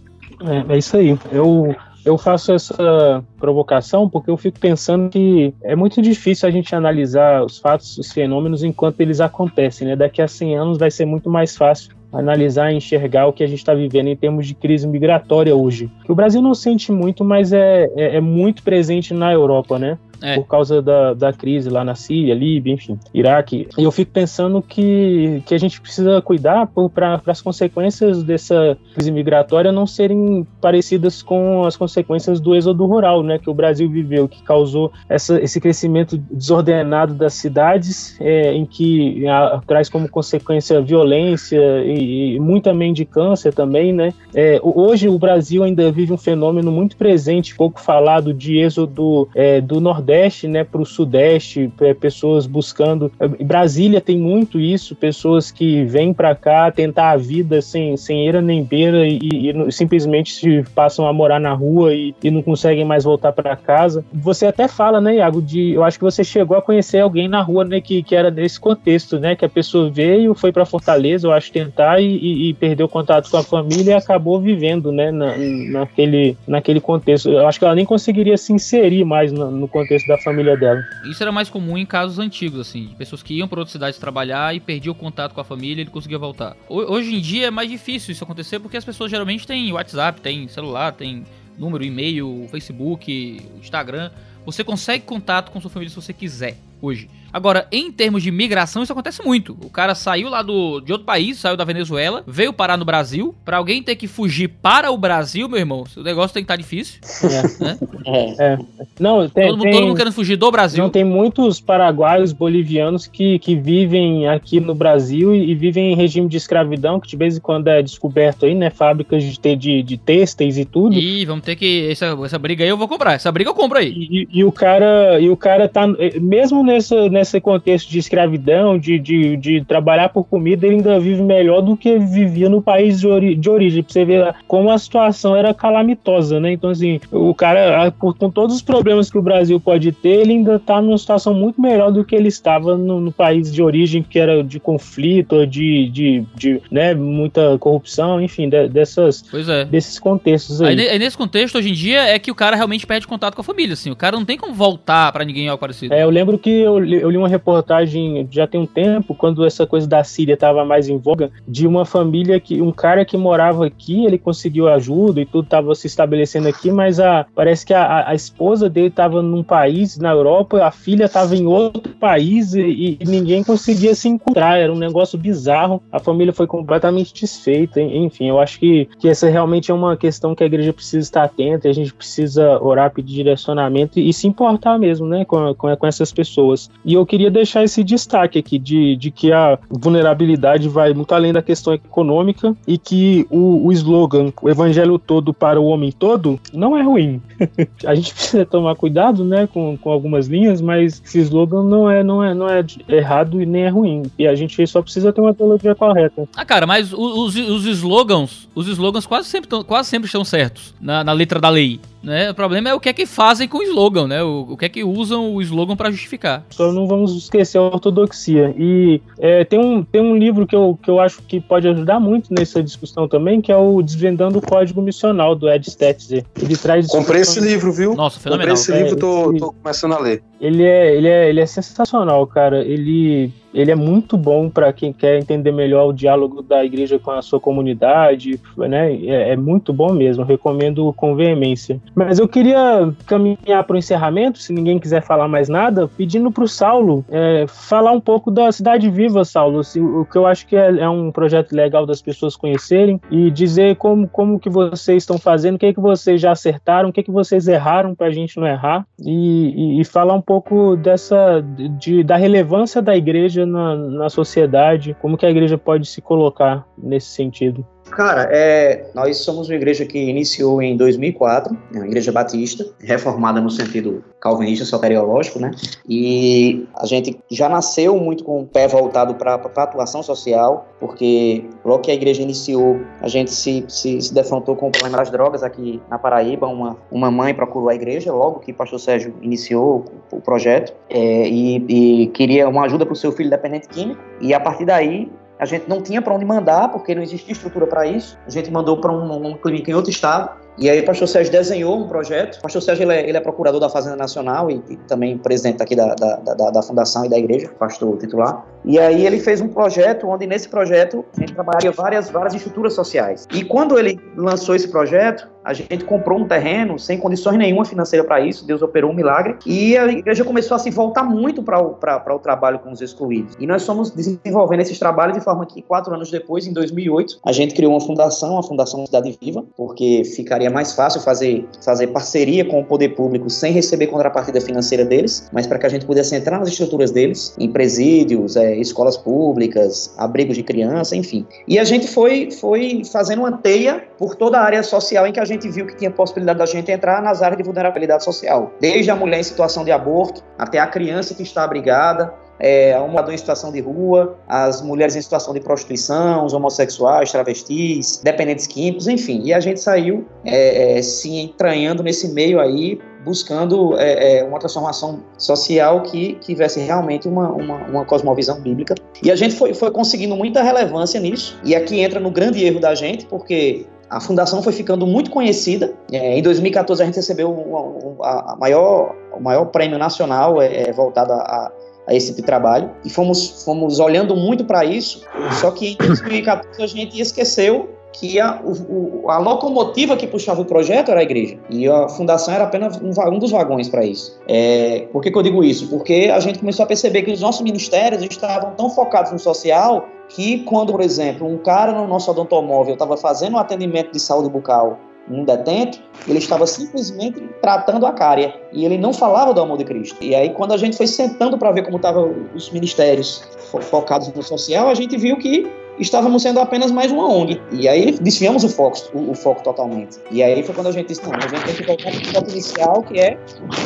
É, 0.41 0.74
é 0.74 0.78
isso 0.78 0.97
aí. 0.97 1.18
Eu, 1.30 1.74
eu 2.05 2.16
faço 2.16 2.53
essa 2.53 3.22
provocação 3.38 4.09
porque 4.09 4.30
eu 4.30 4.36
fico 4.36 4.59
pensando 4.59 5.11
que 5.11 5.55
é 5.62 5.76
muito 5.76 6.01
difícil 6.01 6.49
a 6.49 6.53
gente 6.53 6.74
analisar 6.74 7.45
os 7.45 7.59
fatos, 7.59 7.99
os 7.99 8.12
fenômenos 8.12 8.62
enquanto 8.62 9.01
eles 9.01 9.20
acontecem. 9.20 9.88
Né? 9.88 9.97
Daqui 9.97 10.22
a 10.22 10.28
100 10.28 10.57
anos 10.57 10.78
vai 10.78 10.91
ser 10.91 11.05
muito 11.05 11.28
mais 11.28 11.57
fácil 11.57 11.95
analisar 12.12 12.72
e 12.72 12.76
enxergar 12.76 13.26
o 13.26 13.32
que 13.32 13.45
a 13.45 13.47
gente 13.47 13.59
está 13.59 13.72
vivendo 13.72 14.09
em 14.09 14.16
termos 14.16 14.47
de 14.47 14.55
crise 14.55 14.86
migratória 14.86 15.55
hoje. 15.55 15.91
O 16.09 16.14
Brasil 16.14 16.43
não 16.43 16.55
sente 16.55 16.91
muito, 16.91 17.24
mas 17.24 17.53
é, 17.53 17.88
é, 17.97 18.16
é 18.16 18.20
muito 18.20 18.62
presente 18.62 19.14
na 19.14 19.32
Europa, 19.32 19.78
né? 19.78 19.97
É. 20.23 20.37
por 20.37 20.47
causa 20.47 20.81
da, 20.83 21.14
da 21.14 21.33
crise 21.33 21.68
lá 21.68 21.85
na 21.85 21.95
Síria, 21.95 22.35
Líbia, 22.35 22.75
enfim, 22.75 22.99
Iraque. 23.12 23.68
E 23.77 23.85
eu 23.85 23.91
fico 23.91 24.12
pensando 24.12 24.62
que, 24.62 25.43
que 25.47 25.55
a 25.55 25.59
gente 25.59 25.81
precisa 25.81 26.21
cuidar 26.21 26.68
para 26.95 27.21
as 27.27 27.41
consequências 27.41 28.23
dessa 28.23 28.77
crise 28.95 29.11
migratória 29.11 29.73
não 29.73 29.87
serem 29.87 30.47
parecidas 30.61 31.23
com 31.23 31.64
as 31.64 31.77
consequências 31.77 32.41
do 32.41 32.55
êxodo 32.55 32.87
rural, 32.87 33.23
né, 33.23 33.39
que 33.39 33.49
o 33.49 33.55
Brasil 33.55 33.89
viveu, 33.91 34.29
que 34.29 34.43
causou 34.43 34.93
essa, 35.09 35.41
esse 35.41 35.61
crescimento 35.61 36.18
desordenado 36.31 37.14
das 37.14 37.35
cidades, 37.35 38.16
é, 38.21 38.53
em 38.53 38.64
que 38.64 39.27
a, 39.27 39.61
traz 39.66 39.89
como 39.89 40.09
consequência 40.09 40.81
violência 40.81 41.61
e, 41.85 42.37
e 42.37 42.41
muita 42.41 42.75
mendicância 42.75 43.53
também, 43.53 43.93
né. 43.93 44.12
É, 44.35 44.61
hoje 44.62 45.09
o 45.09 45.18
Brasil 45.18 45.62
ainda 45.62 45.91
vive 45.91 46.12
um 46.12 46.18
fenômeno 46.18 46.71
muito 46.71 46.97
presente, 46.97 47.57
pouco 47.57 47.81
falado, 47.81 48.33
de 48.33 48.59
êxodo 48.59 49.29
é, 49.35 49.61
do 49.61 49.81
Nordeste 49.81 50.10
Nordeste 50.11 50.49
né, 50.49 50.65
para 50.65 50.81
o 50.81 50.85
Sudeste, 50.85 51.73
é, 51.81 51.95
pessoas 51.95 52.47
buscando. 52.47 53.13
Brasília 53.41 54.01
tem 54.01 54.19
muito 54.19 54.59
isso, 54.59 54.97
pessoas 54.97 55.53
que 55.53 55.85
vêm 55.85 56.13
para 56.13 56.35
cá 56.35 56.71
tentar 56.71 57.13
a 57.13 57.17
vida 57.17 57.63
sem, 57.63 57.97
sem 57.97 58.27
eira 58.27 58.43
nem 58.43 58.65
beira 58.65 59.07
e, 59.07 59.19
e 59.23 59.73
simplesmente 59.73 60.33
se 60.33 60.65
passam 60.75 61.07
a 61.07 61.13
morar 61.13 61.39
na 61.39 61.53
rua 61.53 61.95
e, 61.95 62.13
e 62.23 62.31
não 62.31 62.43
conseguem 62.43 62.85
mais 62.85 63.05
voltar 63.05 63.33
para 63.33 63.55
casa. 63.55 64.05
Você 64.13 64.47
até 64.47 64.67
fala, 64.67 65.01
né, 65.01 65.17
Iago, 65.17 65.41
de. 65.41 65.73
Eu 65.73 65.85
acho 65.85 65.99
que 65.99 66.05
você 66.05 66.25
chegou 66.25 66.57
a 66.57 66.63
conhecer 66.63 66.99
alguém 66.99 67.29
na 67.29 67.41
rua 67.41 67.65
né, 67.65 67.81
que, 67.81 68.03
que 68.03 68.17
era 68.17 68.31
nesse 68.31 68.59
contexto, 68.59 69.21
né? 69.21 69.37
Que 69.37 69.45
a 69.45 69.49
pessoa 69.49 69.89
veio, 69.89 70.35
foi 70.35 70.51
para 70.51 70.67
Fortaleza, 70.67 71.29
eu 71.29 71.33
acho, 71.33 71.53
tentar 71.53 72.01
e, 72.01 72.49
e, 72.51 72.55
perdeu 72.55 72.89
contato 72.89 73.31
com 73.31 73.37
a 73.37 73.43
família 73.43 73.93
e 73.93 73.95
acabou 73.95 74.41
vivendo, 74.41 74.91
né, 74.91 75.11
na, 75.11 75.37
naquele, 75.71 76.37
naquele 76.47 76.81
contexto. 76.81 77.29
Eu 77.29 77.47
acho 77.47 77.59
que 77.59 77.65
ela 77.65 77.75
nem 77.75 77.85
conseguiria 77.85 78.37
se 78.37 78.53
inserir 78.53 79.05
mais 79.05 79.31
no, 79.31 79.51
no 79.51 79.69
contexto 79.69 79.99
da 80.07 80.18
família 80.18 80.57
dela. 80.57 80.84
Isso 81.05 81.22
era 81.22 81.32
mais 81.32 81.48
comum 81.48 81.76
em 81.76 81.86
casos 81.86 82.18
antigos, 82.18 82.61
assim, 82.61 82.86
de 82.86 82.94
pessoas 82.94 83.22
que 83.22 83.34
iam 83.34 83.48
para 83.48 83.61
outras 83.61 83.72
cidades 83.72 83.98
trabalhar 83.98 84.55
e 84.55 84.61
perdiam 84.61 84.92
o 84.92 84.94
contato 84.94 85.32
com 85.34 85.40
a 85.40 85.44
família 85.44 85.80
e 85.80 85.84
ele 85.84 85.90
conseguia 85.90 86.18
voltar. 86.18 86.57
Hoje 86.68 87.14
em 87.14 87.20
dia 87.20 87.46
é 87.46 87.51
mais 87.51 87.70
difícil 87.70 88.12
isso 88.12 88.24
acontecer 88.24 88.59
porque 88.61 88.76
as 88.76 88.84
pessoas 88.84 89.11
geralmente 89.11 89.46
têm 89.46 89.72
WhatsApp, 89.72 90.20
têm 90.20 90.48
celular, 90.48 90.92
têm 90.92 91.24
número, 91.59 91.84
e-mail, 91.84 92.46
Facebook, 92.51 93.40
Instagram. 93.61 94.11
Você 94.46 94.64
consegue 94.64 95.05
contato 95.05 95.51
com 95.51 95.61
sua 95.61 95.70
família 95.70 95.90
se 95.90 95.96
você 95.96 96.12
quiser 96.12 96.57
hoje. 96.80 97.09
Agora, 97.33 97.66
em 97.70 97.91
termos 97.93 98.22
de 98.22 98.31
migração, 98.31 98.83
isso 98.83 98.93
acontece 98.93 99.24
muito. 99.24 99.57
O 99.62 99.70
cara 99.70 99.95
saiu 99.95 100.28
lá 100.28 100.43
do, 100.43 100.81
de 100.81 100.93
outro 100.93 101.07
país, 101.07 101.39
saiu 101.39 101.57
da 101.57 101.64
Venezuela, 101.64 102.22
veio 102.26 102.53
parar 102.53 102.76
no 102.76 102.85
Brasil. 102.85 103.35
Para 103.45 103.57
alguém 103.57 103.83
ter 103.83 103.97
que 103.97 104.07
fugir 104.07 104.49
para 104.49 104.91
o 104.91 104.99
Brasil, 104.99 105.49
meu 105.49 105.59
irmão, 105.59 105.85
o 105.97 106.03
negócio 106.03 106.35
tem 106.35 106.43
que 106.43 106.53
estar 106.53 106.55
tá 106.55 106.61
difícil. 106.61 107.01
É. 107.24 107.64
Né? 107.64 107.78
É. 108.07 108.53
é. 108.53 108.59
Não, 108.99 109.28
tem, 109.28 109.49
todo, 109.49 109.59
mundo, 109.59 109.62
tem, 109.62 109.72
todo 109.72 109.87
mundo 109.87 109.97
querendo 109.97 110.12
fugir 110.12 110.37
do 110.37 110.51
Brasil. 110.51 110.83
Não, 110.83 110.91
tem 110.91 111.05
muitos 111.05 111.61
paraguaios, 111.61 112.33
bolivianos 112.33 113.07
que, 113.07 113.39
que 113.39 113.55
vivem 113.55 114.28
aqui 114.28 114.61
no 114.61 114.74
Brasil 114.74 115.35
e, 115.35 115.51
e, 115.51 115.55
vivem 115.55 115.93
em 115.93 115.97
regime 115.97 116.28
de 116.28 116.37
escravidão, 116.37 117.01
que 117.01 117.09
de 117.09 117.16
vez 117.16 117.37
em 117.37 117.41
quando 117.41 117.68
é 117.68 117.83
descoberto 117.83 118.47
aí, 118.47 118.55
né? 118.55 118.70
Fábricas 118.70 119.22
de, 119.22 119.57
de, 119.57 119.83
de 119.83 119.97
têxteis 119.97 120.59
e 120.59 120.64
tudo. 120.64 120.95
E 120.95 121.24
vamos 121.24 121.45
ter 121.45 121.57
que. 121.57 121.89
Essa, 121.91 122.16
essa 122.24 122.39
briga 122.39 122.64
aí 122.64 122.70
eu 122.70 122.76
vou 122.76 122.89
comprar. 122.89 123.14
Essa 123.14 123.31
briga 123.31 123.51
eu 123.51 123.55
compro 123.55 123.78
aí. 123.78 123.91
E, 123.91 124.28
e 124.33 124.45
o 124.45 124.53
cara, 124.53 125.20
e 125.20 125.28
o 125.28 125.37
cara 125.37 125.68
tá. 125.68 125.87
Mesmo 126.20 126.62
nessa, 126.62 127.09
nesse 127.21 127.41
contexto 127.41 127.89
de 127.89 127.99
escravidão, 127.99 128.79
de, 128.79 128.99
de, 128.99 129.37
de, 129.37 129.64
trabalhar 129.64 130.09
por 130.09 130.25
comida, 130.25 130.66
ele 130.66 130.77
ainda 130.77 130.99
vive 130.99 131.23
melhor 131.23 131.61
do 131.61 131.77
que 131.77 131.99
vivia 131.99 132.49
no 132.49 132.62
país 132.62 133.01
de, 133.01 133.07
ori 133.07 133.35
de 133.35 133.51
origem. 133.51 133.83
Pra 133.83 133.93
você 133.93 134.05
ver 134.05 134.35
como 134.49 134.71
a 134.71 134.79
situação 134.79 135.37
era 135.37 135.53
calamitosa, 135.53 136.41
né? 136.41 136.53
Então, 136.53 136.71
assim, 136.71 137.01
o 137.12 137.35
cara, 137.35 137.91
com 137.93 138.31
todos 138.31 138.57
os 138.57 138.62
problemas 138.62 139.11
que 139.11 139.18
o 139.18 139.23
Brasil 139.23 139.61
pode 139.61 139.93
ter, 139.93 140.21
ele 140.21 140.33
ainda 140.33 140.59
tá 140.59 140.81
numa 140.81 140.97
situação 140.97 141.35
muito 141.35 141.61
melhor 141.61 141.93
do 141.93 142.05
que 142.05 142.16
ele 142.16 142.29
estava 142.29 142.77
no, 142.77 143.01
no 143.01 143.12
país 143.12 143.53
de 143.53 143.62
origem, 143.62 144.03
que 144.03 144.18
era 144.18 144.43
de 144.43 144.59
conflito, 144.59 145.47
de, 145.47 145.89
de, 145.91 146.25
de 146.35 146.62
né, 146.71 146.95
muita 146.95 147.59
corrupção, 147.59 148.21
enfim, 148.21 148.49
de, 148.49 148.68
dessas, 148.68 149.25
é. 149.49 149.64
desses 149.64 149.99
contextos 149.99 150.62
aí. 150.62 150.89
aí. 150.89 150.99
Nesse 150.99 151.16
contexto, 151.16 151.59
hoje 151.59 151.71
em 151.71 151.75
dia, 151.75 152.01
é 152.03 152.18
que 152.18 152.31
o 152.31 152.35
cara 152.35 152.57
realmente 152.57 152.87
perde 152.87 153.07
contato 153.07 153.35
com 153.35 153.41
a 153.41 153.45
família, 153.45 153.75
assim. 153.75 153.91
O 153.91 153.97
cara 153.97 154.16
não 154.16 154.25
tem 154.25 154.39
como 154.39 154.55
voltar 154.55 155.12
para 155.12 155.25
ninguém 155.25 155.49
algo 155.49 155.61
parecido. 155.61 155.93
É, 155.93 156.03
eu 156.03 156.11
lembro 156.11 156.39
que 156.39 156.51
eu, 156.51 156.85
eu 156.85 157.10
li 157.11 157.17
uma 157.17 157.29
reportagem 157.29 158.27
já 158.31 158.47
tem 158.47 158.61
um 158.61 158.67
tempo, 158.67 159.15
quando 159.15 159.45
essa 159.45 159.67
coisa 159.67 159.87
da 159.87 160.03
Síria 160.05 160.35
estava 160.35 160.65
mais 160.65 160.89
em 160.89 160.99
voga, 160.99 161.31
de 161.47 161.67
uma 161.67 161.85
família 161.85 162.41
que 162.41 162.61
um 162.61 162.73
cara 162.73 163.05
que 163.05 163.17
morava 163.17 163.67
aqui, 163.67 164.05
ele 164.05 164.19
conseguiu 164.19 164.69
ajuda 164.69 165.21
e 165.21 165.27
tudo 165.27 165.45
estava 165.45 165.75
se 165.75 165.87
estabelecendo 165.87 166.49
aqui, 166.49 166.71
mas 166.71 167.01
a, 167.01 167.27
parece 167.35 167.67
que 167.67 167.75
a, 167.75 168.09
a 168.09 168.15
esposa 168.15 168.69
dele 168.69 168.89
estava 168.89 169.23
num 169.23 169.43
país 169.43 169.99
na 169.99 170.11
Europa, 170.11 170.65
a 170.65 170.71
filha 170.71 171.05
estava 171.05 171.37
em 171.37 171.47
outro 171.47 171.93
país 171.95 172.55
e, 172.55 172.99
e, 173.01 173.05
ninguém 173.05 173.43
conseguia 173.43 173.95
se 173.95 174.09
encontrar. 174.09 174.59
Era 174.59 174.73
um 174.73 174.79
negócio 174.79 175.19
bizarro. 175.19 175.83
A 175.91 175.99
família 175.99 176.33
foi 176.33 176.47
completamente 176.47 177.13
desfeita. 177.15 177.81
Enfim, 177.81 178.29
eu 178.29 178.39
acho 178.39 178.59
que, 178.59 178.89
que 178.99 179.09
essa 179.09 179.29
realmente 179.29 179.71
é 179.71 179.75
uma 179.75 179.97
questão 179.97 180.35
que 180.35 180.43
a 180.43 180.47
igreja 180.47 180.73
precisa 180.73 180.99
estar 180.99 181.25
atenta. 181.25 181.69
A 181.69 181.73
gente 181.73 181.93
precisa 181.93 182.63
orar, 182.63 182.93
pedir 182.93 183.15
direcionamento 183.15 183.99
e, 183.99 184.09
e 184.09 184.13
se 184.13 184.27
importar 184.27 184.79
mesmo, 184.79 185.07
né, 185.07 185.25
com, 185.25 185.55
com, 185.55 185.75
com 185.77 185.87
essas 185.87 186.13
pessoas. 186.13 186.71
E 186.85 186.95
eu 186.95 186.99
queria 187.07 187.30
deixar 187.30 187.64
esse 187.64 187.82
destaque 187.82 188.38
aqui 188.38 188.59
de, 188.59 188.96
de 188.96 189.11
que 189.11 189.32
a 189.32 189.59
vulnerabilidade 189.68 190.68
vai 190.68 190.92
muito 190.92 191.14
além 191.14 191.32
da 191.32 191.42
questão 191.42 191.72
econômica 191.74 192.55
e 192.66 192.78
que 192.78 193.26
o, 193.30 193.66
o 193.66 193.72
slogan, 193.72 194.32
o 194.40 194.48
evangelho 194.48 194.98
todo 194.98 195.32
para 195.32 195.61
o 195.61 195.66
homem 195.66 195.92
todo, 195.92 196.38
não 196.53 196.76
é 196.76 196.82
ruim. 196.82 197.20
a 197.86 197.94
gente 197.94 198.14
precisa 198.14 198.44
tomar 198.44 198.74
cuidado, 198.76 199.24
né, 199.24 199.48
com, 199.53 199.76
com 199.76 199.90
algumas 199.90 200.26
linhas, 200.26 200.61
mas 200.61 201.03
esse 201.05 201.20
slogan 201.20 201.62
não 201.62 201.90
é, 201.90 202.03
não 202.03 202.22
é, 202.22 202.34
não 202.34 202.48
é 202.48 202.64
errado 202.88 203.40
e 203.40 203.46
nem 203.46 203.62
é 203.62 203.68
ruim. 203.68 204.03
E 204.18 204.26
a 204.26 204.34
gente 204.34 204.66
só 204.66 204.82
precisa 204.82 205.12
ter 205.12 205.20
uma 205.20 205.34
teologia 205.34 205.74
correta. 205.74 206.28
Ah, 206.36 206.44
cara, 206.44 206.66
mas 206.66 206.92
os, 206.92 207.36
os 207.36 207.66
slogans, 207.66 208.48
os 208.55 208.66
slogans 208.66 209.07
quase 209.07 209.28
sempre, 209.28 209.48
quase 209.64 209.88
sempre 209.88 210.07
estão 210.07 210.24
certos 210.24 210.74
na, 210.80 211.05
na 211.05 211.12
letra 211.12 211.40
da 211.40 211.48
lei. 211.48 211.80
Né? 212.03 212.30
O 212.30 212.34
problema 212.34 212.68
é 212.70 212.74
o 212.74 212.80
que 212.80 212.88
é 212.88 212.92
que 212.92 213.05
fazem 213.05 213.46
com 213.46 213.59
o 213.59 213.62
slogan, 213.62 214.07
né? 214.07 214.22
O, 214.22 214.46
o 214.51 214.57
que 214.57 214.64
é 214.64 214.68
que 214.68 214.82
usam 214.82 215.34
o 215.34 215.42
slogan 215.42 215.76
para 215.76 215.90
justificar. 215.90 216.44
Só 216.51 216.72
não 216.72 216.86
vamos 216.86 217.14
esquecer 217.14 217.59
a 217.59 217.62
ortodoxia. 217.62 218.55
E 218.57 219.01
é, 219.18 219.44
tem, 219.44 219.59
um, 219.59 219.82
tem 219.82 220.01
um 220.01 220.16
livro 220.16 220.46
que 220.46 220.57
eu, 220.57 220.78
que 220.82 220.90
eu 220.90 220.98
acho 220.98 221.22
que 221.22 221.40
pode 221.40 221.68
ajudar 221.68 222.01
muito 222.01 222.32
nessa 222.32 222.62
discussão 222.62 223.07
também, 223.07 223.40
que 223.40 223.53
é 223.53 223.57
o 223.57 223.82
Desvendando 223.82 224.38
o 224.38 224.42
Código 224.42 224.80
Missional, 224.80 225.34
do 225.34 225.51
Ed 225.51 225.70
Stetzer. 225.70 226.24
Ele 226.40 226.57
traz... 226.57 226.86
Comprei 226.86 227.20
esse 227.20 227.40
livro, 227.40 227.72
viu? 227.72 227.94
Nossa, 227.94 228.18
fenomenal. 228.18 228.57
Comprei 228.57 228.76
esse 228.76 228.82
livro, 228.82 228.98
tô, 228.98 229.34
tô 229.34 229.53
começando 229.53 229.92
a 229.92 229.98
ler. 229.98 230.22
ele 230.40 230.62
é, 230.62 230.96
ele 230.96 231.09
é, 231.09 231.28
ele 231.28 231.40
é 231.40 231.46
sensacional, 231.46 232.26
cara. 232.26 232.64
Ele 232.64 233.32
ele 233.53 233.70
é 233.70 233.74
muito 233.74 234.16
bom 234.16 234.48
para 234.48 234.72
quem 234.72 234.92
quer 234.92 235.18
entender 235.18 235.53
melhor 235.53 235.88
o 235.88 235.92
diálogo 235.92 236.42
da 236.42 236.64
igreja 236.64 236.98
com 236.98 237.11
a 237.11 237.22
sua 237.22 237.40
comunidade, 237.40 238.40
né? 238.57 238.94
É, 239.05 239.30
é 239.30 239.36
muito 239.36 239.72
bom 239.72 239.92
mesmo, 239.92 240.24
recomendo 240.24 240.92
com 240.94 241.14
veemência. 241.14 241.80
Mas 241.94 242.18
eu 242.18 242.28
queria 242.28 242.92
caminhar 243.07 243.64
para 243.64 243.74
o 243.74 243.78
encerramento, 243.78 244.38
se 244.38 244.53
ninguém 244.53 244.78
quiser 244.78 245.03
falar 245.03 245.28
mais 245.28 245.48
nada, 245.48 245.88
pedindo 245.88 246.30
para 246.30 246.44
o 246.44 246.48
Saulo 246.48 247.05
é, 247.11 247.44
falar 247.48 247.92
um 247.92 248.01
pouco 248.01 248.30
da 248.30 248.51
Cidade 248.53 248.88
Viva, 248.90 249.24
Saulo, 249.24 249.62
o 249.76 250.05
que 250.05 250.16
eu 250.16 250.26
acho 250.26 250.46
que 250.46 250.57
é, 250.57 250.78
é, 250.78 250.88
um 250.88 251.11
projeto 251.11 251.53
legal 251.53 251.84
das 251.84 252.01
pessoas 252.01 252.36
conhecerem 252.36 253.01
e 253.11 253.30
dizer 253.30 253.76
como, 253.76 254.09
como 254.09 254.38
que 254.38 254.48
vocês 254.48 255.03
estão 255.03 255.18
fazendo, 255.18 255.57
o 255.57 255.59
que, 255.59 255.66
é 255.66 255.72
que 255.72 255.80
vocês 255.80 256.20
já 256.20 256.32
acertaram, 256.32 256.88
o 256.88 256.92
que, 256.92 257.01
é 257.01 257.03
que 257.03 257.11
vocês 257.11 257.48
erraram 257.48 257.94
para 257.94 258.07
a 258.07 258.11
gente 258.11 258.38
não 258.38 258.46
errar 258.46 258.86
e, 259.01 259.78
e, 259.78 259.80
e 259.80 259.84
falar 259.84 260.14
um 260.14 260.20
pouco 260.20 260.76
dessa 260.76 261.40
de, 261.78 262.03
da 262.03 262.16
relevância 262.16 262.80
da 262.80 262.96
igreja 262.96 263.39
igreja 263.41 263.47
na, 263.47 263.76
na 263.76 264.11
sociedade? 264.11 264.97
Como 265.01 265.16
que 265.16 265.26
a 265.26 265.30
igreja 265.30 265.57
pode 265.57 265.86
se 265.86 266.01
colocar 266.01 266.66
nesse 266.76 267.09
sentido? 267.09 267.66
Cara, 267.91 268.28
é, 268.30 268.86
nós 268.95 269.18
somos 269.18 269.49
uma 269.49 269.57
igreja 269.57 269.84
que 269.84 269.99
iniciou 269.99 270.62
em 270.62 270.76
2004, 270.76 271.57
é 271.74 271.78
uma 271.78 271.86
igreja 271.86 272.12
batista, 272.12 272.64
reformada 272.78 273.41
no 273.41 273.51
sentido 273.51 274.05
calvinista 274.20 274.64
soteriológico, 274.64 275.41
né? 275.41 275.51
E 275.88 276.66
a 276.76 276.86
gente 276.86 277.18
já 277.30 277.49
nasceu 277.49 277.97
muito 277.97 278.22
com 278.22 278.43
o 278.43 278.47
pé 278.47 278.68
voltado 278.68 279.14
para 279.14 279.34
a 279.34 279.62
atuação 279.62 280.03
social, 280.03 280.68
porque 280.78 281.45
logo 281.64 281.82
que 281.82 281.91
a 281.91 281.95
igreja 281.95 282.22
iniciou, 282.22 282.80
a 283.01 283.09
gente 283.09 283.32
se, 283.32 283.64
se, 283.68 284.01
se 284.01 284.14
defrontou 284.14 284.55
com 284.55 284.68
o 284.68 284.70
problema 284.70 284.99
das 284.99 285.11
drogas 285.11 285.43
aqui 285.43 285.82
na 285.91 285.99
Paraíba. 285.99 286.47
Uma, 286.47 286.76
uma 286.91 287.11
mãe 287.11 287.34
procurou 287.34 287.68
a 287.68 287.74
igreja 287.74 288.12
logo 288.12 288.41
que 288.41 288.53
o 288.53 288.55
pastor 288.55 288.78
Sérgio 288.78 289.14
iniciou 289.20 289.84
o, 290.12 290.16
o 290.16 290.20
projeto 290.20 290.72
é, 290.88 291.28
e, 291.28 292.03
e 292.03 292.07
queria 292.09 292.49
uma 292.49 292.64
ajuda 292.64 292.86
para 292.86 292.93
o 292.93 292.97
seu 292.97 293.11
filho 293.11 293.30
dependente 293.30 293.68
químico. 293.68 294.01
E 294.20 294.32
a 294.32 294.41
partir 294.41 294.64
daí 294.64 295.11
a 295.41 295.47
gente 295.47 295.66
não 295.66 295.80
tinha 295.80 296.03
para 296.03 296.14
onde 296.14 296.24
mandar, 296.24 296.68
porque 296.68 296.95
não 296.95 297.03
existia 297.03 297.32
estrutura 297.32 297.66
para 297.66 297.86
isso. 297.86 298.18
A 298.26 298.30
gente 298.30 298.51
mandou 298.51 298.78
para 298.78 298.93
um, 298.93 299.26
um 299.26 299.34
clínica 299.34 299.70
em 299.70 299.74
outro 299.74 299.91
estado. 299.91 300.38
E 300.59 300.68
aí 300.68 300.80
o 300.80 300.84
pastor 300.84 301.09
Sérgio 301.09 301.32
desenhou 301.32 301.78
um 301.78 301.88
projeto. 301.88 302.36
O 302.36 302.43
pastor 302.43 302.61
Sérgio 302.61 302.84
ele 302.84 302.93
é, 302.93 303.09
ele 303.09 303.16
é 303.16 303.20
procurador 303.20 303.59
da 303.59 303.70
Fazenda 303.70 303.97
Nacional 303.97 304.51
e, 304.51 304.62
e 304.68 304.76
também 304.76 305.16
presidente 305.16 305.62
aqui 305.62 305.74
da, 305.74 305.95
da, 305.95 306.16
da, 306.16 306.51
da, 306.51 306.62
fundação 306.62 307.07
e 307.07 307.09
da 307.09 307.18
igreja, 307.18 307.49
pastor 307.59 307.97
titular. 307.97 308.45
E 308.66 308.78
aí 308.78 309.07
ele 309.07 309.18
fez 309.18 309.41
um 309.41 309.49
projeto 309.49 310.07
onde 310.07 310.26
nesse 310.26 310.47
projeto 310.47 311.03
a 311.16 311.20
gente 311.20 311.32
trabalharia 311.32 311.72
várias, 311.72 312.11
várias 312.11 312.34
estruturas 312.34 312.74
sociais. 312.74 313.26
E 313.32 313.43
quando 313.43 313.78
ele 313.78 313.99
lançou 314.18 314.55
esse 314.55 314.68
projeto, 314.68 315.26
a 315.45 315.53
gente 315.53 315.84
comprou 315.84 316.18
um 316.18 316.26
terreno 316.26 316.78
sem 316.78 316.99
condições 316.99 317.36
nenhuma 317.38 317.64
financeira 317.64 318.05
para 318.05 318.20
isso, 318.20 318.47
Deus 318.47 318.62
operou 318.62 318.91
um 318.91 318.95
milagre, 318.95 319.36
e 319.47 319.76
a 319.76 319.86
igreja 319.86 320.24
começou 320.24 320.55
a 320.55 320.59
se 320.59 320.70
voltar 320.70 321.03
muito 321.03 321.43
para 321.43 321.61
o, 321.62 321.76
o 321.76 322.18
trabalho 322.18 322.59
com 322.59 322.70
os 322.70 322.80
excluídos. 322.80 323.36
E 323.38 323.47
nós 323.47 323.64
fomos 323.64 323.91
desenvolvendo 323.91 324.61
esses 324.61 324.78
trabalhos 324.78 325.16
de 325.16 325.24
forma 325.24 325.47
que, 325.47 325.62
quatro 325.62 325.95
anos 325.95 326.11
depois, 326.11 326.47
em 326.47 326.53
2008, 326.53 327.20
a 327.24 327.32
gente 327.32 327.55
criou 327.55 327.72
uma 327.72 327.80
fundação, 327.80 328.38
a 328.38 328.43
Fundação 328.43 328.84
Cidade 328.86 329.16
Viva, 329.20 329.45
porque 329.57 330.03
ficaria 330.05 330.51
mais 330.51 330.72
fácil 330.72 331.01
fazer, 331.01 331.47
fazer 331.64 331.88
parceria 331.88 332.45
com 332.45 332.61
o 332.61 332.64
poder 332.64 332.91
público 332.91 333.30
sem 333.30 333.53
receber 333.53 333.86
contrapartida 333.86 334.41
financeira 334.41 334.84
deles, 334.84 335.28
mas 335.32 335.47
para 335.47 335.59
que 335.59 335.66
a 335.66 335.68
gente 335.68 335.86
pudesse 335.86 336.14
entrar 336.14 336.38
nas 336.38 336.49
estruturas 336.49 336.91
deles, 336.91 337.34
em 337.38 337.51
presídios, 337.51 338.36
é, 338.36 338.57
escolas 338.57 338.97
públicas, 338.97 339.95
abrigos 339.97 340.36
de 340.36 340.43
criança, 340.43 340.97
enfim. 340.97 341.26
E 341.47 341.59
a 341.59 341.64
gente 341.64 341.88
foi, 341.88 342.30
foi 342.30 342.82
fazendo 342.91 343.20
uma 343.20 343.32
teia 343.32 343.84
por 343.99 344.14
toda 344.14 344.38
a 344.38 344.43
área 344.43 344.62
social 344.62 345.07
em 345.07 345.12
que 345.12 345.20
a 345.20 345.24
gente 345.33 345.49
viu 345.49 345.66
que 345.66 345.76
tinha 345.76 345.91
possibilidade 345.91 346.39
da 346.39 346.47
gente 346.47 346.70
entrar 346.70 347.03
nas 347.03 347.22
áreas 347.22 347.39
de 347.39 347.45
vulnerabilidade 347.45 348.05
social. 348.05 348.53
Desde 348.61 348.91
a 348.91 348.97
mulher 348.97 349.20
em 349.20 349.22
situação 349.22 349.64
de 349.64 349.70
aborto, 349.70 350.22
até 350.39 350.59
a 350.59 350.66
criança 350.66 351.14
que 351.14 351.22
está 351.22 351.45
abrigada, 351.45 352.12
é, 352.41 352.78
um 352.81 352.89
morador 352.89 353.12
em 353.12 353.18
situação 353.18 353.53
de 353.53 353.61
rua, 353.61 354.18
as 354.26 354.62
mulheres 354.62 354.97
em 354.97 355.03
situação 355.03 355.35
de 355.35 355.41
prostituição, 355.41 356.24
os 356.24 356.33
homossexuais, 356.33 357.12
travestis, 357.12 358.01
dependentes 358.03 358.47
químicos, 358.47 358.89
enfim. 358.89 359.20
E 359.24 359.35
a 359.35 359.41
gente 359.41 359.61
saiu 359.61 360.07
é, 360.24 360.78
é, 360.78 360.83
se 360.83 361.18
entranhando 361.18 361.83
nesse 361.83 362.09
meio 362.14 362.41
aí, 362.41 362.81
buscando 363.05 363.78
é, 363.78 364.20
é, 364.20 364.24
uma 364.24 364.39
transformação 364.39 365.03
social 365.18 365.83
que, 365.83 366.14
que 366.14 366.28
tivesse 366.28 366.61
realmente 366.61 367.07
uma, 367.07 367.31
uma, 367.31 367.57
uma, 367.66 367.85
cosmovisão 367.85 368.41
bíblica. 368.41 368.74
E 369.03 369.11
a 369.11 369.16
gente 369.16 369.35
foi, 369.35 369.53
foi 369.53 369.70
conseguindo 369.70 370.16
muita 370.16 370.43
relevância 370.43 370.99
nisso. 370.99 371.39
E 371.45 371.55
aqui 371.55 371.81
entra 371.81 372.01
no 372.01 372.11
grande 372.11 372.45
erro 372.45 372.61
da 372.61 372.74
gente, 372.74 373.07
porque 373.07 373.66
a 373.91 374.01
fundação 374.01 374.43
foi 374.43 374.53
ficando 374.53 374.86
muito 374.86 375.11
conhecida. 375.11 375.74
É, 375.91 376.16
em 376.16 376.22
2014 376.22 376.80
a 376.82 376.86
gente 376.86 376.95
recebeu 376.95 377.30
um, 377.30 377.99
um, 377.99 378.05
a 378.05 378.36
maior, 378.38 378.95
o 379.12 379.20
maior 379.20 379.47
prêmio 379.47 379.78
nacional 379.78 380.41
é, 380.41 380.68
é 380.68 380.72
voltado 380.72 381.12
a, 381.12 381.53
a, 381.86 381.95
esse 381.95 382.07
tipo 382.07 382.20
de 382.20 382.26
trabalho 382.26 382.70
e 382.84 382.91
fomos, 382.91 383.45
fomos 383.45 383.80
olhando 383.80 384.14
muito 384.14 384.45
para 384.45 384.64
isso. 384.64 385.05
Só 385.41 385.51
que 385.51 385.72
em 385.72 385.76
2014 385.76 386.62
a 386.62 386.66
gente 386.66 387.01
esqueceu 387.01 387.68
que 387.93 388.20
a, 388.20 388.41
o, 388.43 389.11
a 389.11 389.18
locomotiva 389.18 389.97
que 389.97 390.07
puxava 390.07 390.43
o 390.43 390.45
projeto 390.45 390.91
era 390.91 391.01
a 391.01 391.03
igreja. 391.03 391.38
E 391.49 391.68
a 391.68 391.88
fundação 391.88 392.32
era 392.32 392.45
apenas 392.45 392.80
um, 392.80 392.91
um 393.12 393.18
dos 393.18 393.30
vagões 393.30 393.68
para 393.68 393.84
isso. 393.84 394.18
É, 394.28 394.88
por 394.93 395.03
que, 395.03 395.11
que 395.11 395.18
eu 395.18 395.22
digo 395.22 395.43
isso? 395.43 395.68
Porque 395.68 396.11
a 396.12 396.20
gente 396.20 396.38
começou 396.38 396.64
a 396.64 396.66
perceber 396.66 397.03
que 397.03 397.12
os 397.12 397.20
nossos 397.20 397.41
ministérios 397.43 398.03
estavam 398.03 398.53
tão 398.55 398.70
focados 398.70 399.12
no 399.12 399.18
social 399.18 399.88
que 400.09 400.41
quando, 400.45 400.72
por 400.72 400.80
exemplo, 400.80 401.26
um 401.26 401.38
cara 401.38 401.72
no 401.72 401.86
nosso 401.86 402.11
odontomóvel 402.11 402.74
estava 402.74 402.97
fazendo 402.97 403.34
um 403.34 403.38
atendimento 403.38 403.93
de 403.93 404.01
saúde 404.01 404.28
bucal 404.28 404.78
um 405.09 405.24
detento, 405.24 405.80
ele 406.07 406.18
estava 406.18 406.47
simplesmente 406.47 407.20
tratando 407.43 407.84
a 407.84 407.93
cária 407.93 408.34
e 408.53 408.64
ele 408.64 408.78
não 408.78 408.93
falava 408.93 409.34
do 409.34 409.41
amor 409.41 409.59
de 409.59 409.64
Cristo. 409.64 409.97
E 410.01 410.14
aí, 410.14 410.30
quando 410.30 410.53
a 410.53 410.57
gente 410.57 410.76
foi 410.76 410.86
sentando 410.86 411.36
para 411.36 411.51
ver 411.51 411.64
como 411.64 411.76
estavam 411.76 412.14
os 412.34 412.51
ministérios 412.51 413.28
focados 413.62 414.09
no 414.12 414.22
social, 414.22 414.68
a 414.68 414.74
gente 414.74 414.97
viu 414.97 415.16
que 415.16 415.51
estávamos 415.81 416.22
sendo 416.22 416.39
apenas 416.41 416.70
mais 416.70 416.93
uma 416.93 417.09
ONG. 417.09 417.41
E 417.53 417.66
aí 417.66 417.93
desviamos 417.93 418.45
o 418.45 418.49
foco, 418.49 418.78
o, 418.93 419.11
o 419.11 419.14
foco 419.14 419.43
totalmente. 419.43 419.99
E 420.11 420.22
aí 420.22 420.43
foi 420.43 420.55
quando 420.55 420.68
a 420.68 420.72
gente 420.72 420.89
disse, 420.89 421.03
não, 421.03 421.12
a 421.14 421.20
gente 421.20 421.45
tem 421.45 421.55
que 421.55 421.66
voltar 421.66 421.91
para 421.91 422.01
o 422.01 422.05
foco 422.12 422.31
inicial, 422.31 422.83
que 422.83 423.01
é, 423.01 423.18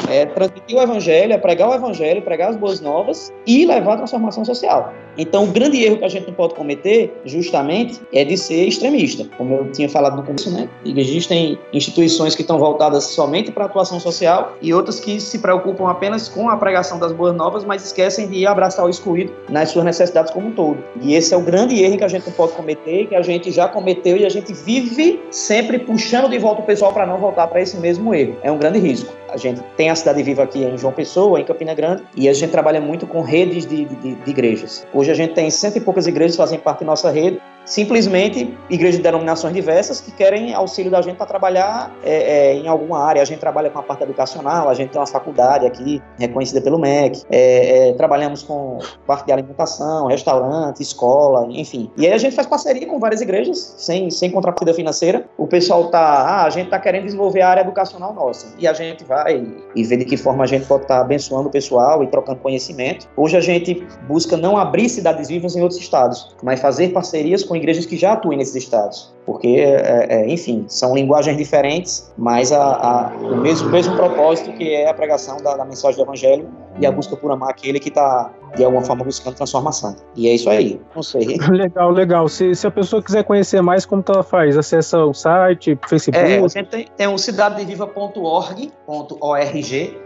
é 0.08 0.26
transmitir 0.26 0.76
o 0.76 0.80
evangelho, 0.80 1.32
é 1.32 1.38
pregar 1.38 1.68
o 1.68 1.74
evangelho, 1.74 2.22
pregar 2.22 2.50
as 2.50 2.56
boas 2.56 2.80
novas 2.80 3.32
e 3.46 3.66
levar 3.66 3.94
a 3.94 3.96
transformação 3.98 4.44
social. 4.44 4.92
Então, 5.16 5.44
o 5.44 5.46
grande 5.46 5.82
erro 5.82 5.98
que 5.98 6.04
a 6.04 6.08
gente 6.08 6.26
não 6.26 6.34
pode 6.34 6.54
cometer, 6.54 7.14
justamente, 7.24 8.00
é 8.12 8.24
de 8.24 8.36
ser 8.36 8.66
extremista. 8.66 9.26
Como 9.36 9.54
eu 9.54 9.72
tinha 9.72 9.88
falado 9.88 10.16
no 10.16 10.22
começo, 10.22 10.50
né? 10.50 10.68
Existem 10.84 11.58
instituições 11.72 12.34
que 12.34 12.42
estão 12.42 12.58
voltadas 12.58 13.04
somente 13.04 13.52
para 13.52 13.64
a 13.64 13.66
atuação 13.66 14.00
social 14.00 14.56
e 14.60 14.74
outras 14.74 14.98
que 14.98 15.20
se 15.20 15.38
preocupam 15.38 15.88
apenas 15.88 16.28
com 16.28 16.48
a 16.50 16.56
pregação 16.56 16.98
das 16.98 17.12
boas 17.12 17.34
novas, 17.34 17.64
mas 17.64 17.84
esquecem 17.84 18.28
de 18.28 18.44
abraçar 18.46 18.84
o 18.84 18.88
excluído 18.88 19.32
nas 19.48 19.70
suas 19.70 19.84
necessidades 19.84 20.32
como 20.32 20.48
um 20.48 20.52
todo. 20.52 20.82
E 21.00 21.14
esse 21.14 21.32
é 21.32 21.36
o 21.36 21.42
grande 21.42 21.80
erro 21.80 21.94
que 22.04 22.14
a 22.14 22.18
gente 22.18 22.26
não 22.26 22.32
pode 22.32 22.52
cometer, 22.52 23.06
que 23.06 23.14
a 23.14 23.22
gente 23.22 23.50
já 23.50 23.66
cometeu 23.66 24.16
e 24.16 24.26
a 24.26 24.28
gente 24.28 24.52
vive 24.52 25.22
sempre 25.30 25.78
puxando 25.78 26.28
de 26.28 26.38
volta 26.38 26.60
o 26.60 26.64
pessoal 26.64 26.92
para 26.92 27.06
não 27.06 27.16
voltar 27.18 27.46
para 27.46 27.60
esse 27.60 27.76
mesmo 27.78 28.14
erro. 28.14 28.36
É 28.42 28.52
um 28.52 28.58
grande 28.58 28.78
risco. 28.78 29.12
A 29.28 29.36
gente 29.36 29.62
tem 29.76 29.90
a 29.90 29.96
Cidade 29.96 30.22
Viva 30.22 30.42
aqui 30.42 30.62
em 30.62 30.76
João 30.76 30.92
Pessoa, 30.92 31.40
em 31.40 31.44
Campina 31.44 31.74
Grande, 31.74 32.02
e 32.14 32.28
a 32.28 32.32
gente 32.32 32.50
trabalha 32.50 32.80
muito 32.80 33.06
com 33.06 33.22
redes 33.22 33.66
de, 33.66 33.84
de, 33.84 34.14
de 34.14 34.30
igrejas. 34.30 34.86
Hoje 34.92 35.10
a 35.10 35.14
gente 35.14 35.34
tem 35.34 35.50
cento 35.50 35.78
e 35.78 35.80
poucas 35.80 36.06
igrejas 36.06 36.36
fazem 36.36 36.58
parte 36.58 36.80
da 36.80 36.86
nossa 36.86 37.10
rede, 37.10 37.40
simplesmente 37.64 38.56
igrejas 38.68 38.96
de 38.96 39.02
denominações 39.02 39.54
diversas 39.54 40.00
que 40.00 40.10
querem 40.10 40.54
auxílio 40.54 40.90
da 40.90 41.00
gente 41.00 41.16
para 41.16 41.26
trabalhar 41.26 41.94
é, 42.02 42.14
é, 42.14 42.54
em 42.54 42.68
alguma 42.68 43.02
área. 43.02 43.22
A 43.22 43.24
gente 43.24 43.38
trabalha 43.38 43.70
com 43.70 43.78
a 43.78 43.82
parte 43.82 44.02
educacional, 44.02 44.68
a 44.68 44.74
gente 44.74 44.90
tem 44.90 45.00
uma 45.00 45.06
faculdade 45.06 45.66
aqui 45.66 46.02
reconhecida 46.18 46.60
pelo 46.60 46.78
MEC, 46.78 47.22
é, 47.30 47.88
é, 47.88 47.92
trabalhamos 47.94 48.42
com 48.42 48.78
parte 49.06 49.26
de 49.26 49.32
alimentação, 49.32 50.06
restaurante, 50.06 50.82
escola, 50.82 51.46
enfim. 51.50 51.90
E 51.96 52.06
aí 52.06 52.12
a 52.12 52.18
gente 52.18 52.34
faz 52.34 52.46
parceria 52.46 52.86
com 52.86 52.98
várias 52.98 53.20
igrejas, 53.20 53.74
sem, 53.78 54.10
sem 54.10 54.30
contrapartida 54.30 54.74
financeira. 54.74 55.26
O 55.38 55.46
pessoal 55.46 55.88
tá, 55.88 56.00
ah, 56.00 56.44
a 56.44 56.50
gente 56.50 56.70
tá 56.70 56.78
querendo 56.78 57.04
desenvolver 57.04 57.40
a 57.40 57.48
área 57.48 57.60
educacional 57.62 58.12
nossa. 58.14 58.54
E 58.58 58.66
a 58.66 58.72
gente 58.72 59.04
vai 59.04 59.46
e 59.74 59.84
vê 59.84 59.96
de 59.96 60.04
que 60.04 60.16
forma 60.16 60.44
a 60.44 60.46
gente 60.46 60.66
pode 60.66 60.82
estar 60.82 60.96
tá 60.96 61.00
abençoando 61.00 61.48
o 61.48 61.50
pessoal 61.50 62.02
e 62.02 62.06
trocando 62.06 62.40
conhecimento. 62.40 63.08
Hoje 63.16 63.36
a 63.36 63.40
gente 63.40 63.86
busca 64.06 64.36
não 64.36 64.56
abrir 64.56 64.88
cidades 64.88 65.28
vivas 65.28 65.56
em 65.56 65.62
outros 65.62 65.80
estados, 65.80 66.34
mas 66.42 66.60
fazer 66.60 66.88
parcerias 66.88 67.42
com 67.42 67.53
com 67.54 67.58
igrejas 67.58 67.86
que 67.86 67.96
já 67.96 68.14
atuem 68.14 68.36
nesses 68.36 68.56
estados, 68.56 69.14
porque, 69.24 69.46
é, 69.46 70.06
é, 70.08 70.28
enfim, 70.28 70.64
são 70.66 70.94
linguagens 70.94 71.36
diferentes, 71.36 72.12
mas 72.18 72.50
a, 72.50 72.60
a, 72.60 73.16
o 73.16 73.36
mesmo, 73.36 73.70
mesmo 73.70 73.94
propósito 73.94 74.52
que 74.52 74.74
é 74.74 74.90
a 74.90 74.94
pregação 74.94 75.36
da, 75.36 75.56
da 75.56 75.64
mensagem 75.64 75.96
do 75.96 76.02
Evangelho 76.02 76.48
e 76.80 76.84
a 76.84 76.90
busca 76.90 77.16
por 77.16 77.30
amar 77.30 77.50
aquele 77.50 77.78
que 77.78 77.88
está, 77.88 78.32
de 78.56 78.64
alguma 78.64 78.82
forma, 78.82 79.04
buscando 79.04 79.36
transformação. 79.36 79.94
E 80.16 80.28
é 80.28 80.34
isso 80.34 80.50
aí, 80.50 80.80
não 80.94 81.02
sei. 81.02 81.38
Legal, 81.48 81.90
legal. 81.90 82.28
Se, 82.28 82.54
se 82.54 82.66
a 82.66 82.70
pessoa 82.70 83.00
quiser 83.00 83.22
conhecer 83.22 83.62
mais, 83.62 83.86
como 83.86 84.02
que 84.02 84.10
ela 84.10 84.24
faz? 84.24 84.58
Acessa 84.58 84.98
o 85.04 85.14
site, 85.14 85.78
Facebook? 85.88 86.58
É, 86.58 86.62
tem, 86.64 86.88
tem 86.96 87.06
o 87.06 87.16
cidadeviva.org, 87.16 88.72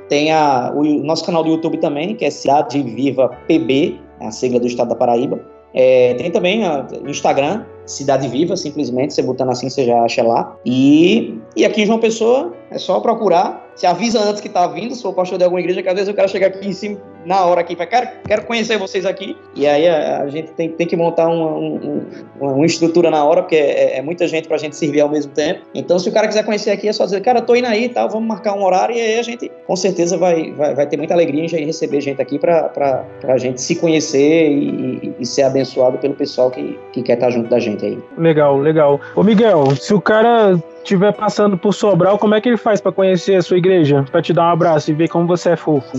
tem 0.08 0.32
a, 0.32 0.70
o 0.74 0.84
nosso 1.02 1.24
canal 1.24 1.42
do 1.42 1.48
YouTube 1.48 1.78
também, 1.78 2.14
que 2.14 2.24
é 2.24 2.30
Cidade 2.30 2.82
Viva 2.82 3.30
PB, 3.46 3.98
é 4.20 4.26
a 4.26 4.30
sigla 4.30 4.60
do 4.60 4.66
estado 4.66 4.88
da 4.88 4.94
Paraíba. 4.94 5.57
É, 5.80 6.14
tem 6.14 6.28
também 6.28 6.62
o 6.68 7.08
Instagram, 7.08 7.64
Cidade 7.86 8.26
Viva, 8.26 8.56
simplesmente, 8.56 9.14
você 9.14 9.22
botando 9.22 9.50
assim 9.50 9.70
você 9.70 9.84
já 9.84 10.02
acha 10.02 10.24
lá. 10.24 10.56
E, 10.66 11.38
e 11.54 11.64
aqui 11.64 11.82
em 11.82 11.86
João 11.86 12.00
Pessoa 12.00 12.52
é 12.68 12.78
só 12.78 12.98
procurar 12.98 13.67
se 13.78 13.86
avisa 13.86 14.20
antes 14.20 14.40
que 14.40 14.48
tá 14.48 14.66
vindo, 14.66 14.94
se 14.94 15.02
for 15.02 15.12
pastor 15.12 15.38
de 15.38 15.44
alguma 15.44 15.60
igreja, 15.60 15.80
que 15.80 15.88
às 15.88 15.94
vezes 15.94 16.08
eu 16.08 16.14
quero 16.14 16.28
chegar 16.28 16.48
aqui 16.48 16.66
em 16.66 16.72
cima, 16.72 16.98
na 17.24 17.44
hora 17.44 17.60
aqui, 17.60 17.76
quero, 17.76 18.08
quero 18.26 18.44
conhecer 18.44 18.76
vocês 18.76 19.06
aqui, 19.06 19.36
e 19.54 19.68
aí 19.68 19.86
a, 19.86 20.22
a 20.22 20.28
gente 20.28 20.50
tem, 20.52 20.68
tem 20.70 20.84
que 20.84 20.96
montar 20.96 21.28
uma, 21.28 21.52
um, 21.52 22.02
uma, 22.40 22.66
estrutura 22.66 23.08
na 23.08 23.24
hora, 23.24 23.42
porque 23.42 23.54
é, 23.54 23.98
é, 23.98 24.02
muita 24.02 24.26
gente 24.26 24.48
pra 24.48 24.56
gente 24.58 24.74
servir 24.74 25.00
ao 25.00 25.08
mesmo 25.08 25.30
tempo. 25.32 25.60
Então, 25.72 25.96
se 25.96 26.08
o 26.08 26.12
cara 26.12 26.26
quiser 26.26 26.44
conhecer 26.44 26.72
aqui, 26.72 26.88
é 26.88 26.92
só 26.92 27.04
dizer, 27.04 27.20
cara, 27.20 27.40
tô 27.40 27.54
indo 27.54 27.68
aí 27.68 27.84
e 27.84 27.88
tal, 27.88 28.08
vamos 28.08 28.26
marcar 28.26 28.54
um 28.54 28.64
horário, 28.64 28.96
e 28.96 29.00
aí 29.00 29.16
a 29.16 29.22
gente, 29.22 29.48
com 29.64 29.76
certeza, 29.76 30.18
vai, 30.18 30.50
vai, 30.54 30.74
vai 30.74 30.86
ter 30.86 30.96
muita 30.96 31.14
alegria 31.14 31.44
em 31.44 31.64
receber 31.64 32.00
gente 32.00 32.20
aqui 32.20 32.36
pra, 32.36 32.64
pra, 32.64 33.04
pra 33.20 33.38
gente 33.38 33.62
se 33.62 33.76
conhecer 33.76 34.50
e, 34.50 35.14
e 35.20 35.24
ser 35.24 35.42
abençoado 35.42 35.98
pelo 35.98 36.14
pessoal 36.14 36.50
que, 36.50 36.76
que 36.92 37.00
quer 37.00 37.14
estar 37.14 37.30
junto 37.30 37.48
da 37.48 37.60
gente 37.60 37.86
aí. 37.86 37.96
Legal, 38.16 38.58
legal. 38.58 39.00
Ô, 39.14 39.22
Miguel, 39.22 39.76
se 39.76 39.94
o 39.94 40.00
cara 40.00 40.58
estiver 40.88 41.12
passando 41.12 41.56
por 41.58 41.74
Sobral, 41.74 42.18
como 42.18 42.34
é 42.34 42.40
que 42.40 42.48
ele 42.48 42.56
faz 42.56 42.80
para 42.80 42.90
conhecer 42.92 43.36
a 43.36 43.42
sua 43.42 43.58
igreja? 43.58 44.04
Para 44.10 44.22
te 44.22 44.32
dar 44.32 44.48
um 44.48 44.52
abraço 44.52 44.90
e 44.90 44.94
ver 44.94 45.08
como 45.08 45.26
você 45.26 45.50
é 45.50 45.56
fofo? 45.56 45.86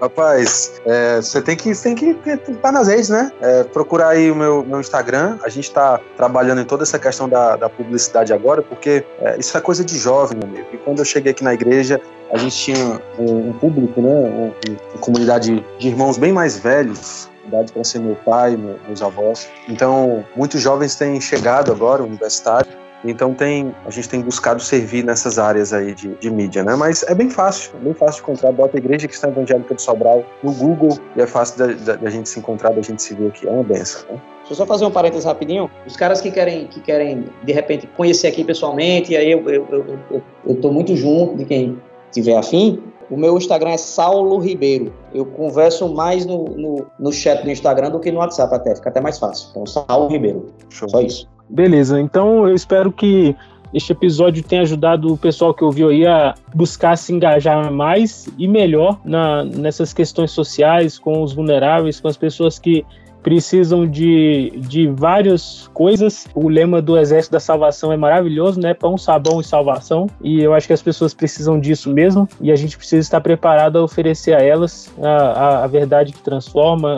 Rapaz, 0.00 0.80
é, 0.84 1.16
você 1.16 1.40
tem 1.40 1.56
que, 1.56 1.74
tem 1.74 1.94
que 1.94 2.10
estar 2.10 2.70
nas 2.70 2.86
redes, 2.86 3.08
né? 3.08 3.32
É, 3.40 3.64
procurar 3.64 4.10
aí 4.10 4.30
o 4.30 4.36
meu, 4.36 4.62
meu 4.62 4.78
Instagram. 4.78 5.38
A 5.42 5.48
gente 5.48 5.64
está 5.64 5.98
trabalhando 6.16 6.60
em 6.60 6.64
toda 6.64 6.82
essa 6.82 6.98
questão 6.98 7.26
da, 7.28 7.56
da 7.56 7.68
publicidade 7.68 8.32
agora, 8.32 8.60
porque 8.60 9.02
é, 9.20 9.38
isso 9.38 9.56
é 9.56 9.60
coisa 9.60 9.82
de 9.82 9.96
jovem, 9.96 10.38
meu 10.38 10.48
amigo. 10.48 10.68
E 10.72 10.76
quando 10.76 10.98
eu 10.98 11.04
cheguei 11.04 11.32
aqui 11.32 11.42
na 11.42 11.54
igreja, 11.54 11.98
a 12.30 12.36
gente 12.36 12.56
tinha 12.56 13.00
um, 13.18 13.48
um 13.48 13.52
público, 13.54 14.02
né? 14.02 14.10
Uma, 14.10 14.52
uma 14.92 15.00
comunidade 15.00 15.64
de 15.78 15.88
irmãos 15.88 16.18
bem 16.18 16.32
mais 16.32 16.58
velhos, 16.58 17.30
para 17.50 17.84
ser 17.84 18.00
meu 18.00 18.16
pai, 18.16 18.56
meus 18.56 19.02
avós. 19.02 19.48
Então, 19.68 20.24
muitos 20.34 20.60
jovens 20.60 20.94
têm 20.94 21.20
chegado 21.20 21.72
agora, 21.72 22.02
universitário, 22.02 22.70
então 23.04 23.34
tem, 23.34 23.74
a 23.84 23.90
gente 23.90 24.08
tem 24.08 24.20
buscado 24.20 24.60
servir 24.60 25.04
nessas 25.04 25.38
áreas 25.38 25.72
aí 25.72 25.94
de, 25.94 26.08
de 26.14 26.30
mídia, 26.30 26.64
né? 26.64 26.74
Mas 26.74 27.02
é 27.04 27.14
bem 27.14 27.30
fácil, 27.30 27.72
é 27.80 27.84
bem 27.84 27.94
fácil 27.94 28.16
de 28.16 28.22
encontrar. 28.22 28.52
Bota 28.52 28.76
a 28.76 28.78
Igreja 28.78 29.06
Cristã 29.06 29.28
Evangélica 29.28 29.74
de 29.74 29.82
Sobral 29.82 30.24
no 30.42 30.52
Google 30.52 30.98
e 31.14 31.20
é 31.20 31.26
fácil 31.26 31.58
da, 31.58 31.96
da 31.96 32.10
gente 32.10 32.28
se 32.28 32.38
encontrar, 32.38 32.70
da 32.70 32.82
gente 32.82 33.02
se 33.02 33.14
ver 33.14 33.28
aqui. 33.28 33.46
É 33.46 33.50
uma 33.50 33.62
benção, 33.62 34.02
né? 34.10 34.20
Deixa 34.38 34.52
eu 34.52 34.56
só 34.56 34.66
fazer 34.66 34.84
um 34.84 34.90
parênteses 34.90 35.24
rapidinho. 35.24 35.70
Os 35.86 35.96
caras 35.96 36.20
que 36.20 36.30
querem, 36.30 36.66
que 36.68 36.80
querem 36.80 37.24
de 37.42 37.52
repente, 37.52 37.88
conhecer 37.96 38.28
aqui 38.28 38.44
pessoalmente, 38.44 39.12
e 39.12 39.16
aí 39.16 39.30
eu, 39.30 39.40
eu, 39.48 39.66
eu, 39.70 39.98
eu, 40.10 40.22
eu 40.46 40.54
tô 40.60 40.70
muito 40.70 40.96
junto 40.96 41.36
de 41.36 41.44
quem 41.44 41.78
tiver 42.12 42.36
afim, 42.36 42.82
o 43.10 43.16
meu 43.16 43.36
Instagram 43.36 43.70
é 43.70 43.76
Saulo 43.76 44.38
Ribeiro. 44.38 44.92
Eu 45.14 45.24
converso 45.26 45.88
mais 45.88 46.26
no, 46.26 46.44
no, 46.44 46.86
no, 46.98 47.12
chat 47.12 47.42
do 47.42 47.50
Instagram 47.50 47.90
do 47.90 48.00
que 48.00 48.10
no 48.10 48.18
WhatsApp 48.18 48.54
até, 48.54 48.74
fica 48.74 48.88
até 48.88 49.00
mais 49.00 49.18
fácil. 49.18 49.48
Então, 49.50 49.66
Saulo 49.66 50.08
Ribeiro. 50.08 50.46
Show. 50.68 50.88
Só 50.88 51.00
isso. 51.00 51.28
Beleza, 51.48 52.00
então 52.00 52.48
eu 52.48 52.54
espero 52.54 52.90
que 52.90 53.36
este 53.72 53.92
episódio 53.92 54.42
tenha 54.42 54.62
ajudado 54.62 55.12
o 55.12 55.16
pessoal 55.16 55.54
que 55.54 55.62
ouviu 55.62 55.90
aí 55.90 56.06
a 56.06 56.34
buscar 56.54 56.96
se 56.96 57.12
engajar 57.12 57.70
mais 57.70 58.28
e 58.38 58.48
melhor 58.48 58.98
na, 59.04 59.44
nessas 59.44 59.92
questões 59.92 60.30
sociais, 60.30 60.98
com 60.98 61.22
os 61.22 61.32
vulneráveis, 61.32 62.00
com 62.00 62.08
as 62.08 62.16
pessoas 62.16 62.58
que 62.58 62.84
precisam 63.26 63.84
de, 63.84 64.52
de 64.68 64.86
várias 64.86 65.68
coisas. 65.74 66.28
O 66.32 66.48
lema 66.48 66.80
do 66.80 66.96
Exército 66.96 67.32
da 67.32 67.40
Salvação 67.40 67.90
é 67.90 67.96
maravilhoso, 67.96 68.60
né? 68.60 68.72
Pão, 68.72 68.96
sabão 68.96 69.40
e 69.40 69.44
salvação. 69.44 70.06
E 70.22 70.40
eu 70.40 70.54
acho 70.54 70.68
que 70.68 70.72
as 70.72 70.80
pessoas 70.80 71.12
precisam 71.12 71.58
disso 71.58 71.90
mesmo. 71.90 72.28
E 72.40 72.52
a 72.52 72.54
gente 72.54 72.78
precisa 72.78 73.00
estar 73.00 73.20
preparado 73.20 73.78
a 73.78 73.82
oferecer 73.82 74.32
a 74.32 74.40
elas 74.40 74.94
a, 75.02 75.08
a, 75.08 75.64
a 75.64 75.66
verdade 75.66 76.12
que 76.12 76.20
transforma, 76.20 76.92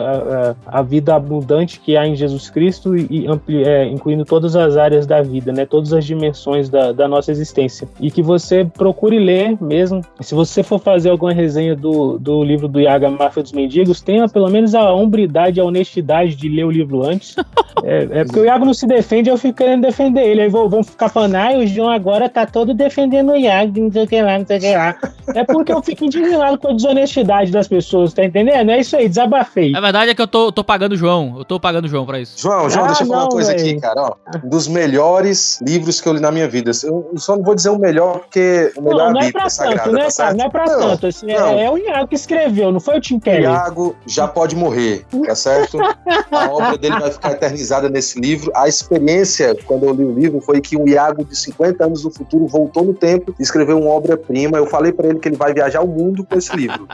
a, 0.67 0.79
a, 0.79 0.83
vida 0.83 1.15
abundante 1.15 1.79
que 1.79 1.97
há 1.97 2.05
em 2.05 2.15
Jesus 2.15 2.47
Cristo 2.47 2.95
e, 2.95 3.25
ampli, 3.25 3.63
é, 3.63 3.87
incluindo 3.87 4.23
todas 4.23 4.55
as 4.55 4.77
áreas 4.77 5.07
da 5.07 5.23
vida, 5.23 5.51
né? 5.51 5.65
Todas 5.65 5.93
as 5.93 6.05
dimensões 6.05 6.69
da, 6.69 6.91
da 6.91 7.07
nossa 7.07 7.31
existência. 7.31 7.89
E 7.99 8.11
que 8.11 8.21
você 8.21 8.63
procure 8.63 9.17
ler 9.17 9.57
mesmo. 9.59 10.05
Se 10.19 10.35
você 10.35 10.61
for 10.61 10.77
fazer 10.77 11.09
alguma 11.09 11.33
resenha 11.33 11.75
do, 11.75 12.19
do 12.19 12.43
livro 12.43 12.67
do 12.67 12.79
Iaga 12.79 13.09
Máfia 13.09 13.41
dos 13.41 13.51
Mendigos, 13.51 13.99
tenha 13.99 14.29
pelo 14.29 14.47
menos 14.47 14.75
a 14.75 14.93
hombridade, 14.93 15.59
a 15.59 15.65
honestidade 15.65 16.18
coragem 16.19 16.35
de 16.35 16.49
ler 16.49 16.65
o 16.65 16.71
livro 16.71 17.05
antes. 17.05 17.35
É, 17.83 18.07
é, 18.11 18.23
porque 18.25 18.39
o 18.39 18.45
Iago 18.45 18.65
não 18.65 18.73
se 18.73 18.85
defende, 18.85 19.29
eu 19.29 19.37
fico 19.37 19.57
querendo 19.57 19.81
defender 19.81 20.21
ele. 20.21 20.41
Aí 20.41 20.49
vão, 20.49 20.83
ficar 20.83 21.09
falando, 21.09 21.35
ah, 21.35 21.57
o 21.57 21.65
João 21.65 21.89
agora 21.89 22.27
tá 22.27 22.45
todo 22.45 22.73
defendendo 22.73 23.31
o 23.31 23.37
Iago, 23.37 23.79
não 23.79 23.91
sei 23.91 24.03
o 24.03 24.07
que 24.07 24.21
lá, 24.21 24.37
não 24.37 24.45
sei 24.45 24.57
o 24.57 24.59
que 24.59 24.75
lá. 24.75 24.95
É 25.35 25.43
porque 25.43 25.71
eu 25.71 25.81
fico 25.81 26.05
indignado 26.05 26.57
com 26.57 26.69
a 26.69 26.73
desonestidade 26.73 27.51
das 27.51 27.67
pessoas, 27.67 28.13
tá 28.13 28.25
entendendo? 28.25 28.69
É 28.71 28.79
isso 28.79 28.97
aí, 28.97 29.07
desabafei. 29.07 29.73
A 29.75 29.81
verdade 29.81 30.11
é 30.11 30.15
que 30.15 30.21
eu 30.21 30.27
tô, 30.27 30.51
tô 30.51 30.63
pagando 30.63 30.93
o 30.93 30.97
João. 30.97 31.35
Eu 31.37 31.45
tô 31.45 31.59
pagando 31.59 31.85
o 31.85 31.87
João 31.87 32.05
pra 32.05 32.19
isso. 32.19 32.39
João, 32.39 32.69
João, 32.69 32.85
ah, 32.85 32.87
deixa 32.87 33.03
eu 33.03 33.07
falar 33.07 33.19
não, 33.19 33.25
uma 33.25 33.31
coisa 33.31 33.53
véio. 33.53 33.61
aqui, 33.61 33.79
cara. 33.79 34.01
Ó, 34.01 34.15
um 34.43 34.49
dos 34.49 34.67
melhores 34.67 35.59
livros 35.61 36.01
que 36.01 36.09
eu 36.09 36.13
li 36.13 36.19
na 36.19 36.31
minha 36.31 36.47
vida. 36.47 36.71
Eu 36.83 37.11
só 37.15 37.35
não 37.35 37.43
vou 37.43 37.55
dizer 37.55 37.69
o 37.69 37.77
melhor, 37.77 38.19
porque 38.19 38.73
o 38.75 38.81
melhor 38.81 39.13
não, 39.13 39.21
não 39.21 39.21
é 39.21 39.31
pra 39.31 39.47
tanto, 39.47 39.91
né, 39.91 40.07
tá 40.07 40.17
cara? 40.17 40.33
Não 40.33 40.45
é 40.45 40.49
pra 40.49 40.65
não, 40.65 40.79
tanto. 40.79 41.07
Assim, 41.07 41.31
é, 41.31 41.65
é, 41.65 41.71
o 41.71 41.77
Iago 41.77 42.07
que 42.07 42.15
escreveu, 42.15 42.71
não 42.71 42.79
foi 42.79 42.97
o 42.97 43.01
Tim 43.01 43.19
Kelly. 43.19 43.45
O 43.45 43.49
Iago 43.49 43.95
já 44.05 44.27
pode 44.27 44.55
morrer, 44.55 45.05
tá 45.25 45.35
certo? 45.35 45.77
A 46.31 46.49
obra 46.49 46.77
dele 46.77 46.99
vai 46.99 47.11
ficar 47.11 47.31
eternizada 47.31 47.89
nesse 47.89 48.19
livro. 48.19 48.51
A 48.55 48.67
experiência, 48.67 49.55
quando 49.65 49.83
eu 49.83 49.93
li 49.93 50.03
o 50.03 50.13
livro, 50.13 50.41
foi 50.41 50.61
que 50.61 50.77
um 50.77 50.87
Iago 50.87 51.23
de 51.23 51.35
50 51.35 51.83
anos 51.83 52.03
no 52.03 52.11
futuro 52.11 52.47
voltou 52.47 52.83
no 52.83 52.93
tempo 52.93 53.33
e 53.39 53.43
escreveu 53.43 53.79
uma 53.79 53.89
obra-prima. 53.91 54.57
Eu 54.57 54.65
falei 54.65 54.91
para 54.91 55.07
ele 55.07 55.19
que 55.19 55.27
ele 55.27 55.35
vai 55.35 55.53
viajar 55.53 55.81
o 55.81 55.87
mundo 55.87 56.23
com 56.23 56.37
esse 56.37 56.55
livro. 56.55 56.87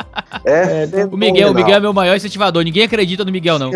É, 0.44 0.88
é 0.92 1.06
o 1.06 1.18
Miguel, 1.18 1.52
o 1.52 1.54
Miguel 1.54 1.78
é 1.78 1.80
meu 1.80 1.94
maior 1.94 2.16
incentivador. 2.16 2.64
Ninguém 2.64 2.84
acredita 2.84 3.24
no 3.24 3.32
Miguel, 3.32 3.60
não. 3.60 3.72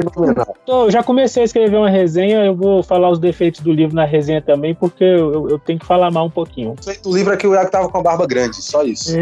Então, 0.63 0.89
já 0.89 1.03
comecei 1.03 1.43
a 1.43 1.45
escrever 1.45 1.77
uma 1.77 1.89
resenha, 1.89 2.45
eu 2.45 2.55
vou 2.55 2.83
falar 2.83 3.09
os 3.09 3.19
defeitos 3.19 3.61
do 3.61 3.71
livro 3.71 3.95
na 3.95 4.05
resenha 4.05 4.41
também, 4.41 4.73
porque 4.75 5.03
eu, 5.03 5.49
eu 5.49 5.59
tenho 5.59 5.79
que 5.79 5.85
falar 5.85 6.11
mal 6.11 6.25
um 6.25 6.29
pouquinho. 6.29 6.71
O 6.71 6.75
defeito 6.75 7.09
do 7.09 7.15
livro 7.15 7.33
é 7.33 7.37
que 7.37 7.47
o 7.47 7.53
Iago 7.53 7.71
tava 7.71 7.89
com 7.89 7.97
a 7.97 8.01
barba 8.03 8.27
grande, 8.27 8.57
só 8.61 8.83
isso. 8.83 9.15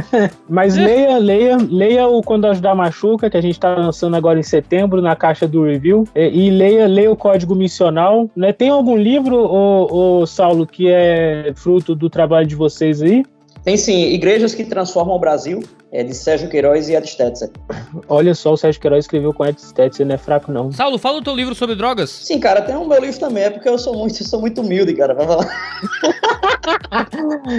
Mas 0.48 0.76
leia, 0.76 1.18
leia, 1.18 1.56
leia 1.56 2.06
o 2.06 2.22
Quando 2.22 2.46
Ajudar 2.46 2.74
Machuca, 2.74 3.28
que 3.28 3.36
a 3.36 3.40
gente 3.40 3.58
tá 3.58 3.74
lançando 3.74 4.16
agora 4.16 4.38
em 4.38 4.42
setembro, 4.42 5.00
na 5.00 5.16
caixa 5.16 5.46
do 5.46 5.53
review. 5.62 6.04
É, 6.14 6.28
e 6.28 6.50
leia, 6.50 6.86
leia 6.86 7.10
o 7.10 7.16
Código 7.16 7.54
Missional. 7.54 8.30
Né? 8.36 8.52
Tem 8.52 8.68
algum 8.68 8.96
livro, 8.96 9.36
ô, 9.36 10.20
ô, 10.20 10.26
Saulo, 10.26 10.66
que 10.66 10.88
é 10.88 11.52
fruto 11.54 11.94
do 11.94 12.10
trabalho 12.10 12.46
de 12.46 12.54
vocês 12.54 13.02
aí? 13.02 13.24
Tem 13.64 13.78
sim, 13.78 14.12
Igrejas 14.12 14.54
que 14.54 14.62
Transformam 14.62 15.16
o 15.16 15.18
Brasil, 15.18 15.64
é 15.90 16.04
de 16.04 16.12
Sérgio 16.12 16.50
Queiroz 16.50 16.88
e 16.90 16.94
Ed 16.94 17.08
Stetzer. 17.08 17.50
Olha 18.08 18.34
só, 18.34 18.52
o 18.52 18.56
Sérgio 18.58 18.78
Queiroz 18.78 19.06
escreveu 19.06 19.32
com 19.32 19.46
Ed 19.46 19.58
Stetzer, 19.58 20.04
não 20.04 20.14
é 20.14 20.18
fraco 20.18 20.52
não. 20.52 20.70
Saulo, 20.70 20.98
fala 20.98 21.18
o 21.18 21.22
teu 21.22 21.34
livro 21.34 21.54
sobre 21.54 21.74
drogas. 21.74 22.10
Sim, 22.10 22.38
cara, 22.38 22.60
tem 22.60 22.76
um 22.76 22.86
meu 22.86 23.00
livro 23.00 23.18
também, 23.18 23.44
é 23.44 23.50
porque 23.50 23.66
eu 23.66 23.78
sou 23.78 23.96
muito, 23.96 24.20
eu 24.20 24.26
sou 24.26 24.38
muito 24.38 24.60
humilde, 24.60 24.92
cara, 24.94 25.14
vai 25.14 25.26
falar. 25.26 25.48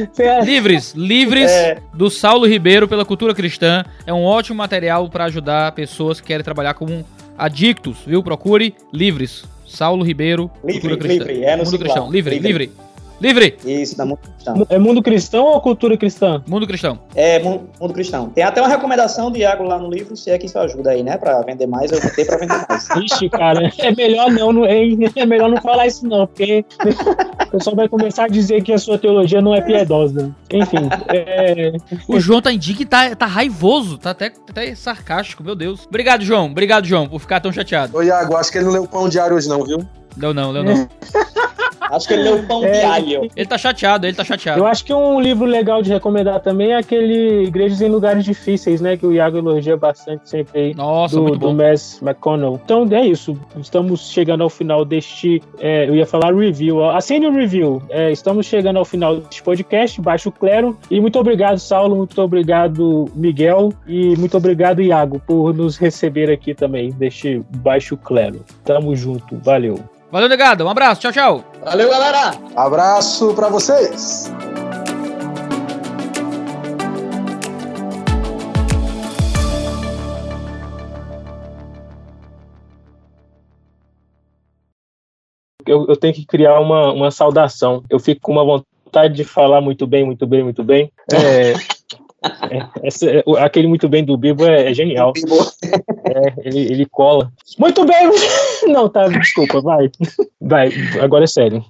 livres, 0.45 0.93
livres 0.93 1.51
é... 1.51 1.79
do 1.91 2.09
Saulo 2.11 2.45
Ribeiro 2.45 2.87
pela 2.87 3.03
Cultura 3.03 3.33
Cristã. 3.33 3.83
É 4.05 4.13
um 4.13 4.23
ótimo 4.23 4.57
material 4.57 5.09
para 5.09 5.25
ajudar 5.25 5.71
pessoas 5.71 6.21
que 6.21 6.27
querem 6.27 6.43
trabalhar 6.43 6.75
como 6.75 7.03
adictos, 7.35 7.97
viu? 8.05 8.21
Procure 8.21 8.75
livres. 8.93 9.43
Saulo 9.65 10.03
Ribeiro, 10.03 10.51
livre, 10.63 10.81
Cultura 10.81 10.97
Cristã. 10.97 11.25
Livre, 11.25 11.43
é 11.43 11.55
no 11.55 11.63
Mundo 11.63 11.79
Cristão, 11.79 12.11
livre, 12.11 12.35
livre. 12.35 12.65
livre. 12.65 12.84
Livre! 13.25 13.57
Isso, 13.65 13.97
da 13.97 14.05
Mundo 14.05 14.19
Cristão. 14.19 14.67
É 14.69 14.77
Mundo 14.77 15.01
Cristão 15.01 15.45
ou 15.45 15.59
Cultura 15.59 15.97
Cristã? 15.97 16.43
Mundo 16.47 16.67
Cristão. 16.67 16.99
É, 17.15 17.39
Mundo, 17.39 17.67
mundo 17.81 17.91
Cristão. 17.91 18.29
Tem 18.29 18.43
até 18.43 18.61
uma 18.61 18.69
recomendação 18.69 19.31
do 19.31 19.37
Iago 19.39 19.63
lá 19.63 19.79
no 19.79 19.89
livro, 19.89 20.15
se 20.15 20.29
é 20.29 20.37
que 20.37 20.45
isso 20.45 20.59
ajuda 20.59 20.91
aí, 20.91 21.01
né? 21.01 21.17
Pra 21.17 21.41
vender 21.41 21.65
mais, 21.65 21.91
eu 21.91 21.99
vou 21.99 22.11
ter 22.11 22.23
pra 22.23 22.37
vender 22.37 22.63
mais. 22.69 22.87
Ixi, 22.95 23.27
cara, 23.29 23.71
é 23.79 23.95
melhor 23.95 24.29
não, 24.31 24.53
não 24.53 24.63
é, 24.63 24.77
é 25.15 25.25
melhor 25.25 25.49
não 25.49 25.59
falar 25.59 25.87
isso 25.87 26.07
não, 26.07 26.27
porque 26.27 26.63
o 27.47 27.49
pessoal 27.49 27.75
vai 27.75 27.89
começar 27.89 28.25
a 28.25 28.27
dizer 28.27 28.61
que 28.61 28.71
a 28.71 28.77
sua 28.77 28.99
teologia 28.99 29.41
não 29.41 29.55
é 29.55 29.61
piedosa. 29.61 30.31
Enfim, 30.53 30.87
é... 31.07 31.73
O 32.07 32.19
João 32.19 32.43
tá 32.43 32.53
indignado, 32.53 32.89
tá, 32.91 33.15
tá 33.15 33.25
raivoso, 33.25 33.97
tá 33.97 34.11
até, 34.11 34.31
até 34.47 34.75
sarcástico, 34.75 35.43
meu 35.43 35.55
Deus. 35.55 35.87
Obrigado, 35.87 36.23
João. 36.23 36.45
Obrigado, 36.45 36.85
João, 36.85 37.09
por 37.09 37.19
ficar 37.19 37.39
tão 37.39 37.51
chateado. 37.51 37.97
Ô, 37.97 38.03
Iago, 38.03 38.35
acho 38.35 38.51
que 38.51 38.59
ele 38.59 38.65
não 38.65 38.73
leu 38.73 38.87
pão 38.87 39.09
diário 39.09 39.35
hoje 39.35 39.49
não, 39.49 39.63
viu? 39.63 39.79
Não, 40.15 40.31
não, 40.31 40.53
não, 40.53 40.63
não. 40.63 40.87
Acho 41.91 42.07
que 42.07 42.13
ele 42.13 42.23
leu 42.23 42.43
pão 42.43 42.63
é, 42.63 42.71
de 42.71 42.85
alho. 42.85 43.29
Ele 43.35 43.45
tá 43.45 43.57
chateado, 43.57 44.05
ele 44.05 44.15
tá 44.15 44.23
chateado. 44.23 44.59
Eu 44.59 44.65
acho 44.65 44.83
que 44.83 44.93
um 44.93 45.19
livro 45.19 45.45
legal 45.45 45.81
de 45.81 45.91
recomendar 45.91 46.39
também 46.39 46.71
é 46.71 46.77
aquele 46.77 47.43
Igrejas 47.43 47.81
em 47.81 47.89
Lugares 47.89 48.23
Difíceis, 48.23 48.81
né? 48.81 48.97
Que 48.97 49.05
o 49.05 49.13
Iago 49.13 49.37
elogia 49.37 49.77
bastante 49.77 50.29
sempre 50.29 50.59
aí. 50.59 50.75
Nossa, 50.75 51.15
do, 51.15 51.23
muito 51.23 51.39
bom. 51.39 51.53
Do 51.53 51.63
Mass 51.63 52.01
McConnell. 52.01 52.59
Então 52.63 52.87
é 52.91 53.05
isso. 53.05 53.37
Estamos 53.59 54.11
chegando 54.11 54.43
ao 54.43 54.49
final 54.49 54.85
deste. 54.85 55.41
É, 55.59 55.87
eu 55.87 55.95
ia 55.95 56.05
falar 56.05 56.33
review. 56.33 56.83
Assine 56.89 57.27
o 57.27 57.31
review. 57.31 57.81
É, 57.89 58.11
estamos 58.11 58.45
chegando 58.45 58.77
ao 58.77 58.85
final 58.85 59.17
deste 59.17 59.43
podcast. 59.43 60.01
Baixo 60.01 60.31
Clero. 60.31 60.77
E 60.89 60.99
muito 60.99 61.19
obrigado, 61.19 61.57
Saulo. 61.57 61.95
Muito 61.95 62.19
obrigado, 62.21 63.05
Miguel. 63.15 63.73
E 63.87 64.15
muito 64.17 64.37
obrigado, 64.37 64.81
Iago, 64.81 65.21
por 65.25 65.53
nos 65.53 65.77
receber 65.77 66.29
aqui 66.31 66.53
também, 66.53 66.91
deste 66.91 67.41
Baixo 67.57 67.97
Clero. 67.97 68.43
Tamo 68.63 68.95
junto. 68.95 69.37
Valeu. 69.37 69.94
Valeu, 70.15 70.29
negado. 70.29 70.63
Um 70.63 70.69
abraço. 70.69 71.01
Tchau, 71.01 71.11
tchau. 71.11 71.43
Valeu, 71.61 71.89
galera. 71.89 72.39
Abraço 72.55 73.33
para 73.33 73.49
vocês. 73.49 74.31
Eu, 85.67 85.85
eu, 85.89 85.97
tenho 85.97 86.13
que 86.13 86.25
criar 86.25 86.61
uma, 86.61 86.93
uma 86.93 87.11
saudação. 87.11 87.83
Eu 87.89 87.99
fico 87.99 88.21
com 88.21 88.31
uma 88.31 88.45
vontade 88.45 89.15
de 89.15 89.25
falar 89.25 89.59
muito 89.59 89.85
bem, 89.85 90.05
muito 90.05 90.25
bem, 90.25 90.43
muito 90.43 90.63
bem. 90.63 90.89
É, 91.11 91.51
é, 92.49 92.69
essa, 92.83 93.05
é, 93.05 93.23
aquele 93.39 93.67
muito 93.67 93.89
bem 93.89 94.05
do 94.05 94.15
Bibo 94.15 94.45
é, 94.45 94.71
é 94.71 94.73
genial. 94.73 95.11
É, 96.05 96.33
ele, 96.47 96.71
ele 96.71 96.85
cola. 96.85 97.31
Muito 97.59 97.83
bem! 97.83 98.09
Não, 98.67 98.89
tá, 98.89 99.07
desculpa, 99.07 99.61
vai. 99.61 99.89
Vai, 100.41 100.69
agora 101.01 101.23
é 101.23 101.27
sério. 101.27 101.63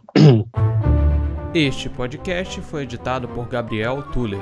Este 1.53 1.87
podcast 1.89 2.59
foi 2.61 2.83
editado 2.83 3.27
por 3.29 3.47
Gabriel 3.47 4.01
Tuller. 4.11 4.41